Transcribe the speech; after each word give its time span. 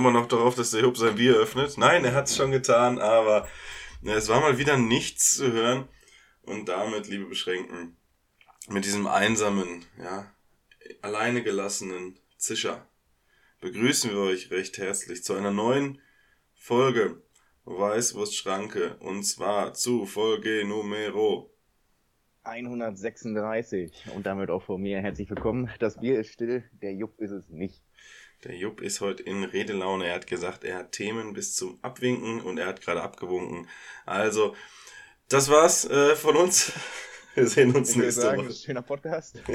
Immer 0.00 0.10
noch 0.10 0.26
darauf, 0.26 0.54
dass 0.54 0.70
der 0.70 0.80
Jupp 0.80 0.96
sein 0.96 1.16
Bier 1.16 1.36
öffnet. 1.36 1.76
Nein, 1.76 2.06
er 2.06 2.14
hat 2.14 2.26
es 2.26 2.36
schon 2.36 2.50
getan, 2.50 2.98
aber 2.98 3.46
ne, 4.00 4.14
es 4.14 4.28
war 4.28 4.40
mal 4.40 4.56
wieder 4.56 4.78
nichts 4.78 5.36
zu 5.36 5.52
hören. 5.52 5.88
Und 6.40 6.70
damit, 6.70 7.06
liebe 7.06 7.26
Beschränkten, 7.26 7.98
mit 8.68 8.86
diesem 8.86 9.06
einsamen, 9.06 9.84
ja, 9.98 10.32
alleine 11.02 11.42
gelassenen 11.42 12.18
Zischer 12.38 12.88
begrüßen 13.60 14.10
wir 14.10 14.20
euch 14.20 14.50
recht 14.50 14.78
herzlich 14.78 15.22
zu 15.22 15.34
einer 15.34 15.50
neuen 15.50 16.00
Folge 16.54 17.22
Weißwurstschranke 17.64 18.96
und 19.00 19.24
zwar 19.24 19.74
zu 19.74 20.06
Folge 20.06 20.64
Numero 20.64 21.54
136 22.44 24.06
und 24.16 24.24
damit 24.24 24.48
auch 24.48 24.62
von 24.62 24.80
mir 24.80 25.00
herzlich 25.00 25.28
willkommen. 25.28 25.68
Das 25.78 26.00
Bier 26.00 26.20
ist 26.20 26.32
still, 26.32 26.64
der 26.72 26.94
Jupp 26.94 27.20
ist 27.20 27.32
es 27.32 27.50
nicht. 27.50 27.82
Der 28.44 28.56
Jupp 28.56 28.80
ist 28.80 29.00
heute 29.02 29.22
in 29.22 29.44
Redelaune. 29.44 30.06
Er 30.06 30.14
hat 30.14 30.26
gesagt, 30.26 30.64
er 30.64 30.78
hat 30.78 30.92
Themen 30.92 31.34
bis 31.34 31.54
zum 31.54 31.78
Abwinken 31.82 32.40
und 32.40 32.56
er 32.58 32.66
hat 32.66 32.80
gerade 32.80 33.02
abgewunken. 33.02 33.68
Also, 34.06 34.56
das 35.28 35.50
war's 35.50 35.84
äh, 35.84 36.16
von 36.16 36.36
uns. 36.36 36.72
Wir 37.34 37.46
sehen 37.46 37.74
uns 37.76 37.90
Ich 37.90 37.96
nächste 37.96 38.22
sagen, 38.22 38.44
Woche. 38.46 38.52
schöner 38.54 38.82
Podcast. 38.82 39.38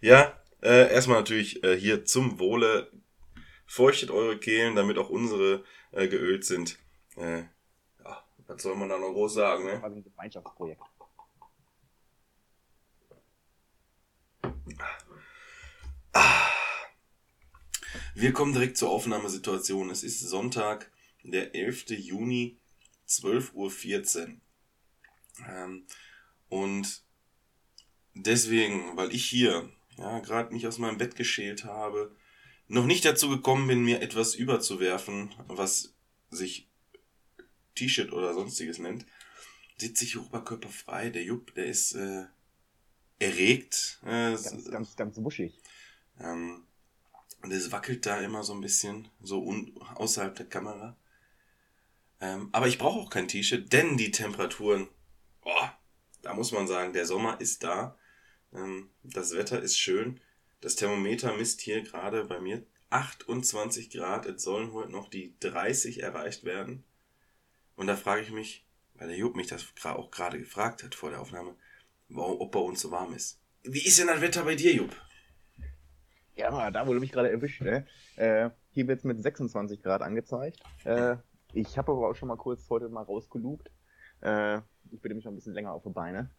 Ja, 0.00 0.36
äh, 0.60 0.92
erstmal 0.92 1.18
natürlich 1.18 1.62
äh, 1.62 1.76
hier 1.78 2.04
zum 2.04 2.40
Wohle. 2.40 2.90
Feuchtet 3.66 4.10
eure 4.10 4.36
Kehlen, 4.36 4.74
damit 4.74 4.98
auch 4.98 5.10
unsere 5.10 5.62
äh, 5.92 6.08
geölt 6.08 6.44
sind. 6.44 6.76
Äh, 7.16 7.42
ja, 8.04 8.24
was 8.48 8.62
soll 8.62 8.74
man 8.74 8.88
da 8.88 8.98
noch 8.98 9.12
groß 9.12 9.34
sagen, 9.34 9.64
ne? 9.64 9.78
Quasi 9.78 9.98
ein 9.98 10.02
Gemeinschaftsprojekt. 10.02 10.82
Wir 18.14 18.32
kommen 18.32 18.52
direkt 18.52 18.76
zur 18.76 18.90
Aufnahmesituation. 18.90 19.90
Es 19.90 20.02
ist 20.02 20.20
Sonntag, 20.20 20.90
der 21.22 21.54
11. 21.54 21.90
Juni, 21.90 22.58
12.14 23.08 24.20
Uhr. 24.28 24.36
Ähm, 25.48 25.86
und 26.48 27.02
deswegen, 28.14 28.96
weil 28.96 29.14
ich 29.14 29.24
hier 29.24 29.70
ja, 29.96 30.18
gerade 30.20 30.52
mich 30.52 30.66
aus 30.66 30.78
meinem 30.78 30.98
Bett 30.98 31.16
geschält 31.16 31.64
habe, 31.64 32.14
noch 32.68 32.84
nicht 32.86 33.04
dazu 33.04 33.28
gekommen 33.28 33.66
bin, 33.66 33.84
mir 33.84 34.00
etwas 34.02 34.34
überzuwerfen, 34.34 35.34
was 35.48 35.94
sich 36.30 36.68
T-Shirt 37.74 38.12
oder 38.12 38.34
sonstiges 38.34 38.78
nennt, 38.78 39.06
sitze 39.78 40.04
ich 40.04 40.18
oberkörperfrei. 40.18 41.10
Der 41.10 41.24
Jupp, 41.24 41.54
der 41.54 41.66
ist 41.66 41.94
äh, 41.94 42.24
erregt. 43.18 44.00
Äh, 44.04 44.32
Ganz, 44.32 44.70
ganz, 44.70 44.96
ganz 44.96 45.16
wuschig. 45.18 45.54
ähm, 46.20 46.64
und 47.42 47.52
es 47.52 47.72
wackelt 47.72 48.06
da 48.06 48.20
immer 48.20 48.44
so 48.44 48.54
ein 48.54 48.60
bisschen, 48.60 49.08
so 49.20 49.42
un 49.42 49.76
außerhalb 49.94 50.34
der 50.34 50.46
Kamera. 50.46 50.96
Ähm, 52.20 52.48
aber 52.52 52.68
ich 52.68 52.78
brauche 52.78 53.00
auch 53.00 53.10
kein 53.10 53.28
T-Shirt, 53.28 53.72
denn 53.72 53.96
die 53.96 54.12
Temperaturen, 54.12 54.88
oh, 55.42 55.68
da 56.22 56.34
muss 56.34 56.52
man 56.52 56.68
sagen, 56.68 56.92
der 56.92 57.04
Sommer 57.04 57.40
ist 57.40 57.64
da. 57.64 57.98
Ähm, 58.54 58.90
das 59.02 59.34
Wetter 59.34 59.60
ist 59.60 59.78
schön. 59.78 60.20
Das 60.60 60.76
Thermometer 60.76 61.36
misst 61.36 61.60
hier 61.60 61.82
gerade 61.82 62.24
bei 62.24 62.40
mir 62.40 62.64
28 62.90 63.90
Grad. 63.90 64.26
Es 64.26 64.44
sollen 64.44 64.72
heute 64.72 64.92
noch 64.92 65.08
die 65.08 65.34
30 65.40 66.00
erreicht 66.00 66.44
werden. 66.44 66.84
Und 67.74 67.88
da 67.88 67.96
frage 67.96 68.22
ich 68.22 68.30
mich, 68.30 68.64
weil 68.94 69.08
der 69.08 69.16
Jupp 69.16 69.34
mich 69.34 69.48
das 69.48 69.66
auch 69.82 70.12
gerade 70.12 70.38
gefragt 70.38 70.84
hat 70.84 70.94
vor 70.94 71.10
der 71.10 71.20
Aufnahme, 71.20 71.56
ob 72.14 72.52
bei 72.52 72.60
uns 72.60 72.80
so 72.80 72.92
warm 72.92 73.14
ist. 73.14 73.40
Wie 73.64 73.84
ist 73.84 73.98
denn 73.98 74.06
das 74.06 74.20
Wetter 74.20 74.44
bei 74.44 74.54
dir, 74.54 74.72
Jupp? 74.72 74.94
Ja, 76.36 76.70
da 76.70 76.86
wurde 76.86 77.00
mich 77.00 77.12
gerade 77.12 77.30
erwischt, 77.30 77.60
ne? 77.60 77.86
Äh, 78.16 78.50
hier 78.70 78.88
wird's 78.88 79.04
mit 79.04 79.22
26 79.22 79.82
Grad 79.82 80.02
angezeigt. 80.02 80.60
Äh, 80.84 81.16
ich 81.52 81.76
habe 81.76 81.92
aber 81.92 82.08
auch 82.08 82.14
schon 82.14 82.28
mal 82.28 82.36
kurz 82.36 82.68
heute 82.70 82.88
mal 82.88 83.02
rausgelugt. 83.02 83.70
Äh, 84.22 84.58
ich 84.90 85.00
bin 85.00 85.10
nämlich 85.10 85.24
noch 85.24 85.32
ein 85.32 85.36
bisschen 85.36 85.54
länger 85.54 85.72
auf 85.72 85.82
die 85.82 85.90
Beine. 85.90 86.30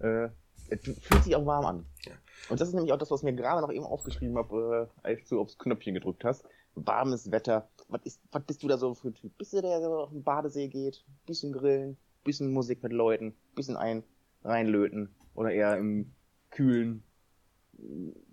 Äh, 0.00 0.28
es 0.68 0.80
fühlt 0.82 1.24
sich 1.24 1.36
auch 1.36 1.46
warm 1.46 1.64
an. 1.64 1.86
Ja. 2.04 2.12
Und 2.48 2.60
das 2.60 2.68
ist 2.68 2.74
nämlich 2.74 2.92
auch 2.92 2.98
das, 2.98 3.10
was 3.10 3.22
mir 3.22 3.32
gerade 3.32 3.60
noch 3.60 3.72
eben 3.72 3.84
aufgeschrieben 3.84 4.36
habe, 4.36 4.90
äh, 5.04 5.08
als 5.08 5.28
du 5.28 5.40
aufs 5.40 5.58
Knöpfchen 5.58 5.94
gedrückt 5.94 6.24
hast. 6.24 6.44
Warmes 6.74 7.30
Wetter. 7.30 7.68
Was, 7.88 8.02
ist, 8.04 8.20
was 8.32 8.42
bist 8.44 8.62
du 8.62 8.68
da 8.68 8.78
so 8.78 8.94
für 8.94 9.08
ein 9.08 9.14
Typ? 9.14 9.36
Bist 9.38 9.52
du 9.52 9.60
der, 9.60 9.80
der 9.80 9.90
auf 9.90 10.10
den 10.10 10.22
Badesee 10.22 10.68
geht, 10.68 11.04
bisschen 11.26 11.52
grillen, 11.52 11.96
bisschen 12.24 12.52
Musik 12.52 12.82
mit 12.82 12.92
Leuten, 12.92 13.34
bisschen 13.54 13.76
ein 13.76 14.02
reinlöten 14.42 15.14
oder 15.34 15.52
eher 15.52 15.76
im 15.76 16.12
kühlen 16.50 17.02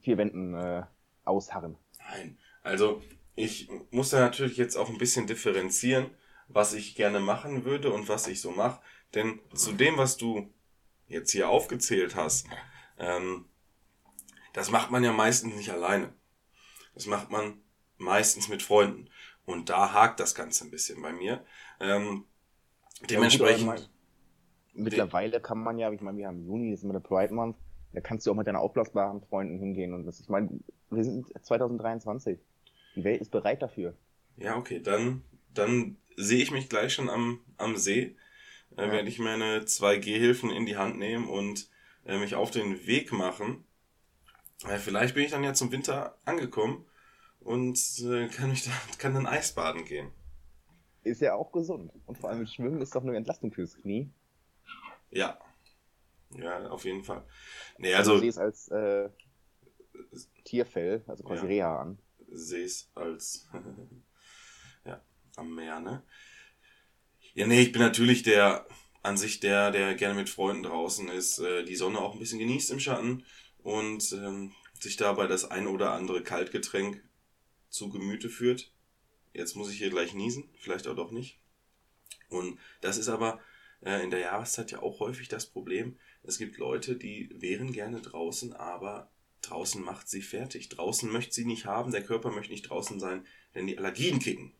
vier 0.02 0.18
Wänden 0.18 0.54
äh, 0.54 0.84
ausharren? 1.26 1.78
Nein, 1.98 2.38
also 2.64 3.02
ich 3.36 3.70
muss 3.92 4.10
da 4.10 4.20
natürlich 4.20 4.58
jetzt 4.58 4.76
auch 4.76 4.90
ein 4.90 4.98
bisschen 4.98 5.28
differenzieren, 5.28 6.12
was 6.48 6.74
ich 6.74 6.96
gerne 6.96 7.20
machen 7.20 7.64
würde 7.66 7.92
und 7.92 8.10
was 8.10 8.28
ich 8.28 8.42
so 8.42 8.52
mache. 8.52 8.82
Denn 9.14 9.40
zu 9.54 9.72
dem, 9.72 9.98
was 9.98 10.18
du 10.18 10.52
jetzt 11.08 11.32
hier 11.32 11.50
aufgezählt 11.50 12.16
hast, 12.16 12.48
ähm, 12.98 13.46
das 14.54 14.72
macht 14.72 14.92
man 14.92 15.04
ja 15.04 15.14
meistens 15.14 15.56
nicht 15.56 15.72
alleine. 15.72 16.14
Das 16.94 17.06
macht 17.06 17.32
man 17.32 17.62
meistens 17.98 18.50
mit 18.50 18.62
Freunden. 18.62 19.10
Und 19.46 19.70
da 19.70 19.94
hakt 19.94 20.20
das 20.20 20.36
Ganze 20.36 20.66
ein 20.66 20.72
bisschen 20.72 21.02
bei 21.02 21.12
mir. 21.12 21.46
Ähm, 21.80 22.26
dementsprechend. 23.10 23.68
Ja, 23.68 23.74
gut, 23.74 23.84
aber 23.84 23.90
Mittlerweile 24.74 25.42
kann 25.42 25.60
man 25.60 25.78
ja, 25.78 25.92
ich 25.92 26.02
meine, 26.02 26.18
wir 26.18 26.28
haben 26.28 26.46
Juni, 26.46 26.72
das 26.72 26.80
ist 26.80 26.84
immer 26.84 26.94
der 26.94 27.00
Pride 27.00 27.34
Month, 27.34 27.58
da 27.94 28.02
kannst 28.02 28.26
du 28.26 28.32
auch 28.32 28.36
mit 28.36 28.48
deinen 28.48 28.56
aufblasbaren 28.56 29.22
Freunden 29.22 29.60
hingehen 29.60 29.94
und 29.94 30.06
das, 30.06 30.20
ich 30.20 30.30
meine, 30.30 30.50
wir 30.90 31.04
sind 31.04 31.28
2023. 31.44 32.40
Die 32.96 33.04
Welt 33.04 33.22
ist 33.22 33.32
bereit 33.32 33.62
dafür. 33.62 33.94
Ja, 34.38 34.58
okay, 34.58 34.80
dann, 34.80 35.24
dann 35.54 35.98
sehe 36.16 36.42
ich 36.42 36.52
mich 36.52 36.70
gleich 36.70 36.94
schon 36.94 37.10
am, 37.10 37.40
am 37.58 37.76
See. 37.78 38.16
Äh, 38.78 38.86
Ja. 38.86 38.92
Werde 38.92 39.10
ich 39.10 39.20
meine 39.20 39.66
zwei 39.66 39.98
Gehhilfen 39.98 40.50
in 40.50 40.66
die 40.66 40.78
Hand 40.78 40.98
nehmen 40.98 41.28
und 41.28 41.70
äh, 42.06 42.18
mich 42.18 42.36
auf 42.36 42.52
den 42.52 42.86
Weg 42.88 43.12
machen. 43.12 43.64
Äh, 44.68 44.78
vielleicht 44.78 45.16
bin 45.16 45.24
ich 45.24 45.32
dann 45.32 45.44
ja 45.44 45.54
zum 45.54 45.72
Winter 45.72 46.18
angekommen 46.26 46.86
und 47.40 47.78
äh, 48.04 48.28
kann 48.28 48.50
mich 48.50 48.64
da, 48.64 48.72
kann 48.98 49.14
dann 49.14 49.26
Eisbaden 49.28 49.86
gehen. 49.86 50.12
Ist 51.04 51.22
ja 51.22 51.34
auch 51.34 51.52
gesund. 51.52 51.92
Und 52.06 52.18
vor 52.18 52.30
allem 52.30 52.46
Schwimmen 52.46 52.82
ist 52.82 52.96
doch 52.96 53.04
eine 53.04 53.16
Entlastung 53.16 53.52
fürs 53.52 53.76
Knie. 53.78 54.10
Ja. 55.12 55.40
Ja, 56.36 56.68
auf 56.70 56.86
jeden 56.86 57.04
Fall. 57.04 57.26
Nee, 57.78 57.94
Also, 57.94 58.12
also 58.14 58.16
du 58.16 58.20
siehst 58.20 58.38
als 58.38 58.68
äh, 58.70 59.10
Tierfell, 60.44 61.04
also 61.08 61.24
quasi 61.24 61.44
Ja. 61.44 61.48
Reha 61.48 61.82
an. 61.82 62.00
sehe 62.32 62.66
es 62.66 62.90
als 62.96 63.48
ja, 64.86 65.02
am 65.36 65.56
Meer, 65.56 65.80
ne? 65.80 66.04
Ja, 67.34 67.48
nee, 67.48 67.62
ich 67.62 67.72
bin 67.72 67.82
natürlich 67.82 68.24
der 68.24 68.68
an 69.02 69.18
sich 69.18 69.40
der, 69.40 69.72
der 69.72 69.96
gerne 69.96 70.16
mit 70.16 70.30
Freunden 70.30 70.64
draußen 70.64 71.08
ist, 71.10 71.40
äh, 71.40 71.64
die 71.64 71.76
Sonne 71.76 72.00
auch 72.00 72.14
ein 72.14 72.20
bisschen 72.20 72.40
genießt 72.40 72.72
im 72.72 72.80
Schatten 72.80 73.24
und 73.64 74.12
ähm, 74.12 74.52
sich 74.80 74.98
dabei 74.98 75.28
das 75.28 75.46
ein 75.50 75.68
oder 75.68 75.94
andere 75.94 76.22
Kaltgetränk 76.22 77.02
zu 77.70 77.90
Gemüte 77.90 78.30
führt. 78.30 78.72
Jetzt 79.34 79.56
muss 79.56 79.72
ich 79.72 79.78
hier 79.78 79.90
gleich 79.90 80.14
niesen, 80.14 80.50
vielleicht 80.60 80.88
auch 80.88 80.96
doch 80.96 81.12
nicht. 81.12 81.40
Und 82.30 82.60
das 82.82 82.98
ist 82.98 83.10
aber 83.10 83.40
äh, 83.82 84.04
in 84.04 84.10
der 84.12 84.20
Jahreszeit 84.20 84.72
ja 84.72 84.82
auch 84.82 85.00
häufig 85.00 85.30
das 85.30 85.46
Problem. 85.46 85.98
Es 86.24 86.38
gibt 86.38 86.58
Leute, 86.58 86.96
die 86.96 87.30
wären 87.34 87.72
gerne 87.72 88.02
draußen, 88.02 88.54
aber 88.54 89.10
draußen 89.42 89.82
macht 89.82 90.10
sie 90.10 90.22
fertig. 90.22 90.70
Draußen 90.70 91.12
möchte 91.12 91.34
sie 91.34 91.46
nicht 91.46 91.66
haben, 91.66 91.92
der 91.92 92.04
Körper 92.04 92.32
möchte 92.32 92.52
nicht 92.52 92.70
draußen 92.70 93.00
sein, 93.00 93.26
denn 93.56 93.68
die 93.68 93.78
Allergien 93.78 94.20
kicken. 94.20 94.54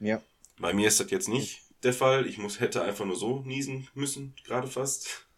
Ja. 0.00 0.22
Bei 0.58 0.72
mir 0.72 0.88
ist 0.88 1.00
das 1.00 1.10
jetzt 1.10 1.28
nicht 1.28 1.62
der 1.82 1.92
Fall. 1.92 2.26
Ich 2.26 2.38
muss, 2.38 2.60
hätte 2.60 2.82
einfach 2.82 3.04
nur 3.04 3.16
so 3.16 3.40
niesen 3.42 3.88
müssen, 3.94 4.34
gerade 4.44 4.68
fast. 4.68 5.28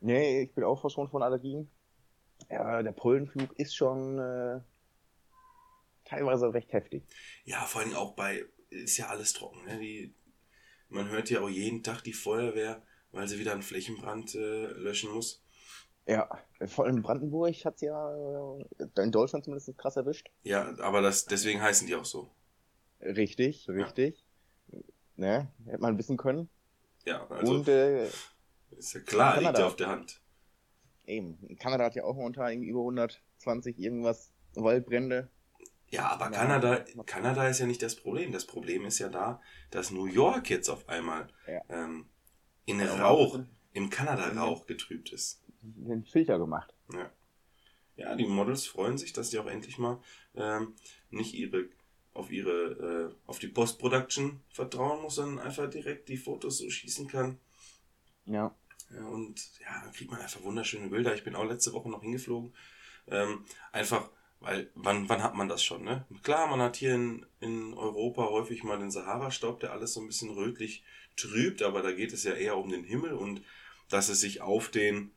Nee, 0.00 0.42
ich 0.42 0.54
bin 0.54 0.64
auch 0.64 0.80
verschont 0.80 1.10
von 1.10 1.22
Allergien. 1.22 1.70
Ja, 2.50 2.82
der 2.82 2.92
Pollenflug 2.92 3.52
ist 3.58 3.74
schon 3.74 4.18
äh, 4.18 4.60
teilweise 6.04 6.52
recht 6.52 6.72
heftig. 6.72 7.04
Ja, 7.44 7.64
vor 7.64 7.80
allem 7.80 7.94
auch 7.94 8.14
bei, 8.14 8.44
ist 8.70 8.98
ja 8.98 9.08
alles 9.08 9.32
trocken. 9.32 9.64
Ne? 9.64 9.78
Die, 9.78 10.14
man 10.88 11.08
hört 11.08 11.30
ja 11.30 11.40
auch 11.40 11.48
jeden 11.48 11.82
Tag 11.82 12.02
die 12.02 12.12
Feuerwehr, 12.12 12.82
weil 13.12 13.28
sie 13.28 13.38
wieder 13.38 13.52
einen 13.52 13.62
Flächenbrand 13.62 14.34
äh, 14.34 14.66
löschen 14.72 15.10
muss. 15.12 15.42
Ja, 16.06 16.28
vor 16.66 16.84
allem 16.84 17.02
Brandenburg 17.02 17.54
hat's 17.64 17.80
ja 17.80 18.14
äh, 18.14 19.02
in 19.02 19.10
Deutschland 19.12 19.44
zumindest 19.44 19.76
krass 19.78 19.96
erwischt. 19.96 20.28
Ja, 20.44 20.72
aber 20.80 21.00
das, 21.02 21.24
deswegen 21.26 21.60
heißen 21.62 21.86
die 21.86 21.94
auch 21.96 22.04
so. 22.04 22.30
Richtig, 23.00 23.68
richtig. 23.68 24.24
Ne, 25.16 25.50
hätte 25.66 25.80
man 25.80 25.98
wissen 25.98 26.16
können. 26.16 26.48
Ja, 27.04 27.26
also 27.28 27.52
Und 27.54 27.68
äh, 27.68 28.08
ist 28.76 28.92
ja 28.94 29.00
klar, 29.00 29.40
liegt 29.40 29.44
Kanada. 29.44 29.60
ja 29.60 29.66
auf 29.66 29.76
der 29.76 29.88
Hand. 29.88 30.20
eben, 31.06 31.56
Kanada 31.58 31.84
hat 31.84 31.94
ja 31.94 32.04
auch 32.04 32.14
momentan 32.16 32.50
irgendwie 32.52 32.68
über 32.70 32.80
120 32.80 33.78
irgendwas 33.78 34.32
Waldbrände. 34.54 35.30
Ja, 35.90 36.08
aber 36.08 36.26
Ja. 36.26 36.30
Kanada, 36.32 36.84
Kanada 37.06 37.46
ist 37.48 37.60
ja 37.60 37.66
nicht 37.66 37.82
das 37.82 37.96
Problem. 37.96 38.32
Das 38.32 38.46
Problem 38.46 38.84
ist 38.86 38.98
ja 38.98 39.08
da, 39.08 39.40
dass 39.70 39.90
New 39.90 40.06
York 40.06 40.50
jetzt 40.50 40.68
auf 40.68 40.88
einmal 40.88 41.28
Ja. 41.46 41.60
ähm, 41.68 42.06
in 42.64 42.80
Ja, 42.80 42.94
Rauch, 43.06 43.38
im 43.72 43.90
Kanada-Rauch 43.90 44.66
getrübt 44.66 45.12
ist. 45.12 45.42
Den 45.62 46.04
Filter 46.04 46.38
gemacht. 46.38 46.74
Ja. 46.92 47.10
ja, 47.96 48.14
die 48.16 48.26
Models 48.26 48.66
freuen 48.66 48.98
sich, 48.98 49.12
dass 49.12 49.30
die 49.30 49.38
auch 49.38 49.46
endlich 49.46 49.78
mal 49.78 50.00
ähm, 50.34 50.74
nicht 51.10 51.34
ihre 51.34 51.68
auf 52.12 52.30
ihre 52.30 53.10
äh, 53.12 53.14
auf 53.26 53.38
die 53.38 53.48
Post-Production 53.48 54.40
vertrauen 54.48 55.02
muss, 55.02 55.16
sondern 55.16 55.38
einfach 55.44 55.68
direkt 55.68 56.08
die 56.08 56.16
Fotos 56.16 56.58
so 56.58 56.70
schießen 56.70 57.08
kann. 57.08 57.38
Ja. 58.24 58.54
Ja, 58.94 59.04
und 59.06 59.60
ja, 59.60 59.82
dann 59.82 59.92
kriegt 59.92 60.10
man 60.10 60.20
einfach 60.20 60.42
wunderschöne 60.42 60.88
Bilder. 60.88 61.14
Ich 61.14 61.24
bin 61.24 61.34
auch 61.36 61.44
letzte 61.44 61.72
Woche 61.72 61.90
noch 61.90 62.00
hingeflogen. 62.02 62.54
Ähm, 63.08 63.44
einfach, 63.72 64.08
weil, 64.46 64.70
wann, 64.76 65.08
wann 65.08 65.24
hat 65.24 65.34
man 65.34 65.48
das 65.48 65.64
schon, 65.64 65.82
ne? 65.82 66.06
Klar, 66.22 66.46
man 66.46 66.60
hat 66.60 66.76
hier 66.76 66.94
in, 66.94 67.26
in 67.40 67.74
Europa 67.74 68.26
häufig 68.26 68.62
mal 68.62 68.78
den 68.78 68.92
Sahara-Staub, 68.92 69.58
der 69.58 69.72
alles 69.72 69.92
so 69.92 70.00
ein 70.00 70.06
bisschen 70.06 70.30
rötlich 70.30 70.84
trübt, 71.16 71.62
aber 71.62 71.82
da 71.82 71.90
geht 71.90 72.12
es 72.12 72.22
ja 72.22 72.32
eher 72.32 72.56
um 72.56 72.68
den 72.68 72.84
Himmel 72.84 73.12
und 73.14 73.42
dass 73.88 74.08
es 74.08 74.20
sich 74.20 74.42
auf 74.42 74.68
den, 74.68 75.10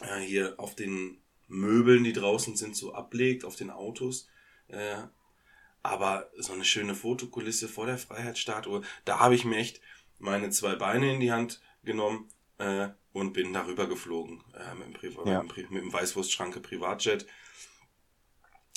äh, 0.00 0.20
hier, 0.20 0.54
auf 0.58 0.76
den 0.76 1.18
Möbeln, 1.48 2.04
die 2.04 2.12
draußen 2.12 2.54
sind, 2.54 2.76
so 2.76 2.94
ablegt, 2.94 3.44
auf 3.44 3.56
den 3.56 3.70
Autos. 3.70 4.28
Äh, 4.68 5.02
aber 5.82 6.30
so 6.38 6.52
eine 6.52 6.64
schöne 6.64 6.94
Fotokulisse 6.94 7.66
vor 7.66 7.86
der 7.86 7.98
Freiheitsstatue, 7.98 8.82
da 9.04 9.18
habe 9.18 9.34
ich 9.34 9.44
mir 9.44 9.56
echt 9.56 9.80
meine 10.20 10.50
zwei 10.50 10.76
Beine 10.76 11.12
in 11.12 11.20
die 11.20 11.32
Hand 11.32 11.60
genommen 11.82 12.28
äh, 12.58 12.90
und 13.12 13.32
bin 13.32 13.52
darüber 13.52 13.88
geflogen 13.88 14.44
äh, 14.54 14.74
mit, 14.76 14.86
dem 14.86 14.92
Priva 14.92 15.28
Ja. 15.28 15.42
Pri 15.42 15.66
mit 15.68 15.82
dem 15.82 15.92
Weißwurstschranke 15.92 16.60
Privatjet. 16.60 17.26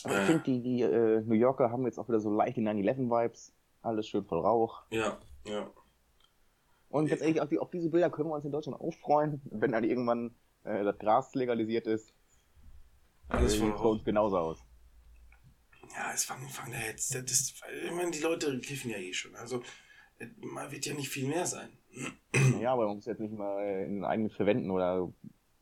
Aber 0.03 0.21
ich 0.21 0.27
finde, 0.27 0.43
die, 0.43 0.61
die 0.61 0.81
äh, 0.81 1.21
New 1.21 1.35
Yorker 1.35 1.71
haben 1.71 1.85
jetzt 1.85 1.97
auch 1.97 2.07
wieder 2.07 2.19
so 2.19 2.29
leichte 2.29 2.61
9-11-Vibes. 2.61 3.53
Alles 3.81 4.07
schön 4.07 4.25
voll 4.25 4.39
Rauch. 4.39 4.83
Ja, 4.91 5.17
ja. 5.45 5.69
Und 6.89 7.07
ganz 7.07 7.21
ehrlich, 7.21 7.41
auf, 7.41 7.49
die, 7.49 7.59
auf 7.59 7.69
diese 7.69 7.89
Bilder 7.89 8.09
können 8.09 8.29
wir 8.29 8.35
uns 8.35 8.45
in 8.45 8.51
Deutschland 8.51 8.79
auch 8.79 8.93
freuen, 8.93 9.41
wenn 9.45 9.71
dann 9.71 9.83
irgendwann 9.83 10.35
äh, 10.63 10.83
das 10.83 10.97
Gras 10.99 11.33
legalisiert 11.35 11.87
ist. 11.87 12.13
Alles 13.29 13.55
voll 13.55 13.71
Rauch. 13.71 13.91
uns 13.91 14.03
genauso 14.05 14.37
aus. 14.37 14.63
Ja, 15.95 16.11
es 16.13 16.25
fangen, 16.25 16.47
fangen 16.49 16.73
da 16.73 16.79
jetzt, 16.79 17.13
das, 17.15 17.25
das, 17.25 17.53
ich 17.83 17.91
meine, 17.91 18.11
die 18.11 18.19
Leute 18.19 18.59
kiffen 18.59 18.91
ja 18.91 18.97
eh 18.97 19.13
schon. 19.13 19.35
Also, 19.35 19.63
äh, 20.19 20.27
mal 20.37 20.71
wird 20.71 20.85
ja 20.85 20.93
nicht 20.93 21.09
viel 21.09 21.27
mehr 21.27 21.45
sein. 21.45 21.69
Ja, 22.61 22.73
aber 22.73 22.87
man 22.87 22.97
muss 22.97 23.05
jetzt 23.05 23.19
nicht 23.19 23.33
mal 23.33 23.59
äh, 23.63 23.85
in 23.85 24.03
eigenen 24.03 24.29
verwenden 24.29 24.69
oder 24.69 25.11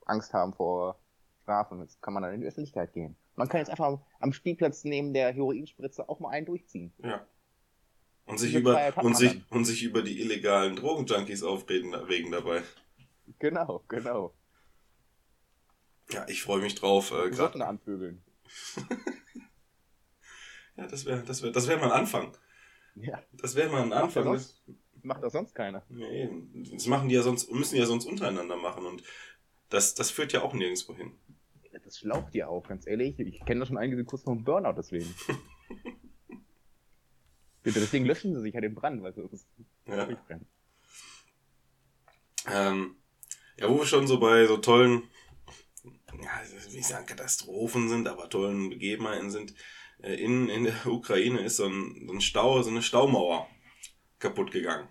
Angst 0.06 0.34
haben 0.34 0.54
vor 0.54 1.00
Strafen. 1.44 1.82
Jetzt 1.82 2.02
kann 2.02 2.14
man 2.14 2.24
dann 2.24 2.34
in 2.34 2.42
die 2.42 2.48
Öffentlichkeit 2.48 2.94
gehen. 2.94 3.16
Man 3.36 3.50
kann 3.50 3.60
jetzt 3.60 3.70
einfach 3.70 4.00
am 4.20 4.34
Spielplatz 4.34 4.84
neben 4.84 5.14
der 5.14 5.34
Heroinspritze 5.34 6.08
auch 6.08 6.20
mal 6.20 6.30
einen 6.30 6.46
durchziehen. 6.46 6.94
Ja. 7.04 7.28
Und 8.26 8.40
sich 8.40 8.56
über, 8.56 8.94
und 9.04 9.16
sich, 9.16 9.42
und 9.52 9.66
sich 9.66 9.84
über 9.84 10.02
die 10.02 10.20
illegalen 10.20 10.76
Drogenjunkies 10.76 11.44
aufreden 11.44 11.94
wegen 12.08 12.32
dabei. 12.32 12.64
Genau, 13.40 13.84
genau. 13.88 14.34
Ja, 16.12 16.26
ich 16.28 16.42
freue 16.42 16.62
mich 16.62 16.76
drauf. 16.76 17.12
Äh, 17.12 17.30
Besoffene 17.30 17.68
anvögeln. 17.68 18.24
ja, 20.78 20.88
das 20.88 21.06
wäre, 21.06 21.24
das 21.24 21.42
wäre, 21.42 21.52
das 21.52 21.68
wäre 21.68 21.80
mal 21.80 21.92
ein 21.92 22.00
Anfang. 22.00 22.36
Ja, 22.96 23.22
Das 23.34 23.56
wäre 23.56 23.70
mal 23.70 23.82
ein 23.82 23.90
Macht 23.90 24.04
Anfang. 24.04 24.26
ja 24.26 24.34
Das, 24.34 24.64
macht 25.04 25.24
doch 25.24 25.30
sonst 25.30 25.54
keiner. 25.54 25.84
nee, 25.90 26.30
das 26.74 26.88
machen 26.88 27.10
die 27.10 27.16
ja 27.16 27.22
sonst, 27.22 27.52
müssen 27.52 27.76
die 27.76 27.82
ja 27.82 27.86
sonst 27.86 28.06
untereinander 28.06 28.56
machen 28.56 28.86
und 28.86 29.04
das, 29.70 29.94
das 29.96 30.12
führt 30.12 30.34
ja 30.34 30.42
auch 30.42 30.54
nirgendwo 30.54 30.96
hin. 30.96 31.18
Das 31.86 32.00
schlaucht 32.00 32.34
ja 32.34 32.48
auch, 32.48 32.68
ganz 32.68 32.88
ehrlich. 32.88 33.20
Ich 33.20 33.46
kenne 33.46 33.60
da 33.60 33.66
schon 33.68 33.78
einige, 33.78 33.96
die 33.98 34.04
kurz 34.06 34.24
vor 34.24 34.34
dem 34.36 34.44
Burnout 34.44 34.74
deswegen. 34.76 35.14
deswegen 37.64 38.06
löschen 38.06 38.34
sie 38.36 38.42
sich 38.42 38.56
ja 38.56 38.62
den 38.62 38.74
Brand, 38.74 39.04
weil 39.04 39.14
sie 39.14 39.22
es 39.32 39.46
Ja. 39.88 40.06
durchbrennen. 40.06 40.48
Ähm, 42.48 42.96
ja, 43.60 43.70
wo 43.70 43.78
wir 43.78 43.86
schon 43.86 44.08
so 44.08 44.20
bei 44.20 44.48
so 44.48 44.58
tollen, 44.58 45.04
ja, 45.84 46.42
wie 46.70 46.78
ich 46.80 46.88
sagen, 46.88 47.06
Katastrophen 47.06 47.88
sind, 47.88 48.08
aber 48.08 48.30
tollen 48.30 48.70
Begebenheiten 48.70 49.30
sind, 49.30 49.54
äh, 50.02 50.16
in, 50.16 50.50
in 50.50 50.64
der 50.64 50.88
Ukraine 50.88 51.40
ist 51.42 51.58
so 51.58 51.66
ein, 51.68 52.06
so 52.08 52.14
ein 52.14 52.22
Stau, 52.22 52.62
so 52.64 52.72
eine 52.72 52.82
Staumauer 52.82 53.48
kaputt 54.18 54.52
gegangen. 54.52 54.88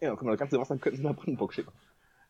Ja, 0.00 0.10
guck 0.10 0.22
mal, 0.22 0.32
das 0.32 0.40
ganze 0.40 0.58
Wasser 0.58 0.76
könnten 0.78 0.98
sie 0.98 1.04
nach 1.04 1.14
Brandenburg 1.16 1.54
schicken. 1.54 1.72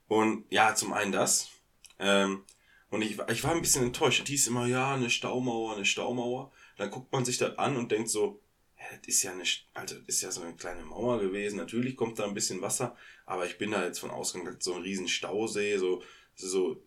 Und 0.07 0.45
ja, 0.51 0.75
zum 0.75 0.93
einen 0.93 1.13
das. 1.13 1.51
Ähm, 1.99 2.45
und 2.91 3.03
ich, 3.03 3.19
war- 3.19 3.29
ich 3.31 3.43
war 3.45 3.53
ein 3.53 3.61
bisschen 3.63 3.85
enttäuscht. 3.85 4.23
Es 4.23 4.29
hieß 4.29 4.47
immer, 4.49 4.67
ja, 4.67 4.95
eine 4.95 5.11
Staumauer, 5.11 5.75
eine 5.77 5.85
Staumauer. 5.85 6.53
Dann 6.77 6.91
guckt 6.91 7.13
man 7.13 7.25
sich 7.25 7.39
das 7.39 7.59
an 7.59 7.77
und 7.77 7.91
denkt 7.93 8.09
so, 8.11 8.41
ja, 8.79 8.85
das 8.99 9.07
ist 9.09 9.23
ja 9.23 9.33
eine, 9.33 9.45
St- 9.45 9.65
also, 9.75 9.97
das 9.99 10.09
ist 10.17 10.23
ja 10.23 10.31
so 10.31 10.43
eine 10.43 10.55
kleine 10.55 10.85
Mauer 10.85 11.21
gewesen. 11.21 11.57
Natürlich 11.57 11.97
kommt 11.97 12.19
da 12.19 12.25
ein 12.25 12.35
bisschen 12.35 12.61
Wasser, 12.61 12.97
aber 13.25 13.47
ich 13.47 13.59
bin 13.59 13.71
da 13.73 13.85
jetzt 13.85 13.99
von 13.99 14.11
ausgegangen, 14.11 14.55
dass 14.55 14.65
so 14.65 14.75
ein 14.75 14.83
riesen 14.83 15.09
Stausee 15.09 15.79
so, 15.79 16.03
so 16.35 16.83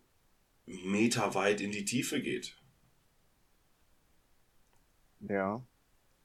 meterweit 0.66 1.60
in 1.60 1.72
die 1.72 1.84
Tiefe 1.84 2.22
geht. 2.22 2.56
Ja. 5.20 5.62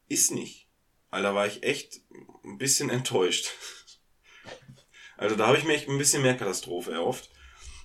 Ist 0.08 0.32
nicht. 0.32 0.68
Alter, 1.10 1.36
war 1.36 1.48
ich 1.48 1.64
echt 1.64 2.02
ein 2.44 2.58
bisschen 2.58 2.90
enttäuscht. 2.90 3.50
Also 5.18 5.38
da 5.38 5.48
habe 5.48 5.58
ich 5.58 5.64
mir 5.64 5.76
echt 5.76 5.88
ein 5.88 5.98
bisschen 5.98 6.24
mehr 6.24 6.36
Katastrophe 6.36 6.92
erhofft. 6.92 7.30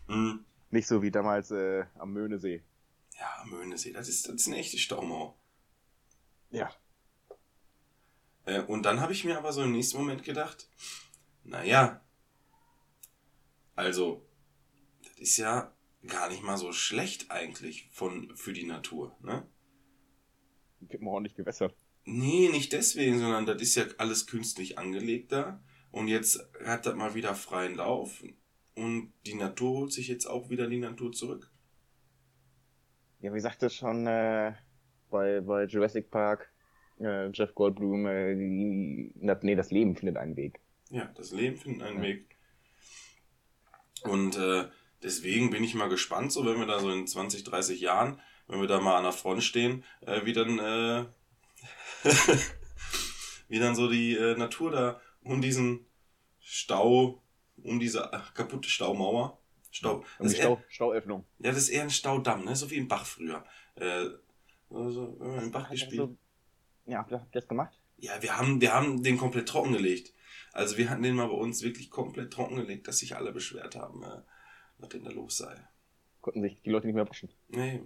Hm. 0.09 0.45
Nicht 0.71 0.87
so 0.87 1.03
wie 1.03 1.11
damals 1.11 1.51
äh, 1.51 1.85
am 1.99 2.13
Möhnesee. 2.13 2.63
Ja, 3.19 3.45
Möhnesee, 3.47 3.93
das 3.93 4.09
ist, 4.09 4.29
das 4.29 4.35
ist 4.37 4.47
eine 4.47 4.57
echte 4.57 4.79
Staumauer. 4.79 5.37
Ja. 6.51 6.73
Äh, 8.47 8.63
und 8.63 8.85
dann 8.85 9.01
habe 9.01 9.13
ich 9.13 9.25
mir 9.25 9.37
aber 9.37 9.53
so 9.53 9.63
im 9.63 9.73
nächsten 9.73 9.99
Moment 9.99 10.23
gedacht, 10.23 10.69
naja, 11.45 12.01
also, 13.75 14.27
das 15.03 15.19
ist 15.19 15.37
ja 15.39 15.73
gar 16.07 16.29
nicht 16.29 16.43
mal 16.43 16.57
so 16.57 16.73
schlecht 16.73 17.31
eigentlich 17.31 17.89
von, 17.93 18.35
für 18.37 18.53
die 18.53 18.67
Natur, 18.67 19.17
ne? 19.23 19.47
Gibt 20.83 21.03
man 21.03 21.15
ordentlich 21.15 21.35
gewässert. 21.35 21.75
Nee, 22.05 22.49
nicht 22.49 22.73
deswegen, 22.73 23.19
sondern 23.19 23.47
das 23.47 23.61
ist 23.61 23.75
ja 23.75 23.85
alles 23.99 24.27
künstlich 24.27 24.79
angelegt 24.79 25.33
da. 25.33 25.63
Und 25.91 26.09
jetzt 26.09 26.47
hat 26.65 26.87
das 26.87 26.95
mal 26.95 27.15
wieder 27.15 27.35
freien 27.35 27.75
Lauf. 27.75 28.23
Und 28.75 29.13
die 29.27 29.35
Natur 29.35 29.79
holt 29.79 29.93
sich 29.93 30.09
jetzt 30.09 30.27
auch 30.27 30.49
wieder 30.49 30.69
die 30.69 30.79
Natur 30.79 31.13
zurück. 31.13 31.51
Ja, 33.21 33.35
wie 33.35 33.41
sagte 33.41 33.69
schon 33.69 34.07
äh, 34.07 34.55
bei, 35.11 35.41
bei 35.41 35.65
Jurassic 35.65 36.11
Park 36.11 36.51
äh, 37.01 37.31
Jeff 37.31 37.55
Goldblum, 37.55 38.07
äh, 38.07 38.35
die, 38.35 39.13
nee, 39.15 39.55
das 39.55 39.71
Leben 39.71 39.97
findet 39.97 40.17
einen 40.17 40.37
Weg. 40.37 40.61
Ja, 40.91 41.07
das 41.17 41.33
Leben 41.33 41.57
findet 41.57 41.87
einen 41.87 41.99
Ja. 41.99 42.03
Weg. 42.03 42.37
Und 44.03 44.37
äh, 44.37 44.69
deswegen 45.03 45.51
bin 45.51 45.65
ich 45.65 45.75
mal 45.75 45.89
gespannt, 45.89 46.33
so 46.33 46.45
wenn 46.47 46.59
wir 46.59 46.67
da 46.67 46.81
so 46.81 46.91
in 46.91 47.07
20, 47.07 47.45
30 47.45 47.81
Jahren, 47.81 48.21
wenn 48.49 48.61
wir 48.61 48.67
da 48.67 48.81
mal 48.81 48.97
an 48.97 49.05
der 49.05 49.13
Front 49.13 49.43
stehen, 49.43 49.85
äh, 50.01 50.25
wie 50.25 50.33
dann 50.33 50.59
äh, 50.59 51.05
wie 53.49 53.59
dann 53.59 53.75
so 53.75 53.91
die 53.91 54.17
äh, 54.17 54.37
Natur 54.37 54.71
da 54.71 55.01
um 55.23 55.43
diesen 55.43 55.87
Stau, 56.39 57.23
um 57.65 57.79
diese 57.81 58.11
kaputte 58.35 58.69
Staumauer, 58.69 59.39
Stau, 59.71 60.05
Um 60.19 60.27
die 60.27 60.27
ist 60.27 60.35
eher, 60.35 60.45
Stau, 60.45 60.63
Stauöffnung. 60.69 61.25
ja, 61.39 61.51
das 61.51 61.59
ist 61.59 61.69
eher 61.69 61.83
ein 61.83 61.91
Staudamm, 61.91 62.45
ne? 62.45 62.57
so 62.57 62.71
wie 62.71 62.77
im 62.77 62.89
Bach 62.89 63.07
früher. 63.07 63.45
Äh, 63.77 64.07
also, 64.71 65.17
wenn 65.21 65.35
man 65.37 65.45
im 65.45 65.51
Bach 65.53 65.71
gespielt 65.71 66.01
Also, 66.01 66.17
ja, 66.87 66.99
habt 66.99 67.11
ihr 67.13 67.21
habt 67.21 67.35
ihr 67.35 67.41
das 67.41 67.49
gemacht? 67.49 67.81
ja, 67.99 68.21
wir 68.23 68.37
haben, 68.37 68.61
wir 68.61 68.73
haben 68.75 69.03
den 69.03 69.17
komplett 69.19 69.49
trockengelegt. 69.49 70.13
Also 70.53 70.77
wir 70.79 70.91
hatten 70.91 71.03
den 71.03 71.15
mal 71.15 71.29
bei 71.29 71.35
uns 71.35 71.63
wirklich 71.63 71.91
komplett 71.91 72.33
trockengelegt, 72.33 72.89
dass 72.89 72.99
sich 72.99 73.15
alle 73.15 73.31
beschwert 73.33 73.77
haben, 73.77 74.03
äh, 74.03 74.23
was 74.79 74.89
denn 74.89 75.05
da 75.05 75.11
los 75.11 75.37
sei. 75.39 75.55
Konnten 76.21 76.43
sich 76.43 76.61
die 76.63 76.71
Leute 76.71 76.87
nicht 76.87 76.97
mehr 76.97 77.09
waschen. 77.09 77.31
Nee. 77.49 77.83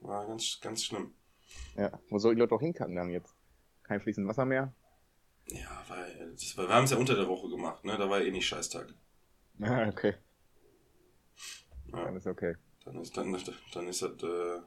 War 0.00 0.26
ganz, 0.26 0.58
ganz 0.60 0.84
schlimm. 0.84 1.12
Ja, 1.76 1.98
wo 2.08 2.18
soll 2.18 2.34
die 2.34 2.40
Leute 2.40 2.54
auch 2.54 2.60
hinkacken 2.60 2.94
dann 2.96 3.10
jetzt? 3.10 3.34
Kein 3.82 4.00
fließendes 4.00 4.28
Wasser 4.30 4.44
mehr? 4.44 4.72
Ja, 5.46 5.84
weil, 5.88 6.32
das 6.32 6.56
war, 6.56 6.68
wir 6.68 6.74
haben 6.74 6.84
es 6.84 6.90
ja 6.90 6.96
unter 6.96 7.14
der 7.14 7.28
Woche 7.28 7.48
gemacht, 7.48 7.84
ne? 7.84 7.96
Da 7.98 8.08
war 8.08 8.20
eh 8.20 8.30
nicht 8.30 8.46
Scheißtag. 8.46 8.92
Ah, 9.62 9.86
okay. 9.86 10.14
Ja, 11.92 12.04
Dann 12.04 12.16
ist 12.16 12.26
okay. 12.26 12.56
dann 12.84 13.00
ist, 13.00 13.16
dann, 13.16 13.36
dann 13.72 13.86
ist 13.86 14.02
das, 14.02 14.22
äh, 14.22 14.60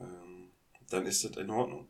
ähm, 0.00 0.50
dann 0.90 1.06
ist 1.06 1.22
das 1.22 1.36
in 1.36 1.48
Ordnung. 1.50 1.88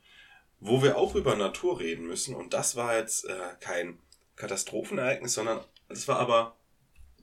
Wo 0.60 0.82
wir 0.82 0.98
auch 0.98 1.14
über 1.14 1.34
Natur 1.34 1.80
reden 1.80 2.06
müssen, 2.06 2.34
und 2.34 2.52
das 2.52 2.76
war 2.76 2.96
jetzt 2.96 3.24
äh, 3.24 3.56
kein 3.60 3.98
Katastrophenereignis, 4.36 5.32
sondern 5.32 5.64
das 5.88 6.06
war 6.08 6.18
aber 6.18 6.56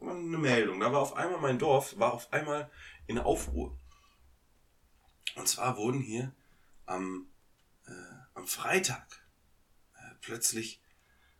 eine 0.02 0.38
Meldung. 0.38 0.80
Da 0.80 0.92
war 0.92 1.02
auf 1.02 1.16
einmal 1.16 1.40
mein 1.40 1.60
Dorf, 1.60 1.98
war 2.00 2.14
auf 2.14 2.34
einmal 2.34 2.70
in 3.06 3.20
Aufruhr. 3.20 3.78
Und 5.36 5.48
zwar 5.48 5.78
wurden 5.78 6.02
hier 6.02 6.34
am, 6.86 7.28
äh, 7.88 7.92
am 8.34 8.48
Freitag 8.48 9.06
plötzlich 10.22 10.82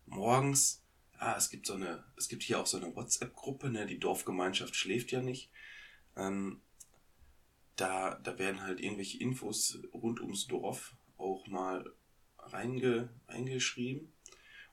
morgens, 0.06 0.84
ja, 1.20 1.38
es 1.38 1.50
gibt 1.50 1.66
so 1.66 1.74
eine, 1.74 2.04
es 2.18 2.28
gibt 2.28 2.44
hier 2.44 2.60
auch 2.60 2.66
so 2.66 2.78
eine 2.78 2.96
WhatsApp-Gruppe, 2.96 3.70
ne, 3.70 3.86
die 3.86 4.00
Dorfgemeinschaft 4.00 4.76
schläft 4.76 5.12
ja 5.12 5.22
nicht. 5.22 5.52
Ähm, 6.16 6.62
da, 7.76 8.16
da 8.16 8.38
werden 8.38 8.62
halt 8.62 8.80
irgendwelche 8.80 9.20
Infos 9.20 9.80
rund 9.94 10.20
ums 10.20 10.48
Dorf 10.48 10.96
auch 11.18 11.48
mal 11.48 11.86
reinge, 12.38 13.10
reingeschrieben. 13.28 14.14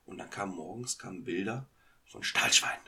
Und 0.05 0.17
dann 0.17 0.29
kamen 0.29 0.55
morgens 0.55 0.97
kamen 0.97 1.23
Bilder 1.23 1.69
von 2.05 2.23
Stahlschweinen. 2.23 2.83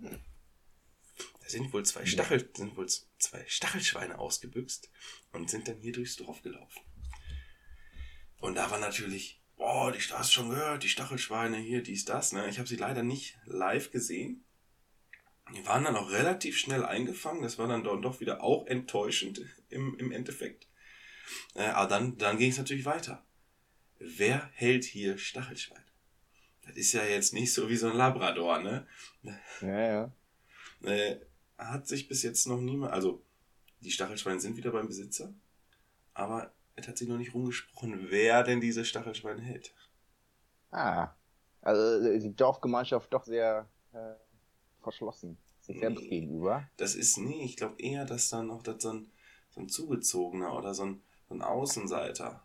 Da 0.00 1.48
sind 1.48 1.72
wohl 1.72 1.84
zwei 1.84 2.06
Stachel, 2.06 2.48
sind 2.56 2.76
wohl 2.76 2.88
zwei 2.88 3.44
Stachelschweine 3.46 4.18
ausgebüxt 4.18 4.90
und 5.32 5.50
sind 5.50 5.68
dann 5.68 5.80
hier 5.80 5.92
durchs 5.92 6.16
Dorf 6.16 6.42
gelaufen. 6.42 6.82
Und 8.38 8.54
da 8.54 8.70
war 8.70 8.78
natürlich, 8.78 9.42
boah, 9.56 9.92
die 9.92 9.98
hast 9.98 10.30
du 10.30 10.32
schon 10.32 10.50
gehört, 10.50 10.82
die 10.82 10.88
Stachelschweine 10.88 11.56
hier, 11.56 11.82
dies, 11.82 12.04
das, 12.04 12.32
ne? 12.32 12.48
Ich 12.48 12.58
habe 12.58 12.68
sie 12.68 12.76
leider 12.76 13.02
nicht 13.02 13.38
live 13.44 13.90
gesehen. 13.90 14.44
Die 15.54 15.66
waren 15.66 15.84
dann 15.84 15.96
auch 15.96 16.10
relativ 16.10 16.58
schnell 16.58 16.84
eingefangen. 16.84 17.42
Das 17.42 17.58
war 17.58 17.68
dann 17.68 17.84
doch 17.84 18.20
wieder 18.20 18.42
auch 18.42 18.66
enttäuschend 18.66 19.42
im, 19.68 19.96
im 19.98 20.10
Endeffekt. 20.10 20.66
Äh, 21.54 21.66
aber 21.66 21.88
dann, 21.88 22.16
dann 22.16 22.38
ging 22.38 22.50
es 22.50 22.58
natürlich 22.58 22.84
weiter. 22.84 23.24
Wer 23.98 24.50
hält 24.54 24.84
hier 24.84 25.18
Stachelschweine? 25.18 25.84
Das 26.66 26.76
ist 26.76 26.92
ja 26.92 27.04
jetzt 27.04 27.34
nicht 27.34 27.52
so 27.52 27.68
wie 27.68 27.76
so 27.76 27.88
ein 27.88 27.96
Labrador, 27.96 28.60
ne? 28.60 28.86
Ja, 29.60 29.80
ja. 29.80 30.12
Äh, 30.82 31.16
hat 31.56 31.88
sich 31.88 32.08
bis 32.08 32.22
jetzt 32.22 32.46
noch 32.46 32.60
niemand, 32.60 32.92
also 32.92 33.24
die 33.80 33.90
Stachelschweine 33.90 34.38
sind 34.38 34.58
wieder 34.58 34.70
beim 34.70 34.86
Besitzer, 34.86 35.32
aber 36.12 36.52
es 36.76 36.88
hat 36.88 36.98
sich 36.98 37.08
noch 37.08 37.18
nicht 37.18 37.34
rumgesprochen, 37.34 38.06
wer 38.10 38.42
denn 38.42 38.60
diese 38.60 38.84
Stachelschweine 38.84 39.42
hält. 39.42 39.74
Ah. 40.70 41.10
Also 41.62 42.18
die 42.18 42.34
Dorfgemeinschaft 42.34 43.12
doch 43.12 43.24
sehr 43.24 43.68
äh, 43.92 44.14
verschlossen. 44.82 45.38
Sich 45.60 45.78
selbst 45.78 46.02
Nee. 46.02 46.08
gegenüber. 46.08 46.68
Das 46.76 46.94
ist, 46.94 47.16
nee, 47.16 47.44
ich 47.44 47.56
glaube 47.56 47.80
eher, 47.80 48.04
dass 48.04 48.28
dann 48.28 48.48
noch 48.48 48.62
das 48.62 48.82
so 48.82 48.92
ein, 48.92 49.10
so 49.50 49.60
ein 49.60 49.68
Zugezogener 49.68 50.54
oder 50.56 50.74
so 50.74 50.84
ein, 50.84 51.02
so 51.28 51.34
ein 51.34 51.42
Außenseiter, 51.42 52.42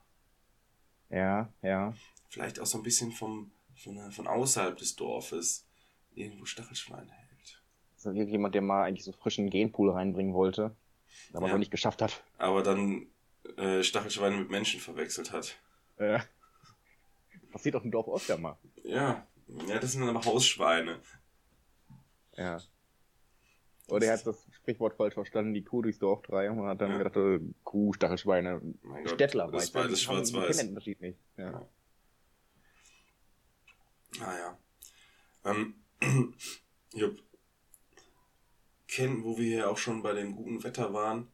Ja, 1.09 1.51
ja. 1.61 1.93
vielleicht 2.29 2.59
auch 2.61 2.65
so 2.65 2.77
ein 2.77 2.83
bisschen 2.83 3.11
vom, 3.11 3.51
von, 3.75 4.11
von 4.11 4.27
außerhalb 4.27 4.77
des 4.77 4.95
Dorfes, 4.95 5.65
irgendwo 6.13 6.45
Stachelschweine 6.45 7.11
hält. 7.11 7.61
So 7.97 8.11
jemand, 8.11 8.55
der 8.55 8.61
mal 8.61 8.83
eigentlich 8.83 9.03
so 9.03 9.11
frischen 9.11 9.49
Genpool 9.49 9.89
reinbringen 9.91 10.33
wollte, 10.33 10.75
aber 11.33 11.47
Ja. 11.47 11.53
noch 11.53 11.59
nicht 11.59 11.71
geschafft 11.71 12.01
hat. 12.01 12.23
Aber 12.37 12.63
dann 12.63 13.07
äh, 13.57 13.83
Stachelschweine 13.83 14.37
mit 14.37 14.49
Menschen 14.49 14.79
verwechselt 14.79 15.31
hat. 15.31 15.55
Äh, 15.97 16.19
passiert 17.51 17.75
doch 17.75 17.83
im 17.83 17.91
Dorf 17.91 18.07
öfter 18.07 18.37
mal. 18.37 18.57
Ja, 18.83 19.25
ja, 19.67 19.79
das 19.79 19.91
sind 19.93 20.01
dann 20.01 20.15
aber 20.15 20.25
Hausschweine. 20.25 20.99
Ja. 22.37 22.59
Oder 23.87 24.05
er 24.07 24.13
hat 24.13 24.27
das 24.27 24.45
Sprichwort 24.51 24.95
falsch 24.95 25.15
verstanden, 25.15 25.53
die 25.55 25.63
Kuh 25.63 25.81
durchs 25.81 25.97
Dorf 25.99 26.21
treiben 26.21 26.59
und 26.59 26.67
hat 26.67 26.79
dann 26.79 26.91
Ja. 26.91 26.97
gedacht, 26.99 27.15
äh, 27.17 27.39
Kuh, 27.63 27.91
Stachelschweine, 27.93 28.61
Mein 28.83 29.03
Gott, 29.03 29.13
Städtler. 29.15 29.49
das 29.51 29.73
haben- 29.73 29.89
die 29.89 29.95
Schwarz-Weiß. 29.95 30.57
kennen 30.57 30.59
den 30.59 30.69
Unterschied 30.69 31.01
nicht. 31.01 31.19
Ja. 31.37 31.51
Ja. 31.51 31.69
Ah 34.21 34.37
ja. 34.37 34.57
Ähm, 35.45 35.75
Jupp. 36.93 37.21
Kennen, 38.87 39.23
wo 39.23 39.37
wir 39.37 39.45
hier 39.45 39.69
auch 39.69 39.77
schon 39.77 40.01
bei 40.01 40.13
dem 40.13 40.35
guten 40.35 40.63
Wetter 40.63 40.93
waren, 40.93 41.31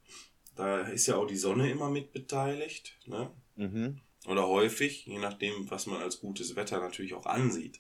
da 0.55 0.81
ist 0.81 1.07
ja 1.07 1.17
auch 1.17 1.27
die 1.27 1.38
Sonne 1.38 1.69
immer 1.69 1.89
mit 1.89 2.13
beteiligt, 2.13 2.97
ne? 3.05 3.31
Mhm. 3.55 4.01
Oder 4.27 4.47
häufig, 4.47 5.05
je 5.05 5.19
nachdem, 5.19 5.69
was 5.69 5.85
man 5.85 6.01
als 6.01 6.19
gutes 6.19 6.55
Wetter 6.55 6.79
natürlich 6.79 7.13
auch 7.13 7.25
ansieht. 7.25 7.79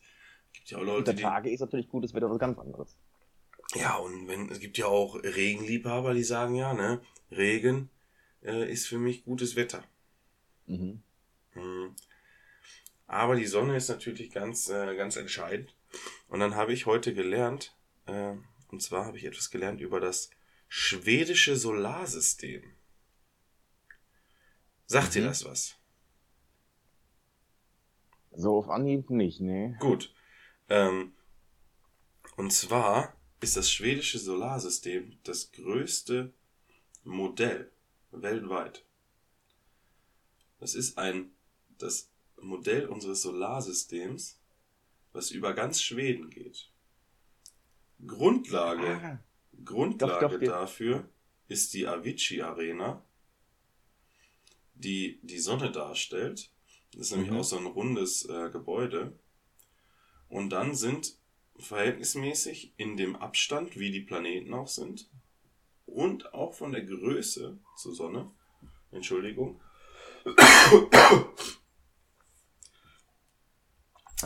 Gibt 0.53 0.69
ja 0.69 0.77
auch 0.77 0.83
Leute, 0.83 0.99
Unter 0.99 1.13
die. 1.13 1.23
Tage 1.23 1.49
ist 1.49 1.59
natürlich 1.59 1.89
gutes 1.89 2.13
Wetter 2.13 2.29
was 2.29 2.39
ganz 2.39 2.57
anderes. 2.59 2.95
Ja, 3.73 3.95
und 3.95 4.27
wenn, 4.27 4.49
es 4.49 4.59
gibt 4.59 4.77
ja 4.77 4.85
auch 4.85 5.15
Regenliebhaber, 5.15 6.13
die 6.13 6.23
sagen 6.23 6.55
ja, 6.55 6.73
ne, 6.73 7.01
Regen 7.31 7.89
äh, 8.43 8.71
ist 8.71 8.87
für 8.87 8.99
mich 8.99 9.25
gutes 9.25 9.55
Wetter. 9.55 9.83
Mhm. 10.67 11.01
Hm. 11.53 11.95
Aber 13.07 13.35
die 13.35 13.45
Sonne 13.45 13.75
ist 13.75 13.89
natürlich 13.89 14.31
ganz, 14.31 14.69
äh, 14.69 14.95
ganz 14.95 15.15
entscheidend. 15.15 15.75
Und 16.29 16.39
dann 16.39 16.55
habe 16.55 16.73
ich 16.73 16.85
heute 16.85 17.13
gelernt, 17.13 17.75
äh, 18.05 18.33
und 18.69 18.81
zwar 18.81 19.05
habe 19.05 19.17
ich 19.17 19.25
etwas 19.25 19.51
gelernt 19.51 19.81
über 19.81 19.99
das 19.99 20.29
schwedische 20.67 21.55
Solarsystem. 21.55 22.63
Sagt 24.85 25.15
dir 25.15 25.21
Mhm. 25.21 25.25
das 25.27 25.45
was? 25.45 25.75
So 28.31 28.57
auf 28.57 28.69
Anhieb 28.69 29.09
nicht, 29.09 29.39
nee. 29.39 29.75
Gut. 29.79 30.13
Ähm, 30.69 31.13
und 32.35 32.51
zwar 32.51 33.15
ist 33.39 33.55
das 33.55 33.71
schwedische 33.71 34.19
Solarsystem 34.19 35.17
das 35.23 35.51
größte 35.51 36.33
Modell 37.03 37.71
weltweit. 38.11 38.83
Das 40.59 40.75
ist 40.75 40.97
ein 40.97 41.31
das 41.77 42.09
Modell 42.41 42.87
unseres 42.87 43.21
Solarsystems, 43.21 44.39
was 45.13 45.31
über 45.31 45.53
ganz 45.53 45.81
Schweden 45.81 46.29
geht. 46.29 46.71
Grundlage, 48.05 48.99
Ah, 49.01 49.19
Grundlage 49.63 50.35
Doch, 50.35 50.39
doch, 50.39 50.47
dafür 50.47 51.09
ist 51.47 51.73
die 51.73 51.87
Avicii 51.87 52.41
Arena, 52.41 53.03
die 54.73 55.19
die 55.23 55.39
Sonne 55.39 55.71
darstellt. 55.71 56.51
Das 56.91 57.01
ist 57.07 57.11
nämlich 57.11 57.31
Mhm. 57.31 57.37
auch 57.37 57.43
so 57.43 57.57
ein 57.57 57.65
rundes 57.65 58.25
äh, 58.25 58.49
Gebäude. 58.49 59.17
Und 60.29 60.49
dann 60.49 60.75
sind 60.75 61.17
verhältnismäßig 61.57 62.73
in 62.77 62.97
dem 62.97 63.15
Abstand, 63.15 63.77
wie 63.79 63.91
die 63.91 64.01
Planeten 64.01 64.53
auch 64.53 64.67
sind, 64.67 65.09
und 65.85 66.33
auch 66.33 66.53
von 66.53 66.71
der 66.71 66.83
Größe 66.83 67.57
zur 67.77 67.95
Sonne, 67.95 68.31
Entschuldigung, 68.91 69.61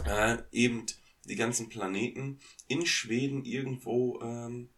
äh, 0.06 0.38
eben 0.52 0.86
die 1.26 1.36
ganzen 1.36 1.70
Planeten 1.70 2.40
in 2.68 2.86
Schweden 2.86 3.44
irgendwo 3.46 4.20
ähm, 4.22 4.70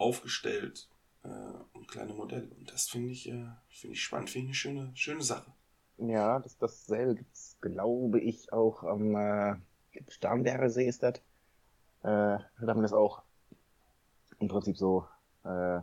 aufgestellt 0.00 0.88
äh, 1.24 1.28
und 1.72 1.88
kleine 1.88 2.14
Modelle. 2.14 2.48
Und 2.54 2.72
das 2.72 2.88
finde 2.88 3.10
ich, 3.10 3.28
äh, 3.28 3.46
finde 3.68 3.94
ich 3.94 4.02
spannend, 4.02 4.30
finde 4.30 4.44
ich 4.46 4.48
eine 4.48 4.54
schöne, 4.54 4.92
schöne 4.96 5.22
Sache. 5.22 5.52
ja, 5.98 6.38
das, 6.40 6.56
dasselbe 6.58 7.14
gibt's, 7.16 7.56
glaube 7.60 8.20
ich, 8.20 8.52
auch 8.52 8.82
am 8.84 9.14
äh, 9.14 9.56
Starnberger 10.08 10.70
See 10.70 10.88
ist 10.88 11.02
das. 11.02 11.18
Äh, 12.02 12.02
da 12.02 12.44
haben 12.66 12.78
wir 12.78 12.82
das 12.82 12.92
auch 12.92 13.22
im 14.38 14.48
Prinzip 14.48 14.76
so 14.78 15.06
äh, 15.44 15.80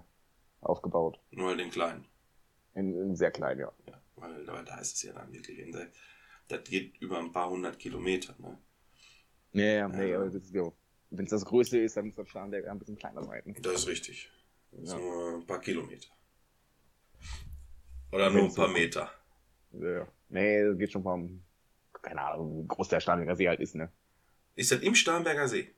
aufgebaut. 0.62 1.19
Nur 1.31 1.50
halt 1.50 1.59
den 1.59 1.69
kleinen. 1.71 2.07
In, 2.74 2.95
in 2.95 3.15
sehr 3.15 3.31
klein, 3.31 3.59
ja. 3.59 3.71
Ja, 3.88 4.01
weil, 4.15 4.47
weil 4.47 4.65
da 4.65 4.79
ist 4.79 4.95
es 4.95 5.03
ja 5.03 5.13
dann 5.13 5.31
wirklich 5.33 5.59
in 5.59 5.71
der, 5.71 5.91
das 6.47 6.63
geht 6.63 6.97
über 7.01 7.19
ein 7.19 7.31
paar 7.31 7.50
hundert 7.50 7.79
Kilometer. 7.79 8.36
Ne? 8.39 8.57
Ja, 9.53 9.65
ja, 9.65 9.88
nee, 9.89 10.13
aber 10.15 10.25
das 10.25 10.36
ist 10.36 10.53
ja, 10.53 10.71
wenn 11.09 11.25
es 11.25 11.31
das 11.31 11.45
Größte 11.45 11.79
ist, 11.79 11.95
dann 11.97 12.07
muss 12.07 12.15
das 12.15 12.29
Starnberger 12.29 12.71
ein 12.71 12.79
bisschen 12.79 12.97
kleiner 12.97 13.23
sein. 13.23 13.55
Das 13.61 13.73
ist 13.73 13.87
richtig. 13.87 14.29
Das 14.71 14.89
Ja. 14.91 14.95
sind 14.97 15.01
nur 15.05 15.35
ein 15.37 15.45
paar 15.47 15.59
Kilometer. 15.61 16.09
Oder 18.11 18.29
nur 18.29 18.43
ein 18.43 18.53
paar 18.53 18.67
so- 18.67 18.73
Meter. 18.73 19.11
Ja. 19.73 20.07
Nee, 20.29 20.63
das 20.63 20.77
geht 20.77 20.91
schon 20.91 21.03
vom, 21.03 21.43
keine 22.01 22.21
Ahnung, 22.21 22.63
wie 22.63 22.67
groß 22.67 22.89
der 22.89 22.99
Starnberger 22.99 23.35
See 23.35 23.47
halt 23.47 23.59
ist, 23.59 23.75
ne? 23.75 23.91
Ist 24.55 24.71
das 24.71 24.79
im 24.81 24.95
Starnberger 24.95 25.47
See? 25.47 25.73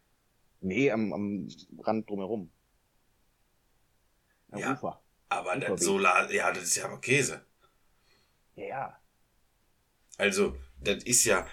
Nee, 0.61 0.91
am, 0.91 1.13
am 1.13 1.47
Rand 1.79 2.09
drumherum. 2.09 2.51
Am 4.51 4.59
Ja. 4.59 4.73
Ufer. 4.73 5.01
Aber 5.29 5.51
Uferweg. 5.51 5.67
das 5.69 5.81
Solar, 5.81 6.31
ja, 6.31 6.51
das 6.51 6.63
ist 6.63 6.75
ja 6.77 6.85
aber 6.85 6.99
Käse. 7.01 7.45
Ja, 8.55 8.65
ja. 8.65 8.99
Also, 10.17 10.55
das 10.81 11.03
ist 11.03 11.25
ja, 11.25 11.47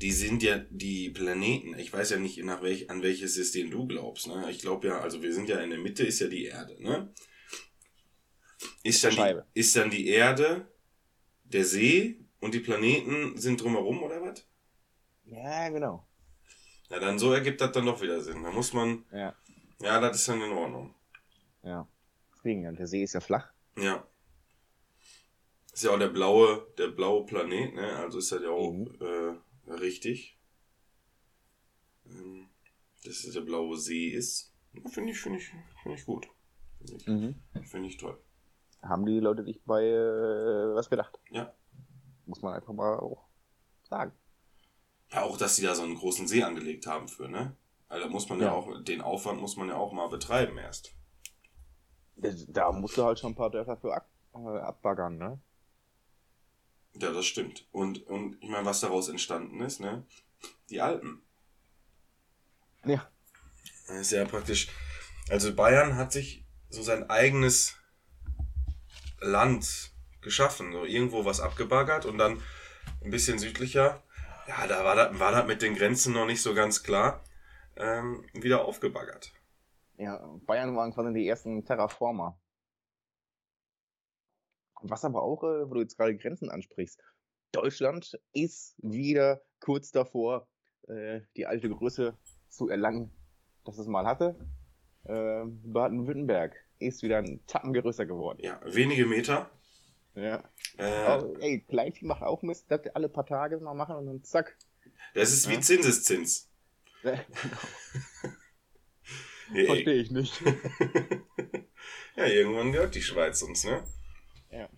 die 0.00 0.12
sind 0.12 0.42
ja 0.42 0.58
die 0.70 1.10
Planeten. 1.10 1.78
Ich 1.78 1.92
weiß 1.92 2.10
ja 2.10 2.18
nicht, 2.18 2.42
nach 2.44 2.62
welch, 2.62 2.90
an 2.90 3.02
welches 3.02 3.34
System 3.34 3.70
du 3.70 3.86
glaubst. 3.86 4.26
Ne? 4.26 4.46
Ich 4.50 4.58
glaube 4.60 4.88
ja, 4.88 5.00
also 5.00 5.22
wir 5.22 5.32
sind 5.32 5.48
ja 5.48 5.58
in 5.60 5.70
der 5.70 5.78
Mitte, 5.78 6.04
ist 6.04 6.20
ja 6.20 6.28
die 6.28 6.44
Erde. 6.44 6.76
Ne? 6.82 7.12
Ist, 8.82 9.02
dann 9.04 9.12
Scheibe. 9.12 9.46
die, 9.54 9.60
ist 9.60 9.74
dann 9.76 9.90
die 9.90 10.08
Erde, 10.08 10.66
der 11.44 11.64
See 11.64 12.20
und 12.40 12.54
die 12.54 12.60
Planeten 12.60 13.36
sind 13.38 13.60
drumherum 13.62 14.02
oder 14.02 14.20
was? 14.22 14.46
Ja, 15.24 15.68
genau. 15.68 16.06
Ja, 16.90 17.00
dann 17.00 17.18
so 17.18 17.32
ergibt 17.32 17.60
das 17.60 17.72
dann 17.72 17.86
doch 17.86 18.00
wieder 18.00 18.20
Sinn. 18.20 18.42
Da 18.42 18.50
muss 18.52 18.72
man, 18.72 19.04
Ja. 19.12 19.34
ja, 19.80 20.00
das 20.00 20.18
ist 20.18 20.28
dann 20.28 20.40
in 20.40 20.52
Ordnung. 20.52 20.94
Ja. 21.62 21.88
Deswegen, 22.36 22.62
ja, 22.62 22.72
der 22.72 22.86
See 22.86 23.02
ist 23.02 23.14
ja 23.14 23.20
flach. 23.20 23.50
Ja. 23.76 24.06
Ist 25.76 25.82
ja 25.84 25.90
auch 25.90 25.98
der 25.98 26.08
blaue, 26.08 26.66
der 26.78 26.88
blaue 26.88 27.26
Planet, 27.26 27.74
ne? 27.74 27.96
Also 27.98 28.16
ist 28.16 28.32
das 28.32 28.40
ja 28.40 28.48
auch 28.48 28.72
Mhm. 28.72 28.96
äh, 29.68 29.72
richtig. 29.74 30.38
Ähm, 32.06 32.48
Dass 33.04 33.24
es 33.24 33.34
der 33.34 33.42
blaue 33.42 33.76
See 33.76 34.08
ist. 34.08 34.54
Finde 34.90 35.12
ich, 35.12 35.20
finde 35.20 35.38
ich, 35.38 35.48
finde 35.82 35.98
ich 35.98 36.06
gut. 36.06 36.26
Finde 36.78 36.96
ich, 36.96 37.06
Mhm. 37.06 37.62
finde 37.64 37.88
ich 37.90 37.98
toll. 37.98 38.18
Haben 38.82 39.04
die 39.04 39.20
Leute 39.20 39.44
sich 39.44 39.62
bei 39.64 39.82
äh, 39.84 40.74
was 40.74 40.88
gedacht? 40.88 41.20
Ja. 41.30 41.52
Muss 42.24 42.40
man 42.40 42.54
einfach 42.54 42.72
mal 42.72 42.98
auch 42.98 43.26
sagen. 43.84 44.12
Ja, 45.12 45.24
auch, 45.24 45.36
dass 45.36 45.56
sie 45.56 45.62
da 45.66 45.74
so 45.74 45.82
einen 45.82 45.94
großen 45.96 46.26
See 46.26 46.42
angelegt 46.42 46.86
haben 46.86 47.06
für, 47.06 47.28
ne? 47.28 47.54
Also 47.88 48.06
da 48.06 48.10
muss 48.10 48.28
man 48.30 48.40
ja. 48.40 48.46
Ja. 48.46 48.52
auch, 48.52 48.82
den 48.82 49.02
Aufwand 49.02 49.42
muss 49.42 49.56
man 49.58 49.68
ja 49.68 49.76
auch 49.76 49.92
mal 49.92 50.08
betreiben 50.08 50.56
erst. 50.56 50.94
Da 52.16 52.72
musst 52.72 52.96
du 52.96 53.04
halt 53.04 53.18
schon 53.18 53.32
ein 53.32 53.36
paar 53.36 53.50
Dörfer 53.50 53.76
für 53.76 53.94
ab, 53.94 54.08
äh, 54.34 54.38
abbaggern, 54.38 55.18
ne? 55.18 55.38
Ja, 57.00 57.12
das 57.12 57.26
stimmt. 57.26 57.66
Und, 57.72 58.06
und 58.06 58.42
ich 58.42 58.48
meine, 58.48 58.64
was 58.64 58.80
daraus 58.80 59.08
entstanden 59.08 59.60
ist, 59.60 59.80
ne? 59.80 60.04
Die 60.70 60.80
Alpen. 60.80 61.22
Ja. 62.84 63.06
Ist 63.88 64.12
ja 64.12 64.24
praktisch. 64.24 64.68
Also 65.28 65.54
Bayern 65.54 65.96
hat 65.96 66.12
sich 66.12 66.44
so 66.70 66.82
sein 66.82 67.08
eigenes 67.10 67.76
Land 69.20 69.92
geschaffen. 70.22 70.72
So 70.72 70.84
irgendwo 70.84 71.24
was 71.24 71.40
abgebaggert 71.40 72.06
und 72.06 72.18
dann 72.18 72.40
ein 73.02 73.10
bisschen 73.10 73.38
südlicher. 73.38 74.02
Ja, 74.48 74.66
da 74.66 74.84
war 74.84 74.94
das, 74.94 75.18
war 75.18 75.32
das 75.32 75.46
mit 75.46 75.62
den 75.62 75.74
Grenzen 75.74 76.12
noch 76.12 76.26
nicht 76.26 76.42
so 76.42 76.54
ganz 76.54 76.82
klar. 76.82 77.22
Ähm, 77.76 78.24
wieder 78.32 78.64
aufgebaggert. 78.64 79.32
Ja, 79.98 80.18
Bayern 80.46 80.76
waren 80.76 80.92
quasi 80.92 81.12
die 81.12 81.28
ersten 81.28 81.64
Terraformer. 81.64 82.38
Was 84.82 85.04
aber 85.04 85.22
auch, 85.22 85.42
äh, 85.42 85.68
wo 85.68 85.74
du 85.74 85.80
jetzt 85.80 85.96
gerade 85.96 86.16
Grenzen 86.16 86.50
ansprichst, 86.50 87.00
Deutschland 87.52 88.18
ist 88.32 88.74
wieder 88.78 89.40
kurz 89.60 89.90
davor, 89.90 90.48
äh, 90.88 91.20
die 91.36 91.46
alte 91.46 91.68
Größe 91.70 92.16
zu 92.48 92.68
erlangen, 92.68 93.10
das 93.64 93.78
es 93.78 93.86
mal 93.86 94.04
hatte. 94.06 94.36
Ähm, 95.06 95.60
Baden-Württemberg 95.72 96.54
ist 96.78 97.02
wieder 97.02 97.18
ein 97.18 97.40
Tacken 97.46 97.72
größer 97.72 98.06
geworden. 98.06 98.38
Ja, 98.42 98.60
wenige 98.64 99.06
Meter. 99.06 99.50
Ja. 100.14 100.42
Äh, 100.78 101.18
Oh, 101.22 101.34
ey, 101.40 101.60
Kleinvieh 101.60 102.04
macht 102.06 102.22
auch 102.22 102.42
Mist, 102.42 102.66
das 102.70 102.86
alle 102.94 103.08
paar 103.08 103.26
Tage 103.26 103.58
mal 103.60 103.74
machen 103.74 103.96
und 103.96 104.06
dann 104.06 104.22
zack. 104.24 104.56
das 105.14 105.32
ist 105.32 105.48
wie 105.48 105.54
Ja. 105.54 105.60
Zinseszins. 105.60 106.50
Nee, 109.52 109.66
Verstehe 109.66 109.94
ich 109.94 110.10
nicht. 110.10 110.40
ja, 112.16 112.26
irgendwann 112.26 112.72
gehört 112.72 112.94
die 112.94 113.02
Schweiz 113.02 113.42
uns, 113.42 113.64
ne? 113.64 113.84
Ja. 114.56 114.68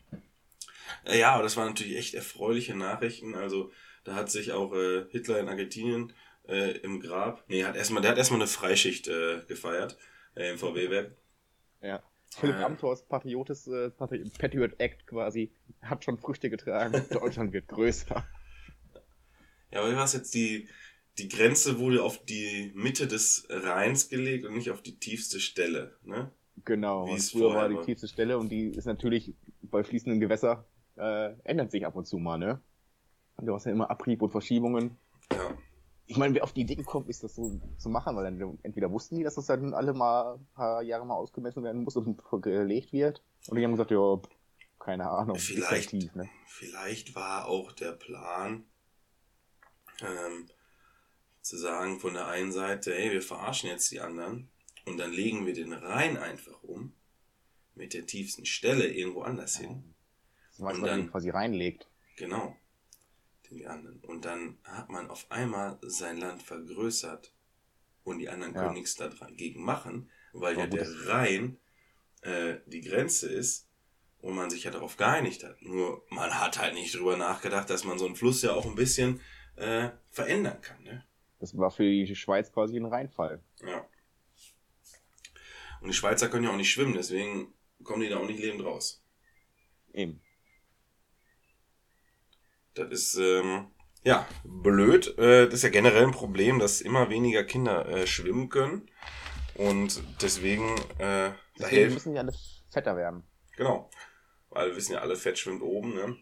Äh, 1.05 1.19
Ja, 1.19 1.33
aber 1.33 1.43
das 1.43 1.57
waren 1.57 1.69
natürlich 1.69 1.97
echt 1.97 2.15
erfreuliche 2.15 2.75
Nachrichten. 2.75 3.35
Also, 3.35 3.71
da 4.05 4.15
hat 4.15 4.31
sich 4.31 4.53
auch 4.53 4.73
äh, 4.75 5.05
Hitler 5.11 5.39
in 5.41 5.49
Argentinien 5.49 6.13
äh, 6.49 6.79
im 6.79 7.01
Grab, 7.01 7.45
nee, 7.49 7.65
hat 7.65 7.77
erstmal, 7.77 8.01
der 8.03 8.13
hat 8.13 8.19
erstmal 8.19 8.41
eine 8.41 8.49
Freischicht 8.49 9.07
äh, 9.09 9.43
gefeiert 9.47 9.99
äh, 10.35 10.51
im 10.51 10.59
VW-Werk. 10.59 11.15
Ja. 11.83 12.03
Philipp 12.35 12.57
Äh. 12.57 12.63
Amthors 12.65 13.03
Patriotes, 13.07 13.67
äh, 13.69 13.91
Patri 13.91 14.25
Patriot 14.39 14.79
Act 14.79 15.07
quasi 15.07 15.51
hat 15.83 16.05
schon 16.05 16.19
Früchte 16.19 16.51
getragen. 16.51 17.05
Deutschland 17.11 17.53
wird 17.53 17.69
größer. 17.69 18.27
Ja, 19.71 19.81
aber 19.81 19.95
was 19.97 20.13
jetzt 20.15 20.35
die, 20.35 20.69
die 21.19 21.29
Grenze 21.29 21.79
wurde 21.79 22.03
auf 22.03 22.25
die 22.25 22.71
Mitte 22.75 23.07
des 23.07 23.47
Rheins 23.51 24.09
gelegt 24.09 24.45
und 24.47 24.55
nicht 24.57 24.71
auf 24.71 24.83
die 24.83 24.99
tiefste 24.99 25.41
Stelle, 25.41 25.97
ne? 26.05 26.31
Genau. 26.65 27.07
Wie 27.07 27.13
und 27.13 27.23
früher 27.23 27.55
war 27.55 27.69
die 27.69 27.81
tiefste 27.85 28.09
Stelle 28.09 28.39
und 28.39 28.49
die 28.49 28.69
ist 28.69 28.87
natürlich 28.87 29.35
bei 29.63 29.85
fließenden 29.85 30.21
Gewässer 30.21 30.65
äh, 30.97 31.35
ändert 31.45 31.71
sich 31.71 31.87
ab 31.87 31.97
und 31.97 32.07
zu 32.07 32.19
mal, 32.19 32.39
ne? 32.39 32.61
Und 33.37 33.47
du 33.47 33.55
hast 33.55 33.67
ja 33.67 33.73
immer 33.73 33.91
Abrieb 33.91 34.23
und 34.23 34.31
Verschiebungen. 34.31 34.99
Ja. 35.33 35.57
Ich 36.07 36.17
meine, 36.17 36.35
wer 36.35 36.43
auf 36.43 36.53
die 36.53 36.63
Idee 36.63 36.75
gekommen 36.75 37.07
ist, 37.09 37.23
das 37.23 37.35
so 37.35 37.61
zu 37.77 37.89
machen, 37.89 38.17
weil 38.17 38.25
dann 38.25 38.59
entweder 38.63 38.91
wussten 38.91 39.17
die, 39.17 39.23
dass 39.23 39.35
das 39.35 39.47
dann 39.47 39.75
alle 39.75 39.93
mal 39.93 40.37
ein 40.37 40.47
paar 40.55 40.83
Jahre 40.83 41.07
mal 41.07 41.15
ausgemessen 41.15 41.63
werden 41.63 41.85
muss 41.85 41.97
und 41.97 42.21
gelegt 42.43 42.93
wird. 42.93 43.23
Und 43.49 43.59
die 43.59 43.65
haben 43.65 43.73
gesagt, 43.73 43.91
ja, 43.91 44.19
keine 44.79 45.09
Ahnung, 45.11 45.37
Vielleicht, 45.37 45.91
tief, 45.91 46.15
ne? 46.15 46.29
vielleicht 46.47 47.15
war 47.15 47.47
auch 47.47 47.73
der 47.73 47.93
Plan, 47.93 48.65
ähm, 50.01 50.49
zu 51.43 51.59
sagen 51.59 52.01
von 52.01 52.15
der 52.15 52.27
einen 52.27 52.53
Seite, 52.53 52.95
ey, 52.97 53.13
wir 53.13 53.23
verarschen 53.23 53.69
jetzt 53.69 53.91
die 53.91 54.01
anderen 54.01 54.51
und 54.89 54.99
dann 54.99 55.13
legen 55.13 55.47
wir 55.47 55.55
den 55.55 55.73
Rhein 55.73 56.17
einfach 56.17 56.63
um 56.63 56.93
mit 57.75 57.95
der 57.95 58.07
tiefsten 58.07 58.45
Stelle 58.47 58.89
irgendwo 58.89 59.23
anders 59.23 59.57
hin. 59.57 59.95
Das 60.51 60.61
war, 60.61 60.75
Und 60.75 60.83
dann- 60.83 61.11
quasi 61.11 61.31
reinlegt. 61.31 61.87
Genau. 62.17 62.57
Den 63.51 63.67
anderen. 63.67 64.01
Und 64.01 64.25
dann 64.25 64.59
hat 64.65 64.91
man 64.91 65.09
auf 65.09 65.31
einmal 65.31 65.79
sein 65.83 66.19
Land 66.19 66.43
vergrößert 66.43 67.33
und 68.05 68.19
die 68.19 68.29
anderen 68.29 68.55
Ja. 68.55 68.63
können 68.63 68.75
nichts 68.75 68.97
dagegen 68.97 69.63
machen, 69.63 70.11
weil 70.33 70.59
ja 70.59 70.67
der 70.67 70.87
Rhein 71.07 71.59
äh, 72.23 72.57
die 72.67 72.81
Grenze 72.81 73.29
ist 73.29 73.69
und 74.21 74.35
man 74.35 74.51
sich 74.51 74.65
ja 74.65 74.73
darauf 74.73 74.97
geeinigt 74.97 75.45
hat. 75.45 75.63
Nur 75.63 76.05
man 76.11 76.39
hat 76.41 76.59
halt 76.59 76.75
nicht 76.75 76.93
drüber 76.97 77.17
nachgedacht, 77.17 77.71
dass 77.71 77.85
man 77.85 77.97
so 77.97 78.07
einen 78.07 78.17
Fluss 78.17 78.43
ja 78.43 78.53
auch 78.53 78.67
ein 78.67 78.75
bisschen 78.75 79.21
äh, 79.55 79.91
verändern 80.11 80.61
kann. 80.61 80.83
Ne? 80.83 81.05
Das 81.39 81.57
war 81.57 81.71
für 81.71 81.85
die 81.85 82.15
Schweiz 82.17 82.53
quasi 82.53 82.77
ein 82.77 82.87
Reinfall. 82.87 83.41
Ja. 83.63 83.78
Und 85.81 85.89
die 85.89 85.95
Schweizer 85.95 86.29
können 86.29 86.45
ja 86.45 86.51
auch 86.51 86.57
nicht 86.57 86.71
schwimmen, 86.73 86.95
deswegen 86.95 87.55
kommen 87.85 88.03
die 88.03 88.09
da 88.09 88.19
auch 88.19 88.27
nicht 88.27 88.41
lebend 88.41 88.65
raus. 88.65 89.03
Eben. 89.93 90.21
Das 92.75 92.91
ist, 92.91 93.15
ähm, 93.17 93.71
ja, 94.05 94.27
blöd. 94.45 95.19
Äh, 95.19 95.47
das 95.47 95.55
ist 95.55 95.63
ja 95.63 95.69
generell 95.71 96.05
ein 96.05 96.13
Problem, 96.13 96.59
dass 96.59 96.81
immer 96.81 97.11
weniger 97.11 97.45
Kinder 97.45 97.87
äh, 97.89 98.07
schwimmen 98.07 98.49
können. 98.49 98.91
Und 99.55 100.03
deswegen, 100.23 100.77
äh, 100.99 100.99
da 100.99 101.37
Deswegen 101.59 101.77
helfen. 101.77 101.95
müssen 101.95 102.13
die 102.13 102.19
alle 102.19 102.33
fetter 102.71 102.97
werden. 102.97 103.25
Genau. 103.57 103.91
Weil 104.51 104.71
wir 104.71 104.77
wissen 104.77 104.93
ja 104.93 105.01
alle, 105.01 105.17
Fett 105.17 105.39
schwimmt 105.39 105.63
oben, 105.63 105.95
ne? 105.95 106.17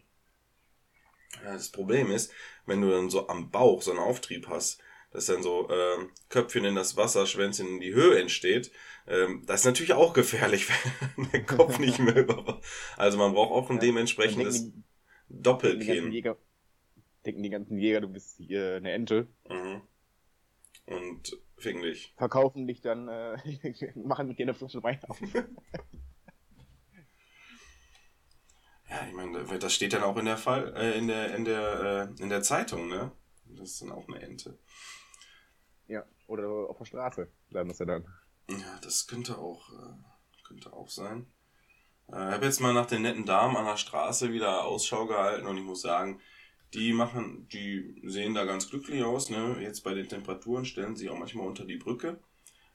Ja, 1.43 1.53
das 1.53 1.71
Problem 1.71 2.09
ist, 2.09 2.33
wenn 2.65 2.81
du 2.81 2.89
dann 2.89 3.09
so 3.09 3.27
am 3.27 3.51
Bauch 3.51 3.81
so 3.83 3.91
einen 3.91 3.99
Auftrieb 3.99 4.47
hast, 4.47 4.81
dass 5.11 5.25
dann 5.27 5.43
so 5.43 5.69
ähm, 5.69 6.09
Köpfchen 6.29 6.65
in 6.65 6.75
das 6.75 6.97
Wasser, 6.97 7.25
Schwänzchen 7.25 7.67
in 7.67 7.79
die 7.79 7.93
Höhe 7.93 8.19
entsteht, 8.19 8.71
ähm, 9.07 9.43
das 9.45 9.61
ist 9.61 9.65
natürlich 9.65 9.93
auch 9.93 10.13
gefährlich, 10.13 10.67
wenn 11.15 11.31
der 11.31 11.45
Kopf 11.45 11.79
nicht 11.79 11.99
mehr 11.99 12.15
über. 12.15 12.61
Also 12.97 13.17
man 13.17 13.33
braucht 13.33 13.51
auch 13.51 13.69
ein 13.69 13.75
Ja, 13.77 13.81
dementsprechendes 13.81 14.71
Doppelkinn. 15.29 16.11
Jäger, 16.11 16.37
denken 17.25 17.43
die 17.43 17.49
ganzen 17.49 17.77
Jäger, 17.79 18.01
du 18.01 18.09
bist 18.09 18.37
hier 18.37 18.75
eine 18.77 18.91
Ente. 18.91 19.27
Mhm. 19.49 19.81
Und 20.85 21.37
ficken 21.57 21.81
dich. 21.83 22.13
verkaufen 22.17 22.67
dich 22.67 22.81
dann, 22.81 23.07
äh, 23.07 23.37
machen 23.95 24.27
mit 24.27 24.39
dir 24.39 24.43
eine 24.43 24.53
Flasche 24.53 24.83
Wein 24.83 24.99
auf. 25.07 25.19
Ja, 28.89 29.05
ich 29.07 29.13
meine, 29.13 29.43
das 29.59 29.73
steht 29.73 29.93
dann 29.93 30.03
auch 30.03 30.17
in 30.17 30.25
der 30.25 30.37
Fall, 30.37 30.73
äh, 30.77 30.97
in 30.97 31.07
der, 31.07 31.35
in 31.35 31.43
der, 31.45 32.09
äh, 32.19 32.21
in 32.23 32.29
der 32.29 32.41
Zeitung, 32.41 32.87
ne? 32.87 33.11
Das 33.45 33.71
ist 33.71 33.81
dann 33.81 33.91
auch 33.91 34.07
eine 34.07 34.21
Ente. 34.21 34.57
Ja, 35.87 36.03
oder 36.27 36.47
auf 36.69 36.77
der 36.77 36.85
Straße 36.85 37.27
bleiben 37.49 37.69
das 37.69 37.79
ja 37.79 37.85
dann. 37.85 38.05
Ja, 38.49 38.79
das 38.81 39.07
könnte 39.07 39.37
auch, 39.37 39.69
äh, 39.71 39.93
könnte 40.47 40.73
auch 40.73 40.89
sein. 40.89 41.27
Äh, 42.11 42.27
ich 42.27 42.33
habe 42.33 42.45
jetzt 42.45 42.61
mal 42.61 42.73
nach 42.73 42.85
den 42.85 43.01
netten 43.01 43.25
Damen 43.25 43.55
an 43.55 43.65
der 43.65 43.77
Straße 43.77 44.31
wieder 44.31 44.65
Ausschau 44.65 45.05
gehalten 45.05 45.47
und 45.47 45.57
ich 45.57 45.63
muss 45.63 45.81
sagen, 45.81 46.19
die 46.73 46.93
machen, 46.93 47.47
die 47.49 48.01
sehen 48.03 48.33
da 48.33 48.45
ganz 48.45 48.69
glücklich 48.69 49.03
aus, 49.03 49.29
ne? 49.29 49.57
Jetzt 49.61 49.81
bei 49.81 49.93
den 49.93 50.09
Temperaturen 50.09 50.65
stellen 50.65 50.95
sie 50.95 51.09
auch 51.09 51.17
manchmal 51.17 51.47
unter 51.47 51.65
die 51.65 51.77
Brücke. 51.77 52.19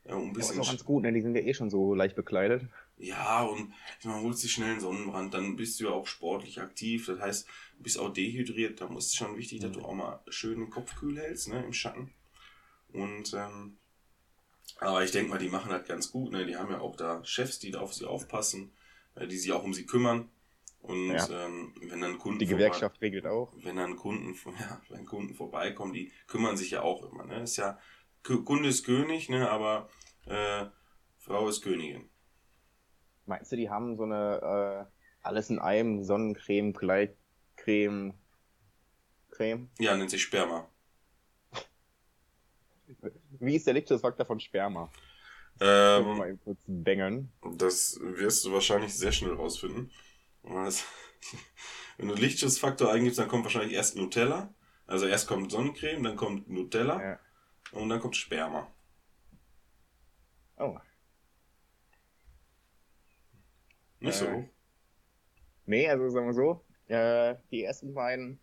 Äh, 0.05 0.14
um 0.14 0.22
ein 0.22 0.31
Aber 0.31 0.40
ist 0.40 0.48
bisschen 0.48 0.61
auch 0.62 0.68
ganz 0.68 0.85
gut, 0.85 1.03
ne? 1.03 1.12
Die 1.12 1.20
sind 1.20 1.35
ja 1.35 1.42
eh 1.42 1.55
schon 1.55 1.70
so 1.70 1.94
leicht 1.94 2.16
bekleidet. 2.16 2.66
Ja, 2.96 3.42
und 3.42 3.72
man 4.05 4.22
holt 4.22 4.38
sich 4.38 4.53
schnell 4.53 4.72
einen 4.72 4.81
Sonnenbrand, 4.81 5.35
dann 5.35 5.57
bist 5.57 5.81
du 5.81 5.85
ja 5.85 5.90
auch 5.90 6.07
sportlich 6.07 6.61
aktiv. 6.61 7.07
Das 7.07 7.20
heißt, 7.20 7.48
du 7.77 7.83
bist 7.83 7.98
auch 7.98 8.12
dehydriert. 8.12 8.81
Da 8.81 8.87
ist 8.96 9.07
es 9.07 9.14
schon 9.14 9.37
wichtig, 9.37 9.61
dass 9.61 9.72
du 9.72 9.83
auch 9.83 9.94
mal 9.94 10.20
schön 10.29 10.59
den 10.59 10.70
Kopf 10.70 10.96
kühl 10.96 11.18
hältst, 11.18 11.48
ne, 11.48 11.62
im 11.64 11.72
Schatten. 11.72 12.12
Und, 12.93 13.33
ähm, 13.35 13.79
aber 14.79 15.05
ich 15.05 15.11
denke 15.13 15.31
mal, 15.31 15.39
die 15.39 15.49
machen 15.49 15.71
das 15.71 15.87
ganz 15.87 16.11
gut, 16.11 16.33
ne. 16.33 16.45
Die 16.47 16.57
haben 16.57 16.71
ja 16.73 16.81
auch 16.81 16.97
da 16.97 17.25
Chefs, 17.25 17.59
die 17.59 17.71
da 17.71 17.81
auf 17.81 17.95
sie 17.95 18.07
aufpassen, 18.07 18.73
äh, 19.15 19.27
die 19.27 19.37
sich 19.39 19.53
auch 19.53 19.63
um 19.65 19.75
sie 19.75 19.87
kümmern. 19.87 20.31
Und 20.81 21.11
Ja. 21.13 21.47
ähm, 21.47 21.75
wenn 21.81 22.01
dann 22.01 22.19
Kunden 22.19 22.41
Die 22.41 22.47
vorbei- 22.47 22.57
Gewerkschaft 22.59 23.01
regelt 23.01 23.27
auch. 23.27 23.53
wenn 23.63 23.77
dann 23.77 23.97
Kunden, 23.97 24.35
ja, 24.59 24.81
wenn 24.89 25.07
Kunden 25.07 25.35
vorbeikommen, 25.35 25.93
die 25.93 26.13
kümmern 26.27 26.57
sich 26.57 26.73
ja 26.73 26.83
auch 26.83 27.05
immer, 27.11 27.25
ne. 27.25 27.43
Ist 27.43 27.57
ja, 27.57 27.79
Kunde 28.25 28.69
ist 28.69 28.85
König, 28.85 29.29
ne, 29.29 29.49
aber 29.51 29.89
äh, 30.27 30.67
Frau 31.19 31.49
ist 31.49 31.63
Königin. 31.63 32.09
Meinst 33.27 33.53
du, 33.53 33.57
die 33.57 33.71
haben 33.71 33.97
so 33.97 34.03
eine 34.03 34.89
äh, 34.91 34.93
alles 35.23 35.51
in 35.51 35.61
einem 35.61 36.03
Sonnencreme, 36.03 36.73
Gleitcreme, 36.73 38.15
Creme? 39.31 39.71
Ja, 39.79 39.97
nennt 39.97 40.11
sich 40.11 40.23
Sperma. 40.23 40.69
Wie 43.41 43.57
ist 43.57 43.67
der 43.67 43.75
Lichtschutzfaktor 43.75 44.27
von 44.27 44.41
Sperma? 44.41 44.91
Ähm, 45.61 46.39
das 47.57 47.99
wirst 48.01 48.45
du 48.45 48.53
wahrscheinlich 48.53 48.95
sehr 48.95 49.13
schnell 49.13 49.35
rausfinden. 49.35 49.91
Wenn 50.43 52.09
du 52.09 52.15
Lichtschutzfaktor 52.15 52.91
eingibst, 52.91 53.19
dann 53.19 53.29
kommt 53.29 53.45
wahrscheinlich 53.45 53.75
erst 53.75 53.97
Nutella. 53.97 54.53
Also 54.87 55.07
erst 55.07 55.29
kommt 55.29 55.51
Sonnencreme, 55.51 56.03
dann 56.03 56.17
kommt 56.17 56.49
Nutella 56.49 57.03
ja. 57.03 57.19
und 57.73 57.89
dann 57.89 58.01
kommt 58.01 58.17
Sperma. 58.17 58.71
Oh. 60.57 60.77
Nicht 64.01 64.21
äh, 64.21 64.25
so. 64.25 64.49
Nee, 65.67 65.89
also 65.89 66.09
sagen 66.09 66.27
wir 66.27 66.35
so, 66.35 66.65
äh, 66.89 67.37
die 67.51 67.63
ersten 67.63 67.95
beiden 67.95 68.41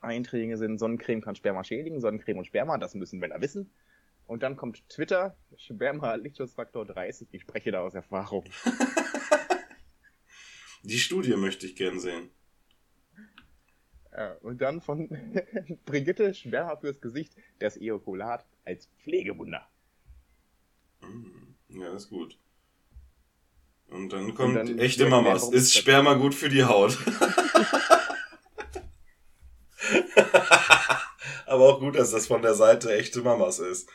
Einträge 0.00 0.56
sind 0.56 0.78
Sonnencreme 0.78 1.20
kann 1.20 1.36
Sperma 1.36 1.64
schädigen, 1.64 2.00
Sonnencreme 2.00 2.38
und 2.38 2.46
Sperma, 2.46 2.78
das 2.78 2.94
müssen 2.94 3.18
Männer 3.18 3.40
wissen. 3.40 3.70
Und 4.26 4.42
dann 4.42 4.56
kommt 4.56 4.88
Twitter, 4.88 5.36
Sperma 5.56 6.14
Lichtschutzfaktor 6.16 6.84
30, 6.84 7.28
ich 7.32 7.42
spreche 7.42 7.70
da 7.70 7.80
aus 7.80 7.94
Erfahrung. 7.94 8.44
Die 10.82 10.98
Studie 10.98 11.36
möchte 11.36 11.66
ich 11.66 11.76
gern 11.76 11.98
sehen. 11.98 12.30
Äh, 14.12 14.34
und 14.40 14.60
dann 14.60 14.80
von 14.80 15.08
Brigitte, 15.84 16.34
Sperma 16.34 16.76
fürs 16.76 17.00
Gesicht, 17.00 17.34
das 17.58 17.76
Ejakulat 17.76 18.46
als 18.64 18.88
Pflegewunder. 19.02 19.68
Ja, 21.68 21.94
ist 21.94 22.08
gut. 22.08 22.38
Und 23.88 24.12
dann 24.12 24.34
kommt 24.34 24.56
dann 24.56 24.78
echte 24.78 25.04
erklären, 25.04 25.24
Mamas. 25.24 25.42
warum 25.42 25.54
Ist 25.54 25.74
Sperma 25.74 26.14
gut 26.14 26.34
für 26.34 26.48
die 26.48 26.64
Haut? 26.64 26.98
Aber 31.46 31.64
auch 31.64 31.80
gut, 31.80 31.96
dass 31.96 32.10
das 32.10 32.26
von 32.26 32.42
der 32.42 32.54
Seite 32.54 32.92
echte 32.96 33.20
Mamas 33.22 33.58
ist. 33.58 33.88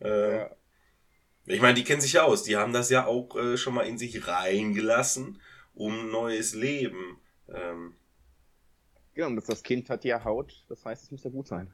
Äh, 0.00 0.36
Ja. 0.38 0.50
Ich 1.46 1.60
meine, 1.60 1.74
die 1.74 1.84
kennen 1.84 2.00
sich 2.00 2.14
ja 2.14 2.22
aus. 2.22 2.42
Die 2.42 2.56
haben 2.56 2.72
das 2.72 2.88
ja 2.88 3.04
auch 3.06 3.36
äh, 3.36 3.58
schon 3.58 3.74
mal 3.74 3.86
in 3.86 3.98
sich 3.98 4.26
reingelassen, 4.26 5.42
um 5.74 6.10
neues 6.10 6.54
Leben. 6.54 7.18
Ähm, 7.48 7.94
Genau, 9.12 9.28
und 9.28 9.48
das, 9.48 9.62
Kind 9.62 9.90
hat 9.90 10.04
ja 10.04 10.24
Haut, 10.24 10.64
das 10.68 10.84
heißt, 10.84 11.04
es 11.04 11.10
muss 11.12 11.22
ja 11.22 11.30
gut 11.30 11.46
sein. 11.46 11.72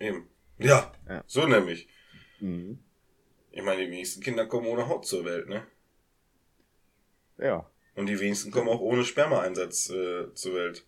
eben. 0.00 0.28
Ja, 0.58 0.90
Ja. 1.08 1.22
so 1.26 1.46
nämlich. 1.46 1.86
Mhm. 2.40 2.78
Ich 3.52 3.62
meine, 3.62 3.84
die 3.84 3.92
wenigsten 3.92 4.22
Kinder 4.22 4.46
kommen 4.46 4.66
ohne 4.66 4.88
Haut 4.88 5.06
zur 5.06 5.24
Welt, 5.24 5.48
ne? 5.48 5.66
Ja. 7.38 7.70
Und 7.94 8.06
die 8.06 8.18
wenigsten 8.18 8.50
kommen 8.50 8.68
auch 8.68 8.80
ohne 8.80 9.04
Spermaeinsatz 9.04 9.90
äh, 9.90 10.32
zur 10.34 10.54
Welt. 10.54 10.86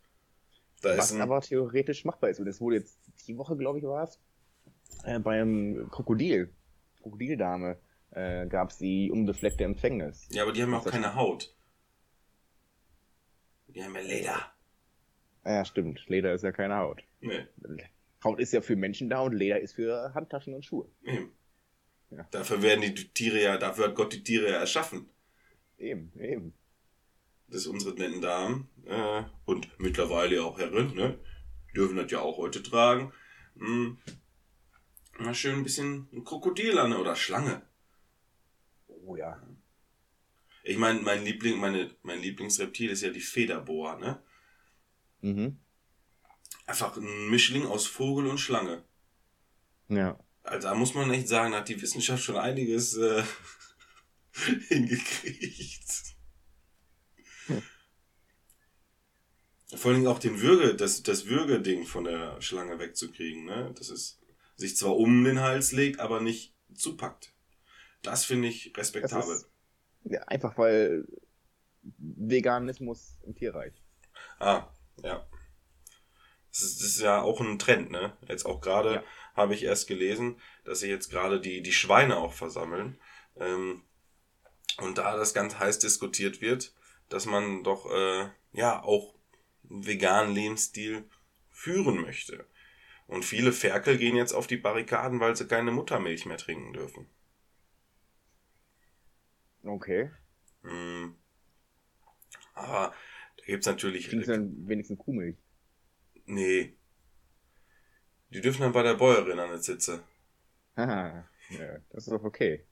Da 0.82 0.98
Was 0.98 1.14
aber 1.14 1.40
theoretisch 1.40 2.04
machbar 2.04 2.30
ist. 2.30 2.40
Und 2.40 2.46
das 2.46 2.60
wurde 2.60 2.76
jetzt 2.76 2.98
die 3.26 3.38
Woche, 3.38 3.56
glaube 3.56 3.78
ich, 3.78 3.84
war 3.84 4.02
es, 4.02 4.20
äh, 5.04 5.18
beim 5.18 5.88
Krokodil, 5.90 6.52
Krokodildame, 7.00 7.78
äh, 8.10 8.46
gab 8.46 8.70
es 8.70 8.78
die 8.78 9.10
unbefleckte 9.10 9.64
Empfängnis. 9.64 10.28
Ja, 10.30 10.42
aber 10.42 10.52
die 10.52 10.62
haben 10.62 10.72
ja 10.72 10.78
auch 10.78 10.84
keine 10.84 11.14
Haut. 11.14 11.54
Die 13.68 13.82
haben 13.82 13.94
ja 13.94 14.00
Leder. 14.00 14.52
Ja, 15.44 15.64
stimmt. 15.64 16.06
Leder 16.08 16.34
ist 16.34 16.42
ja 16.42 16.52
keine 16.52 16.76
Haut. 16.76 17.02
Nee, 17.20 17.46
Haut 18.22 18.38
ist 18.38 18.52
ja 18.52 18.60
für 18.60 18.76
Menschen 18.76 19.08
da 19.08 19.20
und 19.20 19.32
Leder 19.32 19.60
ist 19.60 19.74
für 19.74 20.12
Handtaschen 20.14 20.54
und 20.54 20.64
Schuhe. 20.64 20.88
eben. 21.04 21.32
Ja. 22.10 22.26
Dafür 22.30 22.62
werden 22.62 22.82
die 22.82 22.94
Tiere 22.94 23.42
ja, 23.42 23.56
dafür 23.56 23.86
hat 23.86 23.94
Gott 23.94 24.12
die 24.12 24.22
Tiere 24.22 24.50
ja 24.50 24.58
erschaffen. 24.58 25.08
Eben, 25.78 26.12
eben. 26.20 26.52
Das 27.52 27.66
unsere 27.66 27.94
netten 27.94 28.22
Damen 28.22 28.68
äh, 28.86 29.24
und 29.44 29.68
mittlerweile 29.78 30.42
auch 30.42 30.58
Herren, 30.58 30.94
ne? 30.94 31.18
Dürfen 31.76 31.96
das 31.96 32.10
ja 32.10 32.20
auch 32.20 32.38
heute 32.38 32.62
tragen. 32.62 33.12
Hm. 33.58 33.98
Mal 35.18 35.34
schön 35.34 35.56
ein 35.56 35.62
bisschen 35.62 36.08
ein 36.14 36.24
Krokodil 36.24 36.78
an 36.78 36.94
oder 36.94 37.14
Schlange. 37.14 37.60
Oh 38.86 39.16
ja. 39.16 39.46
Ich 40.64 40.78
meine, 40.78 41.00
mein 41.02 41.24
Liebling, 41.24 41.60
meine, 41.60 41.94
mein 42.02 42.22
Lieblingsreptil 42.22 42.88
ist 42.88 43.02
ja 43.02 43.10
die 43.10 43.20
Federboa, 43.20 43.98
ne? 43.98 44.22
Mhm. 45.20 45.58
Einfach 46.64 46.96
ein 46.96 47.28
Mischling 47.28 47.66
aus 47.66 47.86
Vogel 47.86 48.28
und 48.28 48.38
Schlange. 48.38 48.82
Ja. 49.88 50.18
Also 50.42 50.68
da 50.68 50.74
muss 50.74 50.94
man 50.94 51.10
echt 51.10 51.28
sagen, 51.28 51.54
hat 51.54 51.68
die 51.68 51.82
Wissenschaft 51.82 52.24
schon 52.24 52.36
einiges 52.36 52.96
äh, 52.96 53.22
hingekriegt. 54.68 56.11
Vor 59.74 59.92
allem 59.92 60.06
auch 60.06 60.18
den 60.18 60.40
Würge, 60.40 60.74
das, 60.74 61.02
das 61.02 61.26
Würgeding 61.26 61.86
von 61.86 62.04
der 62.04 62.40
Schlange 62.40 62.78
wegzukriegen, 62.78 63.44
ne? 63.44 63.72
Dass 63.76 63.88
es 63.88 64.20
sich 64.56 64.76
zwar 64.76 64.96
um 64.96 65.24
den 65.24 65.40
Hals 65.40 65.72
legt, 65.72 65.98
aber 66.00 66.20
nicht 66.20 66.54
zupackt. 66.74 67.32
Das 68.02 68.24
finde 68.24 68.48
ich 68.48 68.76
respektabel. 68.76 69.34
ist 69.34 69.48
ja, 70.04 70.20
einfach 70.24 70.58
weil 70.58 71.06
Veganismus 71.98 73.18
im 73.24 73.34
Tierreich. 73.34 73.72
Ah, 74.38 74.68
ja. 75.02 75.26
Das 76.50 76.62
ist, 76.62 76.80
das 76.80 76.88
ist 76.88 77.00
ja 77.00 77.22
auch 77.22 77.40
ein 77.40 77.58
Trend, 77.58 77.90
ne? 77.90 78.16
Jetzt 78.28 78.44
auch 78.44 78.60
gerade 78.60 78.94
Ja. 78.96 79.04
habe 79.34 79.54
ich 79.54 79.62
erst 79.64 79.86
gelesen, 79.88 80.38
dass 80.64 80.80
sie 80.80 80.88
jetzt 80.88 81.10
gerade 81.10 81.40
die, 81.40 81.62
die 81.62 81.72
Schweine 81.72 82.18
auch 82.18 82.32
versammeln. 82.34 82.98
Ähm, 83.36 83.82
und 84.78 84.98
da 84.98 85.16
das 85.16 85.32
ganz 85.34 85.58
heiß 85.58 85.78
diskutiert 85.78 86.40
wird, 86.40 86.74
dass 87.08 87.26
man 87.26 87.62
doch 87.64 87.90
äh, 87.90 88.28
ja 88.52 88.82
auch 88.82 89.14
veganen 89.62 90.34
Lebensstil 90.34 91.04
führen 91.50 92.00
möchte. 92.00 92.46
Und 93.06 93.24
viele 93.24 93.52
Ferkel 93.52 93.98
gehen 93.98 94.16
jetzt 94.16 94.32
auf 94.32 94.46
die 94.46 94.56
Barrikaden, 94.56 95.20
weil 95.20 95.36
sie 95.36 95.46
keine 95.46 95.70
Muttermilch 95.70 96.26
mehr 96.26 96.38
trinken 96.38 96.72
dürfen. 96.72 97.06
Okay. 99.62 100.10
Hm. 100.62 101.16
Aber 102.54 102.94
da 103.36 103.44
gibt's 103.44 103.66
natürlich. 103.66 104.08
Kriegen 104.08 104.22
sie 104.22 104.30
dann 104.30 104.68
wenigstens 104.68 104.98
Kuhmilch? 104.98 105.36
Nee. 106.24 106.76
Die 108.30 108.40
dürfen 108.40 108.62
dann 108.62 108.72
bei 108.72 108.82
der 108.82 108.94
Bäuerin 108.94 109.38
an 109.38 109.50
der 109.50 109.58
Sitze. 109.58 110.04
Haha. 110.76 111.28
ja, 111.50 111.78
das 111.90 112.06
ist 112.06 112.12
doch 112.12 112.24
okay. 112.24 112.64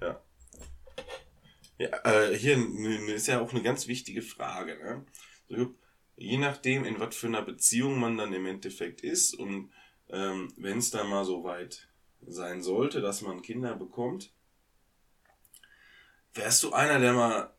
Ja. 0.00 0.22
Ja, 1.78 1.88
äh, 2.04 2.36
hier 2.36 2.58
ist 3.08 3.28
ja 3.28 3.40
auch 3.40 3.52
eine 3.52 3.62
ganz 3.62 3.86
wichtige 3.86 4.20
Frage. 4.20 4.76
Ne? 4.76 5.06
Je 6.18 6.36
nachdem, 6.36 6.84
in 6.84 6.98
was 6.98 7.14
für 7.14 7.28
einer 7.28 7.42
Beziehung 7.42 8.00
man 8.00 8.18
dann 8.18 8.32
im 8.32 8.44
Endeffekt 8.44 9.02
ist 9.02 9.34
und 9.34 9.70
ähm, 10.08 10.52
wenn 10.56 10.78
es 10.78 10.90
dann 10.90 11.08
mal 11.08 11.24
so 11.24 11.44
weit 11.44 11.88
sein 12.26 12.60
sollte, 12.60 13.00
dass 13.00 13.22
man 13.22 13.40
Kinder 13.40 13.76
bekommt, 13.76 14.32
wärst 16.34 16.64
du 16.64 16.72
einer, 16.72 16.98
der 16.98 17.12
mal 17.12 17.54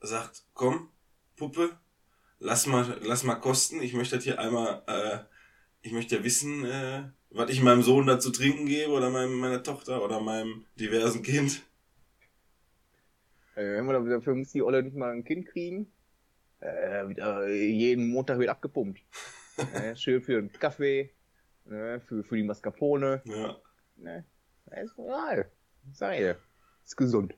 sagt, 0.00 0.44
komm, 0.52 0.90
Puppe, 1.36 1.78
lass 2.40 2.66
mal, 2.66 2.98
lass 3.02 3.22
mal 3.22 3.36
kosten, 3.36 3.80
ich 3.80 3.94
möchte 3.94 4.16
das 4.16 4.24
hier 4.24 4.40
einmal, 4.40 4.82
äh, 4.88 5.18
ich 5.82 5.92
möchte 5.92 6.16
ja 6.16 6.24
wissen, 6.24 6.64
äh, 6.64 7.04
was 7.30 7.50
ich 7.50 7.62
meinem 7.62 7.82
Sohn 7.82 8.06
da 8.06 8.18
zu 8.18 8.32
trinken 8.32 8.66
gebe 8.66 8.90
oder 8.90 9.10
meinem, 9.10 9.38
meiner 9.38 9.62
Tochter 9.62 10.02
oder 10.02 10.20
meinem 10.20 10.64
diversen 10.74 11.22
Kind. 11.22 11.62
Äh, 13.54 13.76
dafür 14.08 14.34
muss 14.34 14.50
die 14.50 14.62
Olle 14.62 14.82
nicht 14.82 14.96
mal 14.96 15.12
ein 15.12 15.24
Kind 15.24 15.46
kriegen. 15.46 15.92
Äh, 16.66 17.08
wieder, 17.08 17.48
jeden 17.48 18.08
Montag 18.08 18.38
wird 18.38 18.48
abgepumpt. 18.48 19.00
äh, 19.74 19.94
schön 19.96 20.20
für 20.20 20.38
einen 20.38 20.52
Kaffee, 20.52 21.10
äh, 21.66 22.00
für, 22.00 22.24
für 22.24 22.36
die 22.36 22.42
Mascarpone. 22.42 23.22
Ja. 23.24 23.56
Ne? 23.96 24.24
Das 24.66 24.84
ist 24.84 24.98
normal. 24.98 25.50
Sag 25.92 26.14
ich 26.14 26.18
dir. 26.20 26.38
Ist 26.84 26.96
gesund. 26.96 27.36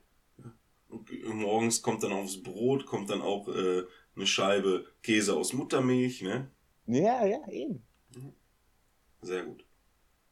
Und 0.89 1.11
morgens 1.35 1.81
kommt 1.83 2.01
dann 2.03 2.11
aufs 2.13 2.41
Brot, 2.41 2.87
kommt 2.87 3.11
dann 3.11 3.21
auch 3.21 3.47
äh, 3.47 3.83
eine 4.15 4.25
Scheibe 4.25 4.87
Käse 5.03 5.35
aus 5.35 5.53
Muttermilch, 5.53 6.23
ne? 6.23 6.49
Ja, 6.87 7.23
ja, 7.25 7.47
eben. 7.49 7.83
Sehr 9.21 9.43
gut. 9.43 9.63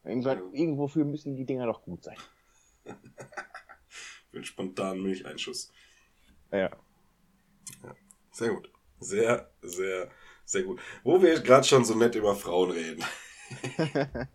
Irgendwann, 0.02 0.38
Ja. 0.38 0.44
Irgendwofür 0.52 1.04
müssen 1.04 1.36
die 1.36 1.44
Dinger 1.44 1.66
doch 1.66 1.82
gut 1.82 2.02
sein. 2.02 2.16
Für 4.30 4.36
einen 4.36 4.44
spontanen 4.44 5.02
Milcheinschuss. 5.02 5.70
Ja. 6.50 6.70
Sehr 8.32 8.50
gut. 8.54 8.70
Sehr, 9.00 9.50
sehr, 9.62 10.10
sehr 10.44 10.62
gut. 10.62 10.80
Wo 11.04 11.22
wir 11.22 11.40
gerade 11.40 11.66
schon 11.66 11.84
so 11.84 11.94
nett 11.94 12.14
über 12.14 12.34
Frauen 12.34 12.70
reden. 12.70 13.04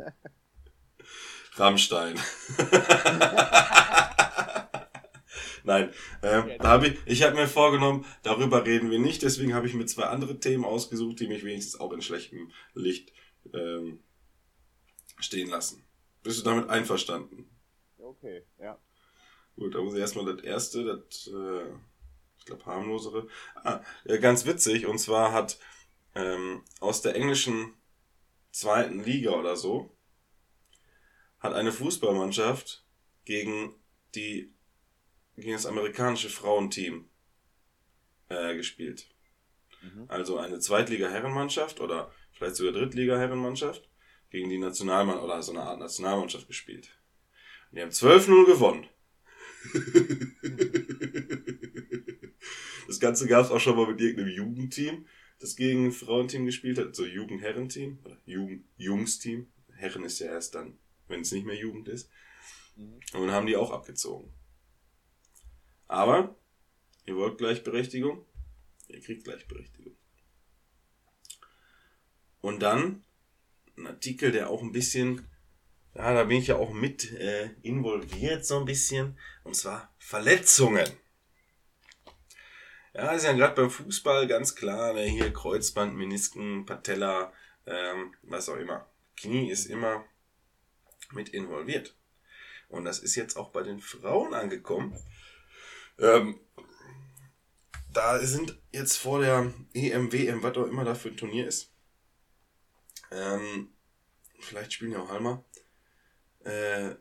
Rammstein. 1.56 2.19
Nein, 5.65 5.93
ähm, 6.21 6.52
da 6.60 6.71
hab 6.71 6.84
ich, 6.84 6.97
ich 7.06 7.23
habe 7.23 7.36
mir 7.36 7.47
vorgenommen, 7.47 8.06
darüber 8.21 8.65
reden 8.65 8.91
wir 8.91 8.99
nicht, 8.99 9.21
deswegen 9.21 9.54
habe 9.54 9.65
ich 9.65 9.73
mir 9.73 9.86
zwei 9.86 10.04
andere 10.04 10.38
Themen 10.39 10.65
ausgesucht, 10.65 11.21
die 11.21 11.28
mich 11.28 11.45
wenigstens 11.45 11.80
auch 11.80 11.93
in 11.93 12.02
schlechtem 12.02 12.52
Licht 12.73 13.13
ähm, 13.54 14.04
stehen 15.19 15.49
lassen. 15.49 15.86
Bist 16.21 16.39
du 16.39 16.43
damit 16.43 16.69
einverstanden? 16.69 17.49
Okay, 17.97 18.43
ja. 18.60 18.78
Gut, 19.56 19.76
da 19.76 19.82
muss 19.82 19.93
ich 19.93 19.99
erstmal 19.99 20.26
das 20.26 20.43
erste, 20.43 20.84
das, 20.84 21.28
äh, 21.28 21.65
ich 22.43 22.47
glaube, 22.47 22.65
harmlosere. 22.65 23.27
Ah, 23.56 23.79
äh, 24.03 24.19
ganz 24.19 24.45
witzig, 24.45 24.86
und 24.86 24.97
zwar 24.97 25.32
hat 25.32 25.58
ähm, 26.13 26.62
aus 26.82 27.01
der 27.01 27.15
englischen 27.15 27.73
zweiten 28.51 29.01
Liga 29.01 29.32
oder 29.32 29.56
so, 29.56 29.95
hat 31.39 31.53
eine 31.53 31.71
Fußballmannschaft 31.71 32.84
gegen 33.23 33.73
die 34.13 34.53
gegen 35.38 35.53
das 35.53 35.65
amerikanische 35.65 36.29
Frauenteam 36.29 37.10
äh, 38.27 38.56
gespielt. 38.56 39.10
Mhm. 39.82 40.06
Also 40.10 40.38
eine 40.38 40.60
Zweitliga-Herrenmannschaft 40.60 41.79
oder 41.79 42.12
vielleicht 42.34 42.58
sogar 42.58 42.73
Drittliga-Herrenmannschaft 42.73 43.89
gegen 44.29 44.49
die 44.49 44.60
Nationalmann 44.60 45.19
oder 45.19 45.41
so 45.41 45.53
eine 45.53 45.62
Art 45.62 45.79
Nationalmannschaft 45.79 46.47
gespielt. 46.47 46.91
Und 47.71 47.77
die 47.77 47.82
haben 47.82 47.89
12-0 47.89 48.45
gewonnen. 48.45 48.88
Ganze 53.03 53.27
gab 53.27 53.43
es 53.43 53.51
auch 53.51 53.59
schon 53.59 53.75
mal 53.75 53.87
mit 53.87 53.99
irgendeinem 53.99 54.33
Jugendteam, 54.33 55.05
das 55.39 55.57
gegen 55.57 55.87
ein 55.87 55.91
Frauenteam 55.91 56.45
gespielt 56.45 56.77
hat, 56.77 56.95
so 56.95 57.05
Jugend-Herrenteam 57.05 57.99
oder 58.05 58.17
Jugend-Jungsteam. 58.25 59.47
Herren 59.75 60.05
ist 60.05 60.19
ja 60.19 60.27
erst 60.27 60.55
dann, 60.55 60.77
wenn 61.09 61.19
es 61.19 61.31
nicht 61.33 61.45
mehr 61.45 61.57
Jugend 61.57 61.89
ist. 61.89 62.09
Mhm. 62.77 62.93
Und 63.13 63.27
dann 63.27 63.31
haben 63.31 63.45
die 63.45 63.57
auch 63.57 63.71
abgezogen. 63.71 64.31
Aber, 65.87 66.33
ihr 67.05 67.17
wollt 67.17 67.37
Gleichberechtigung? 67.37 68.25
Ihr 68.87 69.01
kriegt 69.01 69.25
Gleichberechtigung. 69.25 69.97
Und 72.39 72.61
dann 72.61 73.03
ein 73.77 73.87
Artikel, 73.87 74.31
der 74.31 74.49
auch 74.49 74.61
ein 74.61 74.71
bisschen, 74.71 75.27
ja, 75.93 76.13
da 76.13 76.23
bin 76.23 76.37
ich 76.37 76.47
ja 76.47 76.55
auch 76.55 76.71
mit 76.71 77.11
äh, 77.11 77.49
involviert 77.63 78.45
so 78.45 78.59
ein 78.59 78.65
bisschen, 78.65 79.17
und 79.43 79.57
zwar 79.57 79.93
Verletzungen. 79.97 80.87
Ja, 82.93 83.12
ist 83.12 83.23
ja 83.25 83.34
gerade 83.34 83.56
beim 83.56 83.71
Fußball 83.71 84.27
ganz 84.27 84.56
klar, 84.56 84.93
ne, 84.93 85.03
hier 85.03 85.34
Kreuzband, 85.34 85.95
Menisken, 85.95 86.65
Patella, 86.65 87.34
ähm, 87.65 88.13
was 88.21 88.49
auch 88.49 88.58
immer. 88.58 88.88
Knie 89.17 89.49
ist 89.49 89.65
immer 89.65 90.06
mit 91.12 91.29
involviert. 91.29 91.95
Und 92.69 92.86
das 92.86 92.99
ist 92.99 93.15
jetzt 93.15 93.36
auch 93.36 93.49
bei 93.49 93.63
den 93.63 93.79
Frauen 93.79 94.34
angekommen. 94.34 94.95
Ähm, 95.97 96.39
da 97.91 98.19
sind 98.19 98.60
jetzt 98.71 98.97
vor 98.97 99.21
der 99.21 99.53
EM, 99.73 100.12
WM, 100.12 100.43
was 100.43 100.58
auch 100.58 100.65
immer 100.65 100.84
da 100.84 100.95
für 100.95 101.10
ein 101.10 101.17
Turnier 101.17 101.47
ist. 101.47 101.71
Ähm, 103.12 103.73
vielleicht 104.39 104.73
spielen 104.73 104.91
ja 104.91 104.99
auch 104.99 105.10
Halmer. 105.10 105.43
Äh, 106.39 106.95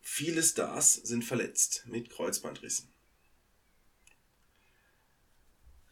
viele 0.00 0.42
Stars 0.42 0.94
sind 0.94 1.24
verletzt 1.24 1.84
mit 1.86 2.10
Kreuzbandrissen. 2.10 2.93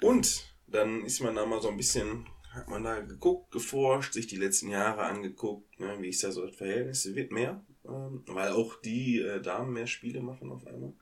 Und 0.02 0.52
dann 0.66 1.04
ist 1.04 1.20
man 1.20 1.36
da 1.36 1.46
mal 1.46 1.62
so 1.62 1.68
ein 1.68 1.76
bisschen, 1.76 2.26
hat 2.50 2.68
man 2.68 2.82
da 2.82 3.00
geguckt, 3.00 3.52
geforscht, 3.52 4.12
sich 4.12 4.26
die 4.26 4.36
letzten 4.36 4.68
Jahre 4.68 5.02
angeguckt, 5.04 5.78
ne, 5.78 5.96
wie 6.00 6.08
ist 6.08 6.24
da 6.24 6.32
so 6.32 6.44
das 6.46 6.56
Verhältnis, 6.56 7.14
wird 7.14 7.30
mehr, 7.30 7.64
ähm, 7.84 8.24
weil 8.26 8.50
auch 8.50 8.80
die 8.80 9.20
äh, 9.20 9.40
Damen 9.40 9.72
mehr 9.72 9.86
Spiele 9.86 10.20
machen 10.20 10.50
auf 10.50 10.66
einmal. 10.66 10.92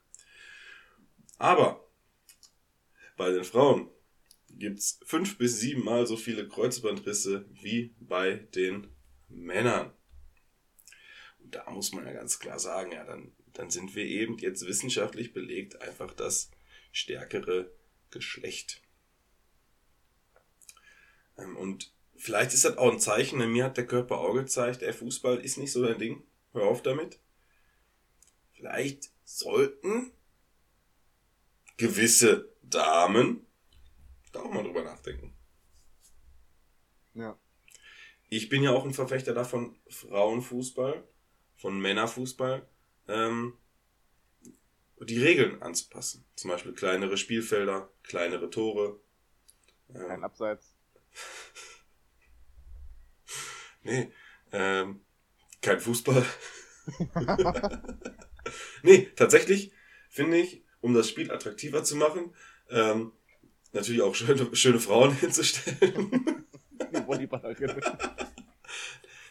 Aber 1.37 1.87
bei 3.17 3.31
den 3.31 3.43
Frauen 3.43 3.89
gibt's 4.49 4.99
fünf 5.05 5.37
bis 5.37 5.59
sieben 5.59 5.83
Mal 5.83 6.05
so 6.05 6.17
viele 6.17 6.47
Kreuzbandrisse 6.47 7.45
wie 7.61 7.95
bei 7.99 8.35
den 8.55 8.87
Männern. 9.29 9.91
Und 11.39 11.55
da 11.55 11.69
muss 11.71 11.91
man 11.93 12.05
ja 12.05 12.13
ganz 12.13 12.39
klar 12.39 12.59
sagen, 12.59 12.91
ja, 12.91 13.03
dann, 13.03 13.31
dann 13.53 13.71
sind 13.71 13.95
wir 13.95 14.05
eben 14.05 14.37
jetzt 14.37 14.67
wissenschaftlich 14.67 15.33
belegt 15.33 15.81
einfach 15.81 16.13
das 16.13 16.51
stärkere 16.91 17.71
Geschlecht. 18.11 18.80
Ähm, 21.37 21.57
Und 21.57 21.93
vielleicht 22.15 22.53
ist 22.53 22.65
das 22.65 22.77
auch 22.77 22.91
ein 22.91 22.99
Zeichen, 22.99 23.39
denn 23.39 23.51
mir 23.51 23.65
hat 23.65 23.77
der 23.77 23.87
Körper 23.87 24.19
auch 24.19 24.33
gezeigt, 24.33 24.81
ey, 24.81 24.93
Fußball 24.93 25.37
ist 25.37 25.57
nicht 25.57 25.71
so 25.71 25.85
dein 25.85 25.99
Ding. 25.99 26.23
Hör 26.53 26.63
auf 26.63 26.81
damit. 26.81 27.19
Vielleicht 28.53 29.11
sollten 29.23 30.11
gewisse 31.77 32.49
Damen 32.61 33.45
da 34.31 34.41
auch 34.41 34.51
mal 34.51 34.63
drüber 34.63 34.83
nachdenken. 34.83 35.33
Ja. 37.13 37.37
Ich 38.29 38.49
bin 38.49 38.63
ja 38.63 38.71
auch 38.71 38.85
ein 38.85 38.93
Verfechter 38.93 39.33
davon, 39.33 39.75
Frauenfußball, 39.89 41.03
von 41.57 41.79
Männerfußball, 41.81 42.65
ähm, 43.07 43.57
die 45.01 45.21
Regeln 45.21 45.61
anzupassen. 45.61 46.23
Zum 46.35 46.51
Beispiel 46.51 46.73
kleinere 46.73 47.17
Spielfelder, 47.17 47.89
kleinere 48.03 48.49
Tore. 48.49 48.99
Ähm, 49.89 50.07
Kein 50.07 50.23
Abseits. 50.23 50.70
Nee, 53.83 54.11
ähm, 54.51 55.01
kein 55.61 55.79
Fußball. 55.79 56.25
nee, 58.83 59.09
tatsächlich 59.15 59.71
finde 60.09 60.37
ich, 60.37 60.63
um 60.81 60.93
das 60.93 61.09
Spiel 61.09 61.31
attraktiver 61.31 61.83
zu 61.83 61.95
machen, 61.95 62.33
ähm, 62.69 63.13
natürlich 63.71 64.01
auch 64.01 64.15
schöne, 64.15 64.55
schöne 64.55 64.79
Frauen 64.79 65.15
hinzustellen. 65.19 66.45
Volleyballerin. 67.05 67.81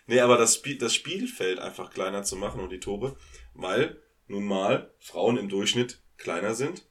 nee, 0.07 0.21
aber 0.21 0.37
das, 0.37 0.57
Spiel, 0.57 0.79
das 0.79 0.95
Spielfeld 0.95 1.59
einfach 1.59 1.91
kleiner 1.91 2.23
zu 2.23 2.37
machen 2.37 2.61
und 2.61 2.71
die 2.71 2.81
Tore, 2.81 3.17
weil 3.55 4.01
nun 4.27 4.45
mal 4.45 4.95
Frauen 4.99 5.37
im 5.37 5.49
Durchschnitt 5.49 6.01
kleiner 6.17 6.55
sind 6.55 6.87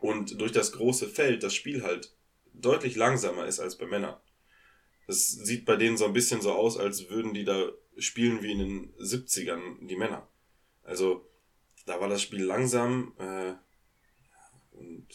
und 0.00 0.40
durch 0.40 0.52
das 0.52 0.72
große 0.72 1.08
Feld 1.08 1.42
das 1.42 1.54
Spiel 1.54 1.82
halt 1.82 2.15
deutlich 2.60 2.96
langsamer 2.96 3.46
ist 3.46 3.60
als 3.60 3.76
bei 3.76 3.86
Männern. 3.86 4.16
Das 5.06 5.30
sieht 5.32 5.64
bei 5.64 5.76
denen 5.76 5.96
so 5.96 6.04
ein 6.04 6.12
bisschen 6.12 6.40
so 6.40 6.52
aus, 6.52 6.76
als 6.76 7.08
würden 7.08 7.32
die 7.32 7.44
da 7.44 7.70
spielen 7.98 8.42
wie 8.42 8.52
in 8.52 8.58
den 8.58 8.94
70ern, 8.94 9.86
die 9.86 9.96
Männer. 9.96 10.28
Also, 10.82 11.28
da 11.86 12.00
war 12.00 12.08
das 12.08 12.22
Spiel 12.22 12.42
langsam, 12.42 13.14
äh, 13.18 13.54
und 14.72 15.06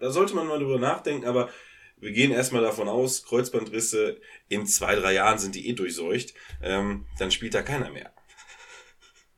da 0.00 0.10
sollte 0.10 0.34
man 0.34 0.46
mal 0.46 0.58
drüber 0.58 0.78
nachdenken, 0.78 1.26
aber 1.26 1.50
wir 1.96 2.12
gehen 2.12 2.30
erstmal 2.30 2.62
davon 2.62 2.88
aus, 2.88 3.24
Kreuzbandrisse, 3.24 4.20
in 4.48 4.66
zwei, 4.66 4.94
drei 4.96 5.14
Jahren 5.14 5.38
sind 5.38 5.54
die 5.54 5.68
eh 5.68 5.72
durchseucht, 5.72 6.34
ähm, 6.62 7.06
dann 7.18 7.30
spielt 7.30 7.54
da 7.54 7.62
keiner 7.62 7.90
mehr. 7.90 8.12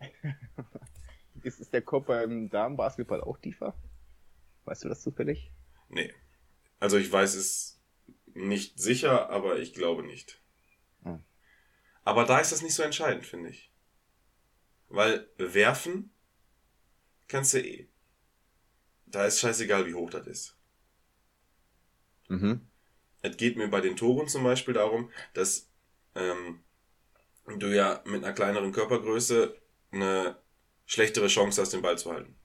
Ist, 1.42 1.58
ist 1.58 1.72
der 1.72 1.80
Kopf 1.80 2.04
beim 2.04 2.50
Damenbasketball 2.50 3.22
auch 3.22 3.38
tiefer? 3.38 3.74
Weißt 4.66 4.84
du 4.84 4.90
das 4.90 5.00
zufällig? 5.00 5.50
Nee. 5.88 6.12
Also 6.80 6.96
ich 6.96 7.12
weiß 7.12 7.34
es 7.34 7.80
nicht 8.34 8.80
sicher, 8.80 9.30
aber 9.30 9.58
ich 9.58 9.74
glaube 9.74 10.02
nicht. 10.02 10.40
Hm. 11.04 11.22
Aber 12.04 12.24
da 12.24 12.40
ist 12.40 12.52
das 12.52 12.62
nicht 12.62 12.74
so 12.74 12.82
entscheidend, 12.82 13.26
finde 13.26 13.50
ich. 13.50 13.70
Weil 14.88 15.28
werfen 15.36 16.12
kannst 17.28 17.54
du 17.54 17.58
eh. 17.60 17.88
Da 19.06 19.26
ist 19.26 19.40
scheißegal, 19.40 19.86
wie 19.86 19.94
hoch 19.94 20.10
das 20.10 20.26
ist. 20.26 20.56
Mhm. 22.28 22.66
Es 23.22 23.36
geht 23.36 23.56
mir 23.56 23.68
bei 23.68 23.80
den 23.80 23.96
Toren 23.96 24.28
zum 24.28 24.44
Beispiel 24.44 24.74
darum, 24.74 25.10
dass 25.34 25.68
ähm, 26.14 26.60
du 27.46 27.74
ja 27.74 28.02
mit 28.06 28.24
einer 28.24 28.32
kleineren 28.32 28.72
Körpergröße 28.72 29.56
eine 29.90 30.36
schlechtere 30.86 31.26
Chance 31.26 31.60
hast, 31.60 31.72
den 31.72 31.82
Ball 31.82 31.98
zu 31.98 32.12
halten. 32.12 32.36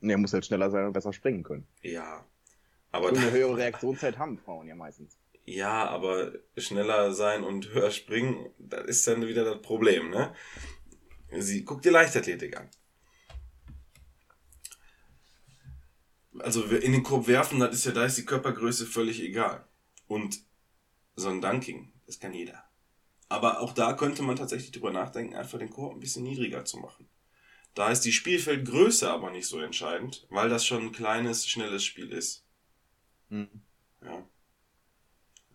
Er 0.00 0.18
muss 0.18 0.32
halt 0.32 0.46
schneller 0.46 0.70
sein 0.70 0.86
und 0.86 0.92
besser 0.92 1.12
springen 1.12 1.42
können. 1.42 1.66
Ja. 1.82 2.26
Aber 2.92 3.08
Und 3.08 3.18
eine 3.18 3.30
höhere 3.30 3.56
Reaktionszeit 3.56 4.18
haben 4.18 4.38
Frauen 4.38 4.68
ja 4.68 4.74
meistens. 4.74 5.18
Ja, 5.44 5.88
aber 5.88 6.32
schneller 6.56 7.12
sein 7.14 7.42
und 7.42 7.70
höher 7.70 7.90
springen, 7.90 8.50
das 8.58 8.86
ist 8.86 9.06
dann 9.08 9.26
wieder 9.26 9.44
das 9.44 9.60
Problem, 9.60 10.10
ne? 10.10 10.34
Sie, 11.38 11.64
guck 11.64 11.82
dir 11.82 11.90
Leichtathletik 11.90 12.56
an. 12.56 12.68
Also 16.38 16.62
in 16.64 16.92
den 16.92 17.02
Korb 17.02 17.26
werfen, 17.26 17.60
das 17.60 17.74
ist 17.74 17.86
ja, 17.86 17.92
da 17.92 18.04
ist 18.04 18.18
die 18.18 18.24
Körpergröße 18.24 18.86
völlig 18.86 19.22
egal. 19.22 19.66
Und 20.06 20.40
so 21.16 21.28
ein 21.28 21.40
Dunking, 21.40 21.92
das 22.06 22.20
kann 22.20 22.34
jeder. 22.34 22.64
Aber 23.28 23.60
auch 23.60 23.72
da 23.72 23.94
könnte 23.94 24.22
man 24.22 24.36
tatsächlich 24.36 24.72
drüber 24.72 24.92
nachdenken, 24.92 25.34
einfach 25.34 25.58
den 25.58 25.70
Korb 25.70 25.94
ein 25.94 26.00
bisschen 26.00 26.22
niedriger 26.22 26.64
zu 26.64 26.78
machen. 26.78 27.08
Da 27.74 27.90
ist 27.90 28.02
die 28.02 28.12
Spielfeldgröße 28.12 29.10
aber 29.10 29.30
nicht 29.30 29.46
so 29.46 29.58
entscheidend, 29.60 30.26
weil 30.28 30.50
das 30.50 30.66
schon 30.66 30.82
ein 30.82 30.92
kleines, 30.92 31.48
schnelles 31.48 31.84
Spiel 31.84 32.12
ist. 32.12 32.41
Mhm. 33.32 33.62
Ja. 34.02 34.28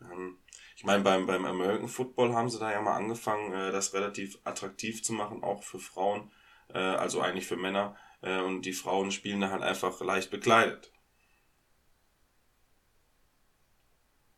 Ähm, 0.02 0.40
ich 0.76 0.84
meine, 0.84 1.04
beim, 1.04 1.28
beim 1.28 1.46
American 1.46 1.88
Football 1.88 2.34
haben 2.34 2.50
sie 2.50 2.58
da 2.58 2.72
ja 2.72 2.82
mal 2.82 2.96
angefangen, 2.96 3.54
äh, 3.54 3.72
das 3.72 3.94
relativ 3.94 4.40
attraktiv 4.44 5.04
zu 5.04 5.14
machen, 5.14 5.44
auch 5.44 5.62
für 5.64 5.80
Frauen, 5.80 6.32
äh, 6.70 6.80
also 6.80 7.22
eigentlich 7.22 7.46
für 7.46 7.56
Männer. 7.56 7.96
Äh, 8.22 8.40
und 8.42 8.64
die 8.64 8.74
Frauen 8.74 9.12
spielen 9.12 9.42
da 9.42 9.52
halt 9.52 9.62
einfach 9.62 10.02
leicht 10.02 10.32
bekleidet. 10.32 10.92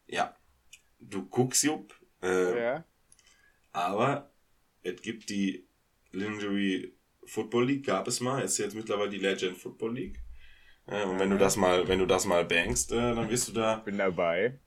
Ja. 0.07 0.35
Du 0.99 1.25
guckst, 1.25 1.63
Jupp, 1.63 1.93
äh, 2.21 2.61
Ja. 2.61 2.85
aber 3.71 4.33
es 4.81 5.01
gibt 5.01 5.29
die 5.29 5.65
Lingerie 6.11 6.93
Football 7.23 7.67
League, 7.67 7.85
gab 7.85 8.07
es 8.09 8.19
mal, 8.19 8.43
ist 8.43 8.57
jetzt 8.57 8.75
mittlerweile 8.75 9.09
die 9.11 9.17
Legend 9.17 9.57
Football 9.57 9.95
League. 9.95 10.19
Äh, 10.89 11.03
und 11.05 11.19
wenn 11.19 11.29
du 11.29 11.37
das 11.37 11.55
mal, 11.55 11.87
wenn 11.87 11.99
du 11.99 12.05
das 12.05 12.25
mal 12.25 12.45
bankst, 12.45 12.91
äh, 12.91 13.15
dann 13.15 13.29
wirst 13.29 13.47
du 13.49 13.53
da 13.53 13.77
Bin 13.77 13.97
dabei. 13.97 14.59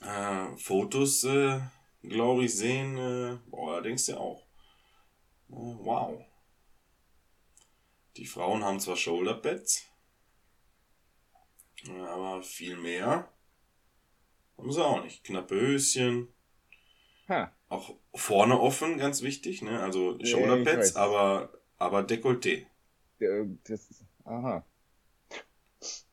äh, 0.00 0.56
Fotos, 0.56 1.24
äh, 1.24 1.60
glaube 2.02 2.44
ich, 2.44 2.54
sehen, 2.56 2.96
äh, 2.98 3.38
boah, 3.50 3.76
da 3.76 3.80
denkst 3.82 4.06
du 4.06 4.16
auch. 4.18 4.42
Äh, 5.50 5.54
wow. 5.84 6.24
Die 8.16 8.26
Frauen 8.26 8.64
haben 8.64 8.80
zwar 8.80 8.96
Shoulderpads, 8.96 9.84
äh, 11.88 12.00
aber 12.00 12.42
viel 12.42 12.76
mehr 12.76 13.28
haben 14.58 14.72
sie 14.72 14.84
auch 14.84 15.02
nicht. 15.04 15.24
Knappe 15.24 15.54
Höschen, 15.54 16.28
Ha. 17.28 17.52
auch 17.68 17.94
vorne 18.14 18.58
offen, 18.60 18.98
ganz 18.98 19.22
wichtig, 19.22 19.62
ne? 19.62 19.80
Also 19.82 20.18
Ja, 20.20 20.26
Shoulderpads, 20.26 20.78
weiß. 20.78 20.96
aber, 20.96 21.52
aber 21.78 22.00
Dekolleté. 22.00 22.66
Äh, 23.20 23.44
Das, 23.64 24.04
Aha. 24.24 24.64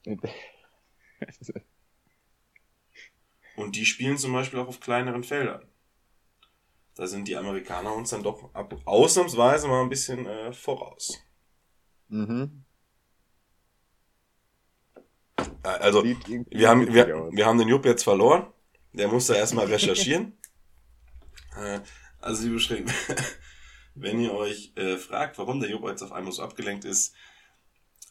Und 3.56 3.76
die 3.76 3.86
spielen 3.86 4.18
zum 4.18 4.34
Beispiel 4.34 4.60
auch 4.60 4.68
auf 4.68 4.80
kleineren 4.80 5.24
Feldern. 5.24 5.68
Da 6.96 7.08
sind 7.08 7.28
die 7.28 7.36
Amerikaner 7.38 7.94
uns 7.96 8.10
dann 8.12 8.24
doch 8.24 8.54
ab, 8.54 8.74
ausnahmsweise 8.86 9.68
mal 9.68 9.82
ein 9.82 9.90
bisschen 9.90 10.26
äh, 10.26 10.54
voraus. 10.54 11.20
mhm. 12.10 12.66
Äh, 15.64 15.68
Also, 15.70 16.04
wir 16.04 16.70
haben, 16.70 16.94
wir, 16.94 17.08
wir 17.32 17.46
haben 17.46 17.58
den 17.58 17.68
Jupp 17.70 17.86
jetzt 17.86 18.04
verloren. 18.04 18.48
Der 18.94 19.08
musste 19.08 19.36
erstmal 19.36 19.66
recherchieren. 19.68 20.38
äh, 21.58 21.82
also, 22.20 22.44
liebe 22.44 22.60
Schrecken, 22.60 22.92
wenn 23.96 24.20
ihr 24.20 24.34
euch 24.34 24.74
äh, 24.76 24.98
fragt, 24.98 25.38
warum 25.38 25.60
der 25.60 25.70
Jupp 25.70 25.88
jetzt 25.88 26.04
auf 26.04 26.12
einmal 26.12 26.34
so 26.34 26.44
abgelenkt 26.44 26.86
ist, 26.86 27.16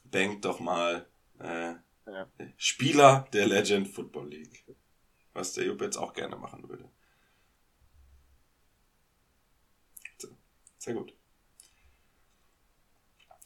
denkt 0.05 0.45
doch 0.45 0.61
mal 0.61 1.09
äh, 1.39 1.75
Ja. 2.07 2.29
Spieler 2.57 3.29
der 3.33 3.47
Legend 3.47 3.89
Football 3.89 4.29
League. 4.29 4.65
Was 5.35 5.55
der 5.55 5.65
Jupp 5.65 5.81
jetzt 5.81 5.97
auch 5.97 6.13
gerne 6.13 6.37
machen 6.37 6.69
würde. 6.69 6.89
So, 10.19 10.29
sehr 10.79 10.95
gut. 10.95 11.15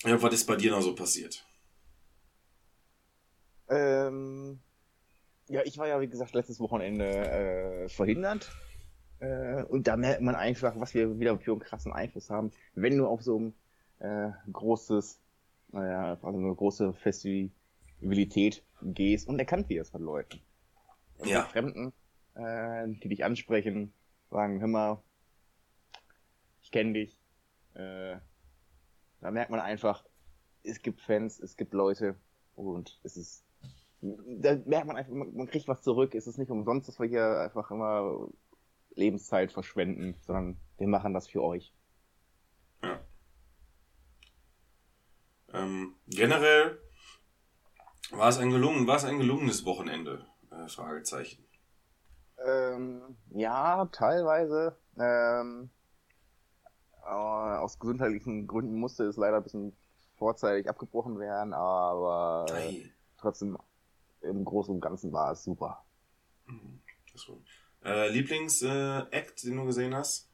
Ja, 0.05 0.21
was 0.21 0.35
ist 0.35 0.47
bei 0.47 0.57
dir 0.57 0.71
noch 0.73 0.83
so 0.83 0.95
passiert? 0.95 1.45
Ähm, 3.69 4.61
ja, 5.49 5.63
ich 5.65 5.79
war 5.79 5.87
ja, 5.89 6.01
wie 6.01 6.09
gesagt, 6.09 6.35
letztes 6.35 6.61
Wochenende 6.61 7.05
äh, 7.07 7.89
verhindert. 7.89 8.51
Äh, 9.21 9.63
und 9.65 9.87
da 9.87 9.97
merkt 9.97 10.23
man 10.23 10.35
einfach, 10.35 10.79
was 10.79 10.95
wir 10.95 11.19
wieder 11.19 11.39
für 11.39 11.53
einen 11.53 11.61
krassen 11.61 11.93
Einfluss 11.93 12.31
haben, 12.31 12.51
wenn 12.75 12.97
du 12.99 13.07
auf 13.07 13.23
so 13.23 13.39
ein 13.41 13.55
äh, 14.01 14.31
großes, 14.53 15.21
naja, 15.73 16.19
also 16.23 16.39
eine 16.39 16.55
große 16.55 16.93
Festivalität 17.97 18.63
gehst 18.83 19.29
und 19.29 19.39
erkannt 19.39 19.69
wirst 19.69 19.93
von 19.93 20.03
Leuten. 20.03 20.41
Und 21.19 21.29
Ja. 21.29 21.45
Fremden, 21.45 21.93
äh, 22.35 22.89
die 22.89 23.09
dich 23.09 23.25
ansprechen, 23.25 23.93
sagen, 24.31 24.61
hör 24.61 24.69
mal, 24.69 25.03
ich 26.63 26.71
kenne 26.71 26.93
dich. 26.93 27.19
Äh, 27.75 28.17
da 29.21 29.31
merkt 29.31 29.51
man 29.51 29.61
einfach, 29.61 30.05
es 30.63 30.83
gibt 30.83 31.01
Fans, 31.01 31.41
es 31.41 31.57
gibt 31.57 31.73
Leute 31.73 32.17
und 32.55 33.01
es 33.03 33.17
ist 33.17 33.45
da 34.03 34.57
merkt 34.67 34.87
man 34.87 34.97
einfach, 34.97 35.13
man, 35.13 35.47
kriegt 35.47 35.67
was 35.69 35.83
zurück. 35.83 36.15
Es 36.15 36.27
ist 36.27 36.37
nicht 36.37 36.51
umsonst, 36.51 36.87
dass 36.87 37.01
wir 37.01 37.09
hier 37.09 37.41
einfach 37.41 37.71
immer 37.71 38.29
Lebenszeit 38.95 39.51
verschwenden, 39.51 40.15
sondern 40.21 40.59
wir 40.77 40.87
machen 40.87 41.15
das 41.15 41.29
für 41.29 41.43
euch. 41.43 41.73
Ähm, 45.53 45.95
generell 46.07 46.79
war 48.11 48.29
es 48.29 48.39
ein 48.39 48.51
gelungen, 48.51 48.87
war 48.87 48.97
es 48.97 49.05
ein 49.05 49.19
gelungenes 49.19 49.65
Wochenende? 49.65 50.27
Äh, 50.51 50.69
Fragezeichen. 50.69 51.45
Ähm, 52.45 53.17
ja, 53.31 53.87
teilweise. 53.87 54.77
Ähm, 54.99 55.71
äh, 57.05 57.09
aus 57.09 57.79
gesundheitlichen 57.79 58.47
Gründen 58.47 58.75
musste 58.79 59.05
es 59.05 59.17
leider 59.17 59.39
ein 59.39 59.43
bisschen 59.43 59.77
vorzeitig 60.17 60.69
abgebrochen 60.69 61.19
werden, 61.19 61.53
aber 61.53 62.47
äh, 62.49 62.53
Ei. 62.53 62.93
trotzdem 63.19 63.59
im 64.23 64.45
Großen 64.45 64.75
und 64.75 64.81
Ganzen 64.81 65.13
war 65.13 65.33
es 65.33 65.45
super. 65.45 65.85
Mhm, 66.47 66.81
Äh, 67.85 68.09
Lieblings-Act, 68.09 69.45
den 69.45 69.57
du 69.57 69.65
gesehen 69.65 69.95
hast? 69.95 70.29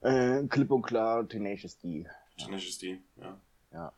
Äh, 0.00 0.46
klipp 0.48 0.70
und 0.70 0.82
klar, 0.82 1.28
Tenacious 1.28 1.78
D. 1.78 2.06
Tenacious 2.36 2.78
D, 2.78 3.02
ja. 3.16 3.40
Ja. 3.72 3.92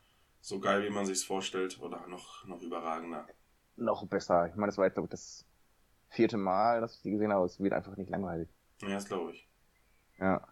So 0.46 0.60
geil, 0.60 0.84
wie 0.84 0.90
man 0.90 1.04
sich's 1.04 1.24
vorstellt, 1.24 1.80
oder 1.80 2.06
noch, 2.06 2.44
noch 2.44 2.62
überragender. 2.62 3.26
Noch 3.74 4.06
besser. 4.06 4.46
Ich 4.48 4.54
meine, 4.54 4.68
das 4.68 4.78
war 4.78 4.84
jetzt, 4.84 4.94
glaube 4.94 5.06
ich, 5.06 5.10
das 5.10 5.44
vierte 6.08 6.36
Mal, 6.36 6.80
dass 6.80 6.94
ich 6.94 7.02
die 7.02 7.10
gesehen 7.10 7.32
habe. 7.32 7.46
Es 7.46 7.58
wird 7.58 7.72
einfach 7.72 7.96
nicht 7.96 8.10
langweilig. 8.10 8.48
Ja, 8.80 8.90
das 8.90 9.06
glaube 9.06 9.32
ich. 9.32 9.48
Ja. 10.20 10.46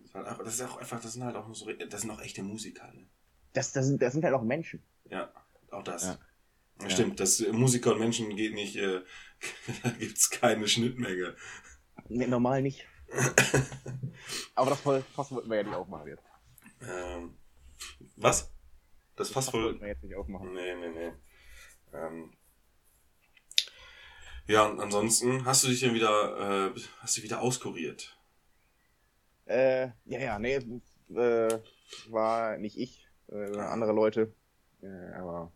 Das 0.00 0.04
ist, 0.10 0.14
halt, 0.14 0.26
auch- 0.28 0.38
das 0.44 0.54
ist 0.54 0.60
auch 0.60 0.76
einfach, 0.76 1.00
das 1.00 1.14
sind 1.14 1.24
halt 1.24 1.34
auch 1.36 1.46
nur 1.46 1.54
so, 1.54 1.72
das 1.72 2.02
sind 2.02 2.10
auch 2.10 2.20
echte 2.20 2.42
Musiker, 2.42 2.92
ne? 2.92 3.08
Das, 3.54 3.72
das, 3.72 3.86
sind, 3.86 4.02
das 4.02 4.12
sind 4.12 4.22
halt 4.22 4.34
auch 4.34 4.42
Menschen. 4.42 4.82
Ja, 5.06 5.32
auch 5.70 5.82
das. 5.82 6.04
Ja. 6.04 6.18
Ja. 6.82 6.90
Stimmt, 6.90 7.18
das 7.18 7.40
Musiker 7.52 7.92
und 7.94 8.00
Menschen 8.00 8.36
geht 8.36 8.52
nicht, 8.52 8.76
äh, 8.76 9.00
da 9.82 9.88
gibt's 9.92 10.28
keine 10.28 10.68
Schnittmenge. 10.68 11.36
Nee, 12.08 12.26
normal 12.26 12.60
nicht. 12.60 12.86
Aber 14.54 14.68
das 14.70 14.80
Fass 15.14 15.32
wollten 15.32 15.48
wir 15.48 15.56
ja 15.56 15.62
nicht 15.62 15.74
aufmachen 15.74 16.08
jetzt. 16.08 16.24
Ähm, 16.82 17.34
was? 18.16 18.52
Das 19.16 19.30
voll. 19.30 19.64
wollten 19.64 19.80
wir 19.80 19.88
jetzt 19.88 20.02
nicht 20.02 20.14
aufmachen. 20.14 20.52
Nee, 20.54 20.74
nee, 20.74 20.88
nee. 20.88 21.12
Ähm, 21.92 22.32
ja, 24.46 24.66
und 24.66 24.80
ansonsten 24.80 25.44
hast 25.44 25.64
du 25.64 25.68
dich 25.68 25.80
denn 25.80 25.94
wieder, 25.94 26.70
äh, 26.74 26.80
hast 27.00 27.16
du 27.16 27.22
wieder 27.22 27.40
auskuriert? 27.40 28.18
Äh, 29.46 29.88
ja, 30.04 30.18
ja, 30.18 30.38
nee, 30.38 30.56
äh, 31.14 31.58
war 32.08 32.56
nicht 32.58 32.78
ich, 32.78 33.06
äh, 33.28 33.56
andere 33.58 33.92
Leute. 33.92 34.34
Äh, 34.82 35.12
aber 35.14 35.52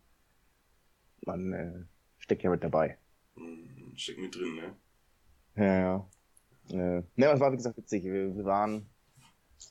man 1.25 1.53
äh, 1.53 1.85
steckt 2.19 2.42
ja 2.42 2.51
mit 2.51 2.62
dabei. 2.62 2.99
Hm, 3.35 3.92
Steck 3.97 4.19
mit 4.19 4.35
drin, 4.35 4.55
ne? 4.55 4.77
Ja, 5.57 5.79
ja. 5.79 6.11
Äh, 6.71 7.03
ne, 7.16 7.27
es 7.27 7.40
war 7.40 7.53
wie 7.53 7.57
gesagt 7.57 7.77
witzig. 7.77 8.05
Wir, 8.05 8.37
wir 8.37 8.45
waren, 8.45 8.88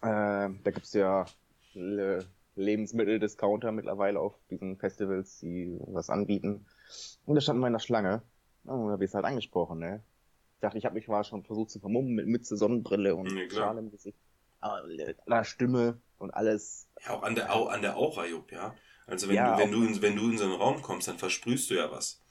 äh, 0.01 0.49
da 0.63 0.71
gibt's 0.71 0.93
ja 0.93 1.25
Le 1.73 2.25
Lebensmitteldiscounter 2.55 3.71
mittlerweile 3.71 4.19
auf 4.19 4.33
diesen 4.49 4.77
Festivals, 4.77 5.39
die 5.39 5.77
was 5.87 6.09
anbieten. 6.09 6.65
Und 7.25 7.35
da 7.35 7.41
standen 7.41 7.61
wir 7.61 7.67
in 7.67 7.73
der 7.73 7.79
Schlange. 7.79 8.21
Und 8.63 8.89
da 8.89 8.99
wirst 8.99 9.13
du 9.13 9.17
halt 9.17 9.25
angesprochen, 9.25 9.79
ne? 9.79 10.03
Ich 10.55 10.61
dachte, 10.61 10.77
ich 10.77 10.85
habe 10.85 10.95
mich 10.95 11.07
mal 11.07 11.23
schon 11.23 11.43
versucht 11.43 11.69
zu 11.69 11.79
vermummen 11.79 12.15
mit 12.15 12.27
Mütze, 12.27 12.57
Sonnenbrille 12.57 13.15
und 13.15 13.31
Nee. 13.33 13.49
Schal 13.49 13.77
im 13.77 13.91
Gesicht. 13.91 14.17
Aber 14.61 14.81
einer 15.27 15.43
Stimme 15.43 15.99
und 16.17 16.31
alles. 16.31 16.87
Ja, 17.05 17.11
auch 17.11 17.23
an 17.23 17.35
der, 17.35 17.53
Au 17.53 17.65
an 17.67 17.81
der 17.81 17.97
Aura, 17.97 18.25
Jupp, 18.25 18.51
ja. 18.51 18.73
Also 19.05 19.27
wenn, 19.27 19.35
Ja, 19.35 19.55
du, 19.55 19.61
wenn, 19.61 19.69
auch- 19.69 19.73
du 19.73 19.83
in, 19.85 20.01
wenn 20.01 20.15
du 20.15 20.29
in 20.31 20.37
so 20.37 20.45
einen 20.45 20.53
Raum 20.53 20.81
kommst, 20.81 21.07
dann 21.07 21.17
versprühst 21.19 21.69
du 21.69 21.75
ja 21.75 21.91
was. 21.91 22.21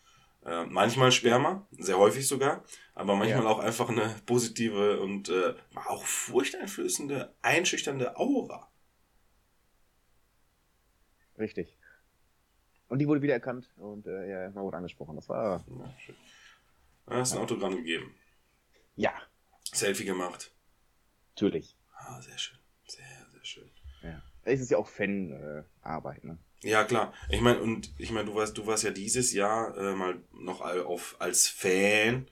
Äh, 0.45 0.65
manchmal 0.67 1.13
Sperma, 1.13 1.67
sehr 1.71 1.97
häufig 1.99 2.27
sogar, 2.27 2.65
aber 2.95 3.15
manchmal 3.15 3.45
Ja. 3.45 3.49
auch 3.49 3.61
einfach 3.61 3.89
eine 3.89 4.15
positive 4.27 5.01
und 5.01 5.29
äh, 5.29 5.55
auch 5.87 6.03
furchteinflößende, 6.05 7.33
einschüchternde 7.43 8.17
Aura. 8.19 8.69
Richtig. 11.39 11.77
Und 12.89 12.99
die 12.99 13.09
wurde 13.09 13.23
wiedererkannt 13.23 13.69
und 13.77 14.07
äh, 14.07 14.29
ja, 14.31 14.51
man 14.51 14.65
wurde 14.65 14.77
angesprochen. 14.77 15.17
Das 15.17 15.29
war, 15.29 15.65
Ja, 15.69 15.95
schön. 15.99 16.15
Da 17.07 17.17
hast 17.17 17.33
du 17.33 17.39
ein 17.39 17.43
Autogramm 17.43 17.77
gegeben. 17.77 18.15
ja, 18.97 19.13
Selfie 19.73 20.05
gemacht. 20.05 20.53
natürlich. 21.35 21.77
Ah, 21.97 22.21
sehr 22.21 22.39
schön. 22.39 22.59
Sehr, 22.87 23.27
sehr 23.33 23.45
schön. 23.45 23.71
Ja. 24.03 24.23
Es 24.43 24.61
ist 24.61 24.71
ja 24.71 24.79
auch 24.79 24.87
Fanarbeit, 24.89 25.65
Arbeit, 25.83 26.25
ne? 26.25 26.39
Ja, 26.63 26.85
klar. 26.85 27.13
Ich 27.31 27.41
meine, 27.41 27.61
und 27.61 27.93
ich 27.99 28.11
meine, 28.11 28.27
du 28.27 28.35
warst, 28.35 28.57
du 28.57 28.67
warst 28.67 28.85
ja 28.85 28.91
dieses 28.91 29.33
Jahr 29.33 29.77
äh, 29.77 29.95
mal 29.95 30.23
noch 30.33 30.61
auf, 30.61 31.17
als 31.19 31.49
Fan 31.49 32.29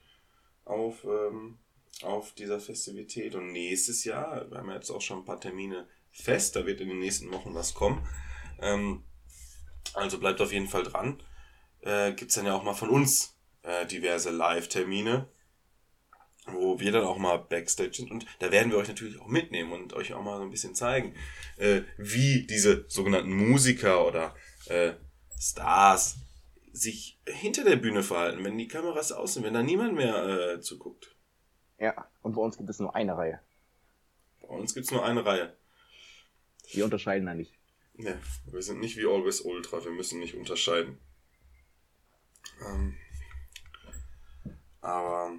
auf, 0.65 1.03
ähm, 1.03 1.59
auf 2.03 2.33
dieser 2.33 2.59
Festivität. 2.59 3.35
Und 3.35 3.51
nächstes 3.51 4.05
Jahr, 4.05 4.49
wir 4.49 4.57
haben 4.59 4.69
ja 4.69 4.75
jetzt 4.75 4.89
auch 4.89 5.01
schon 5.01 5.19
ein 5.19 5.25
paar 5.25 5.39
Termine 5.41 5.87
fest, 6.11 6.55
da 6.55 6.65
wird 6.65 6.81
in 6.81 6.89
den 6.89 6.99
nächsten 6.99 7.31
Wochen 7.31 7.53
was 7.53 7.73
kommen. 7.73 8.07
Ähm, 8.63 9.03
also 9.93 10.19
bleibt 10.19 10.41
auf 10.41 10.51
jeden 10.51 10.67
Fall 10.67 10.83
dran. 10.83 11.21
Äh, 11.81 12.13
gibt's 12.13 12.35
dann 12.35 12.45
ja 12.45 12.55
auch 12.55 12.63
mal 12.63 12.73
von 12.73 12.89
uns 12.89 13.35
äh, 13.63 13.85
diverse 13.85 14.31
Live-Termine, 14.31 15.27
wo 16.47 16.79
wir 16.79 16.91
dann 16.91 17.03
auch 17.03 17.17
mal 17.17 17.37
Backstage 17.37 17.93
sind. 17.93 18.11
Und 18.11 18.25
da 18.39 18.51
werden 18.51 18.71
wir 18.71 18.77
euch 18.77 18.87
natürlich 18.87 19.19
auch 19.19 19.27
mitnehmen 19.27 19.71
und 19.71 19.93
euch 19.93 20.13
auch 20.13 20.23
mal 20.23 20.37
so 20.37 20.43
ein 20.43 20.51
bisschen 20.51 20.75
zeigen, 20.75 21.15
äh, 21.57 21.81
wie 21.97 22.45
diese 22.47 22.85
sogenannten 22.87 23.33
Musiker 23.33 24.07
oder 24.07 24.35
äh, 24.67 24.93
Stars 25.39 26.17
sich 26.71 27.19
hinter 27.27 27.63
der 27.63 27.75
Bühne 27.75 28.01
verhalten, 28.01 28.43
wenn 28.43 28.57
die 28.57 28.67
Kameras 28.67 29.11
aus 29.11 29.35
sind, 29.35 29.43
wenn 29.43 29.53
da 29.53 29.61
niemand 29.61 29.93
mehr 29.93 30.55
äh, 30.55 30.61
zuguckt. 30.61 31.15
Ja, 31.77 32.07
und 32.21 32.33
bei 32.33 32.41
uns 32.41 32.57
gibt 32.57 32.69
es 32.69 32.79
nur 32.79 32.95
eine 32.95 33.15
Reihe. 33.15 33.39
Bei 34.41 34.47
uns 34.47 34.73
gibt's 34.73 34.91
nur 34.91 35.05
eine 35.05 35.25
Reihe. 35.25 35.55
Wir 36.71 36.85
unterscheiden 36.85 37.25
da 37.25 37.33
nicht. 37.33 37.53
Ne, 37.95 38.19
wir 38.45 38.61
sind 38.61 38.79
nicht 38.79 38.97
wie 38.97 39.05
Always 39.05 39.41
Ultra, 39.41 39.83
wir 39.83 39.91
müssen 39.91 40.19
nicht 40.19 40.35
unterscheiden. 40.35 40.97
Ähm, 42.65 42.97
aber, 44.81 45.37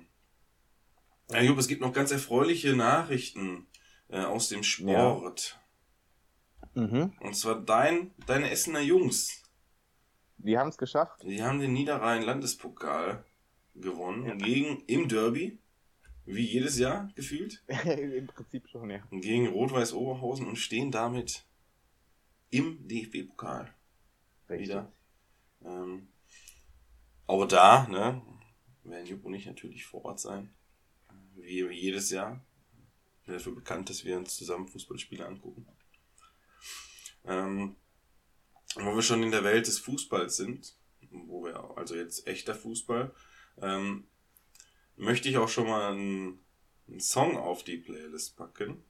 ja, 1.31 1.43
Jupp, 1.43 1.59
es 1.59 1.69
gibt 1.69 1.81
noch 1.81 1.93
ganz 1.93 2.11
erfreuliche 2.13 2.75
Nachrichten 2.77 3.67
äh, 4.09 4.21
aus 4.21 4.49
dem 4.49 4.63
Sport. 4.63 5.59
Mhm. 6.75 7.13
Und 7.21 7.35
zwar 7.37 7.61
dein, 7.61 8.13
deine 8.27 8.51
Essener 8.51 8.81
Jungs. 8.81 9.43
Die 10.39 10.57
haben 10.59 10.69
es 10.69 10.79
geschafft. 10.79 11.23
Die 11.23 11.43
haben 11.43 11.61
den 11.61 11.73
Niederrhein-Landespokal 11.73 13.25
gewonnen 13.75 14.27
Ja. 14.27 14.35
gegen 14.35 14.83
im 14.87 15.09
Derby, 15.09 15.59
wie 16.25 16.47
jedes 16.47 16.79
Jahr 16.79 17.11
gefühlt, 17.17 17.63
Im 17.85 18.27
Prinzip 18.29 18.69
schon, 18.69 18.91
ja. 18.91 19.01
gegen 19.11 19.49
Rot-Weiß 19.49 19.93
Oberhausen 19.93 20.47
und 20.47 20.57
stehen 20.57 20.91
damit 20.91 21.45
im 22.55 22.87
DFB-Pokal. 22.87 23.75
Wieder. 24.49 24.93
Ähm, 25.65 26.07
auch 27.27 27.47
da, 27.47 27.89
ne, 27.89 28.23
werden 28.85 29.07
Jupp 29.07 29.25
und 29.25 29.35
ich 29.35 29.47
natürlich 29.47 29.85
vor 29.85 30.05
Ort 30.05 30.21
sein. 30.21 30.55
Wie 31.35 31.67
jedes 31.73 32.11
Jahr. 32.11 32.45
Ich 33.21 33.27
bin 33.27 33.35
dafür 33.35 33.55
bekannt, 33.55 33.91
dass 33.91 34.05
wir 34.05 34.17
uns 34.17 34.37
zusammen 34.37 34.69
Fußballspiele 34.69 35.27
angucken. 35.27 35.67
Ähm, 37.25 37.75
wo 38.77 38.95
wir 38.95 39.03
schon 39.03 39.23
in 39.23 39.33
der 39.33 39.43
Welt 39.43 39.67
des 39.67 39.79
Fußballs 39.81 40.37
sind, 40.37 40.77
wo 41.11 41.45
wir, 41.45 41.77
also 41.77 41.97
jetzt 41.97 42.27
echter 42.29 42.55
Fußball, 42.55 43.13
ähm, 43.63 44.07
möchte 44.97 45.29
ich 45.29 45.39
auch 45.39 45.49
schon 45.49 45.67
mal 45.67 45.93
einen, 45.93 46.39
einen 46.87 47.01
Song 47.01 47.37
auf 47.37 47.65
die 47.65 47.79
Playlist 47.79 48.37
packen. 48.37 48.85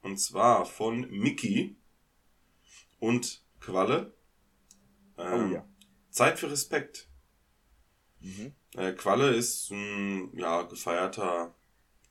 Und 0.00 0.18
zwar 0.18 0.64
von 0.64 1.10
Mickey 1.10 1.76
und 3.04 3.42
Qualle. 3.60 4.12
Ähm, 5.18 5.50
Oh 5.50 5.54
ja. 5.54 5.68
Zeit 6.10 6.38
für 6.38 6.50
Respekt. 6.50 7.08
Mhm. 8.20 8.52
Äh, 8.74 8.92
Qualle 8.92 9.30
ist 9.34 9.70
ein 9.70 10.36
ja, 10.36 10.62
gefeierter 10.62 11.54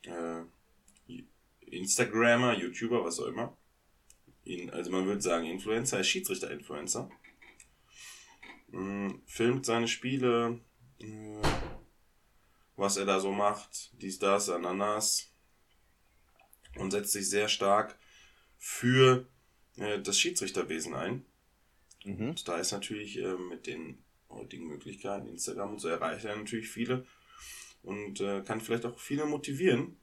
äh, 0.04 0.44
Instagrammer, 1.62 2.54
YouTuber, 2.54 3.04
was 3.04 3.20
auch 3.20 3.26
immer. 3.26 3.58
In, 4.44 4.70
also 4.70 4.92
man 4.92 5.06
würde 5.06 5.22
sagen 5.22 5.46
Influencer, 5.46 5.98
er 5.98 6.02
ist 6.02 6.10
Schiedsrichter-Influencer. 6.10 7.10
Mm, 8.68 9.12
filmt 9.26 9.66
seine 9.66 9.88
Spiele, 9.88 10.60
äh, 11.00 11.42
was 12.76 12.98
er 12.98 13.06
da 13.06 13.20
so 13.20 13.32
macht, 13.32 13.92
dies, 14.00 14.20
das, 14.20 14.50
Ananas. 14.50 15.32
Und 16.76 16.92
setzt 16.92 17.14
sich 17.14 17.30
sehr 17.30 17.48
stark 17.50 17.98
für 18.58 19.28
äh, 19.78 20.00
das 20.00 20.20
Schiedsrichterwesen 20.20 20.94
ein. 20.94 21.26
Mhm. 22.04 22.30
Und 22.30 22.48
da 22.48 22.58
ist 22.58 22.72
natürlich 22.72 23.18
äh, 23.20 23.36
mit 23.36 23.68
den 23.68 24.04
heutigen 24.30 24.68
Möglichkeiten, 24.68 25.28
Instagram 25.28 25.74
und 25.74 25.80
so 25.80 25.88
erreicht 25.88 26.26
er 26.26 26.36
natürlich 26.36 26.70
viele 26.70 27.06
und 27.84 28.20
äh, 28.22 28.42
kann 28.42 28.62
vielleicht 28.62 28.86
auch 28.86 28.98
viele 28.98 29.26
motivieren, 29.26 29.98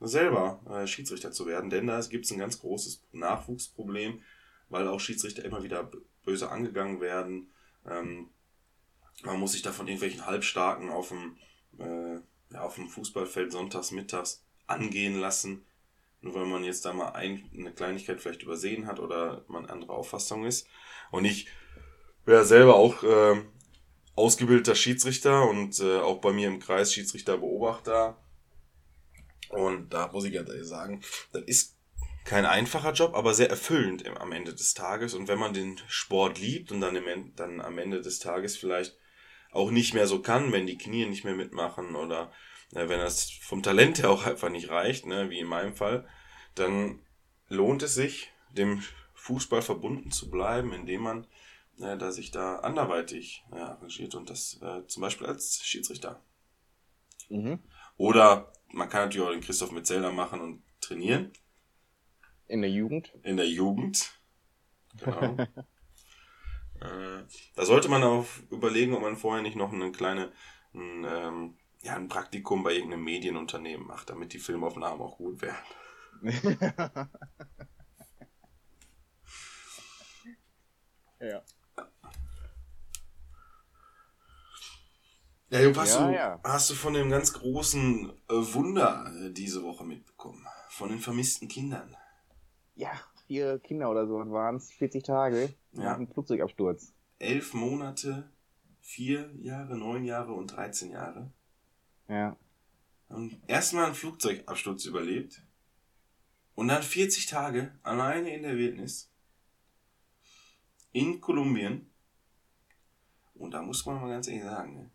selber 0.00 0.60
äh, 0.68 0.86
Schiedsrichter 0.86 1.32
zu 1.32 1.46
werden, 1.46 1.70
denn 1.70 1.86
da 1.86 2.00
gibt 2.00 2.24
es 2.24 2.32
ein 2.32 2.38
ganz 2.38 2.58
großes 2.60 3.04
Nachwuchsproblem, 3.12 4.22
weil 4.68 4.88
auch 4.88 5.00
Schiedsrichter 5.00 5.44
immer 5.44 5.62
wieder 5.62 5.90
böse 6.24 6.50
angegangen 6.50 7.00
werden. 7.00 7.52
Ähm, 7.86 8.30
man 9.22 9.38
muss 9.38 9.52
sich 9.52 9.62
da 9.62 9.72
von 9.72 9.86
irgendwelchen 9.86 10.26
Halbstarken 10.26 10.90
auf 10.90 11.08
dem, 11.08 11.36
äh, 11.78 12.20
ja, 12.52 12.62
auf 12.62 12.76
dem 12.76 12.88
Fußballfeld 12.88 13.52
sonntags, 13.52 13.90
mittags 13.90 14.44
angehen 14.66 15.18
lassen, 15.20 15.64
nur 16.24 16.34
weil 16.34 16.46
man 16.46 16.64
jetzt 16.64 16.84
da 16.84 16.92
mal 16.92 17.10
ein, 17.10 17.50
eine 17.56 17.72
Kleinigkeit 17.72 18.20
vielleicht 18.20 18.42
übersehen 18.42 18.86
hat 18.86 18.98
oder 18.98 19.44
man 19.46 19.66
andere 19.66 19.92
Auffassung 19.92 20.46
ist. 20.46 20.66
Und 21.10 21.26
ich 21.26 21.46
wäre 22.24 22.44
selber 22.44 22.76
auch 22.76 23.02
äh, 23.02 23.42
ausgebildeter 24.16 24.74
Schiedsrichter 24.74 25.48
und 25.48 25.78
äh, 25.80 25.98
auch 25.98 26.20
bei 26.20 26.32
mir 26.32 26.48
im 26.48 26.60
Kreis 26.60 26.94
Schiedsrichterbeobachter. 26.94 28.16
Und 29.50 29.92
da 29.92 30.10
muss 30.10 30.24
ich 30.24 30.32
ehrlich 30.34 30.64
sagen, 30.64 31.02
das 31.32 31.42
ist 31.42 31.76
kein 32.24 32.46
einfacher 32.46 32.92
Job, 32.92 33.14
aber 33.14 33.34
sehr 33.34 33.50
erfüllend 33.50 34.00
im, 34.02 34.16
am 34.16 34.32
Ende 34.32 34.54
des 34.54 34.72
Tages. 34.72 35.12
Und 35.12 35.28
wenn 35.28 35.38
man 35.38 35.52
den 35.52 35.78
Sport 35.88 36.40
liebt 36.40 36.72
und 36.72 36.80
dann, 36.80 36.96
im, 36.96 37.36
dann 37.36 37.60
am 37.60 37.76
Ende 37.76 38.00
des 38.00 38.18
Tages 38.18 38.56
vielleicht 38.56 38.96
auch 39.52 39.70
nicht 39.70 39.92
mehr 39.92 40.06
so 40.06 40.22
kann, 40.22 40.52
wenn 40.52 40.66
die 40.66 40.78
Knie 40.78 41.04
nicht 41.04 41.24
mehr 41.24 41.34
mitmachen 41.34 41.96
oder 41.96 42.32
wenn 42.74 43.00
das 43.00 43.30
vom 43.30 43.62
Talent 43.62 43.98
her 43.98 44.10
auch 44.10 44.26
einfach 44.26 44.50
nicht 44.50 44.68
reicht, 44.70 45.06
ne, 45.06 45.30
wie 45.30 45.38
in 45.38 45.46
meinem 45.46 45.74
Fall, 45.74 46.06
dann 46.54 47.00
lohnt 47.48 47.82
es 47.82 47.94
sich, 47.94 48.30
dem 48.52 48.82
Fußball 49.14 49.62
verbunden 49.62 50.10
zu 50.10 50.30
bleiben, 50.30 50.72
indem 50.72 51.02
man 51.02 51.26
äh, 51.80 51.96
da 51.96 52.12
sich 52.12 52.30
da 52.30 52.56
anderweitig 52.56 53.44
äh, 53.52 53.56
engagiert 53.56 54.14
und 54.14 54.30
das 54.30 54.60
äh, 54.62 54.86
zum 54.86 55.00
Beispiel 55.00 55.26
als 55.26 55.64
Schiedsrichter. 55.64 56.22
Mhm. 57.28 57.58
Oder 57.96 58.52
man 58.68 58.88
kann 58.88 59.04
natürlich 59.04 59.26
auch 59.26 59.32
den 59.32 59.40
Christoph 59.40 59.72
Metzelder 59.72 60.12
machen 60.12 60.40
und 60.40 60.62
trainieren 60.80 61.32
In 62.46 62.60
der 62.60 62.70
Jugend. 62.70 63.12
in 63.22 63.36
der 63.36 63.48
Jugend. 63.48 64.12
Genau. 64.98 65.36
äh, 66.80 67.24
da 67.56 67.64
sollte 67.64 67.88
man 67.88 68.02
auch 68.02 68.26
überlegen, 68.50 68.94
ob 68.94 69.02
man 69.02 69.16
vorher 69.16 69.42
nicht 69.42 69.56
noch 69.56 69.72
eine 69.72 69.90
kleine, 69.92 70.32
ein, 70.74 71.04
ähm, 71.08 71.56
ja, 71.84 71.94
ein 71.96 72.08
Praktikum 72.08 72.62
bei 72.62 72.72
irgendeinem 72.74 73.04
Medienunternehmen 73.04 73.86
macht, 73.86 74.08
damit 74.10 74.32
die 74.32 74.38
Filmaufnahmen 74.38 75.00
auch 75.02 75.18
gut 75.18 75.42
werden. 75.42 75.56
ja. 81.20 81.42
Ja, 85.50 85.60
Jupp, 85.60 85.76
hast, 85.76 85.94
Ja, 85.94 86.06
du, 86.08 86.14
ja. 86.14 86.40
hast 86.42 86.70
du 86.70 86.74
von 86.74 86.94
dem 86.94 87.10
ganz 87.10 87.32
großen 87.32 88.10
äh, 88.28 88.32
Wunder 88.54 89.12
äh, 89.20 89.30
diese 89.30 89.62
Woche 89.62 89.84
mitbekommen? 89.84 90.44
Von 90.70 90.88
den 90.88 90.98
vermissten 90.98 91.46
Kindern. 91.48 91.94
Ja, 92.74 92.90
vier 93.26 93.60
Kinder 93.60 93.90
oder 93.90 94.06
so 94.08 94.14
waren 94.32 94.56
es, 94.56 94.72
40 94.72 95.04
Tage 95.04 95.54
Ja. 95.72 95.84
nach 95.84 95.96
dem 95.98 96.08
Flugzeugabsturz. 96.08 96.92
Elf 97.20 97.54
Monate, 97.54 98.32
vier 98.80 99.30
Jahre, 99.36 99.76
neun 99.76 100.04
Jahre 100.04 100.32
und 100.32 100.48
13 100.48 100.90
Jahre. 100.90 101.30
Ja. 102.08 102.36
Erstmal 103.46 103.86
einen 103.86 103.94
Flugzeugabsturz 103.94 104.84
überlebt. 104.86 105.42
Und 106.54 106.68
dann 106.68 106.82
40 106.82 107.26
Tage 107.26 107.72
alleine 107.82 108.34
in 108.34 108.42
der 108.42 108.56
Wildnis. 108.56 109.10
In 110.92 111.20
Kolumbien. 111.20 111.90
Und 113.34 113.52
da 113.52 113.62
muss 113.62 113.84
man 113.84 114.00
mal 114.00 114.08
ganz 114.08 114.28
ehrlich 114.28 114.44
sagen, 114.44 114.74
ne? 114.74 114.90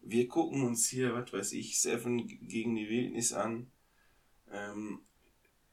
wir 0.00 0.28
gucken 0.28 0.62
uns 0.64 0.88
hier, 0.88 1.14
was 1.14 1.32
weiß 1.32 1.52
ich, 1.52 1.80
Seven 1.80 2.26
gegen 2.26 2.76
die 2.76 2.88
Wildnis 2.88 3.32
an. 3.32 3.70
Ähm, 4.50 5.02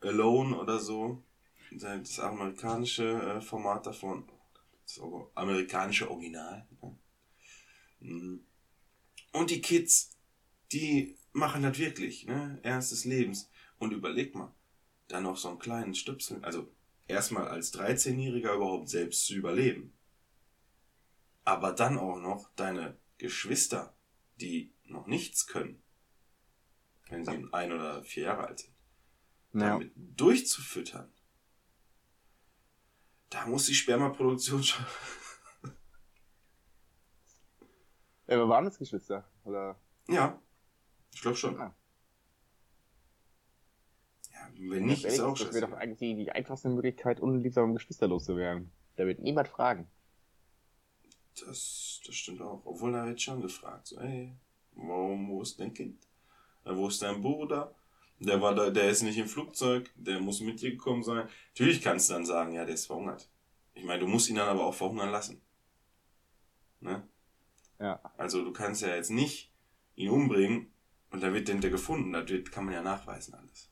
Alone 0.01 0.58
oder 0.58 0.80
so. 0.80 1.24
Das 1.72 2.20
amerikanische 2.20 3.38
äh, 3.38 3.41
Format 3.41 3.86
davon. 3.86 4.30
Das 4.84 5.01
amerikanische 5.36 6.10
Original. 6.10 6.68
Ne? 6.82 6.97
Mm. 7.99 8.39
Und 9.32 9.49
die 9.49 9.62
Kids, 9.62 10.14
die 10.76 11.17
machen 11.32 11.63
das 11.63 11.78
wirklich, 11.80 12.26
ne? 12.26 12.59
Ernst 12.63 12.91
des 12.91 13.05
Lebens. 13.05 13.49
Und 13.80 13.91
überleg 13.91 14.36
mal, 14.36 14.53
dann 15.07 15.23
noch 15.23 15.38
so 15.38 15.49
einen 15.49 15.59
kleinen 15.59 15.95
Stöpsel, 15.95 16.43
also 16.43 16.69
erstmal 17.07 17.47
als 17.47 17.73
13-Jähriger 17.73 18.55
überhaupt 18.55 18.89
selbst 18.89 19.26
zu 19.26 19.36
überleben. 19.36 19.93
Aber 21.45 21.71
dann 21.71 21.97
auch 21.97 22.19
noch 22.19 22.49
deine 22.55 22.97
Geschwister, 23.17 23.95
die 24.41 24.73
noch 24.86 25.07
nichts 25.07 25.47
können, 25.47 25.82
wenn 27.09 27.23
sie 27.23 27.47
ein 27.51 27.71
oder 27.71 28.03
vier 28.03 28.23
Jahre 28.23 28.47
alt 28.47 28.59
sind, 28.59 28.73
Ja. 29.53 29.69
damit 29.69 29.91
durchzufüttern. 29.95 31.11
Da 33.30 33.45
muss 33.47 33.65
die 33.65 33.76
Spermaproduktion 33.76 34.63
schon. 34.63 34.86
Äh, 38.28 38.38
waren 38.38 38.65
das 38.65 38.78
Geschwister? 38.80 39.30
Oder? 39.43 39.80
Ja, 40.07 40.41
ich 41.16 41.22
glaube 41.22 41.38
schon. 41.38 41.57
Ah. 41.59 41.74
Ja, 44.34 44.49
wenn 44.57 44.86
nicht, 44.86 45.05
ist 45.05 45.22
auch 45.22 45.38
das 45.38 45.53
wäre 45.53 45.68
doch 45.68 45.78
eigentlich 45.78 45.99
die, 45.99 46.16
die 46.26 46.32
einfachste 46.32 46.68
Möglichkeit, 46.68 47.22
unliebsam 47.22 47.74
Geschwister 47.74 48.09
loszuwerden. 48.09 48.70
Da 48.97 49.05
wird 49.07 49.20
niemand 49.20 49.47
fragen. 49.47 49.88
Das, 51.39 52.01
das 52.05 52.16
stimmt 52.16 52.41
auch. 52.41 52.61
Obwohl 52.66 52.93
er 52.93 53.05
wird 53.05 53.22
schon 53.22 53.41
gefragt, 53.41 53.88
so, 53.88 53.99
ey, 53.99 54.36
warum, 54.74 55.30
wo 55.30 55.41
ist 55.41 55.57
dein 55.57 55.74
Kind? 55.74 56.05
Äh, 56.66 56.76
Wo 56.76 56.89
ist 56.89 57.01
dein 57.01 57.22
Bruder? 57.22 57.74
Der 58.20 58.41
war 58.41 58.53
da, 58.53 58.70
der 58.70 58.89
ist 58.89 59.01
nicht 59.01 59.18
im 59.18 59.28
Flugzeug, 59.28 59.91
der 59.95 60.20
muss 60.20 60.41
mit 60.41 60.61
dir 60.61 60.72
gekommen 60.72 61.03
sein. 61.03 61.30
Natürlich 61.49 61.82
kannst 61.82 62.09
du 62.09 62.13
dann 62.13 62.26
sagen, 62.26 62.53
ja, 62.53 62.66
der 62.66 62.76
ist 62.76 62.88
verhungert. 62.88 63.30
Ich 63.74 63.84
meine, 63.84 63.99
du 64.01 64.07
musst 64.07 64.30
ihn 64.30 64.36
dann 64.36 64.49
aber 64.49 64.66
auch 64.66 64.74
verhungern 64.74 65.11
lassen. 65.11 65.41
Ne? 66.82 67.07
Ja. 67.80 67.99
Also 68.18 68.43
du 68.43 68.51
kannst 68.51 68.82
ja 68.82 68.95
jetzt 68.95 69.11
nicht 69.11 69.51
ihn 69.95 70.09
umbringen 70.09 70.72
und 71.10 71.22
dann 71.22 71.34
wird 71.34 71.47
der 71.47 71.70
gefunden. 71.70 72.14
Wird, 72.14 72.51
kann 72.51 72.66
man 72.66 72.74
ja 72.74 72.82
nachweisen 72.82 73.34
alles. 73.34 73.72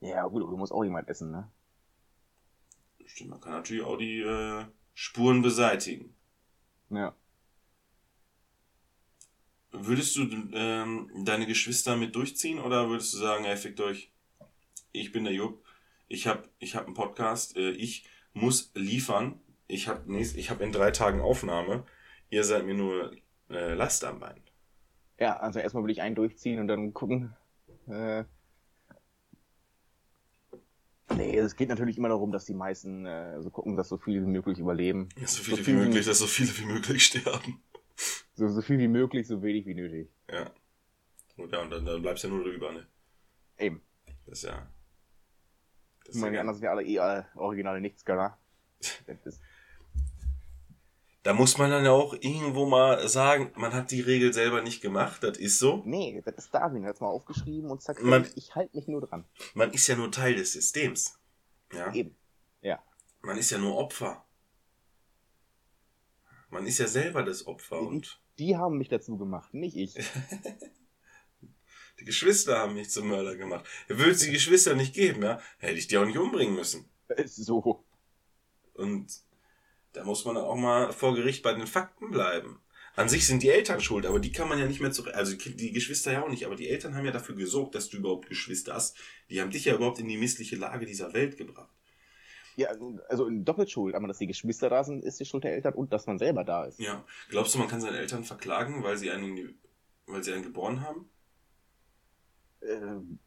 Ja, 0.00 0.26
gut, 0.26 0.42
aber 0.42 0.50
du 0.50 0.56
musst 0.56 0.72
auch 0.72 0.84
jemand 0.84 1.08
essen, 1.08 1.30
ne? 1.30 1.50
Stimmt, 3.06 3.30
man 3.30 3.40
kann 3.40 3.52
natürlich 3.52 3.84
auch 3.84 3.96
die 3.96 4.20
äh, 4.20 4.64
Spuren 4.92 5.42
beseitigen. 5.42 6.14
Ja. 6.90 7.14
Würdest 9.70 10.16
du 10.16 10.22
ähm, 10.52 11.10
deine 11.24 11.46
Geschwister 11.46 11.96
mit 11.96 12.14
durchziehen 12.14 12.58
oder 12.58 12.88
würdest 12.88 13.12
du 13.14 13.18
sagen, 13.18 13.44
ey, 13.44 13.56
fickt 13.56 13.80
euch, 13.80 14.12
ich 14.92 15.10
bin 15.10 15.24
der 15.24 15.32
Jupp, 15.32 15.64
ich 16.08 16.26
habe 16.26 16.48
ich 16.58 16.76
hab 16.76 16.86
einen 16.86 16.94
Podcast, 16.94 17.56
äh, 17.56 17.70
ich 17.70 18.06
muss 18.32 18.70
liefern, 18.74 19.40
ich 19.66 19.88
habe 19.88 20.16
ich 20.16 20.50
hab 20.50 20.60
in 20.60 20.72
drei 20.72 20.90
Tagen 20.90 21.20
Aufnahme, 21.20 21.84
ihr 22.30 22.44
seid 22.44 22.66
mir 22.66 22.74
nur 22.74 23.12
äh, 23.50 23.74
Last 23.74 24.04
am 24.04 24.20
Bein. 24.20 24.42
Ja, 25.18 25.36
also 25.38 25.60
erstmal 25.60 25.82
würde 25.84 25.92
ich 25.92 26.02
einen 26.02 26.14
durchziehen 26.16 26.58
und 26.60 26.68
dann 26.68 26.92
gucken, 26.94 27.34
äh, 27.88 28.24
Nee, 31.16 31.36
es 31.36 31.54
geht 31.54 31.68
natürlich 31.68 31.98
immer 31.98 32.08
darum, 32.08 32.32
dass 32.32 32.46
die 32.46 32.54
meisten 32.54 33.04
äh, 33.06 33.40
so 33.42 33.50
gucken, 33.50 33.76
dass 33.76 33.88
so 33.88 33.98
viele 33.98 34.22
wie 34.22 34.26
möglich 34.30 34.58
überleben. 34.58 35.10
Ja, 35.18 35.26
so 35.26 35.42
viele 35.42 35.56
So 35.56 35.60
wie 35.60 35.64
viel 35.64 35.74
wie- 35.80 35.84
möglich, 35.84 36.06
dass 36.06 36.18
so 36.18 36.26
viele 36.26 36.56
wie 36.58 36.64
möglich 36.64 37.04
sterben. 37.04 37.62
So, 38.34 38.48
so 38.48 38.62
viel 38.62 38.78
wie 38.78 38.88
möglich, 38.88 39.28
so 39.28 39.42
wenig 39.42 39.66
wie 39.66 39.74
nötig. 39.74 40.08
Ja. 40.30 40.50
Und 41.36 41.52
ja, 41.52 41.60
und 41.60 41.70
dann, 41.70 41.84
dann 41.84 42.00
bleibst 42.02 42.24
du 42.24 42.28
ja 42.28 42.34
nur 42.34 42.42
drüber, 42.44 42.72
ne? 42.72 42.86
Eben. 43.58 43.82
Das 44.26 44.38
ist 44.38 44.44
ja. 44.44 44.66
Das 46.06 46.14
Ich 46.16 46.20
meine, 46.20 46.32
die 46.32 46.38
anderen 46.38 46.54
sind 46.56 46.64
ja 46.64 46.70
alle 46.70 46.82
eh 46.84 46.96
äh, 46.96 47.22
originale 47.36 47.80
Nichtsgönner. 47.80 48.38
Da 51.24 51.32
muss 51.32 51.56
man 51.58 51.70
dann 51.70 51.84
ja 51.86 51.90
auch 51.90 52.12
irgendwo 52.12 52.66
mal 52.66 53.08
sagen, 53.08 53.50
man 53.56 53.72
hat 53.72 53.90
die 53.90 54.02
Regel 54.02 54.32
selber 54.34 54.60
nicht 54.62 54.80
gemacht, 54.82 55.22
das 55.22 55.38
ist 55.38 55.58
so. 55.58 55.82
nee, 55.86 56.22
das 56.24 56.34
ist 56.36 56.54
Darwin, 56.54 56.84
hat's 56.86 57.00
mal 57.00 57.08
aufgeschrieben 57.08 57.70
und 57.70 57.82
zack, 57.82 58.00
Man- 58.02 58.28
ich, 58.36 58.54
halte 58.54 58.76
mich 58.76 58.86
nur 58.88 59.00
dran. 59.00 59.24
Man 59.54 59.72
ist 59.72 59.86
ja 59.88 59.96
nur 59.96 60.12
Teil 60.12 60.34
des 60.36 60.52
Systems. 60.52 61.18
Ja. 61.72 61.92
Eben. 61.94 62.14
Ja. 62.60 62.78
Man 63.22 63.38
ist 63.38 63.50
ja 63.50 63.58
nur 63.58 63.74
Opfer. 63.76 64.24
Man 66.50 66.66
ist 66.66 66.78
ja 66.78 66.86
selber 66.86 67.22
das 67.22 67.46
Opfer 67.46 67.80
Mhm. 67.80 67.88
und 67.88 68.20
Die 68.38 68.56
haben 68.56 68.76
mich 68.78 68.88
dazu 68.88 69.16
gemacht, 69.16 69.54
nicht 69.54 69.76
ich. 69.76 69.94
die 72.00 72.04
Geschwister 72.04 72.58
haben 72.58 72.74
mich 72.74 72.90
zum 72.90 73.08
Mörder 73.08 73.36
gemacht. 73.36 73.64
Würde 73.88 74.10
es 74.10 74.20
die 74.20 74.30
Geschwister 74.30 74.74
nicht 74.74 74.94
geben, 74.94 75.22
ja, 75.22 75.40
hätte 75.58 75.78
ich 75.78 75.86
die 75.88 75.96
auch 75.96 76.04
nicht 76.04 76.18
umbringen 76.18 76.54
müssen. 76.54 76.84
so. 77.26 77.82
Und 78.74 79.06
da 79.94 80.04
muss 80.04 80.24
man 80.26 80.36
auch 80.36 80.56
mal 80.56 80.92
vor 80.92 81.14
Gericht 81.14 81.42
bei 81.42 81.54
den 81.54 81.66
Fakten 81.66 82.10
bleiben. 82.10 82.60
An 82.96 83.08
sich 83.08 83.26
sind 83.26 83.42
die 83.42 83.48
Eltern 83.48 83.80
schuld, 83.80 84.06
aber 84.06 84.20
die 84.20 84.30
kann 84.30 84.48
man 84.48 84.58
ja 84.58 84.66
nicht 84.66 84.80
mehr 84.80 84.92
zurück. 84.92 85.14
Also 85.14 85.34
die 85.36 85.72
Geschwister 85.72 86.12
ja 86.12 86.22
auch 86.22 86.28
nicht, 86.28 86.46
aber 86.46 86.54
die 86.54 86.68
Eltern 86.68 86.94
haben 86.94 87.04
ja 87.04 87.10
dafür 87.10 87.34
gesorgt, 87.34 87.74
dass 87.74 87.88
du 87.88 87.96
überhaupt 87.96 88.28
Geschwister 88.28 88.74
hast. 88.74 88.96
Die 89.30 89.40
haben 89.40 89.50
dich 89.50 89.64
ja 89.64 89.74
überhaupt 89.74 89.98
in 89.98 90.06
die 90.06 90.16
missliche 90.16 90.54
Lage 90.56 90.86
dieser 90.86 91.12
Welt 91.12 91.36
gebracht. 91.36 91.70
Ja, 92.56 92.68
also 93.08 93.26
in 93.26 93.44
Doppelschuld. 93.44 93.96
Einmal, 93.96 94.06
dass 94.08 94.18
die 94.18 94.28
Geschwister 94.28 94.70
da 94.70 94.84
sind, 94.84 95.02
ist 95.02 95.18
die 95.18 95.24
Schuld 95.24 95.42
der 95.42 95.54
Eltern 95.54 95.74
und 95.74 95.92
dass 95.92 96.06
man 96.06 96.18
selber 96.20 96.44
da 96.44 96.66
ist. 96.66 96.78
Ja. 96.78 97.04
Glaubst 97.30 97.52
du, 97.54 97.58
man 97.58 97.66
kann 97.66 97.80
seine 97.80 97.98
Eltern 97.98 98.22
verklagen, 98.22 98.84
weil 98.84 98.96
sie 98.96 99.10
einen, 99.10 99.58
weil 100.06 100.22
sie 100.22 100.32
einen 100.32 100.44
geboren 100.44 100.80
haben? 100.82 101.10
Ähm, 102.62 103.18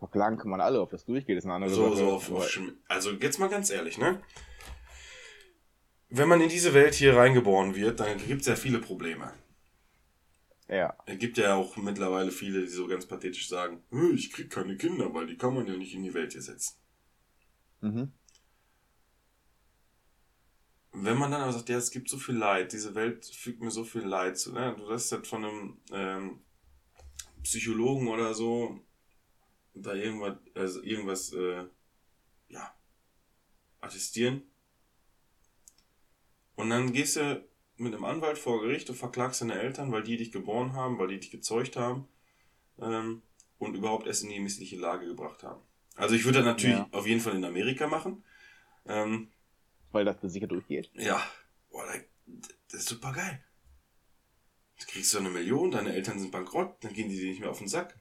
verklagen 0.00 0.36
kann 0.36 0.50
man 0.50 0.60
alle, 0.60 0.80
ob 0.80 0.90
das 0.90 1.04
durchgeht, 1.04 1.38
ist 1.38 1.44
eine 1.44 1.54
andere 1.54 1.70
So, 1.72 1.84
Sache. 1.90 1.96
so 1.96 2.10
auf, 2.10 2.28
Aber- 2.28 2.38
auf 2.38 2.58
Also 2.88 3.12
jetzt 3.12 3.38
mal 3.38 3.48
ganz 3.48 3.70
ehrlich, 3.70 3.98
ne? 3.98 4.20
Wenn 6.10 6.28
man 6.28 6.40
in 6.40 6.48
diese 6.48 6.74
Welt 6.74 6.94
hier 6.94 7.16
reingeboren 7.16 7.74
wird, 7.74 8.00
dann 8.00 8.18
gibt 8.18 8.42
es 8.42 8.46
ja 8.46 8.56
viele 8.56 8.78
Probleme. 8.78 9.32
Ja. 10.68 10.96
Es 11.06 11.18
gibt 11.18 11.36
ja 11.36 11.54
auch 11.54 11.76
mittlerweile 11.76 12.30
viele, 12.30 12.62
die 12.62 12.68
so 12.68 12.86
ganz 12.86 13.06
pathetisch 13.06 13.48
sagen, 13.48 13.82
"Hö, 13.90 14.14
ich 14.14 14.32
krieg 14.32 14.50
keine 14.50 14.76
Kinder, 14.76 15.12
weil 15.12 15.26
die 15.26 15.36
kann 15.36 15.54
man 15.54 15.66
ja 15.66 15.76
nicht 15.76 15.94
in 15.94 16.02
die 16.02 16.14
Welt 16.14 16.32
hier 16.32 16.42
setzen. 16.42 16.76
Mhm. 17.80 18.12
Wenn 20.92 21.18
man 21.18 21.32
dann 21.32 21.42
aber 21.42 21.52
sagt, 21.52 21.68
ja, 21.68 21.76
es 21.76 21.90
gibt 21.90 22.08
so 22.08 22.18
viel 22.18 22.36
Leid, 22.36 22.72
diese 22.72 22.94
Welt 22.94 23.26
fügt 23.26 23.60
mir 23.60 23.70
so 23.70 23.84
viel 23.84 24.02
Leid 24.02 24.38
zu, 24.38 24.52
ne? 24.52 24.74
Du 24.78 24.88
hast 24.90 25.10
halt 25.10 25.26
von 25.26 25.44
einem 25.44 25.78
ähm, 25.92 26.40
Psychologen 27.42 28.08
oder 28.08 28.32
so 28.32 28.80
da 29.74 29.92
irgendwas, 29.92 30.36
also 30.54 30.82
irgendwas, 30.82 31.32
äh, 31.32 31.64
ja, 32.48 32.74
attestieren. 33.80 34.42
Und 36.56 36.70
dann 36.70 36.92
gehst 36.92 37.16
du 37.16 37.44
mit 37.76 37.92
einem 37.94 38.04
Anwalt 38.04 38.38
vor 38.38 38.60
Gericht 38.62 38.88
und 38.90 38.96
verklagst 38.96 39.40
deine 39.40 39.54
Eltern, 39.60 39.90
weil 39.92 40.02
die 40.04 40.16
dich 40.16 40.30
geboren 40.32 40.74
haben, 40.74 40.98
weil 40.98 41.08
die 41.08 41.18
dich 41.20 41.30
gezeugt 41.30 41.76
haben 41.76 42.06
ähm, 42.80 43.22
und 43.58 43.74
überhaupt 43.74 44.06
erst 44.06 44.22
in 44.22 44.30
die 44.30 44.40
missliche 44.40 44.76
Lage 44.76 45.06
gebracht 45.06 45.42
haben. 45.42 45.60
Also 45.96 46.14
ich 46.14 46.24
würde 46.24 46.38
das 46.38 46.46
natürlich 46.46 46.76
Ja. 46.76 46.88
auf 46.92 47.06
jeden 47.06 47.20
Fall 47.20 47.34
in 47.34 47.44
Amerika 47.44 47.86
machen. 47.88 48.24
Ähm, 48.86 49.30
Weil 49.92 50.04
das 50.04 50.16
sicher 50.22 50.46
durchgeht. 50.46 50.90
ja, 50.94 51.20
boah, 51.70 51.86
da- 51.86 52.00
das 52.70 52.80
ist 52.80 52.88
super 52.88 53.12
geil. 53.12 53.42
Du 54.80 54.86
kriegst 54.86 55.10
so 55.10 55.18
eine 55.18 55.30
Million, 55.30 55.70
deine 55.70 55.92
Eltern 55.94 56.18
sind 56.18 56.30
bankrott, 56.32 56.76
dann 56.82 56.92
gehen 56.92 57.08
die 57.08 57.16
dir 57.16 57.28
nicht 57.30 57.40
mehr 57.40 57.50
auf 57.50 57.58
den 57.58 57.68
Sack. 57.68 57.96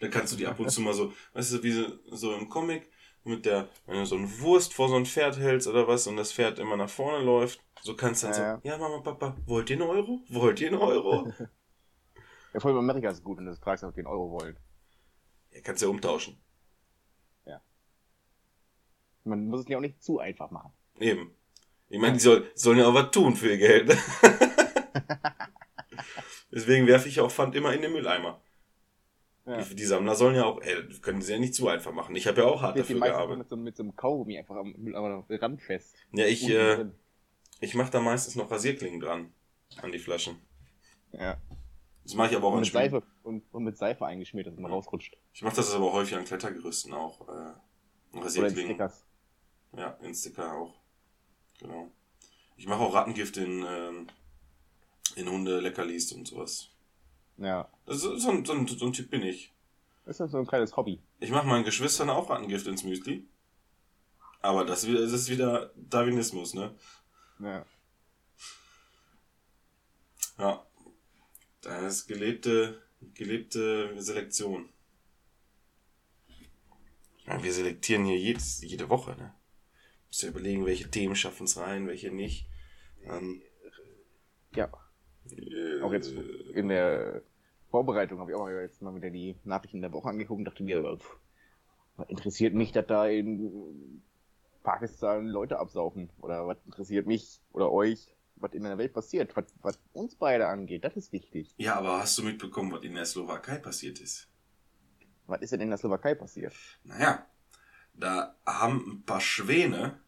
Dann 0.00 0.10
kannst 0.10 0.32
du 0.32 0.36
die 0.36 0.46
ab 0.46 0.58
und 0.58 0.70
zu 0.70 0.80
mal 0.80 0.94
so, 0.94 1.12
weißt 1.34 1.52
du, 1.54 1.62
wie 1.62 1.70
so, 1.72 1.98
so 2.16 2.34
im 2.34 2.48
Comic, 2.48 2.90
mit 3.24 3.46
der, 3.46 3.68
wenn 3.86 3.96
du 3.96 4.06
so 4.06 4.16
eine 4.16 4.40
Wurst 4.40 4.74
vor 4.74 4.88
so 4.88 4.96
ein 4.96 5.06
Pferd 5.06 5.38
hältst 5.38 5.66
oder 5.66 5.88
was 5.88 6.06
und 6.06 6.16
das 6.16 6.32
Pferd 6.32 6.58
immer 6.58 6.76
nach 6.76 6.88
vorne 6.90 7.24
läuft, 7.24 7.60
so 7.82 7.96
kannst 7.96 8.22
du 8.22 8.28
dann 8.28 8.36
Ja, 8.36 8.60
so, 8.62 8.68
ja 8.68 8.78
Mama, 8.78 8.98
Papa, 9.00 9.36
wollt 9.46 9.70
ihr 9.70 9.76
einen 9.76 9.88
Euro? 9.88 10.20
Wollt 10.28 10.60
ihr 10.60 10.68
einen 10.68 10.80
Euro? 10.80 11.32
Ja, 12.52 12.60
vor 12.60 12.70
allem 12.70 12.78
Amerika 12.78 13.10
ist 13.10 13.24
gut, 13.24 13.38
wenn 13.38 13.46
du 13.46 13.50
das 13.50 13.58
fragst, 13.58 13.82
ob 13.82 13.94
die 13.94 13.98
einen 14.02 14.06
Euro 14.06 14.30
wollen. 14.30 14.56
ja, 15.50 15.60
kannst 15.60 15.82
ja 15.82 15.88
umtauschen. 15.88 16.40
Man 19.24 19.46
muss 19.46 19.60
es 19.60 19.68
ja 19.68 19.78
auch 19.78 19.80
nicht 19.80 20.02
zu 20.02 20.18
einfach 20.18 20.50
machen. 20.50 20.72
Eben. 21.00 21.34
Ich 21.88 21.98
meine, 21.98 22.12
die 22.12 22.20
soll, 22.20 22.50
sollen 22.54 22.78
ja 22.78 22.86
auch 22.86 22.94
was 22.94 23.10
tun 23.10 23.36
für 23.36 23.48
ihr 23.48 23.58
Geld. 23.58 23.88
Deswegen 26.52 26.86
werfe 26.86 27.08
ich 27.08 27.20
auch 27.20 27.30
Pfand 27.30 27.54
immer 27.54 27.72
in 27.72 27.82
den 27.82 27.92
Mülleimer. 27.92 28.40
Ja. 29.46 29.60
Die, 29.62 29.74
die 29.74 29.84
Sammler 29.84 30.14
sollen 30.14 30.36
ja 30.36 30.44
auch, 30.46 30.60
ey, 30.62 30.88
können 31.00 31.20
sie 31.20 31.32
ja 31.32 31.38
nicht 31.38 31.54
zu 31.54 31.68
einfach 31.68 31.92
machen. 31.92 32.16
Ich 32.16 32.26
habe 32.26 32.40
ja 32.40 32.46
auch 32.46 32.62
hart 32.62 32.78
dafür 32.78 32.98
gearbeitet. 32.98 33.38
mit 33.38 33.48
so, 33.48 33.56
mit 33.56 33.76
so 33.76 33.82
einem 33.82 33.94
Kaugummi 33.94 34.38
einfach 34.38 34.56
am 34.56 34.74
am 34.94 35.24
Rand 35.28 35.60
fest. 35.60 35.94
Ja, 36.12 36.24
ich, 36.24 36.48
äh, 36.48 36.86
ich 37.60 37.74
mache 37.74 37.90
da 37.90 38.00
meistens 38.00 38.36
noch 38.36 38.50
Rasierklingen 38.50 39.00
dran. 39.00 39.32
An 39.82 39.92
die 39.92 39.98
Flaschen. 39.98 40.36
ja. 41.12 41.36
Das 42.04 42.14
mache 42.14 42.30
ich 42.32 42.36
aber 42.36 42.48
auch 42.48 42.52
Und 42.52 42.58
an 42.58 42.64
mit. 42.64 42.72
Seife, 42.72 43.02
und, 43.22 43.42
und 43.50 43.64
mit 43.64 43.78
Seife 43.78 44.04
eingeschmiert, 44.04 44.46
dass 44.46 44.56
man 44.58 44.70
rausrutscht. 44.70 45.16
Ich 45.32 45.40
mache 45.40 45.56
das 45.56 45.72
aber 45.74 45.90
häufig 45.92 46.14
an 46.16 46.26
Klettergerüsten 46.26 46.92
auch. 46.92 47.22
Äh, 47.22 47.30
Oder 47.30 47.54
in 48.12 48.22
Rasierklingen. 48.22 48.66
Stickers. 48.72 49.06
Ja, 49.74 49.98
in 50.02 50.14
Sticker 50.14 50.52
auch. 50.52 50.74
Genau. 51.58 51.90
Ich 52.58 52.66
mache 52.66 52.80
auch 52.82 52.94
Rattengift 52.94 53.38
in, 53.38 53.64
ähm, 53.66 54.06
in 55.16 55.28
Hunde 55.30 55.60
Leckerlis 55.60 56.12
und 56.12 56.28
sowas. 56.28 56.73
Ja. 57.38 57.68
Das 57.86 57.96
ist, 57.96 58.22
so, 58.22 58.30
ein, 58.30 58.44
so, 58.44 58.52
ein, 58.52 58.66
so 58.66 58.86
ein 58.86 58.92
Typ 58.92 59.10
bin 59.10 59.22
ich. 59.22 59.52
Das 60.06 60.20
ist 60.20 60.30
so 60.32 60.38
ein 60.38 60.46
kleines 60.46 60.76
Hobby. 60.76 61.00
Ich 61.20 61.30
mache 61.30 61.46
meinen 61.46 61.64
Geschwistern 61.64 62.10
auch 62.10 62.30
Rattengift 62.30 62.66
ins 62.66 62.84
Müsli. 62.84 63.26
Aber 64.40 64.64
das, 64.64 64.82
das 64.82 65.12
ist 65.12 65.28
wieder 65.30 65.72
Darwinismus, 65.76 66.52
ne? 66.54 66.74
Ja. 67.38 67.64
Ja. 70.38 70.66
Das 71.62 71.82
ist 71.94 72.06
gelebte, 72.06 72.82
gelebte 73.14 73.94
Selektion. 74.02 74.68
Ja, 77.26 77.42
wir 77.42 77.52
selektieren 77.54 78.04
hier 78.04 78.18
jedes, 78.18 78.60
jede 78.60 78.90
Woche, 78.90 79.16
ne? 79.16 79.34
Musst 80.08 80.22
ja 80.22 80.28
überlegen, 80.28 80.66
welche 80.66 80.90
Themen 80.90 81.16
schaffen 81.16 81.44
es 81.44 81.56
rein, 81.56 81.86
welche 81.88 82.10
nicht. 82.10 82.46
Ähm, 83.04 83.42
Ja. 84.54 84.70
äh, 85.30 85.80
Auch 85.80 85.92
jetzt 85.92 86.12
in 86.54 86.68
der 86.68 87.22
Vorbereitung 87.70 88.20
habe 88.20 88.30
ich 88.30 88.36
auch 88.36 88.40
mal 88.44 88.60
jetzt 88.62 88.80
mal 88.82 88.94
wieder 88.94 89.10
die 89.10 89.36
Nachrichten 89.44 89.80
der 89.80 89.92
Woche 89.92 90.08
angeguckt 90.08 90.38
und 90.38 90.44
dachte 90.44 90.62
mir, 90.62 90.98
interessiert 92.08 92.54
mich, 92.54 92.72
dass 92.72 92.86
da 92.86 93.06
in 93.06 94.02
Pakistan 94.62 95.26
Leute 95.26 95.58
absaufen? 95.58 96.10
Oder 96.20 96.46
was 96.46 96.58
interessiert 96.64 97.06
mich 97.06 97.40
oder 97.52 97.70
euch, 97.72 98.14
was 98.36 98.52
in 98.54 98.62
der 98.62 98.78
Welt 98.78 98.92
passiert? 98.92 99.36
Was, 99.36 99.44
was 99.60 99.78
uns 99.92 100.14
beide 100.16 100.46
angeht, 100.48 100.84
das 100.84 100.96
ist 100.96 101.12
wichtig. 101.12 101.52
Ja, 101.56 101.74
aber 101.76 101.98
hast 102.00 102.16
du 102.18 102.22
mitbekommen, 102.22 102.72
was 102.72 102.82
in 102.82 102.94
der 102.94 103.04
Slowakei 103.04 103.58
passiert 103.58 104.00
ist? 104.00 104.28
Was 105.26 105.40
ist 105.42 105.52
denn 105.52 105.60
in 105.60 105.68
der 105.70 105.78
Slowakei 105.78 106.14
passiert? 106.14 106.54
Naja, 106.84 107.26
da 107.94 108.36
haben 108.46 108.84
ein 108.98 109.02
paar 109.04 109.20
Schwäne, 109.20 110.00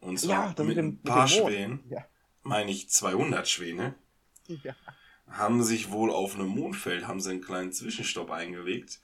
und 0.00 0.18
zwar 0.18 0.54
das 0.54 0.66
mit 0.66 0.76
dem- 0.76 0.86
ein 0.86 0.90
mit 0.92 1.02
paar 1.04 1.28
Mond. 1.28 1.30
Schwänen, 1.30 1.84
Ja. 1.88 2.04
meine 2.42 2.70
ich 2.70 2.88
200 2.90 3.48
Schwäne, 3.48 3.94
ja. 4.46 4.74
Haben 5.30 5.62
sich 5.62 5.90
wohl 5.90 6.10
auf 6.10 6.34
einem 6.34 6.48
Mondfeld, 6.48 7.06
haben 7.06 7.20
sie 7.20 7.30
einen 7.30 7.40
kleinen 7.40 7.72
Zwischenstopp 7.72 8.30
eingelegt 8.30 9.00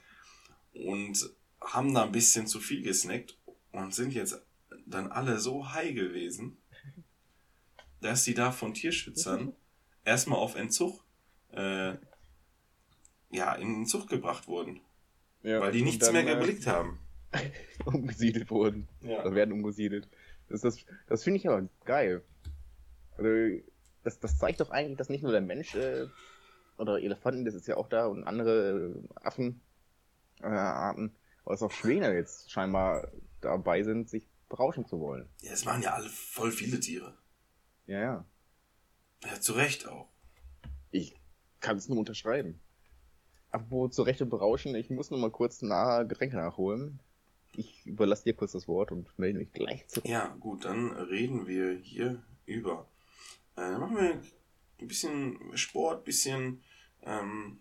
und 0.74 1.30
haben 1.60 1.94
da 1.94 2.04
ein 2.04 2.12
bisschen 2.12 2.46
zu 2.46 2.60
viel 2.60 2.82
gesnackt 2.82 3.38
und 3.72 3.94
sind 3.94 4.12
jetzt 4.12 4.42
dann 4.86 5.10
alle 5.10 5.38
so 5.38 5.72
high 5.72 5.94
gewesen, 5.94 6.58
dass 8.00 8.24
sie 8.24 8.34
da 8.34 8.52
von 8.52 8.74
Tierschützern 8.74 9.52
erstmal 10.04 10.38
auf 10.38 10.56
Entzug, 10.56 11.04
äh, 11.52 11.94
ja, 13.30 13.54
in 13.54 13.74
Entzug 13.74 14.08
gebracht 14.08 14.48
wurden, 14.48 14.80
ja. 15.42 15.60
weil 15.60 15.72
die 15.72 15.82
nichts 15.82 16.06
dann, 16.06 16.14
mehr 16.14 16.26
äh, 16.26 16.38
geblickt 16.38 16.66
haben. 16.66 16.98
umgesiedelt 17.84 18.50
wurden. 18.50 18.88
Ja. 19.02 19.20
Oder 19.20 19.34
werden 19.34 19.52
umgesiedelt. 19.52 20.08
Das, 20.48 20.60
das, 20.60 20.84
das 21.08 21.24
finde 21.24 21.38
ich 21.38 21.48
aber 21.48 21.68
geil. 21.84 22.22
Also, 23.16 23.62
das, 24.06 24.20
das 24.20 24.38
zeigt 24.38 24.60
doch 24.60 24.70
eigentlich, 24.70 24.96
dass 24.96 25.08
nicht 25.08 25.22
nur 25.22 25.32
der 25.32 25.40
Mensch 25.40 25.74
äh, 25.74 26.06
oder 26.78 27.00
Elefanten, 27.00 27.44
das 27.44 27.54
ist 27.54 27.66
ja 27.66 27.76
auch 27.76 27.88
da 27.88 28.06
und 28.06 28.24
andere 28.24 28.94
äh, 28.94 29.58
Affenarten, 30.40 31.10
äh, 31.10 31.50
dass 31.50 31.62
auch 31.62 31.72
Schwäne 31.72 32.14
jetzt 32.14 32.50
scheinbar 32.50 33.10
dabei 33.40 33.82
sind, 33.82 34.08
sich 34.08 34.28
berauschen 34.48 34.86
zu 34.86 35.00
wollen. 35.00 35.28
Ja, 35.40 35.52
es 35.52 35.66
waren 35.66 35.82
ja 35.82 35.94
alle 35.94 36.08
voll 36.08 36.52
viele 36.52 36.78
Tiere. 36.78 37.18
Ja, 37.86 38.00
ja. 38.00 38.24
Ja, 39.24 39.40
zu 39.40 39.54
Recht 39.54 39.88
auch. 39.88 40.08
Ich 40.90 41.14
kann 41.60 41.76
es 41.76 41.88
nur 41.88 41.98
unterschreiben. 41.98 42.60
Apropos 43.50 43.94
zu 43.96 44.02
Recht 44.02 44.22
und 44.22 44.30
berauschen, 44.30 44.74
ich 44.74 44.90
muss 44.90 45.10
nur 45.10 45.18
mal 45.18 45.30
kurz 45.30 45.62
nach 45.62 46.06
Getränke 46.06 46.36
nachholen. 46.36 47.00
ich 47.54 47.86
überlasse 47.86 48.24
dir 48.24 48.34
kurz 48.34 48.52
das 48.52 48.68
Wort 48.68 48.92
und 48.92 49.18
melde 49.18 49.38
mich 49.38 49.52
gleich 49.52 49.88
zurück. 49.88 50.08
Ja, 50.08 50.36
gut, 50.40 50.64
dann 50.64 50.90
reden 50.92 51.46
wir 51.46 51.72
hier 51.72 52.22
über. 52.44 52.86
Äh, 53.56 53.78
machen 53.78 53.96
wir 53.96 54.22
ein 54.80 54.88
bisschen 54.88 55.56
Sport, 55.56 56.04
bisschen, 56.04 56.62
ähm, 57.02 57.60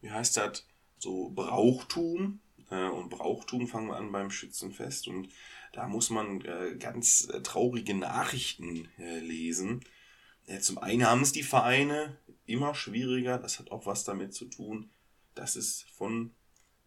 wie 0.00 0.10
heißt 0.10 0.36
das, 0.36 0.66
so 0.98 1.30
Brauchtum. 1.30 2.40
Äh, 2.70 2.88
und 2.88 3.10
Brauchtum 3.10 3.66
fangen 3.68 3.88
wir 3.88 3.96
an 3.96 4.12
beim 4.12 4.30
Schützenfest. 4.30 5.08
Und 5.08 5.28
da 5.72 5.86
muss 5.86 6.10
man 6.10 6.40
äh, 6.42 6.76
ganz 6.78 7.28
äh, 7.32 7.42
traurige 7.42 7.94
Nachrichten 7.94 8.88
äh, 8.98 9.20
lesen. 9.20 9.84
Zum 10.62 10.78
einen 10.78 11.06
haben 11.06 11.22
es 11.22 11.30
die 11.30 11.44
Vereine 11.44 12.16
immer 12.44 12.74
schwieriger. 12.74 13.38
Das 13.38 13.60
hat 13.60 13.70
auch 13.70 13.86
was 13.86 14.02
damit 14.02 14.34
zu 14.34 14.46
tun, 14.46 14.90
dass 15.36 15.54
es 15.54 15.82
von, 15.94 16.34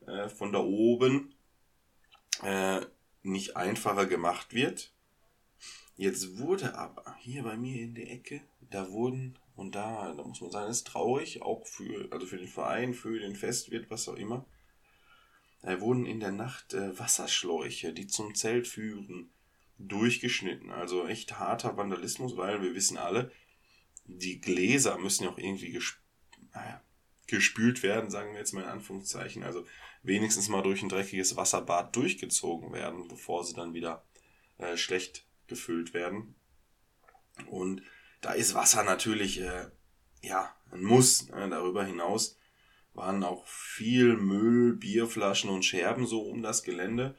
äh, 0.05 0.27
von 0.27 0.51
da 0.51 0.59
oben 0.59 1.33
nicht 3.21 3.55
einfacher 3.55 4.05
gemacht 4.05 4.53
wird. 4.53 4.91
Jetzt 5.95 6.39
wurde 6.39 6.75
aber 6.75 7.15
hier 7.19 7.43
bei 7.43 7.55
mir 7.55 7.81
in 7.81 7.93
der 7.93 8.11
Ecke, 8.11 8.41
da 8.61 8.89
wurden, 8.89 9.37
und 9.55 9.75
da, 9.75 10.13
da 10.13 10.23
muss 10.23 10.41
man 10.41 10.51
sagen, 10.51 10.71
ist 10.71 10.87
traurig, 10.87 11.41
auch 11.41 11.67
für, 11.67 12.11
also 12.11 12.25
für 12.25 12.37
den 12.37 12.47
Verein, 12.47 12.93
für 12.93 13.19
den 13.19 13.35
Festwirt, 13.35 13.89
was 13.89 14.07
auch 14.07 14.15
immer, 14.15 14.45
da 15.61 15.79
wurden 15.79 16.05
in 16.05 16.19
der 16.19 16.31
Nacht 16.31 16.73
äh, 16.73 16.97
Wasserschläuche, 16.99 17.93
die 17.93 18.07
zum 18.07 18.35
Zelt 18.35 18.67
führen, 18.67 19.29
durchgeschnitten. 19.77 20.71
Also 20.71 21.07
echt 21.07 21.39
harter 21.39 21.77
Vandalismus, 21.77 22.35
weil 22.35 22.61
wir 22.61 22.75
wissen 22.75 22.97
alle, 22.97 23.31
die 24.05 24.41
Gläser 24.41 24.97
müssen 24.97 25.23
ja 25.23 25.29
auch 25.29 25.37
irgendwie 25.37 25.71
gesp 25.71 25.97
naja, 26.53 26.81
gespült 27.27 27.81
werden, 27.81 28.11
sagen 28.11 28.33
wir 28.33 28.39
jetzt 28.39 28.53
mal 28.53 28.63
in 28.63 28.69
Anführungszeichen. 28.69 29.43
Also 29.43 29.65
wenigstens 30.03 30.49
mal 30.49 30.61
durch 30.61 30.83
ein 30.83 30.89
dreckiges 30.89 31.35
Wasserbad 31.35 31.95
durchgezogen 31.95 32.73
werden, 32.73 33.07
bevor 33.07 33.43
sie 33.43 33.53
dann 33.53 33.73
wieder 33.73 34.03
äh, 34.57 34.77
schlecht 34.77 35.25
gefüllt 35.53 35.93
werden. 35.93 36.35
Und 37.47 37.81
da 38.21 38.33
ist 38.33 38.55
Wasser 38.55 38.83
natürlich 38.83 39.39
äh, 39.41 39.67
ja 40.21 40.55
ein 40.71 40.83
Muss. 40.83 41.27
Ne? 41.29 41.47
Darüber 41.49 41.83
hinaus 41.83 42.37
waren 42.93 43.23
auch 43.23 43.45
viel 43.47 44.17
Müll, 44.17 44.73
Bierflaschen 44.73 45.49
und 45.49 45.63
Scherben 45.63 46.05
so 46.05 46.21
um 46.21 46.41
das 46.41 46.63
Gelände. 46.63 47.15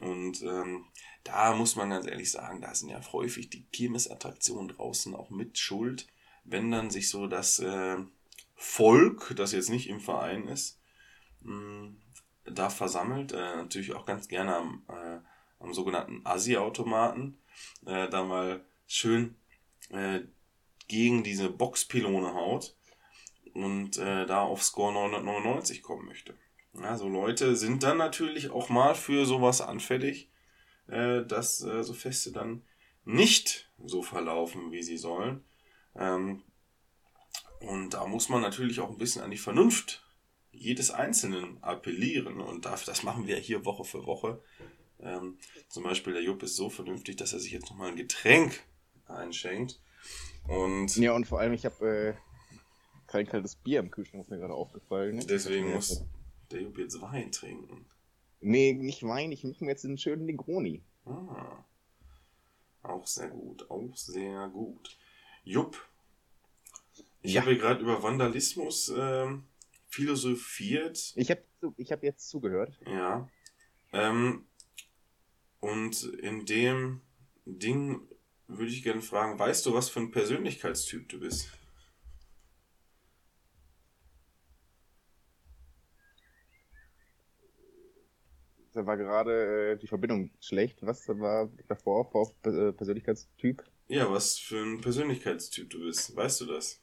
Und 0.00 0.42
ähm, 0.42 0.86
da 1.24 1.54
muss 1.54 1.76
man 1.76 1.90
ganz 1.90 2.06
ehrlich 2.06 2.30
sagen, 2.30 2.60
da 2.60 2.74
sind 2.74 2.88
ja 2.90 3.00
häufig 3.12 3.50
die 3.50 3.64
Kirmesattraktionen 3.64 4.68
draußen 4.68 5.14
auch 5.14 5.30
mit 5.30 5.58
Schuld, 5.58 6.06
wenn 6.44 6.70
dann 6.70 6.90
sich 6.90 7.10
so 7.10 7.26
das 7.26 7.58
äh, 7.58 7.96
Volk, 8.54 9.34
das 9.36 9.52
jetzt 9.52 9.70
nicht 9.70 9.88
im 9.88 10.00
Verein 10.00 10.48
ist, 10.48 10.80
mh, 11.42 11.92
da 12.44 12.70
versammelt. 12.70 13.32
Äh, 13.32 13.56
natürlich 13.56 13.94
auch 13.94 14.06
ganz 14.06 14.28
gerne 14.28 14.56
am, 14.56 14.82
äh, 14.88 15.18
am 15.58 15.74
sogenannten 15.74 16.22
Asi-Automaten. 16.24 17.38
Äh, 17.86 18.08
da 18.08 18.24
mal 18.24 18.64
schön 18.86 19.36
äh, 19.90 20.20
gegen 20.88 21.22
diese 21.22 21.50
Boxpylone 21.50 22.34
haut 22.34 22.76
und 23.54 23.98
äh, 23.98 24.26
da 24.26 24.42
auf 24.42 24.62
Score 24.62 24.92
999 24.92 25.82
kommen 25.82 26.06
möchte. 26.06 26.34
Also 26.82 27.08
Leute 27.08 27.56
sind 27.56 27.82
dann 27.82 27.98
natürlich 27.98 28.50
auch 28.50 28.68
mal 28.68 28.94
für 28.94 29.26
sowas 29.26 29.60
anfällig, 29.60 30.30
äh, 30.86 31.24
dass 31.24 31.62
äh, 31.62 31.82
so 31.82 31.92
Feste 31.92 32.32
dann 32.32 32.62
nicht 33.04 33.70
so 33.84 34.02
verlaufen, 34.02 34.70
wie 34.70 34.82
sie 34.82 34.96
sollen. 34.96 35.44
Ähm, 35.96 36.42
und 37.60 37.94
da 37.94 38.06
muss 38.06 38.28
man 38.28 38.42
natürlich 38.42 38.80
auch 38.80 38.90
ein 38.90 38.98
bisschen 38.98 39.22
an 39.22 39.30
die 39.30 39.38
Vernunft 39.38 40.04
jedes 40.52 40.90
Einzelnen 40.90 41.62
appellieren. 41.62 42.40
Und 42.40 42.64
das, 42.64 43.02
machen 43.02 43.26
wir 43.26 43.36
hier 43.36 43.64
Woche 43.64 43.84
für 43.84 44.06
Woche. 44.06 44.40
Ähm, 45.00 45.38
zum 45.68 45.84
Beispiel 45.84 46.12
der 46.12 46.22
Jupp 46.22 46.42
ist 46.42 46.56
so 46.56 46.70
vernünftig, 46.70 47.16
dass 47.16 47.32
er 47.32 47.38
sich 47.38 47.52
jetzt 47.52 47.70
nochmal 47.70 47.90
ein 47.90 47.96
Getränk 47.96 48.62
einschenkt. 49.06 49.80
Und 50.46 50.96
Ja, 50.96 51.12
und 51.12 51.26
vor 51.26 51.40
allem, 51.40 51.52
ich 51.52 51.64
habe 51.64 51.88
äh, 51.88 52.14
kein 53.06 53.26
kaltes 53.26 53.54
Bier 53.56 53.80
im 53.80 53.90
Kühlschrank, 53.90 54.24
ist 54.24 54.30
mir 54.30 54.38
gerade 54.38 54.54
aufgefallen. 54.54 55.16
Ne? 55.16 55.24
deswegen 55.26 55.72
muss 55.72 56.04
der 56.50 56.62
Jupp 56.62 56.78
jetzt 56.78 57.00
Wein 57.00 57.30
trinken. 57.32 57.86
Nee, 58.40 58.72
nicht 58.72 59.02
Wein, 59.02 59.32
ich 59.32 59.44
mache 59.44 59.64
mir 59.64 59.70
jetzt 59.72 59.84
einen 59.84 59.98
schönen 59.98 60.24
Negroni. 60.26 60.82
Ah. 61.04 61.64
Auch 62.82 63.06
sehr 63.06 63.28
gut, 63.28 63.70
auch 63.70 63.94
sehr 63.96 64.48
gut. 64.48 64.96
Jupp, 65.44 65.86
ich 67.22 67.34
Ja. 67.34 67.42
habe 67.42 67.56
gerade 67.56 67.80
über 67.82 68.02
Vandalismus 68.02 68.92
ähm, 68.96 69.44
philosophiert. 69.88 71.12
Ich 71.16 71.30
habe 71.30 71.42
ich 71.76 71.92
hab 71.92 72.02
jetzt 72.02 72.28
zugehört. 72.28 72.78
Ja. 72.86 73.28
Ähm, 73.92 74.46
und 75.60 76.04
in 76.04 76.44
dem 76.46 77.00
Ding 77.44 78.00
würde 78.46 78.70
ich 78.70 78.82
gerne 78.82 79.02
fragen, 79.02 79.38
weißt 79.38 79.66
du, 79.66 79.74
was 79.74 79.88
für 79.88 80.00
ein 80.00 80.10
Persönlichkeitstyp 80.10 81.08
du 81.08 81.20
bist? 81.20 81.52
Da 88.72 88.86
war 88.86 88.96
gerade 88.96 89.72
äh, 89.72 89.76
die 89.76 89.88
Verbindung 89.88 90.30
schlecht. 90.40 90.78
Was 90.82 91.08
war 91.08 91.50
davor 91.66 92.10
vor 92.10 92.32
äh, 92.44 92.72
Persönlichkeitstyp? 92.72 93.64
Ja, 93.88 94.10
was 94.10 94.38
für 94.38 94.62
ein 94.62 94.80
Persönlichkeitstyp 94.80 95.70
du 95.70 95.80
bist. 95.80 96.14
Weißt 96.14 96.40
du 96.42 96.46
das? 96.46 96.80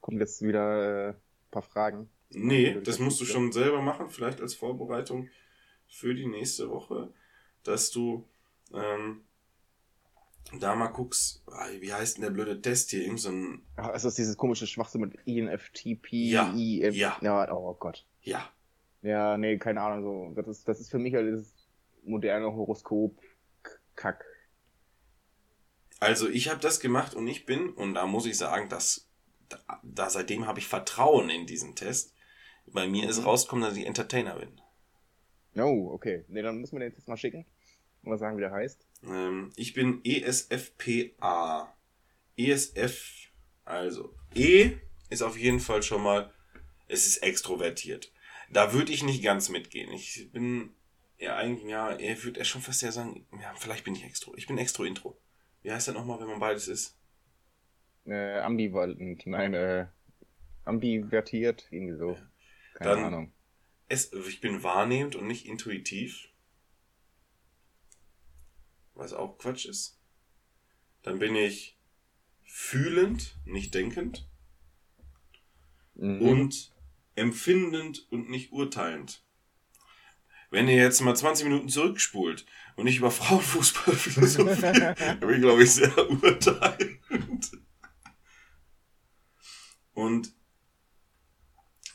Kommen 0.00 0.20
jetzt 0.20 0.42
wieder 0.42 1.08
äh, 1.08 1.08
ein 1.12 1.50
paar 1.50 1.62
Fragen. 1.62 2.10
Nee, 2.30 2.80
das 2.82 2.98
musst 2.98 3.20
du 3.20 3.24
schon 3.24 3.52
selber 3.52 3.80
machen, 3.80 4.10
vielleicht 4.10 4.40
als 4.40 4.54
Vorbereitung 4.54 5.28
für 5.86 6.14
die 6.14 6.26
nächste 6.26 6.70
Woche, 6.70 7.12
dass 7.64 7.90
du 7.90 8.28
ähm, 8.74 9.22
da 10.58 10.74
mal 10.74 10.88
guckst, 10.88 11.42
ah, 11.46 11.68
wie 11.80 11.92
heißt 11.92 12.16
denn 12.16 12.22
der 12.22 12.30
blöde 12.30 12.60
Test 12.60 12.90
hier? 12.90 13.02
Irgend 13.02 13.20
so 13.20 13.30
ein, 13.30 13.62
Also 13.76 14.08
ist 14.08 14.18
dieses 14.18 14.36
komische 14.36 14.66
Schwachsinn 14.66 15.00
mit 15.00 15.14
INFTP, 15.24 16.12
Ja, 16.12 16.52
IF, 16.54 16.94
ja. 16.94 17.16
ja. 17.20 17.52
Oh 17.52 17.74
Gott. 17.74 18.06
ja, 18.22 18.48
Ja, 19.02 19.36
nee, 19.36 19.58
keine 19.58 19.80
Ahnung. 19.80 20.02
So. 20.02 20.34
Das, 20.34 20.48
ist, 20.48 20.68
das 20.68 20.80
ist 20.80 20.90
für 20.90 20.98
mich 20.98 21.14
halt 21.14 21.26
dieses 21.26 21.54
moderne 22.04 22.52
Horoskop-Kack. 22.52 24.24
Also 26.00 26.28
ich 26.28 26.50
habe 26.50 26.60
das 26.60 26.80
gemacht 26.80 27.14
und 27.14 27.28
ich 27.28 27.46
bin, 27.46 27.70
und 27.70 27.94
da 27.94 28.06
muss 28.06 28.26
ich 28.26 28.36
sagen, 28.36 28.68
dass 28.68 29.08
da, 29.48 29.58
da 29.82 30.10
seitdem 30.10 30.46
habe 30.46 30.58
ich 30.58 30.66
Vertrauen 30.66 31.30
in 31.30 31.46
diesen 31.46 31.74
Test. 31.76 32.14
Bei 32.66 32.86
mir 32.88 33.08
ist 33.08 33.24
rausgekommen, 33.24 33.64
dass 33.64 33.76
ich 33.76 33.86
Entertainer 33.86 34.36
bin. 34.36 34.60
Oh, 35.56 35.90
okay. 35.92 36.24
Nee, 36.28 36.42
dann 36.42 36.58
müssen 36.60 36.76
wir 36.78 36.80
den 36.80 36.92
jetzt 36.96 37.08
mal 37.08 37.16
schicken. 37.16 37.44
Und 38.02 38.10
mal 38.10 38.18
sagen, 38.18 38.36
wie 38.36 38.40
der 38.42 38.52
heißt. 38.52 38.86
Ähm, 39.04 39.50
ich 39.56 39.74
bin 39.74 40.00
ESFPA. 40.04 41.72
ESF, 42.36 43.30
also 43.64 44.14
E 44.34 44.72
ist 45.10 45.22
auf 45.22 45.36
jeden 45.36 45.60
Fall 45.60 45.82
schon 45.82 46.02
mal, 46.02 46.32
es 46.88 47.06
ist 47.06 47.18
extrovertiert. 47.18 48.10
Da 48.50 48.72
würde 48.72 48.92
ich 48.92 49.02
nicht 49.04 49.22
ganz 49.22 49.50
mitgehen. 49.50 49.92
Ich 49.92 50.30
bin 50.32 50.70
ja 51.18 51.36
eigentlich, 51.36 51.68
ja, 51.70 51.90
er 51.90 52.22
würde 52.24 52.40
er 52.40 52.44
schon 52.44 52.62
fast 52.62 52.80
ja 52.82 52.90
sagen, 52.90 53.26
ja, 53.40 53.52
vielleicht 53.56 53.84
bin 53.84 53.94
ich 53.94 54.04
extro. 54.04 54.34
Ich 54.36 54.46
bin 54.46 54.56
extro-intro. 54.58 55.16
Wie 55.62 55.70
heißt 55.70 55.88
das 55.88 55.94
nochmal, 55.94 56.18
wenn 56.20 56.26
man 56.28 56.40
beides 56.40 56.68
ist? 56.68 56.98
Äh, 58.06 58.38
ambivalent. 58.40 59.26
Nein, 59.26 59.54
äh, 59.54 59.86
ambivertiert. 60.64 61.66
Irgendwie 61.70 61.96
so. 61.96 62.16
Keine 62.74 62.90
Dann- 62.90 63.04
Ahnung. 63.04 63.32
Es, 63.88 64.12
ich 64.12 64.40
bin 64.40 64.62
wahrnehmend 64.62 65.16
und 65.16 65.26
nicht 65.26 65.46
intuitiv. 65.46 66.28
Was 68.94 69.12
auch 69.12 69.38
Quatsch 69.38 69.66
ist. 69.66 69.98
Dann 71.02 71.18
bin 71.18 71.34
ich 71.34 71.78
fühlend, 72.44 73.36
nicht 73.44 73.74
denkend. 73.74 74.28
Mhm. 75.94 76.22
und 76.22 76.72
empfindend 77.14 78.06
und 78.10 78.30
nicht 78.30 78.52
urteilend. 78.52 79.22
Wenn 80.50 80.68
ihr 80.68 80.76
jetzt 80.76 81.00
mal 81.00 81.16
20 81.16 81.44
Minuten 81.44 81.68
zurückspult 81.68 82.44
und 82.76 82.84
nicht 82.84 82.98
über 82.98 83.10
Frauenfußball 83.10 83.94
philosophiert, 83.96 85.00
dann 85.00 85.20
bin 85.20 85.30
ich, 85.30 85.40
glaube 85.40 85.62
ich, 85.62 85.70
sehr 85.70 86.10
urteilend. 86.10 87.52
Und 89.94 90.34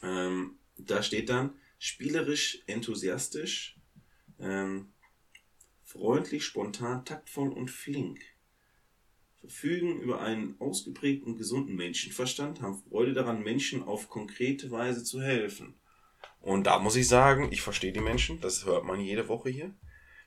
ähm, 0.02 0.58
da 0.78 1.04
steht 1.04 1.30
dann 1.30 1.56
spielerisch, 1.78 2.60
enthusiastisch, 2.68 3.78
ähm, 4.40 4.94
freundlich, 5.84 6.44
spontan, 6.44 7.06
taktvoll 7.06 7.50
und 7.50 7.70
flink 7.70 8.20
verfügen 9.40 10.02
über 10.02 10.22
einen 10.22 10.60
ausgeprägten 10.60 11.32
und 11.32 11.38
gesunden 11.38 11.76
Menschenverstand, 11.76 12.62
haben 12.62 12.84
Freude 12.90 13.14
daran, 13.14 13.44
Menschen 13.44 13.84
auf 13.84 14.10
konkrete 14.10 14.72
Weise 14.72 15.04
zu 15.04 15.22
helfen. 15.22 15.76
Und 16.42 16.66
da 16.66 16.80
muss 16.80 16.96
ich 16.96 17.08
sagen, 17.08 17.50
ich 17.52 17.62
verstehe 17.62 17.94
die 17.94 18.02
Menschen, 18.02 18.42
das 18.42 18.66
hört 18.66 18.84
man 18.84 19.00
jede 19.00 19.28
Woche 19.28 19.50
hier. 19.50 19.74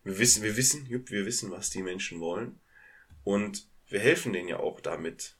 Wir 0.04 0.18
wissen, 0.18 0.42
wir 0.42 0.56
wissen, 0.56 0.88
wir 0.88 1.26
wissen, 1.26 1.50
was 1.50 1.70
die 1.70 1.82
Menschen 1.82 2.20
wollen. 2.20 2.60
Und 3.22 3.68
wir 3.88 4.00
helfen 4.00 4.32
denen 4.32 4.48
ja 4.48 4.58
auch 4.58 4.80
damit, 4.80 5.36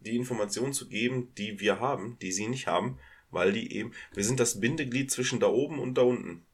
die 0.00 0.16
Informationen 0.16 0.72
zu 0.72 0.88
geben, 0.88 1.32
die 1.36 1.60
wir 1.60 1.80
haben, 1.80 2.18
die 2.20 2.32
sie 2.32 2.48
nicht 2.48 2.66
haben, 2.66 2.98
weil 3.30 3.52
die 3.52 3.72
eben, 3.72 3.92
wir 4.12 4.24
sind 4.24 4.40
das 4.40 4.60
Bindeglied 4.60 5.10
zwischen 5.10 5.40
da 5.40 5.48
oben 5.48 5.78
und 5.78 5.94
da 5.94 6.02
unten. 6.02 6.46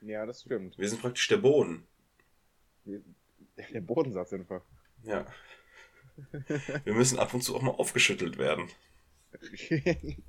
Ja, 0.00 0.26
das 0.26 0.42
stimmt. 0.42 0.76
Wir 0.78 0.88
sind 0.88 1.00
praktisch 1.00 1.28
der 1.28 1.38
Boden. 1.38 1.86
Der 3.72 3.82
Bodensatz 3.82 4.32
einfach. 4.32 4.64
Ja. 5.02 5.26
Wir 6.84 6.94
müssen 6.94 7.18
ab 7.18 7.34
und 7.34 7.42
zu 7.42 7.54
auch 7.54 7.60
mal 7.60 7.72
aufgeschüttelt 7.72 8.38
werden. 8.38 8.70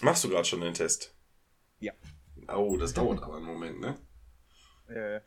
Machst 0.00 0.24
du 0.24 0.30
gerade 0.30 0.46
schon 0.46 0.62
den 0.62 0.72
Test? 0.74 1.14
Ja. 1.80 1.92
Oh, 2.48 2.78
das 2.78 2.94
dauert 2.94 3.22
aber 3.22 3.36
einen 3.36 3.44
Moment, 3.44 3.78
ne? 3.78 3.96
äh, 4.88 5.20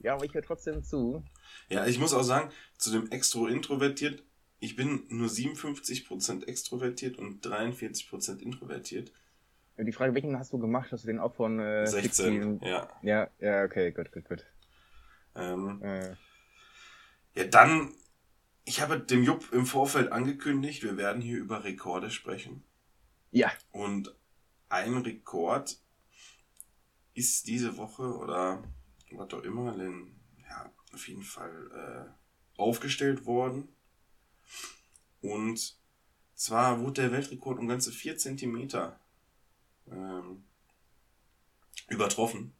ja, 0.00 0.14
aber 0.14 0.24
ich 0.24 0.34
höre 0.34 0.42
trotzdem 0.42 0.82
zu. 0.84 1.24
Ja, 1.68 1.86
ich 1.86 1.98
muss 1.98 2.14
auch 2.14 2.22
sagen, 2.22 2.52
zu 2.76 2.92
dem 2.92 3.10
Extro-Introvertiert, 3.10 4.22
ich 4.60 4.76
bin 4.76 5.04
nur 5.08 5.28
57% 5.28 6.46
extrovertiert 6.46 7.18
und 7.18 7.44
43% 7.46 8.40
introvertiert. 8.40 9.12
Die 9.76 9.92
Frage, 9.92 10.14
welchen 10.14 10.36
hast 10.38 10.52
du 10.52 10.58
gemacht? 10.58 10.90
Hast 10.90 11.04
du 11.04 11.06
den 11.06 11.20
auch 11.20 11.34
von 11.34 11.60
äh, 11.60 11.86
16, 11.86 12.58
16? 12.58 12.68
ja. 12.68 12.88
Ja, 13.02 13.30
ja, 13.38 13.64
okay, 13.64 13.92
gut, 13.92 14.10
gut, 14.10 14.24
gut. 14.28 14.44
Ähm, 15.36 15.80
Äh, 15.82 16.16
ja, 17.36 17.44
dann, 17.44 17.94
ich 18.64 18.80
habe 18.80 18.98
dem 18.98 19.22
Jupp 19.22 19.52
im 19.52 19.66
Vorfeld 19.66 20.10
angekündigt, 20.10 20.82
wir 20.82 20.96
werden 20.96 21.22
hier 21.22 21.38
über 21.38 21.62
Rekorde 21.62 22.10
sprechen. 22.10 22.64
ja, 23.30 23.52
Und 23.70 24.12
ein 24.68 24.96
Rekord 24.96 25.78
ist 27.14 27.46
diese 27.46 27.76
Woche 27.76 28.02
oder 28.02 28.62
was 29.12 29.32
auch 29.32 29.42
immer, 29.42 29.76
denn, 29.76 30.16
ja, 30.48 30.72
auf 30.92 31.06
jeden 31.06 31.22
Fall 31.22 31.70
äh, 32.08 32.60
aufgestellt 32.60 33.26
worden. 33.26 33.68
Und 35.20 35.76
zwar 36.34 36.80
wurde 36.80 37.02
der 37.02 37.12
Weltrekord 37.12 37.58
um 37.58 37.68
ganze 37.68 37.92
4 37.92 38.16
Zentimeter 38.18 39.00
ähm, 39.90 40.44
übertroffen. 41.88 42.54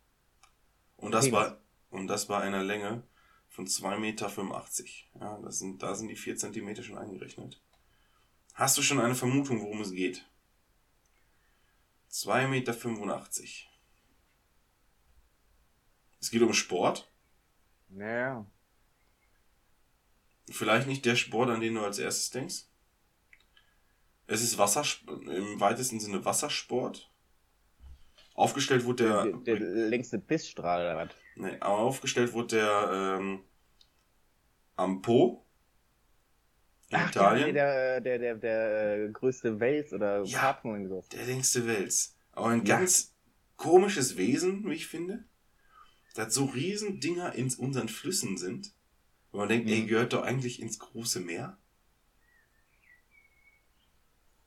Und 0.97 1.13
das 1.13 1.31
war 1.31 1.61
und 1.91 2.07
das 2.07 2.27
bei 2.27 2.39
einer 2.39 2.63
Länge 2.63 3.03
von 3.49 3.67
2,85 3.67 3.99
Meter. 3.99 4.31
Ja, 5.21 5.39
das 5.39 5.59
sind, 5.59 5.83
da 5.83 5.95
sind 5.95 6.09
die 6.09 6.17
4 6.17 6.37
Zentimeter 6.37 6.83
schon 6.83 6.99
eingerechnet. 6.99 7.61
Hast 8.55 8.77
du 8.77 8.83
schon 8.83 9.01
eine 9.01 9.15
Vermutung, 9.15 9.63
worum 9.63 9.81
es 9.81 9.93
geht? 9.93 10.27
2,85 12.11 12.49
Meter. 12.49 12.77
Es 16.21 16.31
geht 16.31 16.43
um 16.43 16.53
Sport. 16.53 17.11
naja. 17.89 18.45
Vielleicht 20.51 20.87
nicht 20.87 21.05
der 21.05 21.17
Sport, 21.17 21.51
an 21.51 21.61
den 21.61 21.75
du 21.75 21.83
als 21.83 21.99
erstes 21.99 22.31
denkst. 22.31 22.65
Es 24.27 24.43
ist 24.43 24.59
Wassersport, 24.59 25.23
im 25.23 25.59
weitesten 25.61 26.01
Sinne 26.01 26.25
Wassersport. 26.25 27.11
Aufgestellt 28.35 28.85
wurde 28.85 29.05
der, 29.05 29.25
Der, 29.27 29.57
der 29.57 29.67
längste 29.89 30.19
Pissstrahl 30.19 30.83
oder 30.83 30.97
was? 30.97 31.09
nee, 31.37 31.61
aufgestellt 31.61 32.33
wurde 32.33 32.57
der 32.57 33.19
ähm, 33.19 33.41
am 34.77 35.03
Po 35.03 35.45
in 36.91 36.99
Ach, 36.99 37.11
Italien. 37.11 37.55
Der, 37.55 38.01
der, 38.01 38.19
der, 38.19 38.35
der, 38.37 39.05
äh, 39.07 39.11
größte 39.11 39.61
Wels 39.61 39.93
oder 39.93 40.23
Ja. 40.25 40.39
Karpfen 40.41 40.73
und 40.73 40.89
so. 40.89 41.05
Der 41.13 41.27
längste 41.27 41.67
Wels. 41.67 42.17
Aber 42.33 42.49
ein 42.49 42.65
Ja. 42.65 42.79
ganz 42.79 43.15
komisches 43.57 44.17
Wesen, 44.17 44.69
wie 44.69 44.75
ich 44.75 44.87
finde. 44.87 45.25
Das 46.15 46.35
so 46.35 46.47
riesen 46.47 47.01
Dinger 47.01 47.35
in 47.35 47.53
unseren 47.55 47.89
Flüssen 47.89 48.37
sind. 48.39 48.73
Wo 49.33 49.39
man 49.39 49.49
denkt, 49.49 49.67
Mhm. 49.67 49.73
ey, 49.73 49.87
gehört 49.87 50.13
doch 50.13 50.23
eigentlich 50.23 50.61
ins 50.61 50.79
große 50.79 51.21
Meer. 51.21 51.59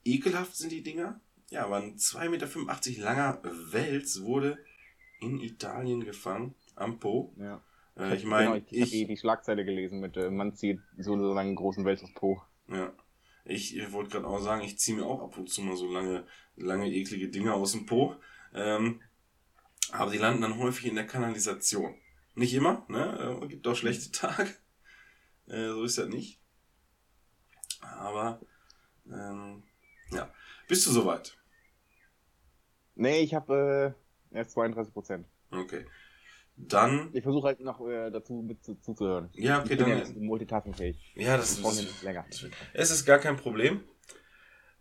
Ekelhaft 0.04 0.56
sind 0.56 0.72
die 0.72 0.84
Dinger. 0.84 1.20
Ja, 1.50 1.66
aber 1.66 1.78
ein 1.78 1.98
2,85 1.98 2.30
Meter 2.98 3.04
langer 3.04 3.42
Wels 3.44 4.24
wurde 4.24 4.58
in 5.20 5.40
Italien 5.40 6.04
gefangen, 6.04 6.56
am 6.76 7.00
Po. 7.00 7.34
Ja. 7.38 7.62
Äh, 7.98 8.16
ich 8.16 8.24
meine, 8.24 8.46
genau, 8.46 8.56
ich, 8.58 8.72
ich 8.72 8.82
habe 8.82 8.96
ich, 8.96 9.08
die, 9.08 9.18
Schlagzeile 9.18 9.66
gelesen 9.66 10.00
mit, 10.00 10.18
äh, 10.18 10.30
man 10.30 10.56
zieht 10.56 10.80
so 10.98 11.18
so 11.18 11.36
einen 11.36 11.56
großen 11.56 11.86
Wels 11.86 12.04
aus 12.04 12.14
Po. 12.14 12.42
Ja. 12.68 12.94
Ich 13.44 13.78
äh, 13.78 13.92
wollte 13.92 14.12
gerade 14.12 14.28
auch 14.28 14.40
sagen, 14.40 14.64
ich 14.64 14.80
ziehe 14.80 14.98
mir 14.98 15.06
auch 15.06 15.22
ab 15.22 15.38
und 15.38 15.50
zu 15.50 15.62
mal 15.62 15.76
so 15.76 15.92
lange, 15.92 16.26
lange 16.56 16.90
eklige 16.92 17.28
Dinge 17.28 17.54
aus 17.54 17.74
dem 17.74 17.86
Po. 17.86 18.16
Ähm, 18.54 19.02
aber 19.92 20.12
die 20.12 20.18
landen 20.18 20.42
dann 20.42 20.58
häufig 20.58 20.86
in 20.86 20.96
der 20.96 21.08
Kanalisation. 21.08 21.96
Nicht 22.34 22.54
immer, 22.54 22.86
ne? 22.88 23.40
Äh, 23.42 23.48
gibt 23.48 23.68
auch 23.68 23.76
schlechte 23.76 24.12
Tage. 24.12 24.50
Äh, 25.52 25.68
so 25.68 25.84
ist 25.84 25.98
das 25.98 26.08
nicht. 26.08 26.40
Aber, 27.82 28.40
ähm, 29.12 29.64
ja. 30.12 30.32
Bist 30.68 30.88
du 30.88 30.92
soweit? 30.92 31.38
Nee, 32.96 33.22
ich 33.22 33.34
habe 33.34 33.96
äh, 34.32 34.38
erst 34.38 34.52
32 34.52 34.94
Prozent. 34.94 35.28
Okay. 35.52 35.86
Dann, 36.56 37.10
Ich 37.14 37.24
versuche 37.24 37.48
halt 37.48 37.60
noch 37.60 37.86
äh, 37.88 38.12
dazu 38.12 38.44
mit 38.48 38.64
zu, 38.64 38.76
zuzuhören. 38.76 39.30
ja, 39.34 39.62
okay, 39.62 39.74
ich 39.74 39.80
bin 39.80 39.88
ja 39.88 39.96
dann, 40.00 40.08
nicht 40.08 40.18
multitaskingfähig. 40.18 41.14
ja, 41.16 41.36
das 41.36 41.52
ist, 41.58 41.64
nicht 41.64 42.04
länger. 42.04 42.26
Es 42.74 42.92
ist 42.92 43.06
gar 43.06 43.20
kein 43.20 43.36
Problem. 43.38 43.84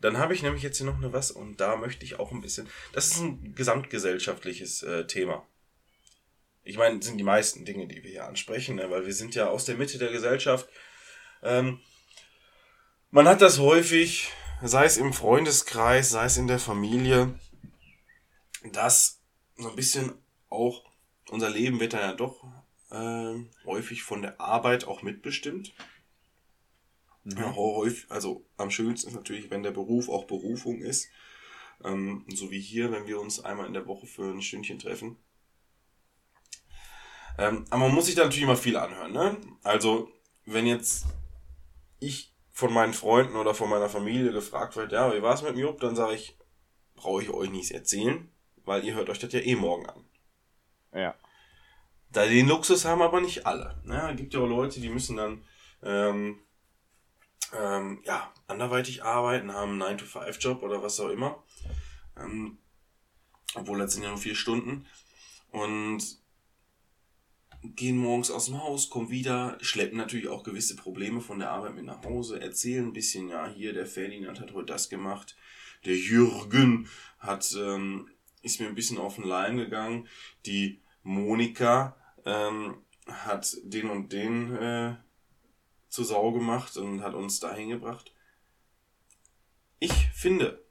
Dann 0.00 0.18
habe 0.18 0.34
ich 0.34 0.42
nämlich 0.42 0.62
jetzt 0.62 0.78
hier 0.78 0.86
noch 0.86 0.96
eine 0.96 1.12
was 1.12 1.30
und 1.30 1.60
da 1.60 1.76
möchte 1.76 2.04
ich 2.04 2.18
auch 2.18 2.32
ein 2.32 2.40
bisschen. 2.40 2.68
Das 2.92 3.08
ist 3.08 3.20
ein 3.20 3.54
gesamtgesellschaftliches 3.54 4.82
äh, 4.82 5.06
Thema. 5.06 5.46
Ich 6.62 6.76
meine, 6.76 6.98
das 6.98 7.06
sind 7.06 7.18
die 7.18 7.24
meisten 7.24 7.64
Dinge, 7.64 7.86
die 7.86 8.02
wir 8.02 8.10
hier 8.10 8.26
ansprechen, 8.26 8.76
ne? 8.76 8.90
weil 8.90 9.06
wir 9.06 9.14
sind 9.14 9.34
ja 9.34 9.48
aus 9.48 9.64
der 9.64 9.76
Mitte 9.76 9.98
der 9.98 10.12
Gesellschaft. 10.12 10.68
Ähm, 11.42 11.80
man 13.10 13.26
hat 13.26 13.40
das 13.40 13.58
häufig, 13.58 14.30
sei 14.62 14.84
es 14.84 14.96
im 14.96 15.12
Freundeskreis, 15.12 16.10
sei 16.10 16.26
es 16.26 16.36
in 16.36 16.46
der 16.46 16.58
Familie, 16.58 17.34
dass 18.72 19.20
so 19.56 19.70
ein 19.70 19.76
bisschen 19.76 20.12
auch 20.48 20.84
unser 21.30 21.50
Leben 21.50 21.80
wird 21.80 21.94
dann 21.94 22.00
ja 22.00 22.12
doch 22.12 22.44
ähm, 22.90 23.50
häufig 23.64 24.02
von 24.02 24.22
der 24.22 24.40
Arbeit 24.40 24.84
auch 24.84 25.02
mitbestimmt. 25.02 25.72
Ja, 27.24 27.54
häufig, 27.54 28.06
also 28.10 28.44
am 28.56 28.70
schönsten 28.70 29.08
ist 29.08 29.14
natürlich, 29.14 29.50
wenn 29.50 29.62
der 29.62 29.70
Beruf 29.70 30.08
auch 30.08 30.24
Berufung 30.24 30.80
ist. 30.80 31.08
Ähm, 31.84 32.24
so 32.28 32.50
wie 32.50 32.60
hier, 32.60 32.92
wenn 32.92 33.06
wir 33.06 33.20
uns 33.20 33.40
einmal 33.40 33.66
in 33.66 33.74
der 33.74 33.86
Woche 33.86 34.06
für 34.06 34.30
ein 34.30 34.42
Stündchen 34.42 34.78
treffen. 34.78 35.16
Ähm, 37.40 37.64
aber 37.70 37.84
man 37.86 37.94
muss 37.94 38.04
sich 38.06 38.14
da 38.14 38.24
natürlich 38.24 38.44
immer 38.44 38.56
viel 38.56 38.76
anhören. 38.76 39.12
Ne? 39.12 39.36
Also, 39.62 40.12
wenn 40.44 40.66
jetzt 40.66 41.06
ich 41.98 42.34
von 42.52 42.72
meinen 42.72 42.92
Freunden 42.92 43.34
oder 43.36 43.54
von 43.54 43.70
meiner 43.70 43.88
Familie 43.88 44.30
gefragt 44.30 44.76
wird, 44.76 44.92
ja, 44.92 45.14
wie 45.14 45.22
war 45.22 45.34
es 45.34 45.42
mit 45.42 45.52
dem 45.52 45.58
Jupp, 45.58 45.80
dann 45.80 45.96
sage 45.96 46.14
ich, 46.14 46.36
brauche 46.94 47.22
ich 47.22 47.30
euch 47.30 47.48
nichts 47.48 47.70
erzählen, 47.70 48.30
weil 48.66 48.84
ihr 48.84 48.94
hört 48.94 49.08
euch 49.08 49.18
das 49.18 49.32
ja 49.32 49.40
eh 49.40 49.56
morgen 49.56 49.86
an. 49.86 50.04
Ja. 50.92 51.14
Da 52.12 52.26
den 52.26 52.46
Luxus 52.46 52.84
haben 52.84 53.00
aber 53.00 53.22
nicht 53.22 53.46
alle. 53.46 53.80
Ne? 53.84 54.10
Es 54.10 54.16
gibt 54.18 54.34
ja 54.34 54.40
auch 54.40 54.46
Leute, 54.46 54.80
die 54.80 54.90
müssen 54.90 55.16
dann 55.16 55.42
ähm, 55.82 56.40
ähm, 57.58 58.02
ja, 58.04 58.30
anderweitig 58.48 59.02
arbeiten, 59.02 59.54
haben 59.54 59.80
einen 59.82 59.98
9-to-5-Job 59.98 60.62
oder 60.62 60.82
was 60.82 61.00
auch 61.00 61.08
immer. 61.08 61.42
Ähm, 62.18 62.58
obwohl 63.54 63.78
das 63.78 63.94
sind 63.94 64.02
ja 64.02 64.10
nur 64.10 64.18
vier 64.18 64.34
Stunden. 64.34 64.86
Und 65.52 66.19
gehen 67.62 67.98
morgens 67.98 68.30
aus 68.30 68.46
dem 68.46 68.62
Haus, 68.62 68.88
kommen 68.88 69.10
wieder, 69.10 69.58
schleppen 69.60 69.98
natürlich 69.98 70.28
auch 70.28 70.42
gewisse 70.42 70.76
Probleme 70.76 71.20
von 71.20 71.38
der 71.38 71.50
Arbeit 71.50 71.74
mit 71.74 71.84
nach 71.84 72.02
Hause, 72.04 72.40
erzählen 72.40 72.86
ein 72.86 72.92
bisschen, 72.92 73.28
ja, 73.28 73.48
hier 73.48 73.72
der 73.72 73.86
Ferdinand 73.86 74.40
hat 74.40 74.54
heute 74.54 74.72
das 74.72 74.88
gemacht, 74.88 75.36
der 75.84 75.96
Jürgen 75.96 76.88
hat, 77.18 77.54
ähm, 77.58 78.10
ist 78.42 78.60
mir 78.60 78.66
ein 78.66 78.74
bisschen 78.74 78.98
auf 78.98 79.16
den 79.16 79.24
Leim 79.24 79.58
gegangen, 79.58 80.08
die 80.46 80.80
Monika 81.02 81.96
ähm, 82.24 82.78
hat 83.06 83.56
den 83.64 83.90
und 83.90 84.12
den 84.12 84.56
äh, 84.56 84.96
zur 85.88 86.04
Sau 86.04 86.32
gemacht 86.32 86.76
und 86.76 87.02
hat 87.02 87.14
uns 87.14 87.40
dahin 87.40 87.70
gebracht. 87.70 88.14
Ich 89.80 89.92
finde, 90.14 90.64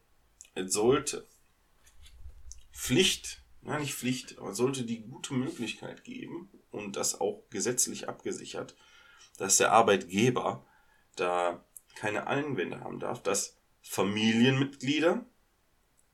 es 0.56 0.74
sollte 0.74 1.28
Pflicht, 2.72 3.44
nein 3.62 3.82
nicht 3.82 3.94
Pflicht, 3.94 4.40
aber 4.40 4.54
sollte 4.54 4.86
die 4.86 5.02
gute 5.02 5.34
Möglichkeit 5.34 6.04
geben 6.04 6.50
und 6.72 6.96
das 6.96 7.20
auch 7.20 7.44
gesetzlich 7.50 8.08
abgesichert, 8.10 8.76
dass 9.38 9.58
der 9.58 9.72
Arbeitgeber 9.72 10.66
da 11.16 11.64
keine 11.96 12.28
Einwände 12.28 12.80
haben 12.82 13.00
darf, 13.00 13.22
dass 13.24 13.58
Familienmitglieder, 13.82 15.26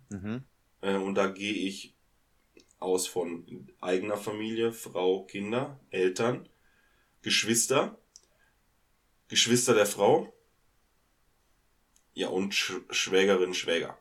Mhm. 0.09 0.43
äh, 0.81 0.95
und 0.95 1.15
da 1.15 1.27
gehe 1.27 1.53
ich 1.53 1.95
aus 2.79 3.07
von 3.07 3.67
eigener 3.81 4.17
Familie, 4.17 4.71
Frau, 4.71 5.25
Kinder, 5.25 5.79
Eltern, 5.89 6.47
Geschwister, 7.23 7.97
Geschwister 9.27 9.73
der 9.73 9.87
Frau, 9.87 10.31
ja 12.13 12.27
und 12.27 12.53
Sch 12.53 12.73
Schwägerin, 12.91 13.53
Schwäger. 13.55 13.97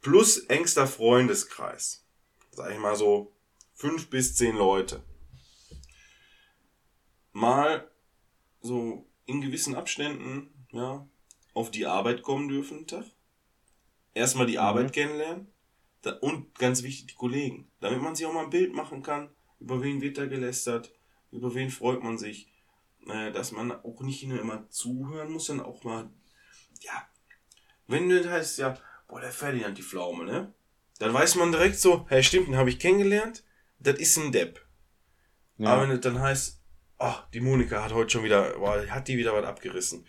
Plus 0.00 0.38
engster 0.38 0.86
Freundeskreis. 0.86 2.06
Sag 2.52 2.70
ich 2.70 2.78
mal 2.78 2.94
so 2.96 3.34
fünf 3.78 4.10
bis 4.10 4.34
zehn 4.34 4.56
Leute. 4.56 5.04
Mal 7.32 7.88
so 8.60 9.08
in 9.24 9.40
gewissen 9.40 9.76
Abständen, 9.76 10.66
ja, 10.72 11.08
auf 11.54 11.70
die 11.70 11.86
Arbeit 11.86 12.22
kommen 12.22 12.48
dürfen, 12.48 12.88
Tag. 12.88 13.04
erstmal 14.14 14.46
Mhm. 14.46 14.50
die 14.50 14.58
Arbeit 14.58 14.92
kennenlernen 14.92 15.52
da, 16.02 16.10
und 16.20 16.58
ganz 16.58 16.82
wichtig 16.82 17.06
die 17.06 17.14
Kollegen, 17.14 17.70
damit 17.80 18.02
man 18.02 18.16
sich 18.16 18.26
auch 18.26 18.32
mal 18.32 18.44
ein 18.44 18.50
Bild 18.50 18.74
machen 18.74 19.02
kann, 19.02 19.30
über 19.60 19.80
wen 19.80 20.00
wird 20.00 20.18
da 20.18 20.26
gelästert, 20.26 20.92
über 21.30 21.54
wen 21.54 21.70
freut 21.70 22.02
man 22.02 22.18
sich, 22.18 22.52
äh, 23.06 23.30
dass 23.30 23.52
man 23.52 23.70
auch 23.70 24.00
nicht 24.00 24.24
nur 24.24 24.40
immer 24.40 24.68
zuhören 24.70 25.30
muss, 25.30 25.46
sondern 25.46 25.66
auch 25.66 25.84
mal, 25.84 26.10
ja, 26.80 27.08
wenn 27.86 28.08
das 28.08 28.26
heißt 28.26 28.58
ja, 28.58 28.76
boah, 29.06 29.20
der 29.20 29.30
Ferdinand 29.30 29.78
die 29.78 29.82
Pflaume, 29.82 30.24
ne? 30.24 30.52
Dann 30.98 31.14
weiß 31.14 31.36
man 31.36 31.52
direkt 31.52 31.76
so, 31.76 32.06
hey, 32.08 32.24
stimmt, 32.24 32.48
den 32.48 32.56
habe 32.56 32.70
ich 32.70 32.80
kennengelernt, 32.80 33.44
das 33.78 33.98
ist 33.98 34.16
ein 34.16 34.32
Depp. 34.32 34.64
Ja. 35.56 35.70
Aber 35.70 35.82
wenn 35.82 35.90
es 35.90 36.00
dann 36.00 36.20
heißt, 36.20 36.60
ach, 36.98 37.28
die 37.30 37.40
Monika 37.40 37.82
hat 37.82 37.92
heute 37.92 38.10
schon 38.10 38.24
wieder, 38.24 38.58
boah, 38.58 38.84
hat 38.88 39.08
die 39.08 39.18
wieder 39.18 39.34
was 39.34 39.44
abgerissen. 39.44 40.06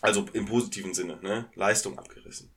Also 0.00 0.26
im 0.32 0.46
positiven 0.46 0.94
Sinne, 0.94 1.18
ne? 1.22 1.48
Leistung 1.54 1.98
abgerissen. 1.98 2.52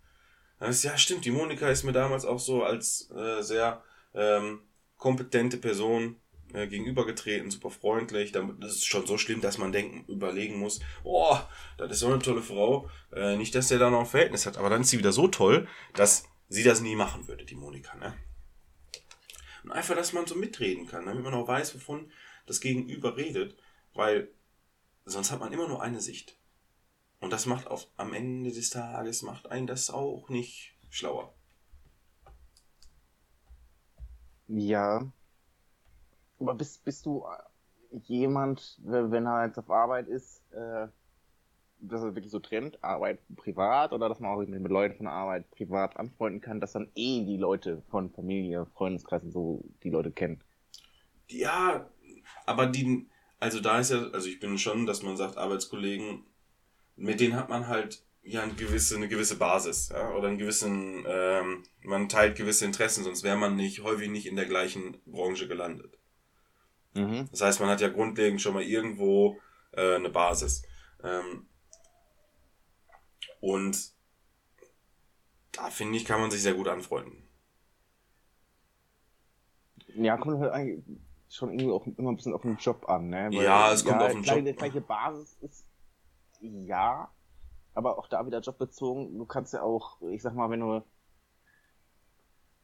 Dann 0.60 0.70
ist, 0.70 0.84
ja, 0.84 0.98
stimmt, 0.98 1.26
die 1.26 1.32
Monika 1.32 1.70
ist 1.70 1.84
mir 1.84 1.92
damals 1.92 2.26
auch 2.26 2.40
so 2.40 2.64
als 2.64 3.12
äh, 3.12 3.42
sehr 3.42 3.84
ähm, 4.14 4.62
kompetente 4.98 5.58
Person 5.58 6.16
äh, 6.54 6.68
gegenübergetreten, 6.68 7.52
super 7.52 7.70
freundlich. 7.70 8.32
Das 8.32 8.72
ist 8.72 8.86
schon 8.86 9.06
so 9.06 9.18
schlimm, 9.18 9.42
dass 9.42 9.58
man 9.58 9.72
denken, 9.72 10.06
überlegen 10.12 10.58
muss, 10.58 10.80
oh, 11.04 11.38
das 11.78 11.92
ist 11.92 12.00
so 12.00 12.08
eine 12.08 12.20
tolle 12.20 12.42
Frau. 12.42 12.90
Äh, 13.14 13.38
nicht, 13.38 13.54
dass 13.54 13.68
der 13.68 13.80
da 13.80 13.90
noch 13.90 14.02
ein 14.02 14.06
Verhältnis 14.06 14.46
hat, 14.46 14.58
aber 14.58 14.70
dann 14.70 14.82
ist 14.82 14.90
sie 14.90 14.98
wieder 14.98 15.12
so 15.12 15.28
toll, 15.28 15.68
dass 15.94 16.28
sie 16.48 16.64
das 16.64 16.82
nie 16.82 16.96
machen 16.96 17.28
würde, 17.28 17.46
die 17.46 17.56
Monika, 17.56 17.96
ne? 17.98 18.16
Und 19.66 19.72
einfach, 19.72 19.95
dass 19.95 20.13
man 20.13 20.28
so 20.28 20.36
mitreden 20.36 20.86
kann, 20.86 21.07
damit 21.07 21.24
man 21.24 21.34
auch 21.34 21.47
weiß, 21.47 21.74
wovon 21.74 22.11
das 22.45 22.61
Gegenüber 22.61 23.18
redet, 23.18 23.57
weil 23.95 24.30
sonst 25.05 25.32
hat 25.32 25.39
man 25.39 25.51
immer 25.51 25.68
nur 25.68 25.82
eine 25.82 26.01
Sicht. 26.01 26.38
Und 27.20 27.34
das 27.34 27.47
macht 27.47 27.66
auf, 27.66 27.88
am 27.97 28.13
Ende 28.13 28.51
des 28.51 28.70
Tages, 28.70 29.24
macht 29.24 29.49
einen 29.49 29.66
das 29.66 29.89
auch 29.89 30.30
nicht 30.30 30.76
schlauer. 30.91 31.34
Ja. 34.47 35.11
Aber 36.39 36.53
bist, 36.53 36.86
bist 36.86 37.07
du 37.07 37.26
jemand, 38.03 38.80
wenn 38.84 39.09
wenn 39.09 39.26
er 39.26 39.47
jetzt 39.47 39.57
auf 39.57 39.72
Arbeit 39.72 40.07
ist, 40.07 40.43
äh, 40.51 40.88
dass 41.88 42.02
er 42.02 42.16
wirklich 42.16 42.32
so 42.32 42.40
trennt, 42.40 42.84
Arbeit 42.84 43.20
privat, 43.36 43.94
oder 43.94 44.10
dass 44.10 44.20
man 44.20 44.32
auch 44.32 44.46
mit, 44.46 44.72
Leuten 44.72 44.98
von 44.98 45.08
Arbeit 45.08 45.50
privat 45.52 45.98
anfreunden 45.98 46.42
kann, 46.42 46.60
dass 46.60 46.74
dann 46.74 46.90
eh 46.96 47.24
die 47.26 47.38
Leute 47.38 47.82
von 47.90 48.10
Familie, 48.12 48.66
Freundeskreis 48.76 49.24
und 49.24 49.32
so 49.32 49.64
die 49.84 49.90
Leute 49.90 50.12
kennen? 50.12 50.42
Ja, 51.28 51.90
aber 52.46 52.68
die, 52.68 53.08
also 53.40 53.60
da 53.60 53.80
ist 53.80 53.92
ja, 53.92 54.10
also 54.12 54.28
ich 54.28 54.40
bin 54.40 54.58
schon, 54.58 54.86
dass 54.86 55.04
man 55.04 55.18
sagt, 55.18 55.38
Arbeitskollegen, 55.38 56.24
mit 56.96 57.20
denen 57.20 57.36
hat 57.36 57.50
man 57.50 57.68
halt 57.68 58.04
ja 58.24 58.42
eine 58.42 58.54
gewisse, 58.54 58.96
eine 58.96 59.08
gewisse 59.08 59.38
Basis, 59.38 59.90
ja, 59.90 60.12
oder 60.14 60.28
einen 60.28 60.38
gewissen, 60.38 61.06
ähm, 61.08 61.64
man 61.84 62.10
teilt 62.10 62.36
gewisse 62.36 62.66
Interessen, 62.66 63.04
sonst 63.04 63.24
wäre 63.24 63.38
man 63.38 63.56
nicht, 63.56 63.84
häufig 63.84 64.10
nicht 64.10 64.26
in 64.26 64.36
der 64.36 64.46
gleichen 64.46 64.98
Branche 65.06 65.48
gelandet. 65.48 65.98
Mhm. 66.96 67.28
Das 67.30 67.42
heißt, 67.42 67.60
man 67.60 67.70
hat 67.70 67.82
ja 67.82 67.90
grundlegend 67.90 68.42
schon 68.42 68.54
mal 68.54 68.64
irgendwo 68.64 69.40
äh, 69.74 69.96
eine 69.96 70.10
Basis. 70.10 70.64
Ähm, 71.04 71.48
und 73.46 73.93
da 75.52 75.70
finde 75.70 75.98
ich, 75.98 76.06
kann 76.06 76.20
man 76.22 76.32
sich 76.32 76.41
sehr 76.41 76.54
gut 76.56 76.68
anfreunden. 76.68 77.28
Ja, 79.96 80.18
kommt 80.18 80.39
halt 80.39 80.52
eigentlich 80.52 80.84
schon 81.30 81.50
irgendwie 81.52 81.72
auch 81.72 81.86
immer 81.98 82.12
ein 82.12 82.16
bisschen 82.16 82.34
auf 82.34 82.41
den 82.41 82.58
Job 82.58 82.88
an, 82.89 83.10
ne? 83.10 83.30
Ja, 83.32 83.72
es 83.72 83.84
kommt 83.86 84.02
auf 84.02 84.12
den 84.12 84.24
klar, 84.24 84.38
Job 84.38 84.46
Die 84.46 84.54
gleiche 84.54 84.82
Basis 84.82 85.38
ist, 85.41 85.66
ja, 86.41 87.12
aber 87.74 87.98
auch 88.00 88.08
da 88.08 88.26
wieder 88.26 88.39
jobbezogen. 88.41 89.18
Du 89.18 89.26
kannst 89.26 89.54
ja 89.54 89.62
auch, 89.64 90.02
ich 90.12 90.22
sag 90.22 90.34
mal, 90.36 90.50
wenn 90.50 90.62
du 90.62 90.84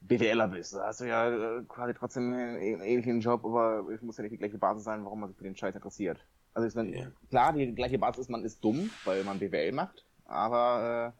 BWLer 0.00 0.48
bist, 0.48 0.74
da 0.74 0.86
hast 0.86 1.00
du 1.00 1.04
ja 1.08 1.30
äh, 1.58 1.64
quasi 1.68 1.94
trotzdem 1.94 2.32
einen 2.32 2.56
ä- 2.58 2.82
ähnlichen 2.82 3.20
Job, 3.20 3.44
aber 3.44 3.88
es 3.90 4.02
muss 4.02 4.16
ja 4.16 4.22
nicht 4.22 4.32
die 4.32 4.38
gleiche 4.38 4.58
Basis 4.58 4.84
sein, 4.84 5.04
warum 5.04 5.20
man 5.20 5.28
sich 5.28 5.38
für 5.38 5.44
den 5.44 5.56
Scheiß 5.56 5.74
interessiert. 5.76 6.26
Also 6.54 6.68
ich 6.68 6.74
meine, 6.74 6.96
Ja. 6.96 7.12
klar, 7.30 7.52
die 7.52 7.74
gleiche 7.74 7.98
Basis 7.98 8.22
ist, 8.22 8.30
man 8.30 8.44
ist 8.44 8.62
dumm, 8.64 8.90
weil 9.04 9.22
man 9.24 9.38
BWL 9.38 9.72
macht, 9.72 10.04
aber 10.24 11.14
äh, 11.14 11.18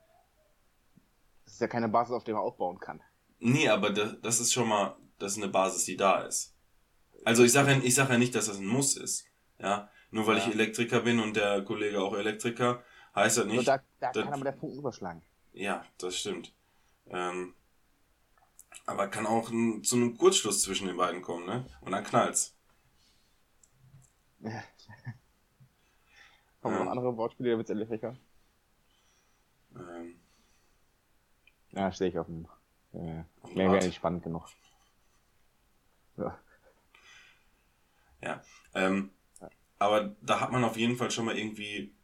das 1.44 1.54
ist 1.54 1.60
ja 1.60 1.68
keine 1.68 1.88
Basis, 1.88 2.12
auf 2.14 2.24
der 2.24 2.34
man 2.34 2.42
aufbauen 2.42 2.78
kann. 2.78 3.00
Nee, 3.38 3.68
aber 3.68 3.90
das, 3.90 4.40
ist 4.40 4.52
schon 4.52 4.68
mal, 4.68 4.96
das 5.18 5.32
ist 5.32 5.42
eine 5.42 5.52
Basis, 5.52 5.84
die 5.84 5.96
da 5.96 6.20
ist. 6.22 6.54
Also 7.24 7.44
ich 7.44 7.52
sage 7.52 7.72
ja, 7.72 7.78
ich 7.78 7.94
sag 7.94 8.08
ja 8.10 8.18
nicht, 8.18 8.34
dass 8.34 8.46
das 8.46 8.58
ein 8.58 8.66
Muss 8.66 8.96
ist. 8.96 9.26
Ja, 9.58 9.90
nur 10.10 10.26
weil 10.26 10.38
Ja. 10.38 10.46
ich 10.46 10.52
Elektriker 10.54 11.00
bin 11.00 11.20
und 11.20 11.36
der 11.36 11.62
Kollege 11.64 12.00
auch 12.02 12.14
Elektriker, 12.14 12.82
heißt 13.14 13.38
das 13.38 13.46
nicht. 13.46 13.66
da, 13.68 13.78
da 14.00 14.12
das- 14.12 14.24
kann 14.24 14.34
aber 14.34 14.44
der 14.44 14.54
Funken 14.54 14.78
überschlagen. 14.78 15.22
Ja, 15.52 15.84
das 15.98 16.16
stimmt. 16.16 16.52
Ähm, 17.06 17.54
aber 18.86 19.08
kann 19.08 19.26
auch 19.26 19.50
ein, 19.50 19.84
zu 19.84 19.96
einem 19.96 20.16
Kurzschluss 20.16 20.62
zwischen 20.62 20.86
den 20.86 20.96
beiden 20.96 21.20
kommen, 21.22 21.46
ne? 21.46 21.66
Und 21.82 21.92
dann 21.92 22.02
knallt's. 22.04 22.56
Wir 24.38 24.50
Ja. 24.50 24.62
noch 26.70 26.90
andere 26.90 27.16
Wortspiele, 27.16 27.50
der 27.50 27.58
Witz 27.58 27.70
Elektriker? 27.70 28.16
Ähm, 29.76 30.14
Ja, 31.70 31.92
stehe 31.92 32.10
ich 32.10 32.18
auf 32.18 32.26
dem. 32.26 32.46
Äh, 32.92 33.24
wäre 33.54 33.76
nicht 33.76 33.96
spannend 33.96 34.22
genug. 34.22 34.46
Ja. 36.16 36.38
Ja. 38.20 38.42
Ähm, 38.74 39.10
aber 39.78 40.14
da 40.20 40.40
hat 40.40 40.52
man 40.52 40.64
auf 40.64 40.76
jeden 40.76 40.96
Fall 40.96 41.10
schon 41.10 41.24
mal 41.24 41.36
irgendwie 41.36 41.94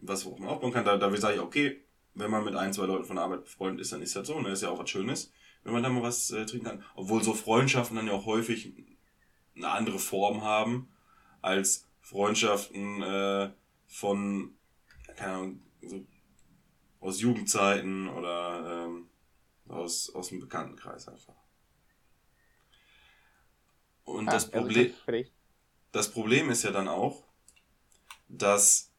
was, 0.00 0.24
worauf 0.24 0.38
man 0.38 0.48
aufbauen 0.48 0.72
kann. 0.72 0.84
Da, 0.84 0.96
da 0.96 1.14
sage 1.16 1.34
ich, 1.34 1.40
okay, 1.40 1.84
wenn 2.14 2.30
man 2.30 2.44
mit 2.44 2.54
ein, 2.54 2.72
zwei 2.72 2.86
Leuten 2.86 3.04
von 3.04 3.16
der 3.16 3.24
Arbeit 3.24 3.44
befreundet 3.44 3.80
ist, 3.80 3.92
dann 3.92 4.02
ist 4.02 4.16
das 4.16 4.26
so. 4.26 4.40
Ne? 4.40 4.50
ist 4.50 4.62
ja 4.62 4.70
auch 4.70 4.78
was 4.78 4.90
Schönes, 4.90 5.32
wenn 5.62 5.72
man 5.72 5.82
da 5.82 5.88
mal 5.88 6.02
was 6.02 6.30
äh, 6.30 6.46
trinken 6.46 6.66
kann. 6.66 6.84
Obwohl 6.94 7.22
so 7.22 7.34
Freundschaften 7.34 7.96
dann 7.96 8.06
ja 8.06 8.12
auch 8.12 8.26
häufig 8.26 8.72
eine 9.56 9.70
andere 9.70 9.98
Form 9.98 10.42
haben 10.42 10.88
als 11.42 11.86
Freundschaften 12.00 13.02
äh, 13.02 13.50
von, 13.86 14.54
keine 15.16 15.32
Ahnung, 15.32 15.62
so 15.88 16.06
aus 17.00 17.20
Jugendzeiten 17.20 18.08
oder 18.08 18.86
ähm, 18.86 19.08
aus, 19.68 20.10
aus 20.14 20.28
dem 20.28 20.40
Bekanntenkreis 20.40 21.08
einfach. 21.08 21.34
Und 24.04 24.32
das 24.32 24.44
Ah, 24.52 24.58
also 24.58 24.58
Problem, 24.58 24.94
das 25.92 26.10
Problem 26.10 26.50
ist 26.50 26.62
ja 26.64 26.70
dann 26.70 26.88
auch, 26.88 27.24
dass 28.28 28.92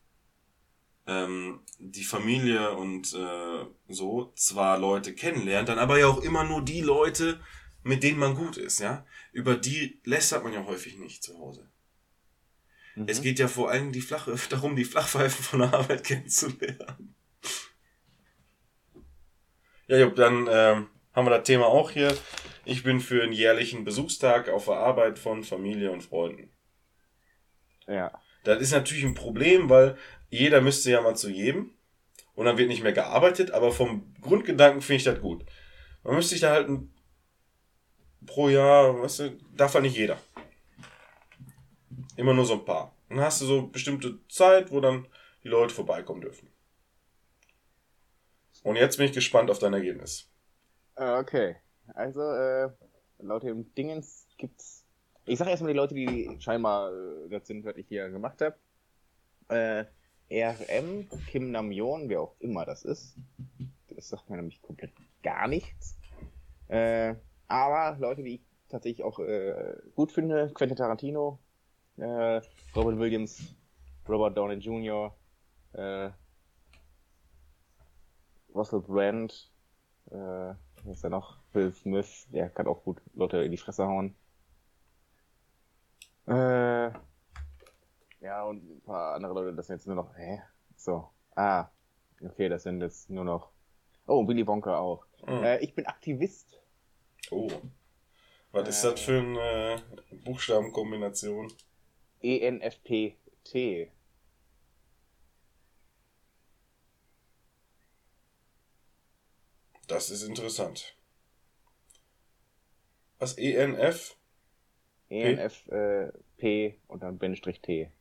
ähm, 1.08 1.62
die 1.80 2.04
Familie 2.04 2.76
und 2.76 3.14
äh, 3.14 3.66
so 3.88 4.34
zwar 4.36 4.80
Leute 4.80 5.14
kennenlernt, 5.14 5.70
dann 5.70 5.80
aber 5.80 6.00
ja 6.00 6.08
auch 6.08 6.22
immer 6.22 6.44
nur 6.44 6.64
die 6.64 6.82
Leute, 6.82 7.40
mit 7.84 8.04
denen 8.04 8.20
man 8.20 8.36
gut 8.36 8.58
ist, 8.58 8.80
ja. 8.80 9.06
Über 9.32 9.56
die 9.56 10.00
lästert 10.04 10.44
man 10.44 10.54
ja 10.54 10.66
häufig 10.66 10.98
nicht 10.98 11.24
zu 11.24 11.38
Hause. 11.38 11.70
Mhm. 12.96 13.06
Es 13.08 13.22
geht 13.22 13.39
ja 13.39 13.48
vor 13.48 13.70
allem 13.70 13.91
die 13.91 14.02
Flach 14.02 14.28
darum, 14.50 14.76
die 14.76 14.86
Flachpfeifen 14.86 15.43
von 15.43 15.60
der 15.60 15.74
Arbeit 15.74 16.04
kennenzulernen. 16.08 17.16
Ja, 19.88 19.98
Jupp, 19.98 20.16
dann 20.16 20.48
ähm, 20.50 20.88
haben 21.14 21.26
wir 21.26 21.38
das 21.38 21.43
Thema 21.43 21.68
auch 21.68 21.91
hier. 21.91 22.16
Ich 22.66 22.84
bin 22.84 23.00
für 23.00 23.22
einen 23.22 23.34
jährlichen 23.34 23.84
Besuchstag 23.84 24.50
auf 24.50 24.66
der 24.66 24.78
Arbeit 24.78 25.20
von 25.20 25.43
Familie 25.43 25.91
und 25.91 26.02
Freunden. 26.02 26.52
Ja. 27.88 28.12
Das 28.43 28.60
ist 28.62 28.72
natürlich 28.72 29.04
ein 29.04 29.14
Problem, 29.14 29.70
weil 29.70 29.98
jeder 30.30 30.62
müsste 30.62 30.91
ja 30.91 31.02
mal 31.02 31.16
zu 31.16 31.30
jedem 31.30 31.72
und 32.34 32.46
dann 32.46 32.58
wird 32.58 32.68
nicht 32.68 32.84
mehr 32.84 32.93
gearbeitet, 32.93 33.52
aber 33.52 33.72
vom 33.72 34.14
Grundgedanken 34.22 34.82
finde 34.82 34.98
ich 34.98 35.04
das 35.04 35.22
gut. 35.22 35.46
Man 36.04 36.16
müsste 36.16 36.32
sich 36.32 36.41
da 36.41 36.52
halt 36.52 36.68
ein, 36.68 36.93
pro 38.26 38.50
Jahr, 38.50 39.02
weißt 39.02 39.20
du, 39.20 39.38
darf 39.56 39.74
halt 39.76 39.84
nicht 39.84 39.98
jeder. 39.98 40.20
Immer 42.16 42.34
nur 42.34 42.45
so 42.45 42.53
ein 42.55 42.66
paar. 42.66 42.95
Dann 43.09 43.20
hast 43.20 43.41
du 43.41 43.45
so 43.45 43.68
bestimmte 43.68 44.20
Zeit, 44.28 44.72
wo 44.72 44.80
dann 44.82 45.07
die 45.43 45.49
Leute 45.49 45.74
vorbeikommen 45.74 46.22
dürfen. 46.22 46.49
Und 48.63 48.76
jetzt 48.78 48.97
bin 48.97 49.05
ich 49.05 49.13
gespannt 49.13 49.49
auf 49.51 49.59
dein 49.59 49.74
Ergebnis. 49.74 50.30
Äh, 50.95 51.20
Okay. 51.20 51.55
Also, 51.93 52.22
äh, 52.22 52.70
laut 53.20 53.43
dem 53.43 53.74
Dingens 53.76 54.28
gibt's. 54.38 54.86
Ich 55.26 55.38
sag 55.38 55.47
erstmal 55.47 55.72
die 55.72 55.78
Leute, 55.78 55.93
die 55.95 56.36
scheinbar 56.39 56.91
äh, 56.91 57.30
das 57.30 57.45
sind, 57.47 57.63
was 57.66 57.78
ich 57.78 57.88
hier 57.88 58.09
gemacht 58.09 58.41
habe. 58.41 58.55
Äh, 59.49 59.86
RM, 60.32 61.07
Kim 61.28 61.51
Namjoon, 61.51 62.09
wer 62.09 62.22
auch 62.22 62.36
immer 62.39 62.66
das 62.66 62.84
ist. 62.84 63.16
Das 63.89 64.09
sagt 64.09 64.30
mir 64.30 64.38
nämlich 64.38 64.61
komplett 64.61 64.91
gar 65.22 65.47
nichts. 65.47 65.97
Äh, 66.68 67.16
aber 67.47 67.97
Leute, 67.99 68.24
die 68.24 68.36
ich 68.36 68.41
tatsächlich 68.70 69.03
auch 69.03 69.20
äh, 69.20 69.76
gut 69.95 70.11
finde, 70.11 70.51
Quentin 70.53 70.78
Tarantino, 70.78 71.39
äh, 71.98 72.41
Robert 72.76 73.00
Williams, 73.00 73.56
Robert 74.08 74.38
Downey 74.38 74.56
Jr., 74.56 75.16
äh, 75.74 76.10
Russell 78.54 78.82
Brand, 78.82 79.52
äh, 80.12 80.16
was 80.16 80.96
ist 80.96 81.04
da 81.04 81.10
noch? 81.10 81.38
Will 81.54 81.74
Smith, 81.74 82.28
der 82.32 82.50
kann 82.50 82.68
auch 82.68 82.84
gut 82.84 83.02
Leute 83.14 83.38
in 83.43 83.52
die 83.52 83.58
Fresse 83.58 83.86
hauen. 83.86 84.16
Äh, 86.28 86.91
ja, 88.22 88.43
und 88.43 88.64
ein 88.64 88.82
paar 88.82 89.16
andere 89.16 89.34
Leute, 89.34 89.56
das 89.56 89.68
sind 89.68 89.78
jetzt 89.78 89.88
nur 89.88 89.96
noch, 89.96 90.16
hä? 90.18 90.41
So. 90.76 91.10
Ah, 91.36 91.68
okay, 92.22 92.50
das 92.50 92.64
sind 92.64 92.82
jetzt 92.82 93.10
nur 93.10 93.26
noch 93.26 93.52
Oh, 94.08 94.20
und 94.20 94.28
Willy 94.28 94.46
Wonka 94.46 94.78
auch. 94.78 95.06
Hm. 95.26 95.43
Äh, 95.43 95.58
ich 95.60 95.74
bin 95.74 95.86
Aktivist. 95.88 96.60
Oh. 97.32 97.50
Was 98.52 98.70
ist 98.70 98.84
das 98.84 99.02
für 99.02 99.20
eine 99.20 99.74
äh, 99.74 100.16
Buchstabenkombination? 100.24 101.52
E 102.26 102.39
ENFPT. 102.39 103.91
Das 109.86 110.09
ist 110.09 110.23
interessant. 110.23 110.97
Was? 113.19 113.38
E 113.38 113.53
ENF? 113.53 114.17
ENFP 115.09 116.80
und 116.88 117.03
dann 117.03 117.19
Bindestrich 117.19 117.61
T. 117.61 117.91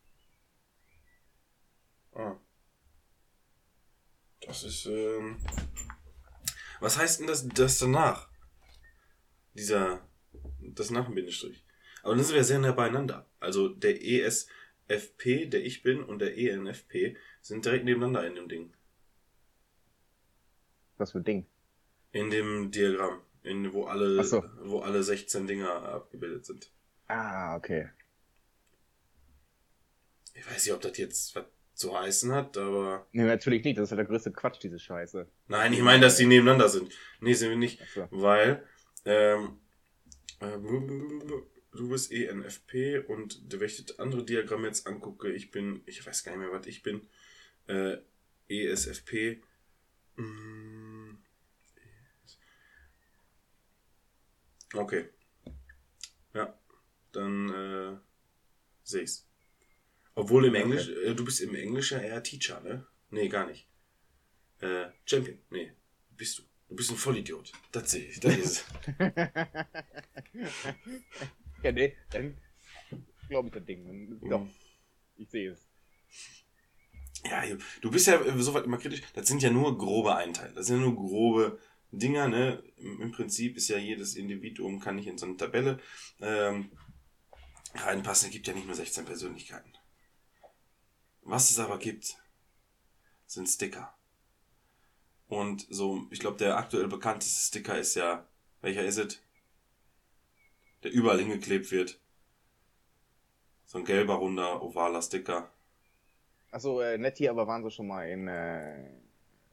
Ah. 2.15 2.37
Das 4.41 4.63
ist, 4.63 4.87
ähm. 4.87 5.45
Was 6.81 6.97
heißt 6.97 7.21
denn 7.21 7.27
das, 7.27 7.47
das 7.47 7.79
danach? 7.79 8.31
Dieser. 9.53 10.09
Das 10.61 10.91
nach 10.91 11.05
dem 11.05 11.15
Bindestrich. 11.15 11.64
Aber 12.05 12.15
dann 12.15 12.25
sind 12.25 12.37
wir 12.37 12.45
sehr 12.45 12.59
nah 12.59 12.73
beieinander. 12.73 13.27
Also 13.41 13.69
der 13.69 14.05
ESFP, 14.05 15.47
der 15.47 15.65
ich 15.65 15.83
bin, 15.83 16.03
und 16.03 16.19
der 16.19 16.37
ENFP 16.37 17.17
sind 17.41 17.65
direkt 17.65 17.87
nebeneinander 17.87 18.27
in 18.27 18.35
dem 18.35 18.49
Ding. 18.49 18.75
Was 20.99 21.13
für 21.13 21.19
ein 21.19 21.25
Ding. 21.25 21.47
In 22.13 22.29
dem 22.31 22.71
Diagramm. 22.71 23.23
In, 23.43 23.73
wo 23.73 23.85
alle, 23.85 24.23
so. 24.23 24.45
wo 24.63 24.81
alle 24.81 25.03
16 25.03 25.47
Dinger 25.47 25.71
abgebildet 25.71 26.45
sind. 26.45 26.71
Ah, 27.09 27.57
okay. 27.57 27.89
Ich 30.35 30.47
weiß 30.47 30.67
nicht, 30.67 30.75
ob 30.75 30.83
das 30.83 30.99
jetzt 30.99 31.35
was 31.35 31.45
zu 31.73 31.99
heißen 31.99 32.33
hat, 32.33 32.59
aber. 32.59 33.07
Nee, 33.13 33.25
natürlich 33.25 33.65
nicht. 33.65 33.79
Das 33.79 33.85
ist 33.85 33.91
ja 33.91 33.97
der 33.97 34.05
größte 34.05 34.31
Quatsch, 34.31 34.63
diese 34.63 34.79
Scheiße. 34.79 35.27
Nein, 35.49 35.73
ich 35.73 35.81
meine, 35.81 36.03
dass 36.03 36.19
die 36.19 36.27
nebeneinander 36.27 36.69
sind. 36.69 36.93
Nee, 37.21 37.33
sind 37.33 37.49
wir 37.49 37.57
nicht. 37.57 37.81
Achso. 37.81 38.09
Weil, 38.11 38.63
ähm, 39.07 39.59
äh, 40.41 40.59
du 41.75 41.89
bist 41.89 42.13
ENFP 42.13 43.05
und 43.09 43.41
wenn 43.53 43.67
ich 43.67 43.85
das 43.85 43.99
andere 43.99 44.25
Diagramm 44.25 44.65
jetzt 44.65 44.87
angucke, 44.87 45.33
ich 45.33 45.51
bin, 45.51 45.83
ich 45.87 46.05
weiß 46.05 46.25
gar 46.25 46.33
nicht 46.33 46.41
mehr, 46.41 46.53
was 46.53 46.67
ich 46.67 46.83
bin, 46.83 47.07
äh, 47.67 47.99
ESFP, 48.49 49.43
mm, 50.17 51.15
okay. 54.75 55.09
Ja, 56.35 56.59
dann, 57.13 57.51
äh, 57.51 57.97
sehe 58.83 59.03
ich's. 59.03 59.27
Obwohl 60.15 60.47
im 60.47 60.55
Okay. 60.55 60.63
Englisch, 60.63 60.89
äh, 60.89 61.15
du 61.15 61.25
bist 61.25 61.41
im 61.41 61.55
Englischen 61.55 62.01
eher 62.01 62.23
Teacher, 62.23 62.61
ne? 62.61 62.87
Nee, 63.11 63.29
gar 63.29 63.47
nicht. 63.47 63.67
Äh, 64.61 64.87
Champion, 65.05 65.39
nee, 65.51 65.73
bist 66.11 66.39
du. 66.39 66.43
Du 66.69 66.77
bist 66.77 66.91
ein 66.91 66.97
Vollidiot. 66.97 67.53
Das 67.73 67.91
sehe 67.91 68.07
ich, 68.07 68.21
das 68.21 68.37
ist 68.37 68.65
es. 68.99 68.99
ja, 71.65 71.73
nee, 71.73 71.97
dann 72.11 72.37
glaube 73.29 73.49
ich 73.49 73.55
das 73.55 73.65
Ding. 73.65 73.87
Dann, 73.87 74.29
doch, 74.29 74.41
Mhm. 74.41 74.51
ich 75.17 75.31
sehe 75.31 75.53
es. 75.53 75.67
Ja, 77.25 77.43
du 77.81 77.91
bist 77.91 78.07
ja 78.07 78.21
äh, 78.21 78.43
soweit 78.43 78.65
immer 78.65 78.79
kritisch. 78.79 79.03
Das 79.15 79.27
sind 79.27 79.43
ja 79.43 79.51
nur 79.51 79.79
grobe 79.79 80.15
Einteile. 80.15 80.53
Das 80.55 80.67
sind 80.67 80.81
ja 80.81 80.87
nur 80.87 80.95
grobe 80.97 81.59
Dinger, 81.91 82.29
ne? 82.29 82.63
Im 82.77 83.01
im 83.01 83.13
Prinzip 83.13 83.57
ist 83.57 83.69
ja 83.69 83.79
jedes 83.79 84.15
Individuum, 84.17 84.81
kann 84.81 84.97
nicht 84.97 85.07
in 85.07 85.17
so 85.19 85.27
eine 85.27 85.37
Tabelle 85.37 85.81
ähm, 86.21 86.71
reinpassen. 87.75 88.29
Es 88.29 88.33
gibt 88.33 88.47
ja 88.47 88.53
nicht 88.55 88.67
nur 88.67 88.75
16 88.77 89.05
Persönlichkeiten. 89.07 89.73
Was 91.23 91.51
es 91.51 91.59
aber 91.59 91.79
gibt, 91.79 92.17
sind 93.27 93.49
Sticker. 93.49 93.97
Und 95.29 95.67
so, 95.71 96.07
ich 96.11 96.21
glaube, 96.21 96.37
der 96.37 96.59
aktuell 96.59 96.89
bekannteste 96.89 97.41
Sticker 97.49 97.79
ist 97.79 97.95
ja, 97.95 98.29
welcher 98.61 98.85
ist 98.85 98.99
es? 98.99 99.21
Der 100.85 100.93
überall 100.93 101.19
hingeklebt 101.19 101.73
wird. 101.73 101.99
So 103.67 103.79
ein 103.79 103.85
gelber, 103.85 104.15
runder, 104.15 104.63
ovaler 104.63 105.03
Sticker. 105.03 105.51
Achso, 106.53 106.81
äh, 106.81 106.97
nett 106.99 107.19
hier, 107.19 107.31
aber 107.31 107.47
waren 107.47 107.63
sie 107.65 107.71
schon 107.71 107.89
mal 107.89 108.09
in 108.09 108.29
äh, 108.29 108.91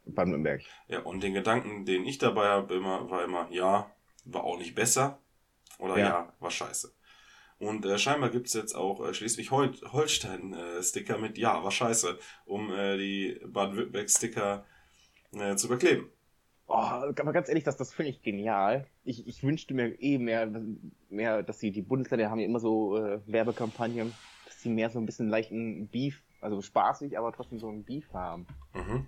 Baden-Württemberg. 0.06 0.62
Ja, 0.88 1.00
und 1.00 1.24
den 1.24 1.34
Gedanken, 1.34 1.86
den 1.86 2.06
ich 2.06 2.18
dabei 2.20 2.48
habe, 2.50 2.76
immer, 2.76 3.10
war 3.10 3.24
immer, 3.24 3.48
ja, 3.52 3.90
war 4.26 4.44
auch 4.44 4.60
nicht 4.60 4.76
besser. 4.76 5.20
Oder 5.80 5.98
ja, 5.98 6.06
Ja. 6.06 6.34
war 6.40 6.52
scheiße. 6.52 6.94
Und 7.60 7.86
äh, 7.86 7.98
scheinbar 7.98 8.30
gibt's 8.30 8.54
jetzt 8.54 8.76
auch 8.76 9.08
äh, 9.08 9.14
Schleswig-Holstein-Sticker 9.14 11.18
mit 11.18 11.38
Ja, 11.38 11.64
war 11.64 11.72
scheiße, 11.72 12.20
um 12.46 12.72
äh, 12.74 12.98
die 12.98 13.40
Baden-Württemberg-Sticker 13.46 14.66
äh, 15.34 15.56
zu 15.56 15.68
überkleben. 15.68 16.10
Oh, 16.74 16.76
aber 16.78 17.34
ganz 17.34 17.50
ehrlich, 17.50 17.64
das, 17.66 17.76
das 17.78 17.94
finde 17.94 18.12
ich 18.12 18.22
genial. 18.22 18.88
Ich, 19.04 19.28
ich 19.28 19.44
wünschte 19.44 19.74
mir 19.74 20.00
eh 20.02 20.18
mehr, 20.18 20.50
mehr, 21.10 21.44
dass 21.44 21.58
die, 21.60 21.72
die 21.72 21.82
Bundesländer 21.82 22.30
haben 22.30 22.40
ja 22.40 22.46
immer 22.46 22.60
so 22.62 22.98
äh, 22.98 23.20
Werbekampagnen, 23.28 24.20
dass 24.46 24.62
sie 24.62 24.70
mehr 24.70 24.90
so 24.90 25.00
ein 25.00 25.06
bisschen 25.06 25.28
leichten 25.30 25.90
Beef, 25.90 26.24
also 26.40 26.62
spaßig, 26.62 27.18
aber 27.18 27.34
trotzdem 27.34 27.60
so 27.60 27.70
ein 27.70 27.84
Beef 27.84 28.12
haben. 28.14 28.48
Mhm. 28.74 29.08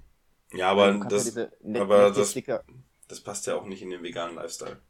Ja, 0.53 0.69
aber 0.71 0.91
Du 0.91 0.99
kannst 0.99 1.17
das, 1.17 1.35
ja 1.35 1.47
net- 1.61 1.83
aber 1.83 2.11
das- 2.11 2.41
das 3.07 3.21
passt 3.21 3.47
ja 3.47 3.55
auch 3.55 3.65
nicht 3.65 3.81
in 3.83 3.89
den 3.91 4.03
veganen 4.03 4.35
Lifestyle. 4.35 4.81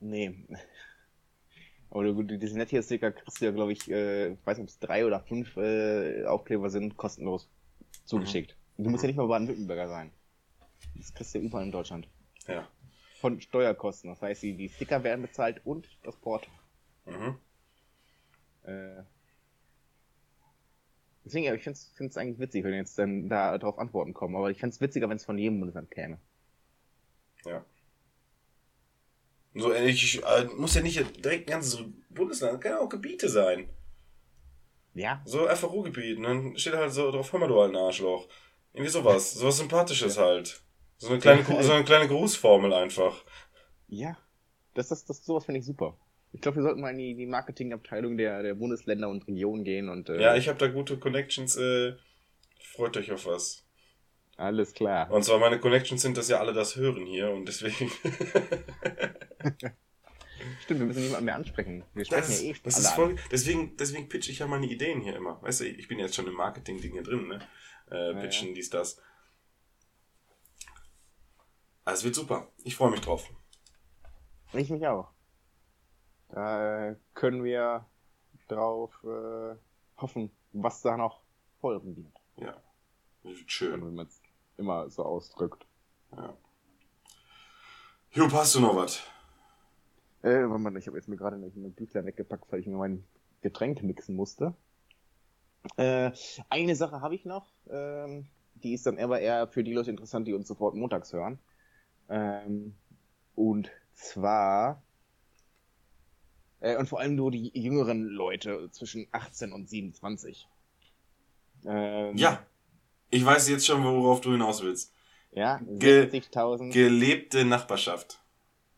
nee. 0.00 0.46
Aber 1.90 2.12
gut, 2.14 2.30
diese 2.30 2.56
nette 2.58 2.82
Sticker 2.82 3.12
kriegst 3.12 3.40
du 3.40 3.44
ja, 3.46 3.50
glaube 3.52 3.72
ich, 3.72 3.90
äh, 3.90 4.32
ich 4.32 4.46
weiß 4.46 4.56
nicht, 4.58 4.64
ob 4.64 4.68
es 4.70 4.78
drei 4.78 5.06
oder 5.06 5.20
fünf 5.20 5.56
äh, 5.56 6.24
Aufkleber 6.24 6.70
sind, 6.70 6.96
kostenlos 6.96 7.50
zugeschickt. 8.04 8.56
Du 8.78 8.90
musst 8.90 9.04
ja 9.04 9.08
nicht 9.08 9.16
mal 9.16 9.28
Baden-Württemberger 9.28 9.88
sein. 9.88 10.12
Das 10.94 11.14
kriegst 11.14 11.34
du 11.34 11.38
ja 11.38 11.44
überall 11.44 11.64
in 11.64 11.72
Deutschland. 11.72 12.08
Ja. 12.46 12.68
Von 13.20 13.40
Steuerkosten. 13.40 14.10
Das 14.10 14.22
heißt, 14.22 14.42
die, 14.42 14.56
die 14.56 14.68
Sticker 14.68 15.04
werden 15.04 15.22
bezahlt 15.22 15.60
und 15.64 15.88
das 16.02 16.16
Porto. 16.16 16.50
Mhm. 17.06 17.38
Äh, 18.64 19.02
deswegen, 21.24 21.44
ja, 21.46 21.54
ich 21.54 21.62
finde 21.62 21.78
es 21.98 22.16
eigentlich 22.16 22.38
witzig, 22.38 22.64
wenn 22.64 22.74
jetzt 22.74 22.98
dann 22.98 23.28
da 23.28 23.58
drauf 23.58 23.78
Antworten 23.78 24.14
kommen. 24.14 24.36
Aber 24.36 24.50
ich 24.50 24.58
fände 24.58 24.74
es 24.74 24.80
witziger, 24.80 25.08
wenn 25.08 25.16
es 25.16 25.24
von 25.24 25.38
jedem 25.38 25.58
Bundesland 25.58 25.90
käme. 25.90 26.18
Ja. 27.44 27.64
So, 29.54 29.74
ich, 29.74 30.22
äh, 30.22 30.44
muss 30.56 30.74
ja 30.74 30.80
nicht 30.80 31.24
direkt 31.24 31.48
ein 31.48 31.52
ganzes 31.52 31.84
Bundesland, 32.08 32.60
kann 32.60 32.72
ja 32.72 32.80
auch 32.80 32.88
Gebiete 32.88 33.28
sein. 33.28 33.68
Ja? 34.94 35.22
So 35.24 35.46
einfach 35.46 35.70
Ruhrgebiet. 35.70 36.22
Dann 36.22 36.56
steht 36.56 36.74
halt 36.74 36.92
so 36.92 37.10
drauf, 37.10 37.32
hör 37.32 37.40
mal 37.40 37.48
du 37.48 37.60
alten 37.60 37.76
Arschloch. 37.76 38.28
Irgendwie 38.72 38.90
sowas. 38.90 39.32
Sowas 39.32 39.58
Sympathisches 39.58 40.16
halt. 40.18 40.62
So 41.02 41.08
eine 41.10 41.18
kleine, 41.18 41.42
Ja. 41.48 41.62
so 41.62 41.72
eine 41.72 41.84
kleine 41.84 42.06
Grußformel 42.08 42.72
einfach. 42.72 43.24
Ja. 43.88 44.16
Das, 44.74 44.88
das, 44.88 45.04
das, 45.04 45.24
sowas 45.24 45.44
finde 45.44 45.58
ich 45.60 45.66
super. 45.66 45.98
Ich 46.32 46.40
glaube, 46.40 46.56
wir 46.58 46.62
sollten 46.62 46.80
mal 46.80 46.90
in 46.92 46.98
die, 46.98 47.14
die 47.16 47.26
Marketingabteilung 47.26 48.16
der, 48.16 48.42
der 48.42 48.54
Bundesländer 48.54 49.08
und 49.08 49.26
Regionen 49.26 49.64
gehen 49.64 49.88
und 49.88 50.08
äh, 50.08 50.20
Ja, 50.20 50.36
ich 50.36 50.48
habe 50.48 50.58
da 50.58 50.68
gute 50.68 50.98
Connections. 50.98 51.56
Äh, 51.56 51.94
freut 52.74 52.96
euch 52.96 53.10
auf 53.12 53.26
was. 53.26 53.66
alles 54.36 54.72
klar. 54.72 55.10
Und 55.10 55.24
zwar 55.24 55.38
meine 55.40 55.58
Connections 55.58 56.00
sind, 56.02 56.16
dass 56.16 56.28
ja 56.28 56.38
alle 56.38 56.52
das 56.52 56.76
hören 56.76 57.04
hier 57.04 57.30
und 57.30 57.46
deswegen. 57.48 57.90
Stimmt, 60.64 60.80
wir 60.80 60.86
müssen 60.86 61.02
niemanden 61.02 61.24
mehr 61.26 61.36
ansprechen. 61.36 61.84
Wir 61.94 62.04
sprechen 62.04 62.20
Das 62.22 62.42
ja 62.42 62.48
eh 62.50 62.54
das 62.64 62.78
ist 62.78 62.86
an. 62.86 62.94
voll, 62.94 63.16
deswegen, 63.30 63.76
deswegen 63.76 64.08
pitch 64.08 64.28
ich 64.28 64.38
ja 64.40 64.46
meine 64.46 64.66
Ideen 64.66 65.00
hier 65.00 65.16
immer. 65.16 65.40
Weißt 65.42 65.60
du, 65.60 65.64
ich 65.66 65.88
bin 65.88 65.98
jetzt 65.98 66.14
schon 66.14 66.26
im 66.26 66.34
Marketing-Ding 66.34 66.92
hier 66.92 67.02
drin, 67.02 67.26
ne? 67.28 67.40
Äh, 67.90 68.12
Ja, 68.12 68.20
pitchen, 68.20 68.54
dies, 68.54 68.70
das. 68.70 69.00
Also 71.84 72.00
es 72.00 72.04
wird 72.04 72.14
super. 72.14 72.48
Ich 72.64 72.76
freue 72.76 72.90
mich 72.90 73.00
drauf. 73.00 73.28
Ich 74.52 74.70
mich 74.70 74.86
auch. 74.86 75.08
Da 76.28 76.90
äh, 76.90 76.96
können 77.14 77.42
wir 77.44 77.86
drauf 78.48 78.92
äh, 79.04 79.56
hoffen, 79.96 80.30
was 80.52 80.82
da 80.82 80.96
noch 80.96 81.22
folgen 81.60 81.96
wird. 81.96 82.14
Ja. 82.36 82.56
Wird 83.22 83.50
schön. 83.50 83.84
Wenn 83.84 83.94
man 83.94 84.06
es 84.06 84.20
immer 84.56 84.88
so 84.90 85.04
ausdrückt. 85.04 85.66
Ja. 86.12 86.36
Jupp, 88.12 88.32
hast 88.32 88.54
du 88.54 88.60
noch 88.60 88.76
was? 88.76 89.02
Äh, 90.22 90.48
warte 90.48 90.58
mal, 90.58 90.76
ich 90.76 90.86
habe 90.86 90.98
jetzt 90.98 91.08
mir 91.08 91.16
gerade 91.16 91.36
ein 91.36 91.72
Büchlein 91.72 92.06
weggepackt, 92.06 92.50
weil 92.52 92.60
ich 92.60 92.66
mir 92.66 92.76
mein 92.76 93.04
Getränk 93.40 93.82
mixen 93.82 94.14
musste. 94.14 94.54
Äh, 95.76 96.12
eine 96.48 96.76
Sache 96.76 97.00
habe 97.00 97.14
ich 97.14 97.24
noch. 97.24 97.46
Ähm, 97.68 98.28
die 98.54 98.74
ist 98.74 98.86
dann 98.86 98.98
aber 98.98 99.20
eher 99.20 99.48
für 99.48 99.64
die 99.64 99.72
Leute 99.72 99.90
interessant, 99.90 100.28
die 100.28 100.34
uns 100.34 100.46
sofort 100.46 100.74
montags 100.74 101.12
hören. 101.12 101.38
Ähm, 102.12 102.74
und 103.34 103.70
zwar. 103.94 104.82
Äh, 106.60 106.76
und 106.76 106.88
vor 106.88 107.00
allem 107.00 107.14
nur 107.16 107.30
die 107.30 107.50
jüngeren 107.58 108.02
Leute 108.04 108.68
zwischen 108.70 109.06
18 109.12 109.52
und 109.52 109.68
27. 109.68 110.46
Ähm, 111.64 112.16
Ja. 112.16 112.44
Ich 113.10 113.24
weiß 113.24 113.48
jetzt 113.50 113.66
schon, 113.66 113.82
worauf 113.84 114.20
du 114.20 114.32
hinaus 114.32 114.62
willst. 114.62 114.94
Ja, 115.32 115.60
Ge- 115.66 116.06
60.000 116.06 116.72
Gelebte 116.72 117.44
Nachbarschaft. 117.44 118.22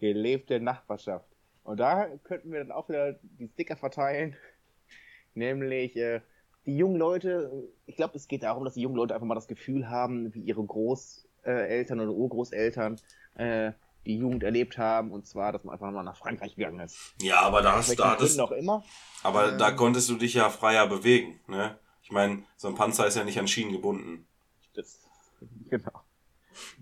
gelebte 0.01 0.61
Nachbarschaft. 0.61 1.29
Und 1.65 1.79
da 1.81 2.07
könnten 2.25 2.53
wir 2.53 2.59
dann 2.61 2.73
auch 2.73 2.89
wieder 2.89 3.15
die 3.23 3.49
Sticker 3.49 3.77
verteilen. 3.77 4.37
Nämlich 5.35 5.97
äh, 5.97 6.21
die 6.67 6.77
jungen 6.77 6.97
Leute, 6.97 7.69
ich 7.87 7.97
glaube, 7.97 8.17
es 8.17 8.29
geht 8.29 8.43
darum, 8.45 8.65
dass 8.65 8.75
die 8.75 8.83
jungen 8.83 8.97
Leute 8.97 9.15
einfach 9.15 9.27
mal 9.27 9.35
das 9.35 9.49
Gefühl 9.49 9.89
haben, 9.89 10.33
wie 10.35 10.41
ihre 10.43 10.65
Großeltern 10.65 11.31
Großeltern 11.45 12.01
oder 12.01 12.13
Urgroßeltern 12.13 13.01
äh, 13.35 13.73
die 14.07 14.17
Jugend 14.19 14.43
erlebt 14.43 14.79
haben. 14.79 15.13
Und 15.13 15.27
zwar, 15.27 15.53
dass 15.53 15.65
man 15.65 15.75
einfach 15.75 15.91
mal 15.91 16.03
nach 16.03 16.17
Frankreich 16.17 16.57
gegangen 16.57 16.81
ist. 16.81 17.15
Ja, 17.21 17.41
aber 17.41 17.63
da 17.63 17.77
hast 17.77 17.99
da 17.99 18.15
Gründen 18.17 18.41
auch 18.41 18.53
immer. 18.53 18.85
aber 19.23 19.53
Ähm. 19.53 19.59
da 19.59 19.71
konntest 19.73 20.09
du 20.11 20.17
dich 20.17 20.35
ja 20.35 20.51
freier 20.51 20.87
bewegen, 20.87 21.41
ne? 21.47 21.79
Ich 22.03 22.13
meine, 22.13 22.45
so 22.57 22.69
ein 22.69 22.75
Panzer 22.75 23.07
ist 23.07 23.17
ja 23.17 23.25
nicht 23.25 23.39
an 23.39 23.49
Schienen 23.49 23.73
gebunden. 23.73 24.27
Das, 24.75 25.01
genau. 25.71 26.03